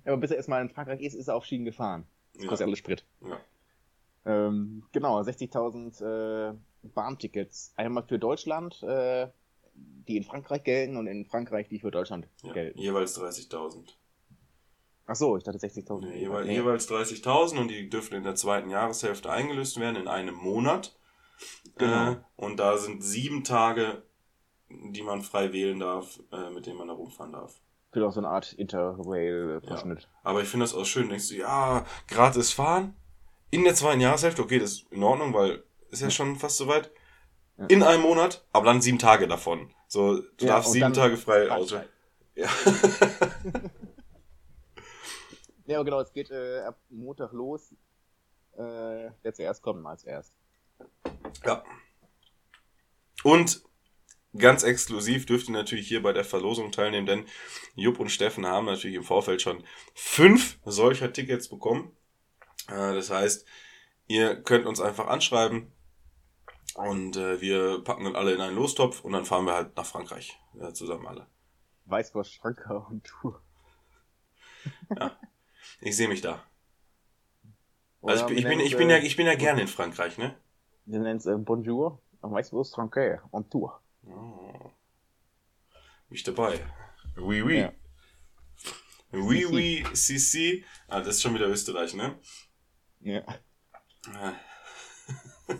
Aber 0.05 0.17
bis 0.17 0.31
er 0.33 0.37
erstmal 0.39 0.61
in 0.63 0.69
Frankreich 0.71 1.01
ist, 1.01 1.15
ist 1.15 1.29
er 1.29 1.37
auf 1.37 1.45
Schienen 1.45 1.65
gefahren. 1.65 2.07
Das 2.35 2.43
Ja. 2.43 2.49
kostet 2.49 2.67
alles 2.67 2.79
Sprit. 2.81 3.07
Ja. 3.21 3.41
Ähm, 4.25 4.85
genau, 4.93 5.21
60.000 5.21 6.51
äh, 6.51 6.55
Bahntickets. 6.83 7.73
Einmal 7.77 8.05
für 8.07 8.19
Deutschland, 8.19 8.83
äh, 8.83 9.29
die 9.75 10.17
in 10.17 10.25
Frankreich 10.25 10.65
gelten 10.65 10.97
und 10.97 11.07
in 11.07 11.25
Frankreich, 11.25 11.69
die 11.69 11.79
für 11.79 11.91
Deutschland 11.91 12.29
Ja, 12.43 12.53
gelten. 12.53 12.79
jeweils 12.81 13.19
30.000. 13.19 13.95
Ach 15.13 15.17
so, 15.17 15.37
ich 15.37 15.45
dachte 15.45 15.59
60.000. 15.59 16.07
Nee, 16.07 16.21
jeweils, 16.21 16.47
Nee. 16.47 16.55
jeweils 16.55 16.89
30.000 16.89 17.59
und 17.59 17.69
die 17.69 17.91
dürfen 17.91 18.15
in 18.15 18.23
der 18.23 18.35
zweiten 18.35 18.71
Jahreshälfte 18.71 19.31
eingelöst 19.31 19.79
werden 19.79 19.97
in 19.97 20.09
einem 20.09 20.35
Monat. 20.35 20.97
Genau. 21.77 22.13
Äh, 22.13 22.17
und 22.37 22.59
da 22.59 22.79
sind 22.79 23.05
sieben 23.05 23.45
Tage, 23.45 24.05
die 24.71 25.03
man 25.03 25.21
frei 25.21 25.53
wählen 25.53 25.81
darf, 25.81 26.19
äh, 26.33 26.49
mit 26.49 26.65
denen 26.65 26.79
man 26.79 26.89
da 26.89 26.95
rumfahren 26.95 27.33
darf. 27.33 27.61
Auch 27.95 28.11
so 28.11 28.21
eine 28.21 28.29
Art 28.31 28.55
Interrail-Verschnitt. 28.55 30.09
Aber 30.23 30.41
ich 30.41 30.49
finde 30.49 30.65
das 30.65 30.75
auch 30.75 30.87
schön. 30.87 31.11
Denkst 31.11 31.29
du, 31.29 31.35
ja, 31.35 31.85
gratis 32.09 32.51
fahren 32.51 32.97
in 33.51 33.65
der 33.65 33.75
zweiten 33.75 34.01
Jahreshälfte, 34.01 34.41
okay, 34.41 34.59
das 34.59 34.73
ist 34.73 34.87
in 34.93 35.03
Ordnung, 35.03 35.35
weil 35.35 35.63
ist 35.91 36.01
ja 36.01 36.09
schon 36.09 36.37
fast 36.37 36.57
soweit. 36.57 36.91
Ja. 37.59 37.67
In 37.67 37.83
einem 37.83 38.01
Monat, 38.01 38.47
aber 38.51 38.65
dann 38.65 38.81
sieben 38.81 38.99
Tage 38.99 39.29
davon. 39.29 39.71
So, 39.89 40.17
du 40.17 40.47
Ja, 40.47 40.55
darfst 40.55 40.73
sieben 40.73 40.95
Tage 40.95 41.19
frei 41.19 41.51
auswählen. 41.51 41.85
Ja. 42.35 42.49
Ja, 45.67 45.83
genau, 45.83 46.01
es 46.01 46.13
geht 46.13 46.31
äh, 46.31 46.61
ab 46.61 46.79
Montag 46.89 47.33
los. 47.33 47.75
Äh, 48.57 49.11
wer 49.23 49.35
zuerst 49.35 49.63
kommt, 49.63 49.83
mal 49.83 49.97
zuerst. 49.99 50.35
Ja. 51.45 51.65
Und 53.23 53.63
ganz 54.37 54.63
exklusiv 54.63 55.27
dürft 55.27 55.49
ihr 55.49 55.53
natürlich 55.53 55.89
hier 55.89 56.03
bei 56.03 56.13
der 56.13 56.25
Verlosung 56.25 56.73
teilnehmen, 56.73 57.07
denn 57.07 57.27
Jupp 57.75 58.01
und 58.01 58.11
Steffen 58.11 58.47
haben 58.47 58.67
natürlich 58.67 58.97
im 58.97 59.05
Vorfeld 59.05 59.41
schon 59.41 59.63
fünf 59.95 60.59
solcher 60.65 61.13
Tickets 61.13 61.49
bekommen. 61.49 61.97
Äh, 62.69 62.95
das 62.95 63.11
heißt, 63.11 63.47
ihr 64.09 64.43
könnt 64.43 64.67
uns 64.67 64.81
einfach 64.81 65.07
anschreiben 65.07 65.73
und 66.75 67.17
äh, 67.17 67.41
wir 67.41 67.83
packen 67.85 68.05
dann 68.05 68.17
alle 68.17 68.35
in 68.35 68.41
einen 68.41 68.57
Lostopf 68.57 69.05
und 69.05 69.13
dann 69.13 69.25
fahren 69.25 69.45
wir 69.45 69.55
halt 69.55 69.77
nach 69.77 69.87
Frankreich. 69.87 70.39
Ja, 70.55 70.75
zusammen 70.75 71.07
alle. 71.07 71.27
Weißwurst, 71.87 72.33
Schranker 72.33 72.87
und 72.89 73.05
Tour. 73.05 73.43
Ich 75.85 75.97
sehe 75.97 76.07
mich 76.07 76.21
da. 76.21 76.45
Also 78.03 78.29
ich, 78.29 78.29
bin- 78.29 78.39
ich, 78.39 78.45
bin, 78.45 78.61
ich, 78.61 78.77
bin 78.77 78.89
ja, 78.91 78.97
äh, 78.97 79.07
ich 79.07 79.17
bin 79.17 79.27
ja 79.27 79.35
gerne 79.35 79.63
in 79.63 79.69
Frankreich, 79.69 80.17
ne? 80.17 80.37
Wir 80.87 81.01
nennen 81.01 81.19
es 81.19 81.27
äh, 81.27 81.37
Bonjour, 81.37 82.01
Weißwurst, 82.21 82.75
Schranker 82.75 83.23
und 83.33 83.51
Tour. 83.51 83.81
Oh. 84.07 84.71
Mich 86.09 86.23
dabei. 86.23 86.65
Oui, 87.17 87.43
oui. 87.43 87.59
Ja. 87.59 87.73
Oui, 89.13 89.45
oui, 89.45 89.85
si, 89.93 90.19
si. 90.19 90.65
Ah, 90.89 91.01
das 91.01 91.17
ist 91.17 91.23
schon 91.23 91.35
wieder 91.35 91.49
Österreich, 91.49 91.95
ne? 91.95 92.17
Ja. 93.01 93.23
Ah. 94.15 94.35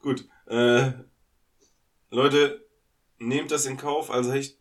Gut. 0.00 0.28
Äh, 0.46 0.92
Leute, 2.10 2.64
nehmt 3.18 3.50
das 3.50 3.66
in 3.66 3.76
Kauf. 3.76 4.10
Also 4.10 4.32
ich 4.32 4.57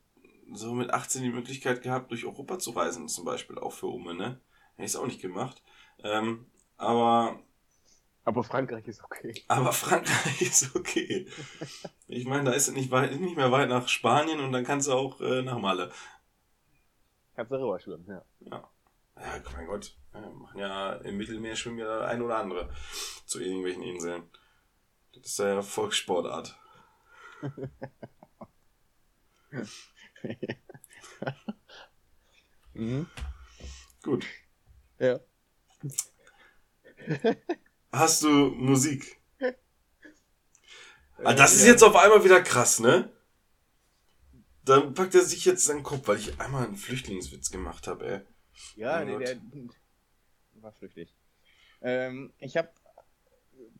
so 0.54 0.74
mit 0.74 0.92
18 0.94 1.24
die 1.24 1.30
Möglichkeit 1.30 1.82
gehabt, 1.82 2.12
durch 2.12 2.26
Europa 2.26 2.60
zu 2.60 2.72
reisen, 2.72 3.08
zum 3.10 3.26
Beispiel 3.26 3.58
auch 3.58 3.74
für 3.74 3.88
Umme, 3.88 4.14
ne? 4.16 4.40
Hätte 4.76 4.86
ich 4.86 4.92
es 4.92 4.96
auch 4.96 5.06
nicht 5.08 5.22
gemacht. 5.22 5.62
Ähm, 6.04 6.46
aber 6.78 7.40
Aber 8.26 8.44
Frankreich 8.44 8.88
ist 8.88 9.04
okay. 9.04 9.44
aber 9.48 9.72
Frankreich 9.74 10.42
ist 10.42 10.76
okay. 10.76 11.28
Ich 12.08 12.26
meine, 12.26 12.46
da 12.46 12.52
ist 12.52 12.68
es 12.68 12.74
nicht, 12.76 12.92
weit, 12.92 13.20
nicht 13.20 13.36
mehr 13.38 13.52
weit 13.52 13.70
nach 13.70 13.88
Spanien 13.88 14.40
und 14.40 14.52
dann 14.52 14.64
kannst 14.66 14.88
du 14.88 14.94
auch 14.94 15.20
äh, 15.22 15.42
nach 15.42 15.58
Malle. 15.60 15.92
Kannst 17.36 17.52
du 17.52 17.56
rüber 17.56 17.80
schwimmen, 17.80 18.06
ja. 18.08 18.24
Ja, 18.42 18.70
ja 19.18 19.42
mein 19.56 19.68
Gott. 19.68 19.96
Ja, 20.14 20.22
machen 20.32 20.60
ja 20.60 20.94
im 20.94 21.18
Mittelmeer 21.18 21.56
schwimmen 21.56 21.80
ja 21.80 22.02
ein 22.02 22.22
oder 22.22 22.38
andere 22.38 22.70
zu 23.26 23.40
irgendwelchen 23.40 23.84
Inseln. 23.84 24.24
Das 25.14 25.26
ist 25.26 25.40
ja 25.40 25.62
Volkssportart. 25.62 26.58
mhm. 32.74 33.08
Gut. 34.04 34.26
Ja. 35.00 35.20
Hast 37.92 38.24
du 38.24 38.50
Musik? 38.50 39.20
Ah, 41.24 41.34
das 41.34 41.56
ist 41.56 41.66
jetzt 41.66 41.84
auf 41.84 41.96
einmal 41.96 42.24
wieder 42.24 42.42
krass, 42.42 42.80
ne? 42.80 43.12
Dann 44.64 44.94
packt 44.94 45.16
er 45.16 45.24
sich 45.24 45.46
jetzt 45.46 45.66
seinen 45.66 45.84
Kopf, 45.84 46.08
weil 46.08 46.18
ich 46.18 46.40
einmal 46.40 46.66
einen 46.66 46.76
Flüchtlingswitz 46.76 47.50
gemacht 47.50 47.88
habe, 47.88 48.08
ey. 48.08 48.22
Ja, 48.76 49.02
Oh 49.02 49.06
nee, 49.06 49.18
der 49.18 49.38
war 50.56 50.72
flüchtig. 50.74 51.16
Ähm, 51.82 52.34
ich 52.40 52.58
habe 52.58 52.70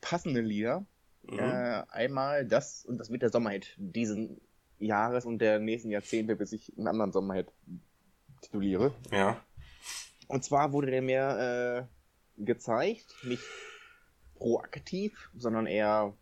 passende 0.02 0.42
Lieder. 0.42 0.86
Mhm. 1.24 1.40
Äh, 1.40 1.84
einmal 1.90 2.46
das, 2.46 2.86
und 2.86 2.98
das 2.98 3.12
wird 3.12 3.22
der 3.22 3.32
Sommerhit 3.32 3.76
diesen 3.78 4.40
Jahres 4.80 5.26
und 5.26 5.40
der 5.40 5.60
nächsten 5.60 5.90
Jahrzehnte, 5.90 6.36
bis 6.36 6.54
ich 6.54 6.74
einen 6.78 6.88
anderen 6.88 7.12
Sommerhit 7.12 7.48
tituliere. 8.42 8.94
Ja. 9.12 9.42
Und 10.28 10.44
zwar 10.44 10.74
wurde 10.74 10.92
der 10.92 11.02
mir 11.02 11.88
äh, 12.38 12.44
gezeigt, 12.44 13.16
nicht 13.24 13.44
proaktiv, 14.36 15.30
sondern 15.36 15.66
eher 15.66 16.14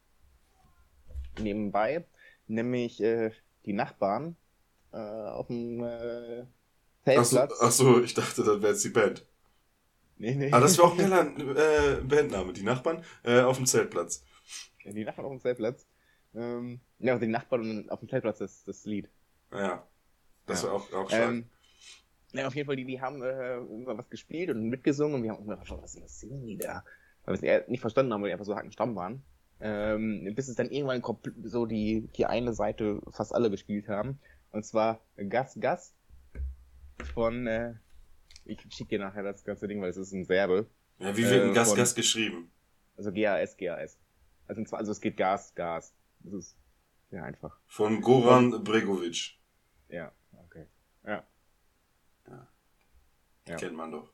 nebenbei, 1.40 2.06
nämlich 2.48 3.02
äh, 3.02 3.32
die 3.66 3.74
Nachbarn 3.74 4.36
äh, 4.94 4.98
auf 4.98 5.48
dem 5.48 5.84
äh, 5.84 6.46
Achso, 7.06 7.36
Zeltplatz. 7.36 7.60
ach 7.62 7.72
so, 7.72 8.02
ich 8.04 8.14
dachte, 8.14 8.44
das 8.44 8.62
wäre 8.62 8.72
jetzt 8.72 8.84
die 8.84 8.90
Band. 8.90 9.26
Nee, 10.18 10.36
nee. 10.36 10.52
Aber 10.52 10.62
das 10.62 10.78
wäre 10.78 10.88
auch 10.88 10.98
ein 10.98 11.10
geiler 11.10 11.98
äh, 11.98 12.02
Bandname, 12.02 12.54
die 12.54 12.64
Nachbarn 12.64 13.04
äh, 13.24 13.42
auf 13.42 13.58
dem 13.58 13.66
Zeltplatz. 13.66 14.24
Die 14.86 15.04
Nachbarn 15.04 15.26
auf 15.26 15.32
dem 15.34 15.42
Zeltplatz. 15.42 15.86
Ähm, 16.36 16.80
ja, 17.00 17.18
die 17.18 17.28
Nachbarn 17.28 17.90
auf 17.90 18.00
dem 18.00 18.10
Zeltplatz, 18.10 18.40
das, 18.40 18.64
das 18.66 18.86
Lied. 18.86 19.10
Ja. 19.52 19.88
Das 20.46 20.62
Ja. 20.62 20.68
wäre 20.68 20.76
auch, 20.78 20.94
auch 20.94 21.08
stark. 21.10 21.30
Ähm, 21.32 21.46
ja, 22.34 22.48
auf 22.48 22.56
jeden 22.56 22.68
Fall, 22.68 22.76
die, 22.76 22.86
die 22.86 23.00
haben 23.02 23.22
äh, 23.24 23.58
was 23.86 24.10
gespielt 24.10 24.50
und 24.50 24.68
mitgesungen 24.70 25.16
und 25.16 25.24
wir 25.24 25.32
haben 25.32 25.44
immer 25.44 25.56
gefragt, 25.58 25.82
was, 25.82 26.02
was 26.02 26.20
singen 26.20 26.46
die 26.46 26.58
da? 26.58 26.84
Weil 27.26 27.42
wir 27.42 27.62
es 27.64 27.68
nicht 27.70 27.80
verstanden 27.82 28.14
haben, 28.14 28.22
weil 28.22 28.30
die 28.30 28.34
einfach 28.34 28.46
so 28.46 28.72
Stamm 28.72 28.96
waren. 28.96 29.24
Ähm, 29.62 30.34
bis 30.36 30.50
es 30.50 30.56
dann 30.56 30.70
irgendwann 30.70 31.02
so 31.44 31.66
die, 31.66 32.10
die 32.18 32.26
eine 32.26 32.54
Seite 32.54 33.02
fast 33.10 33.34
alle 33.34 33.50
gespielt 33.50 33.88
haben. 33.88 34.20
Und 34.52 34.66
zwar 34.66 35.00
Gas 35.30 35.58
Gas 35.60 35.94
von, 37.14 37.48
äh, 37.48 37.74
ich 38.44 38.60
schicke 38.70 38.90
dir 38.90 39.00
nachher 39.00 39.24
das 39.24 39.44
ganze 39.46 39.68
Ding, 39.68 39.82
weil 39.82 39.90
es 39.90 39.98
ist 39.98 40.12
ein 40.12 40.26
Serbe. 40.26 40.68
ja, 41.00 41.16
wie 41.16 41.24
wird 41.24 41.44
ein 41.44 41.52
äh, 41.52 41.54
Gas 41.54 41.70
von- 41.70 41.78
Gas 41.78 41.96
geschrieben? 41.96 42.52
Also 42.98 43.12
GAS, 43.12 43.58
GAS. 43.58 43.98
Also, 44.48 44.62
und 44.62 44.74
also 44.74 44.92
es 44.92 45.02
geht 45.02 45.18
Gas, 45.18 45.54
Gas. 45.56 45.94
Das 46.26 46.34
ist 46.34 46.58
sehr 47.10 47.24
einfach. 47.24 47.60
Von 47.68 48.02
Goran 48.02 48.64
Bregovic. 48.64 49.38
Ja, 49.90 50.12
okay. 50.46 50.66
Ja. 51.06 51.24
Ja. 53.48 53.56
Kennt 53.58 53.76
man 53.76 53.92
doch. 53.92 54.12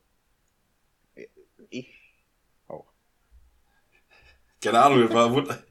Ich 1.70 1.88
auch. 2.68 2.92
Keine 4.60 4.82
Ahnung, 4.82 5.08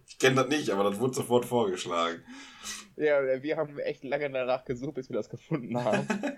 ich 0.08 0.18
kenne 0.18 0.36
das 0.36 0.48
nicht, 0.48 0.70
aber 0.72 0.84
das 0.90 1.00
wurde 1.00 1.14
sofort 1.14 1.46
vorgeschlagen. 1.46 2.24
Ja, 2.96 3.22
wir 3.42 3.58
haben 3.58 3.78
echt 3.80 4.04
lange 4.04 4.32
danach 4.32 4.66
gesucht, 4.66 4.96
bis 4.96 5.10
wir 5.10 5.16
das 5.16 5.30
gefunden 5.30 5.78
haben. 5.78 6.08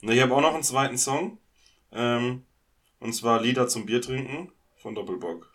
Ich 0.00 0.20
habe 0.20 0.34
auch 0.34 0.40
noch 0.40 0.54
einen 0.54 0.62
zweiten 0.62 0.98
Song. 0.98 1.38
Ähm, 1.90 2.44
und 3.00 3.12
zwar 3.14 3.40
Lieder 3.40 3.68
zum 3.68 3.86
Biertrinken 3.86 4.52
von 4.76 4.94
Doppelbock. 4.94 5.52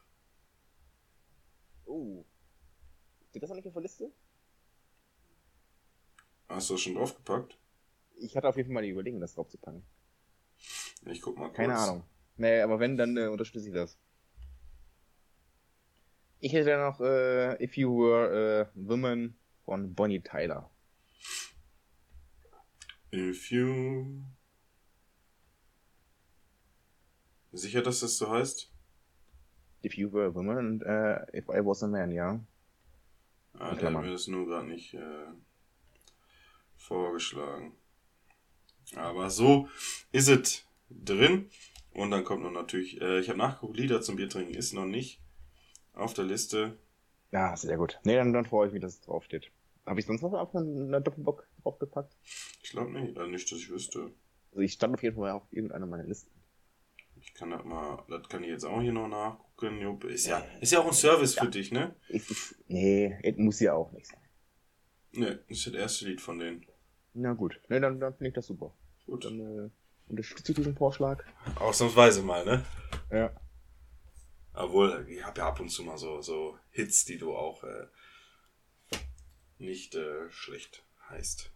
oh. 1.86 2.26
Steht 3.34 3.42
das 3.42 3.50
noch 3.50 3.56
nicht 3.56 3.66
auf 3.66 3.74
der 3.74 3.82
Liste? 3.82 4.12
Hast 6.50 6.70
du 6.70 6.76
das 6.76 6.82
schon 6.82 6.94
draufgepackt? 6.94 7.58
Ich 8.18 8.38
hatte 8.38 8.48
auf 8.48 8.58
jeden 8.58 8.68
Fall 8.68 8.76
mal 8.76 8.84
die 8.84 8.92
Überlegung, 8.92 9.20
das 9.20 9.34
draufzupacken. 9.34 9.84
Ich 11.08 11.20
guck 11.20 11.36
mal 11.40 11.48
kurz. 11.48 11.58
Keine 11.58 11.76
Ahnung. 11.76 12.04
Nee, 12.38 12.62
aber 12.62 12.80
wenn, 12.80 12.96
dann 12.96 13.18
äh, 13.18 13.26
unterstütze 13.26 13.70
ich 13.70 13.74
das. 13.74 13.98
Ich 16.42 16.54
hätte 16.54 16.78
noch 16.78 17.02
äh, 17.02 17.56
If 17.64 17.76
You 17.76 17.98
Were 17.98 18.68
a 18.68 18.72
Woman 18.76 19.36
von 19.66 19.96
Bonnie 19.96 20.22
Tyler. 20.22 20.70
If 23.12 23.50
you... 23.50 24.22
Sicher, 27.52 27.82
dass 27.82 28.02
das 28.02 28.16
so 28.16 28.30
heißt? 28.30 28.72
If 29.84 29.98
You 29.98 30.14
Were 30.14 30.28
a 30.28 30.36
Woman 30.36 30.58
und 30.58 30.84
äh, 30.84 31.36
If 31.36 31.50
I 31.50 31.66
Was 31.66 31.82
a 31.82 31.88
Man, 31.88 32.12
ja. 32.12 32.40
Ah, 33.60 33.76
der 33.76 33.92
mir 33.92 34.12
das 34.12 34.28
nur 34.28 34.48
gerade 34.48 34.68
nicht 34.68 34.94
äh, 34.94 35.28
vorgeschlagen. 36.76 37.76
Aber 38.96 39.30
so 39.30 39.70
ist 40.12 40.28
es 40.28 40.66
drin. 40.90 41.50
Und 41.92 42.10
dann 42.12 42.24
kommt 42.24 42.44
noch 42.44 42.52
natürlich, 42.52 43.00
äh, 43.02 43.20
ich 43.20 43.30
habe 43.30 43.38
nachgeguckt, 43.38 43.78
Lieder 43.78 44.02
zum 44.02 44.16
Bier 44.16 44.28
trinken 44.28 44.56
ist 44.56 44.74
noch 44.74 44.86
nicht 44.86 45.22
auf 45.94 46.14
der 46.14 46.26
Liste. 46.26 46.78
Ja, 47.32 47.56
sehr 47.56 47.78
gut. 47.78 48.00
Nee, 48.04 48.16
dann, 48.16 48.34
dann 48.34 48.46
freue 48.46 48.68
ich 48.68 48.74
mich, 48.74 48.82
dass 48.82 48.96
es 48.96 49.02
draufsteht. 49.02 49.52
Habe 49.86 50.00
ich 50.00 50.06
sonst 50.06 50.22
noch 50.22 50.34
auf 50.34 50.56
einen 50.56 50.92
Doppelbock 50.92 51.48
draufgepackt? 51.62 52.16
Ich 52.64 52.72
glaube 52.72 52.92
nicht, 52.92 53.18
äh, 53.18 53.28
nicht, 53.28 53.52
dass 53.52 53.60
ich 53.60 53.70
wüsste. 53.70 54.12
Also 54.52 54.62
ich 54.62 54.74
stand 54.74 54.96
auf 54.96 55.04
jeden 55.04 55.16
Fall 55.16 55.32
auf 55.32 55.44
irgendeiner 55.52 55.86
meiner 55.86 56.04
Listen. 56.04 56.32
Ich 57.16 57.34
kann 57.34 57.52
das 57.52 57.64
mal, 57.64 58.04
das 58.10 58.28
kann 58.28 58.44
ich 58.44 58.50
jetzt 58.50 58.66
auch 58.66 58.82
hier 58.82 58.94
noch 58.94 59.08
nachgucken. 59.08 59.53
Jupp. 59.72 60.04
Ist 60.06 60.28
ja, 60.28 60.46
ist 60.62 60.72
ja 60.72 60.80
auch 60.80 60.88
ein 60.88 60.94
Service 60.94 61.36
für 61.36 61.48
dich, 61.48 61.72
ne? 61.72 61.96
Ich, 62.10 62.30
ich, 62.30 62.56
nee, 62.68 63.18
es 63.24 63.38
muss 63.38 63.60
ja 63.60 63.74
auch 63.74 63.92
nicht 63.92 64.08
sein. 64.08 64.20
Ne, 65.12 65.40
ist 65.48 65.68
das 65.68 65.74
erste 65.74 66.06
Lied 66.06 66.22
von 66.22 66.40
denen. 66.40 66.66
Na 67.14 67.34
gut. 67.34 67.60
Nee, 67.70 67.80
dann, 67.80 68.00
dann 68.00 68.14
finde 68.14 68.30
ich 68.30 68.34
das 68.34 68.48
super. 68.48 68.74
Gut. 69.06 69.26
Dann 69.26 69.40
äh, 69.40 69.70
unterstütze 70.10 70.52
ich 70.52 70.56
diesen 70.56 70.76
Vorschlag. 70.76 71.24
Ausnahmsweise 71.56 72.24
mal, 72.24 72.44
ne? 72.46 72.66
Ja. 73.12 73.32
Obwohl, 74.54 75.06
ich 75.10 75.24
habe 75.24 75.40
ja 75.40 75.48
ab 75.48 75.60
und 75.60 75.70
zu 75.70 75.84
mal 75.84 75.98
so, 75.98 76.22
so 76.22 76.58
Hits, 76.72 77.06
die 77.06 77.18
du 77.18 77.36
auch 77.36 77.64
äh, 77.64 77.88
nicht 79.58 79.96
äh, 79.96 80.30
schlecht 80.32 80.84
heißt. 81.10 81.52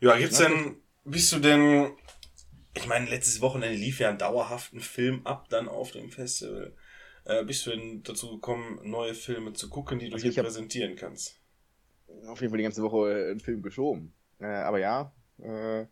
Ja, 0.00 0.16
gibt's 0.18 0.38
denn, 0.38 0.82
bist 1.04 1.32
du 1.32 1.38
denn, 1.38 1.96
ich 2.74 2.86
meine, 2.86 3.08
letztes 3.08 3.40
Wochenende 3.40 3.76
lief 3.76 4.00
ja 4.00 4.10
ein 4.10 4.18
dauerhaften 4.18 4.80
Film 4.80 5.26
ab 5.26 5.48
dann 5.48 5.68
auf 5.68 5.92
dem 5.92 6.10
Festival. 6.10 6.76
Äh, 7.24 7.44
bist 7.44 7.64
du 7.66 7.70
denn 7.70 8.02
dazu 8.02 8.32
gekommen, 8.32 8.80
neue 8.82 9.14
Filme 9.14 9.52
zu 9.54 9.70
gucken, 9.70 9.98
die 9.98 10.08
du 10.08 10.14
Also 10.14 10.28
hier 10.28 10.42
präsentieren 10.42 10.96
kannst? 10.96 11.40
Auf 12.26 12.40
jeden 12.40 12.50
Fall 12.50 12.58
die 12.58 12.64
ganze 12.64 12.82
Woche 12.82 13.10
äh, 13.10 13.30
einen 13.30 13.40
Film 13.40 13.62
geschoben. 13.62 14.12
Äh, 14.40 14.46
aber 14.46 14.78
ja, 14.78 15.12
äh, 15.38 15.86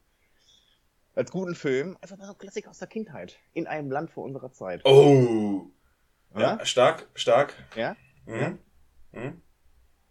als 1.15 1.31
guten 1.31 1.55
Film, 1.55 1.97
einfach 2.01 2.17
mal 2.17 2.27
so 2.27 2.33
ein 2.33 2.39
Klassiker 2.39 2.71
aus 2.71 2.79
der 2.79 2.89
Kindheit. 2.89 3.39
In 3.53 3.67
einem 3.67 3.91
Land 3.91 4.11
vor 4.11 4.25
unserer 4.25 4.51
Zeit. 4.53 4.85
Oh! 4.85 5.71
Ja, 6.35 6.59
Ja? 6.59 6.65
stark, 6.65 7.09
stark. 7.15 7.55
Ja? 7.77 7.97
Mhm. 8.27 8.59
Ja. 9.13 9.21
Mhm. 9.21 9.43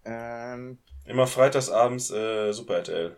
Ähm, 0.06 0.78
Immer 1.06 1.28
freitagsabends 1.28 2.12
äh, 2.12 2.52
Super 2.54 2.76
RTL. 2.78 3.18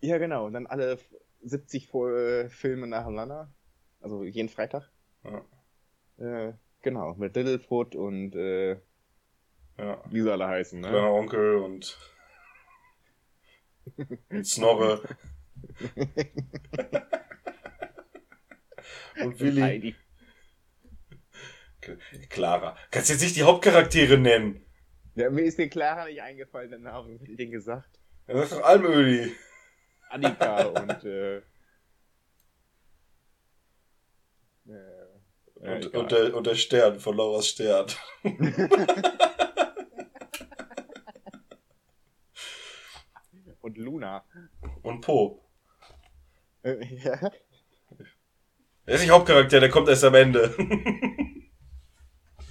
ja, 0.00 0.18
genau. 0.18 0.46
Und 0.46 0.52
dann 0.54 0.66
alle 0.66 0.98
70 1.42 1.88
Fol- 1.88 2.16
äh, 2.44 2.48
Filme 2.48 2.86
nacheinander. 2.86 3.52
Also 4.00 4.24
jeden 4.24 4.48
Freitag. 4.48 4.90
Ja. 5.24 5.44
Äh, 6.18 6.54
genau, 6.82 7.14
mit 7.14 7.36
Littlefoot 7.36 7.94
und 7.94 8.34
äh, 8.34 8.72
Ja. 9.78 10.02
wie 10.10 10.20
sie 10.22 10.32
alle 10.32 10.46
heißen, 10.48 10.80
ne? 10.80 10.88
Kleiner 10.88 11.12
Onkel 11.12 11.56
und, 11.56 11.98
und 14.30 14.46
Snorre. 14.46 15.02
und 19.20 19.38
Willi. 19.40 19.60
Heidi. 19.60 19.94
Clara. 22.30 22.76
Kannst 22.90 23.10
jetzt 23.10 23.22
nicht 23.22 23.36
die 23.36 23.42
Hauptcharaktere 23.42 24.16
nennen. 24.18 24.64
Ja, 25.14 25.30
mir 25.30 25.42
ist 25.42 25.58
den 25.58 25.68
Clara 25.70 26.06
nicht 26.06 26.22
eingefallen, 26.22 26.70
der 26.70 26.78
Name, 26.78 27.14
ich 27.14 27.36
den 27.36 27.50
gesagt. 27.50 27.98
Das 28.26 28.44
ist 28.44 28.52
doch 28.52 28.62
Almödi. 28.64 29.32
Annika 30.12 30.64
und 30.66 31.04
äh, 31.04 31.38
äh, 31.38 31.42
ja, 35.60 35.74
Und, 35.74 35.86
und, 35.94 36.12
der, 36.12 36.34
und 36.36 36.46
der 36.46 36.54
Stern 36.54 37.00
von 37.00 37.16
Lauras 37.16 37.48
Stern. 37.48 37.86
und 43.60 43.78
Luna. 43.78 44.24
Und 44.82 45.00
Po. 45.00 45.42
Äh, 46.62 46.84
ja. 46.96 47.30
Der 48.86 48.94
ist 48.94 49.00
nicht 49.02 49.10
Hauptcharakter, 49.10 49.60
der 49.60 49.70
kommt 49.70 49.88
erst 49.88 50.04
am 50.04 50.14
Ende. 50.14 50.54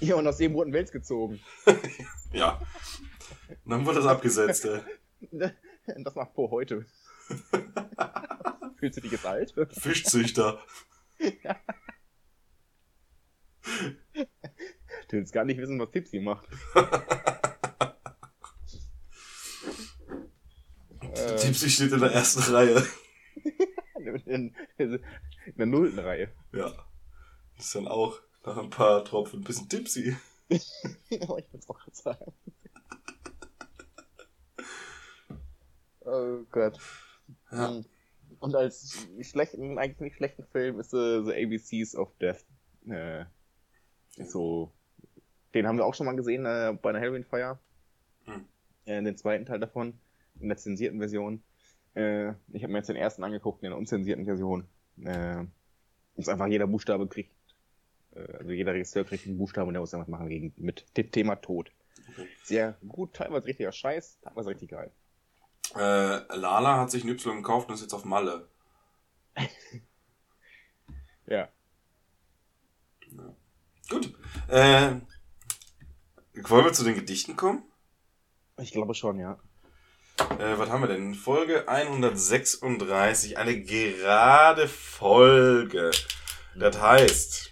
ja, 0.00 0.16
und 0.16 0.26
aus 0.26 0.38
dem 0.38 0.54
wurden 0.54 0.72
Wels 0.72 0.90
gezogen. 0.90 1.40
ja. 2.32 2.58
Und 3.64 3.70
dann 3.70 3.84
wurde 3.86 3.98
das 3.98 4.06
abgesetzt. 4.06 4.64
Ey. 4.64 4.80
Das 5.98 6.14
macht 6.14 6.32
Po 6.34 6.50
heute. 6.50 6.86
Fühlst 8.76 8.96
du 8.96 9.00
dich 9.00 9.12
jetzt 9.12 9.26
alt? 9.26 9.54
Fischzüchter. 9.72 10.60
Du 15.08 15.18
willst 15.18 15.32
gar 15.32 15.44
nicht 15.44 15.58
wissen, 15.58 15.78
was 15.78 15.90
Tipsy 15.90 16.20
macht. 16.20 16.48
äh, 21.00 21.36
Tipsy 21.36 21.68
steht 21.68 21.92
in 21.92 22.00
der 22.00 22.12
ersten 22.12 22.40
Reihe. 22.52 22.82
in, 24.24 24.56
in, 24.78 25.04
der 25.56 25.66
nullten 25.66 25.98
Reihe. 25.98 26.32
Ja. 26.52 26.72
Ist 27.58 27.74
dann 27.74 27.88
auch 27.88 28.20
nach 28.44 28.56
ein 28.56 28.70
paar 28.70 29.04
Tropfen 29.04 29.40
ein 29.40 29.44
bisschen 29.44 29.68
tipsy. 29.68 30.16
Aber 31.20 31.38
ich 31.38 31.52
will's 31.52 31.68
auch 31.68 31.78
gerade 31.78 31.94
sagen. 31.94 32.32
oh 36.00 36.44
Gott. 36.50 36.78
Ja. 37.52 37.80
Und 38.40 38.56
als 38.56 39.06
schlechten, 39.20 39.78
eigentlich 39.78 40.00
nicht 40.00 40.16
schlechten 40.16 40.44
Film 40.44 40.80
ist 40.80 40.92
äh, 40.94 41.22
The 41.22 41.32
ABCs 41.32 41.94
of 41.96 42.12
Death. 42.18 42.44
Äh, 42.88 43.24
so. 44.16 44.72
Den 45.54 45.66
haben 45.66 45.76
wir 45.76 45.84
auch 45.84 45.94
schon 45.94 46.06
mal 46.06 46.16
gesehen 46.16 46.46
äh, 46.46 46.76
bei 46.80 46.90
einer 46.90 47.00
Halloween-Feier. 47.00 47.58
Hm. 48.24 48.44
Äh, 48.86 49.02
den 49.02 49.16
zweiten 49.16 49.46
Teil 49.46 49.60
davon. 49.60 49.94
In 50.40 50.48
der 50.48 50.56
zensierten 50.56 50.98
Version. 50.98 51.42
Äh, 51.94 52.30
ich 52.52 52.62
habe 52.62 52.72
mir 52.72 52.78
jetzt 52.78 52.88
den 52.88 52.96
ersten 52.96 53.22
angeguckt 53.22 53.62
in 53.62 53.70
der 53.70 53.78
unzensierten 53.78 54.24
Version. 54.24 54.66
Äh, 55.04 55.44
ist 56.16 56.28
einfach 56.28 56.46
jeder 56.46 56.66
Buchstabe 56.66 57.06
kriegt. 57.06 57.34
Äh, 58.14 58.36
also 58.38 58.50
jeder 58.50 58.72
Regisseur 58.72 59.04
kriegt 59.04 59.26
einen 59.26 59.38
Buchstaben 59.38 59.68
und 59.68 59.74
der 59.74 59.80
muss 59.80 59.90
dann 59.90 60.00
was 60.00 60.08
machen 60.08 60.28
gegen, 60.28 60.52
mit 60.56 60.84
dem 60.96 61.10
Thema 61.10 61.36
Tod. 61.36 61.70
Okay. 62.10 62.28
Sehr 62.44 62.76
gut, 62.86 63.14
teilweise 63.14 63.46
richtiger 63.46 63.72
Scheiß, 63.72 64.18
teilweise 64.22 64.50
richtig 64.50 64.70
geil. 64.70 64.90
Äh, 65.76 66.36
Lala 66.36 66.78
hat 66.78 66.90
sich 66.90 67.04
ein 67.04 67.08
Y 67.08 67.36
gekauft 67.36 67.68
und 67.68 67.74
ist 67.74 67.82
jetzt 67.82 67.94
auf 67.94 68.04
Malle. 68.04 68.48
Ja. 71.26 71.48
Gut. 73.88 74.12
Äh, 74.48 74.96
wollen 76.34 76.64
wir 76.64 76.72
zu 76.72 76.84
den 76.84 76.96
Gedichten 76.96 77.36
kommen? 77.36 77.62
Ich 78.58 78.72
glaube 78.72 78.94
schon, 78.94 79.18
ja. 79.18 79.38
Äh, 80.38 80.58
was 80.58 80.68
haben 80.68 80.82
wir 80.82 80.88
denn? 80.88 81.14
Folge 81.14 81.68
136, 81.68 83.38
eine 83.38 83.62
gerade 83.62 84.68
Folge. 84.68 85.90
Das 86.54 86.80
heißt, 86.80 87.50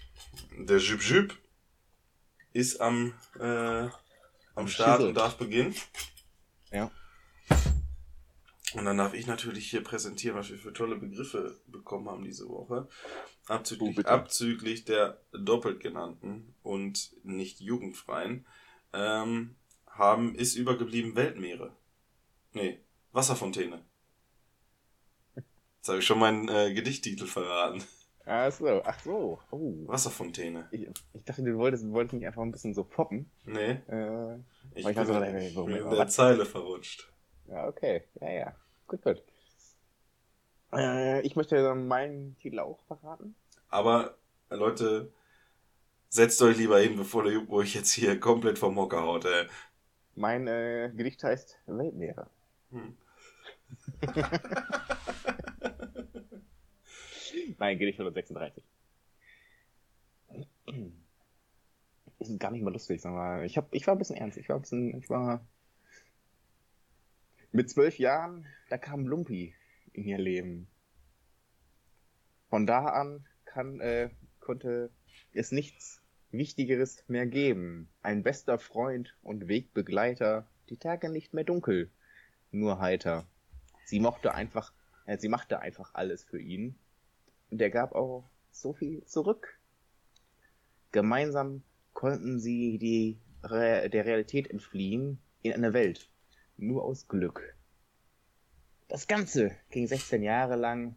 der 0.58 0.78
Jüp 0.78 1.02
Jüp 1.02 1.38
ist 2.52 2.80
am, 2.80 3.14
äh, 3.38 3.88
am 4.54 4.68
Start 4.68 4.96
Schissel. 4.96 5.08
und 5.08 5.14
darf 5.14 5.36
beginnen. 5.38 5.74
Ja. 6.70 6.90
Und 8.74 8.84
dann 8.84 8.98
darf 8.98 9.14
ich 9.14 9.26
natürlich 9.26 9.68
hier 9.70 9.82
präsentieren, 9.82 10.36
was 10.36 10.50
wir 10.50 10.58
für 10.58 10.72
tolle 10.72 10.96
Begriffe 10.96 11.60
bekommen 11.66 12.08
haben 12.08 12.22
diese 12.24 12.48
Woche. 12.48 12.86
Oh, 13.48 13.52
Abzüglich, 13.52 13.96
bitte. 13.96 14.08
abzüglich 14.08 14.84
der 14.84 15.20
doppelt 15.32 15.80
genannten 15.80 16.54
und 16.62 17.10
nicht 17.24 17.60
jugendfreien, 17.60 18.46
ähm, 18.92 19.56
haben, 19.88 20.34
ist 20.36 20.54
übergeblieben 20.54 21.16
Weltmeere. 21.16 21.74
Nee, 22.52 22.78
Wasserfontäne. 23.12 23.84
Jetzt 25.34 25.88
habe 25.88 25.98
ich 25.98 26.06
schon 26.06 26.18
meinen 26.18 26.48
äh, 26.48 26.72
Gedichttitel 26.74 27.26
verraten. 27.26 27.82
Ach 28.26 28.52
so, 28.52 28.82
ach 28.84 29.00
so. 29.00 29.40
Oh. 29.50 29.88
Wasserfontäne. 29.88 30.68
Ich, 30.70 30.86
ich 31.14 31.24
dachte, 31.24 31.42
du 31.42 31.56
wolltest, 31.56 31.88
wolltest 31.90 32.12
mich 32.14 32.26
einfach 32.26 32.42
ein 32.42 32.52
bisschen 32.52 32.74
so 32.74 32.84
poppen. 32.84 33.30
Nee, 33.44 33.80
Äh, 33.88 34.36
ich 34.74 34.84
bin, 34.84 34.90
ich 34.92 35.08
in- 35.08 35.32
nee, 35.32 35.48
ich 35.48 35.54
bin 35.54 35.68
in 35.76 35.90
der? 35.90 36.06
Zeile 36.06 36.44
verrutscht. 36.46 37.10
Ja, 37.50 37.66
okay. 37.68 38.02
Ja, 38.20 38.30
ja. 38.30 38.54
Gut, 38.86 39.02
gut. 39.02 39.22
Äh, 40.72 41.20
ich 41.22 41.36
möchte 41.36 41.56
dann 41.62 41.88
meinen 41.88 42.36
Titel 42.38 42.60
auch 42.60 42.80
verraten. 42.86 43.34
Aber, 43.68 44.16
äh, 44.50 44.56
Leute, 44.56 45.12
setzt 46.08 46.40
euch 46.42 46.56
lieber 46.56 46.78
hin, 46.80 46.96
bevor 46.96 47.24
der 47.24 47.32
Jupp 47.32 47.50
euch 47.50 47.74
jetzt 47.74 47.92
hier 47.92 48.18
komplett 48.18 48.58
vom 48.58 48.76
Hocker 48.76 49.02
haut. 49.02 49.24
Ey. 49.24 49.46
Mein 50.14 50.46
äh, 50.46 50.92
Gedicht 50.94 51.22
heißt 51.24 51.58
Weltmeere. 51.66 52.28
Hm. 52.70 52.96
Nein, 57.58 57.78
Gedicht 57.78 57.98
136. 58.00 58.64
Ist 62.18 62.38
gar 62.38 62.50
nicht 62.50 62.62
mal 62.62 62.72
lustig, 62.72 63.00
sag 63.00 63.12
mal. 63.12 63.44
Ich, 63.44 63.56
hab, 63.56 63.72
ich 63.74 63.86
war 63.86 63.94
ein 63.94 63.98
bisschen 63.98 64.16
ernst. 64.16 64.36
Ich 64.38 64.48
war 64.48 64.56
ein 64.56 64.62
bisschen, 64.62 64.98
ich 64.98 65.08
war. 65.08 65.46
Mit 67.52 67.68
zwölf 67.68 67.98
Jahren, 67.98 68.46
da 68.68 68.78
kam 68.78 69.08
Lumpi 69.08 69.54
in 69.92 70.04
ihr 70.04 70.18
Leben. 70.18 70.68
Von 72.48 72.64
da 72.64 72.84
an 72.84 73.26
kann, 73.44 73.80
äh, 73.80 74.10
konnte 74.38 74.90
es 75.32 75.50
nichts 75.50 76.00
Wichtigeres 76.30 77.02
mehr 77.08 77.26
geben. 77.26 77.88
Ein 78.02 78.22
bester 78.22 78.60
Freund 78.60 79.16
und 79.22 79.48
Wegbegleiter, 79.48 80.46
die 80.68 80.76
Tage 80.76 81.08
nicht 81.08 81.34
mehr 81.34 81.42
dunkel, 81.42 81.90
nur 82.52 82.78
heiter. 82.78 83.26
Sie 83.84 83.98
mochte 83.98 84.32
einfach 84.32 84.72
Ja, 85.08 85.18
sie 85.18 85.28
machte 85.28 85.58
einfach 85.58 85.92
alles 85.94 86.22
für 86.22 86.40
ihn. 86.40 86.76
Und 87.50 87.60
er 87.60 87.70
gab 87.70 87.96
auch 87.96 88.30
so 88.52 88.72
viel 88.72 89.04
zurück. 89.06 89.58
Gemeinsam 90.92 91.64
konnten 91.94 92.38
sie 92.38 92.78
die 92.78 93.18
Re 93.42 93.90
der 93.90 94.04
Realität 94.04 94.48
entfliehen 94.48 95.18
in 95.42 95.52
eine 95.52 95.72
Welt. 95.72 96.08
Nur 96.62 96.84
aus 96.84 97.08
Glück. 97.08 97.56
Das 98.86 99.06
Ganze 99.06 99.56
ging 99.70 99.86
16 99.86 100.22
Jahre 100.22 100.56
lang. 100.56 100.94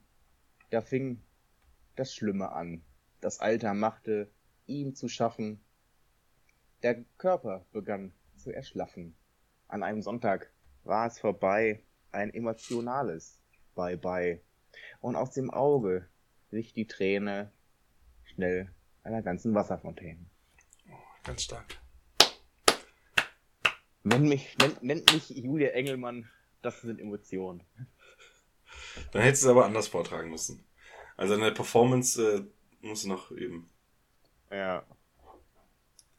Da 0.72 0.82
fing 0.82 1.24
das 1.96 2.14
Schlimme 2.14 2.52
an. 2.52 2.84
Das 3.22 3.40
Alter 3.40 3.74
machte 3.74 4.30
ihm 4.66 4.94
zu 4.94 5.08
schaffen. 5.08 5.64
Der 6.82 7.06
Körper 7.18 7.66
begann 7.72 8.12
zu 8.36 8.52
erschlaffen. 8.52 9.16
An 9.70 9.84
einem 9.84 10.02
Sonntag 10.02 10.52
war 10.84 11.08
es 11.08 11.18
vorbei, 11.18 11.82
ein 12.12 12.34
emotionales 12.34 13.40
Bye-bye. 13.74 14.42
Und 15.00 15.16
aus 15.16 15.32
dem 15.32 15.50
Auge 15.50 16.10
wich 16.50 16.74
die 16.74 16.88
Träne 16.88 17.54
schnell 18.26 18.70
einer 19.04 19.22
ganzen 19.22 19.56
Wasserfontäne. 19.56 20.26
Ganz 21.24 21.44
stark. 21.44 21.83
Nenn 24.04 24.28
mich, 24.28 24.58
nennt, 24.58 24.84
nennt 24.84 25.14
mich 25.14 25.30
Julia 25.30 25.70
Engelmann, 25.70 26.30
das 26.62 26.82
sind 26.82 27.00
Emotionen. 27.00 27.64
Dann 29.12 29.22
hättest 29.22 29.44
du 29.44 29.48
es 29.48 29.52
aber 29.52 29.66
anders 29.66 29.88
vortragen 29.88 30.30
müssen. 30.30 30.66
Also 31.16 31.36
eine 31.36 31.52
Performance 31.52 32.22
äh, 32.22 32.86
musst 32.86 33.06
du 33.06 33.10
noch 33.10 33.32
üben. 33.32 33.70
Ja. 34.52 34.86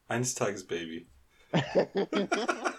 Eines 0.08 0.34
Tages 0.34 0.66
Baby. 0.66 1.08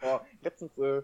Oh, 0.00 0.20
letztens, 0.42 0.78
äh, 0.78 0.98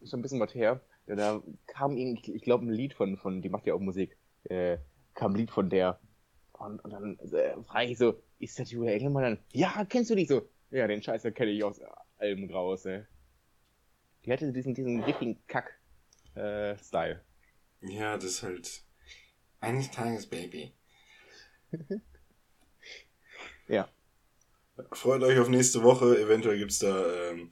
ist 0.00 0.10
schon 0.10 0.18
ein 0.18 0.22
bisschen 0.22 0.40
was 0.40 0.54
her, 0.54 0.80
ja, 1.06 1.14
da 1.14 1.42
kam 1.66 1.96
irgendwie, 1.96 2.34
ich 2.34 2.42
glaube, 2.42 2.64
ein 2.64 2.70
Lied 2.70 2.94
von, 2.94 3.16
von, 3.16 3.40
die 3.40 3.48
macht 3.48 3.66
ja 3.66 3.74
auch 3.74 3.80
Musik, 3.80 4.16
äh, 4.44 4.78
kam 5.14 5.32
ein 5.32 5.36
Lied 5.36 5.50
von 5.50 5.70
der. 5.70 6.00
Und, 6.52 6.80
und 6.84 6.90
dann 6.90 7.18
äh, 7.18 7.62
frage 7.62 7.90
ich 7.90 7.98
so, 7.98 8.20
ist 8.44 8.58
das 8.58 8.70
Julia 8.70 8.92
Engelmann? 8.92 9.22
Dann, 9.22 9.38
ja, 9.52 9.84
kennst 9.88 10.10
du 10.10 10.14
die 10.14 10.26
so? 10.26 10.48
Ja, 10.70 10.86
den 10.86 11.02
Scheiß 11.02 11.22
kenne 11.34 11.50
ich 11.50 11.64
aus 11.64 11.80
Alben 12.18 12.50
raus, 12.50 12.84
ey. 12.86 13.04
Die 14.24 14.32
hatte 14.32 14.52
diesen, 14.52 14.74
diesen 14.74 15.02
richtigen 15.02 15.38
Kack-Style. 15.46 17.22
Ja, 17.82 18.14
das 18.14 18.24
ist 18.24 18.42
halt. 18.42 18.82
Eines 19.60 19.90
Tages 19.90 20.26
Baby. 20.26 20.72
ja. 23.68 23.88
Freut 24.92 25.22
euch 25.22 25.38
auf 25.38 25.48
nächste 25.48 25.82
Woche. 25.82 26.18
Eventuell 26.18 26.58
gibt's 26.58 26.78
da 26.80 27.30
ähm, 27.30 27.50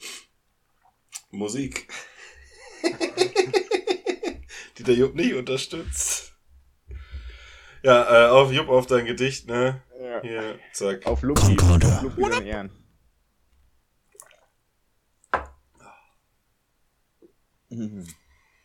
Musik. 1.30 1.88
die 4.78 4.82
der 4.82 4.94
Jupp 4.94 5.14
nicht 5.14 5.34
unterstützt. 5.34 6.34
Ja, 7.82 8.26
äh, 8.26 8.30
auf 8.30 8.52
Jupp 8.52 8.68
auf 8.68 8.86
dein 8.86 9.06
Gedicht, 9.06 9.46
ne? 9.48 9.82
Ja. 10.22 10.54
Zack. 10.72 11.06
Auf 11.06 11.22
Lupi. 11.22 11.56
Auf 11.60 12.02
Lupi 12.02 12.22
seine 12.32 12.46
Ehren. 12.46 12.70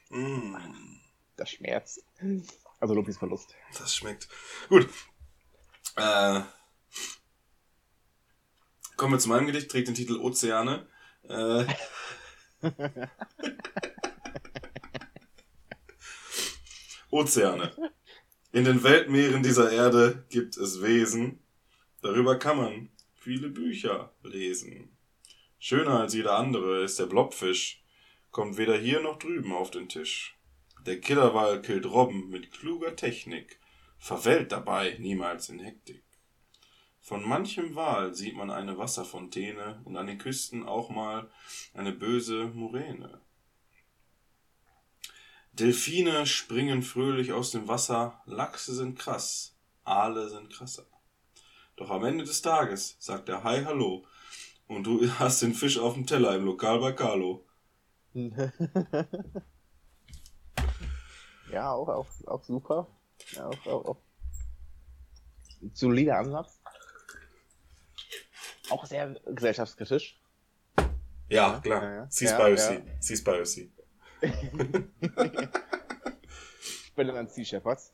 Mm, 0.09 0.55
Das 1.35 1.49
schmerzt. 1.51 2.03
Also 2.79 2.93
Lupis 2.93 3.17
Verlust. 3.17 3.55
das 3.77 3.95
schmeckt. 3.95 4.27
Gut. 4.69 4.89
Äh, 5.95 6.41
kommen 8.95 9.13
wir 9.13 9.19
zu 9.19 9.29
meinem 9.29 9.47
Gedicht, 9.47 9.69
trägt 9.71 9.87
den 9.87 9.95
Titel 9.95 10.17
Ozeane. 10.17 10.87
Äh, 11.23 11.65
Ozeane. 17.11 17.71
In 18.53 18.63
den 18.63 18.81
Weltmeeren 18.81 19.43
dieser 19.43 19.71
Erde 19.73 20.25
gibt 20.29 20.55
es 20.55 20.81
Wesen. 20.81 21.39
Darüber 22.01 22.39
kann 22.39 22.57
man 22.57 22.89
viele 23.13 23.49
Bücher 23.49 24.13
lesen. 24.23 24.95
Schöner 25.59 25.99
als 25.99 26.13
jeder 26.13 26.37
andere 26.37 26.83
ist 26.83 26.97
der 26.97 27.07
Blobfisch. 27.07 27.83
Kommt 28.31 28.57
weder 28.57 28.77
hier 28.77 29.01
noch 29.01 29.19
drüben 29.19 29.51
auf 29.51 29.69
den 29.69 29.89
Tisch. 29.89 30.37
Der 30.85 31.01
Killerwal 31.01 31.61
killt 31.61 31.85
Robben 31.85 32.29
mit 32.29 32.51
kluger 32.51 32.95
Technik, 32.95 33.59
verwellt 33.97 34.53
dabei 34.53 34.95
niemals 34.97 35.49
in 35.49 35.59
Hektik. 35.59 36.03
Von 37.01 37.27
manchem 37.27 37.75
Wal 37.75 38.13
sieht 38.13 38.35
man 38.35 38.49
eine 38.49 38.77
Wasserfontäne 38.77 39.81
und 39.83 39.97
an 39.97 40.07
den 40.07 40.17
Küsten 40.17 40.63
auch 40.63 40.89
mal 40.89 41.29
eine 41.73 41.91
böse 41.91 42.45
Muräne. 42.53 43.19
Delfine 45.59 46.25
springen 46.27 46.84
fröhlich 46.84 47.34
aus 47.34 47.49
dem 47.51 47.67
Wasser, 47.67 48.21
Lachse 48.25 48.75
sind 48.75 48.97
krass, 48.99 49.55
Aale 49.84 50.29
sind 50.29 50.51
krasser. 50.51 50.85
Doch 51.75 51.89
am 51.89 52.05
Ende 52.05 52.23
des 52.25 52.43
Tages 52.43 52.95
sagt 52.99 53.27
er 53.29 53.43
Hi 53.43 53.63
Hallo 53.65 54.05
und 54.67 54.84
du 54.85 55.09
hast 55.19 55.41
den 55.41 55.55
Fisch 55.55 55.79
auf 55.79 55.95
dem 55.95 56.05
Teller 56.05 56.35
im 56.35 56.45
Lokal 56.45 56.79
bei 56.79 56.91
Carlo. 56.91 57.43
ja, 61.51 61.71
auch, 61.71 61.88
auch, 61.88 62.07
auch 62.27 62.43
super. 62.43 62.88
Ja, 63.31 63.47
auch, 63.47 63.65
auch, 63.65 63.85
auch. 63.85 63.97
Solider 65.73 66.19
Ansatz. 66.19 66.59
Auch 68.69 68.85
sehr 68.85 69.19
gesellschaftskritisch. 69.25 70.21
Ja, 71.29 71.59
klar. 71.61 71.84
ja, 71.84 71.93
ja. 71.95 72.07
Seaspiracy. 72.09 72.73
Ja, 72.73 72.81
Seaspiracy. 72.99 73.71
Spelle 76.88 77.18
an 77.18 77.27
Sea 77.27 77.45
Shepherds. 77.45 77.94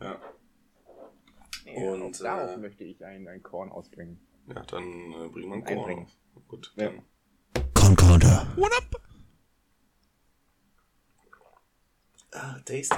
Ja. 0.00 0.20
Ja, 1.64 1.92
Und, 1.92 2.02
auch 2.02 2.18
darauf 2.22 2.50
äh, 2.52 2.56
möchte 2.56 2.84
ich 2.84 3.04
ein, 3.04 3.26
ein 3.28 3.42
Korn 3.42 3.70
ausbringen. 3.70 4.18
Ja, 4.46 4.62
dann 4.62 4.84
äh, 4.84 5.28
bringen 5.28 5.48
wir 5.50 5.54
einen 5.54 5.64
Korn 5.64 5.78
Einbringen. 5.78 6.06
auf. 6.34 6.48
Gut, 6.48 6.72
Ja. 6.76 6.90
dann. 6.90 7.04
Concorder. 7.74 8.46
Ah, 12.32 12.58
tasty. 12.64 12.94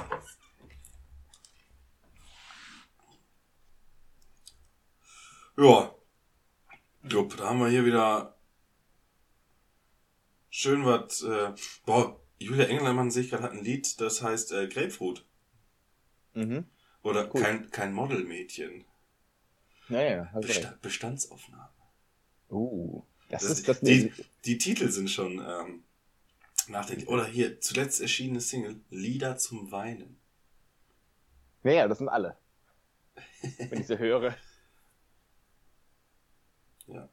Ja. 5.57 5.93
Jupp, 7.03 7.35
da 7.37 7.49
haben 7.49 7.59
wir 7.59 7.67
hier 7.69 7.85
wieder 7.85 8.35
schön 10.49 10.85
was. 10.85 11.23
Äh, 11.23 11.53
boah, 11.85 12.19
Julia 12.41 12.65
Engelmann 12.65 13.11
sehe 13.11 13.23
ich 13.23 13.29
gerade 13.29 13.43
hat 13.43 13.51
ein 13.51 13.63
Lied, 13.63 14.01
das 14.01 14.21
heißt 14.21 14.51
äh, 14.51 14.67
Grapefruit. 14.67 15.25
Mhm. 16.33 16.65
Oder 17.03 17.33
Cool. 17.33 17.41
kein, 17.41 17.71
kein 17.71 17.93
Modelmädchen. 17.93 18.85
Naja, 19.89 20.29
hast 20.33 20.47
Besta 20.47 20.69
recht. 20.69 20.81
Bestandsaufnahme. 20.81 21.69
Uh, 22.49 23.03
das, 23.29 23.43
Das, 23.43 23.51
ist 23.51 23.67
das 23.67 23.79
die, 23.81 24.11
die 24.45 24.57
Titel 24.57 24.89
sind 24.89 25.09
schon 25.09 25.39
ähm, 25.39 25.83
nachdenklich. 26.67 27.07
Oder 27.09 27.25
hier, 27.25 27.59
zuletzt 27.61 28.01
erschienene 28.01 28.41
Single, 28.41 28.81
Lieder 28.89 29.37
zum 29.37 29.71
Weinen. 29.71 30.17
Ja, 31.63 31.71
ja, 31.71 31.87
das 31.87 31.99
sind 31.99 32.09
alle. 32.09 32.37
Wenn 33.69 33.81
ich 33.81 33.87
sie 33.87 33.99
höre. 33.99 34.35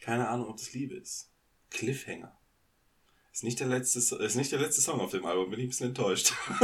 Keine 0.00 0.28
Ahnung, 0.28 0.48
ob 0.48 0.56
das 0.56 0.72
Liebe 0.72 0.94
ist. 0.94 1.30
Cliffhanger. 1.70 2.37
Ist 3.38 3.44
nicht 3.44 3.60
der 3.60 3.68
letzte, 3.68 4.00
ist 4.00 4.34
nicht 4.34 4.50
der 4.50 4.58
letzte 4.58 4.82
Song 4.82 5.00
auf 5.00 5.12
dem 5.12 5.24
Album, 5.24 5.50
bin 5.50 5.60
ich 5.60 5.66
ein 5.66 5.68
bisschen 5.68 5.86
enttäuscht. 5.90 6.32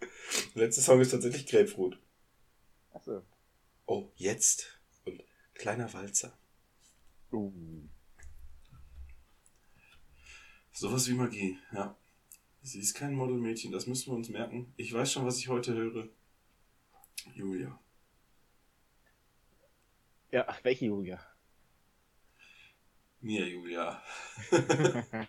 der 0.00 0.10
letzte 0.52 0.82
Song 0.82 1.00
ist 1.00 1.12
tatsächlich 1.12 1.46
Grapefruit. 1.46 1.98
Achso. 2.92 3.22
Oh, 3.86 4.10
jetzt. 4.16 4.78
Und 5.06 5.24
kleiner 5.54 5.90
Walzer. 5.94 6.36
Uh. 7.32 7.88
Sowas 10.72 11.08
wie 11.08 11.14
Magie, 11.14 11.58
ja. 11.72 11.96
Sie 12.60 12.80
ist 12.80 12.92
kein 12.92 13.14
Modelmädchen, 13.14 13.72
das 13.72 13.86
müssen 13.86 14.12
wir 14.12 14.16
uns 14.16 14.28
merken. 14.28 14.74
Ich 14.76 14.92
weiß 14.92 15.10
schon, 15.10 15.24
was 15.24 15.38
ich 15.38 15.48
heute 15.48 15.72
höre. 15.72 16.06
Julia. 17.34 17.80
Ja, 20.32 20.46
welche 20.62 20.84
Julia? 20.84 21.18
Mir, 23.20 23.46
Julia. 23.48 24.00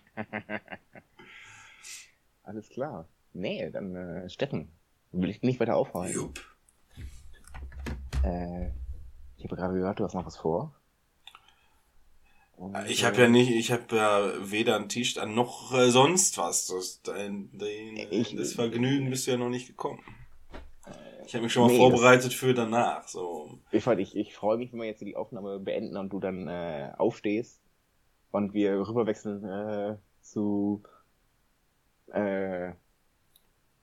Alles 2.43 2.69
klar. 2.69 3.07
Nee, 3.34 3.69
dann 3.72 3.95
äh, 3.95 4.30
Steffen. 4.30 4.72
Will 5.11 5.30
ich 5.30 5.41
nicht 5.41 5.59
weiter 5.59 5.76
aufhalten. 5.76 6.14
Jupp. 6.15 6.39
Äh, 8.23 8.68
ich 9.38 9.43
habe 9.45 9.55
gerade 9.55 9.73
gehört, 9.76 9.99
du 9.99 10.03
hast 10.03 10.14
noch 10.14 10.26
was 10.26 10.38
vor. 10.38 10.76
Und, 12.55 12.76
Ich 12.89 13.03
habe 13.05 13.22
ja 13.22 13.27
nicht, 13.30 13.51
ich 13.51 13.72
habe 13.72 13.95
ja 13.95 14.51
weder 14.51 14.76
ein 14.77 14.89
T-Shirt 14.89 15.22
an 15.22 15.35
noch 15.35 15.73
äh, 15.73 15.89
sonst 15.91 16.38
was. 16.38 16.68
Das, 16.68 17.01
dein, 17.03 17.49
dein, 17.53 17.97
Ich- 18.11 18.35
das 18.35 18.53
Vergnügen 18.53 19.09
bist 19.09 19.27
du 19.27 19.31
ja 19.31 19.38
noch 19.38 19.49
nicht 19.49 19.68
gekommen. 19.68 20.03
Ich 21.26 21.34
habe 21.35 21.43
mich 21.43 21.51
schon 21.53 21.64
mal 21.64 21.72
Nee, 21.73 21.77
vorbereitet 21.77 22.34
für 22.34 22.53
danach. 22.53 23.05
So. 23.07 23.59
Ich, 23.72 23.85
ich, 23.85 24.15
ich 24.15 24.34
freue 24.34 24.57
mich, 24.57 24.72
wenn 24.72 24.80
wir 24.80 24.88
jetzt 24.88 25.01
die 25.01 25.18
Aufnahme 25.18 25.59
beenden 25.59 25.97
und 25.97 26.09
du 26.14 26.19
dann 26.22 26.47
äh, 26.47 26.93
aufstehst 26.97 27.61
und 28.31 28.53
wir 28.53 28.87
rüberwechseln 28.87 29.43
äh, 29.43 29.95
zu 30.21 30.83
äh, 32.11 32.71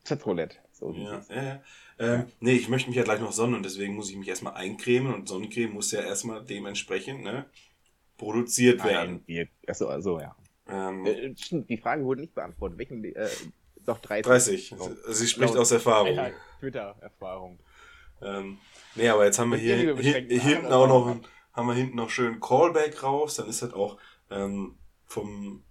Chatroulette. 0.04 0.58
So 0.72 0.92
Ja, 0.92 1.22
ja, 1.30 1.42
ja. 1.42 1.62
Ähm, 1.98 2.26
nee, 2.40 2.52
ich 2.52 2.68
möchte 2.68 2.88
mich 2.88 2.96
ja 2.96 3.04
gleich 3.04 3.20
noch 3.20 3.32
sonnen 3.32 3.54
und 3.54 3.64
deswegen 3.64 3.94
muss 3.94 4.10
ich 4.10 4.16
mich 4.16 4.28
erstmal 4.28 4.54
eincremen 4.54 5.14
und 5.14 5.28
Sonnencreme 5.28 5.72
muss 5.72 5.92
ja 5.92 6.00
erstmal 6.00 6.44
dementsprechend 6.44 7.22
ne, 7.22 7.46
produziert 8.16 8.84
werden. 8.84 9.12
Nein, 9.12 9.22
wir, 9.26 9.48
achso, 9.68 9.86
also 9.88 10.20
ja. 10.20 10.34
Ähm, 10.68 11.06
Äh, 11.06 11.34
stimmt, 11.36 11.70
die 11.70 11.76
Frage 11.76 12.04
wurde 12.04 12.22
nicht 12.22 12.34
beantwortet. 12.34 12.78
Welchen, 12.78 13.04
äh, 13.04 13.28
doch 13.84 13.98
30. 14.00 14.24
30. 14.26 14.74
Oh. 14.78 14.90
Sie 15.12 15.26
spricht 15.28 15.54
Laut- 15.54 15.60
aus 15.60 15.70
Erfahrung. 15.70 16.14
Ja, 16.14 16.30
Twitter-Erfahrung. 16.58 17.58
Ähm, 18.22 18.58
nee, 18.94 19.08
aber 19.08 19.26
jetzt 19.26 19.38
haben 19.38 19.50
wir 19.52 19.58
hier, 19.58 19.96
hier 19.96 20.40
hinten 20.40 20.66
auch 20.72 20.86
noch, 20.88 21.16
haben 21.52 21.66
wir 21.68 21.74
hinten 21.74 21.96
noch 21.96 22.10
schön 22.10 22.40
Callback 22.40 23.02
raus. 23.02 23.36
Dann 23.36 23.48
ist 23.48 23.62
das 23.62 23.72
auch 23.74 23.98
ähm, 24.30 24.78
vom 25.04 25.62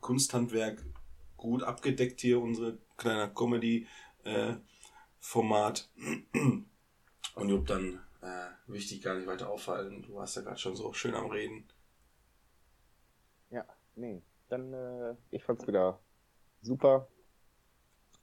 Kunsthandwerk 0.00 0.84
gut 1.36 1.62
abgedeckt 1.62 2.20
hier, 2.20 2.40
unsere 2.40 2.78
kleine 2.96 3.32
Comedy-Format. 3.32 5.90
Und 7.34 7.48
Jupp, 7.48 7.66
dann 7.66 8.00
äh, 8.22 8.72
dich 8.72 9.02
gar 9.02 9.16
nicht 9.16 9.26
weiter 9.26 9.50
aufhalten. 9.50 10.02
Du 10.02 10.14
warst 10.14 10.36
ja 10.36 10.42
gerade 10.42 10.58
schon 10.58 10.76
so 10.76 10.92
schön 10.92 11.14
am 11.14 11.30
Reden. 11.30 11.66
Ja, 13.50 13.64
nee. 13.96 14.22
Dann, 14.48 14.72
äh, 14.72 15.16
ich 15.30 15.42
fand's 15.42 15.66
wieder 15.66 15.98
super. 16.62 17.08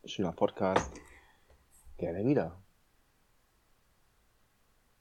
Schöner 0.05 0.31
Podcast. 0.31 0.93
Gerne 1.97 2.25
wieder. 2.25 2.61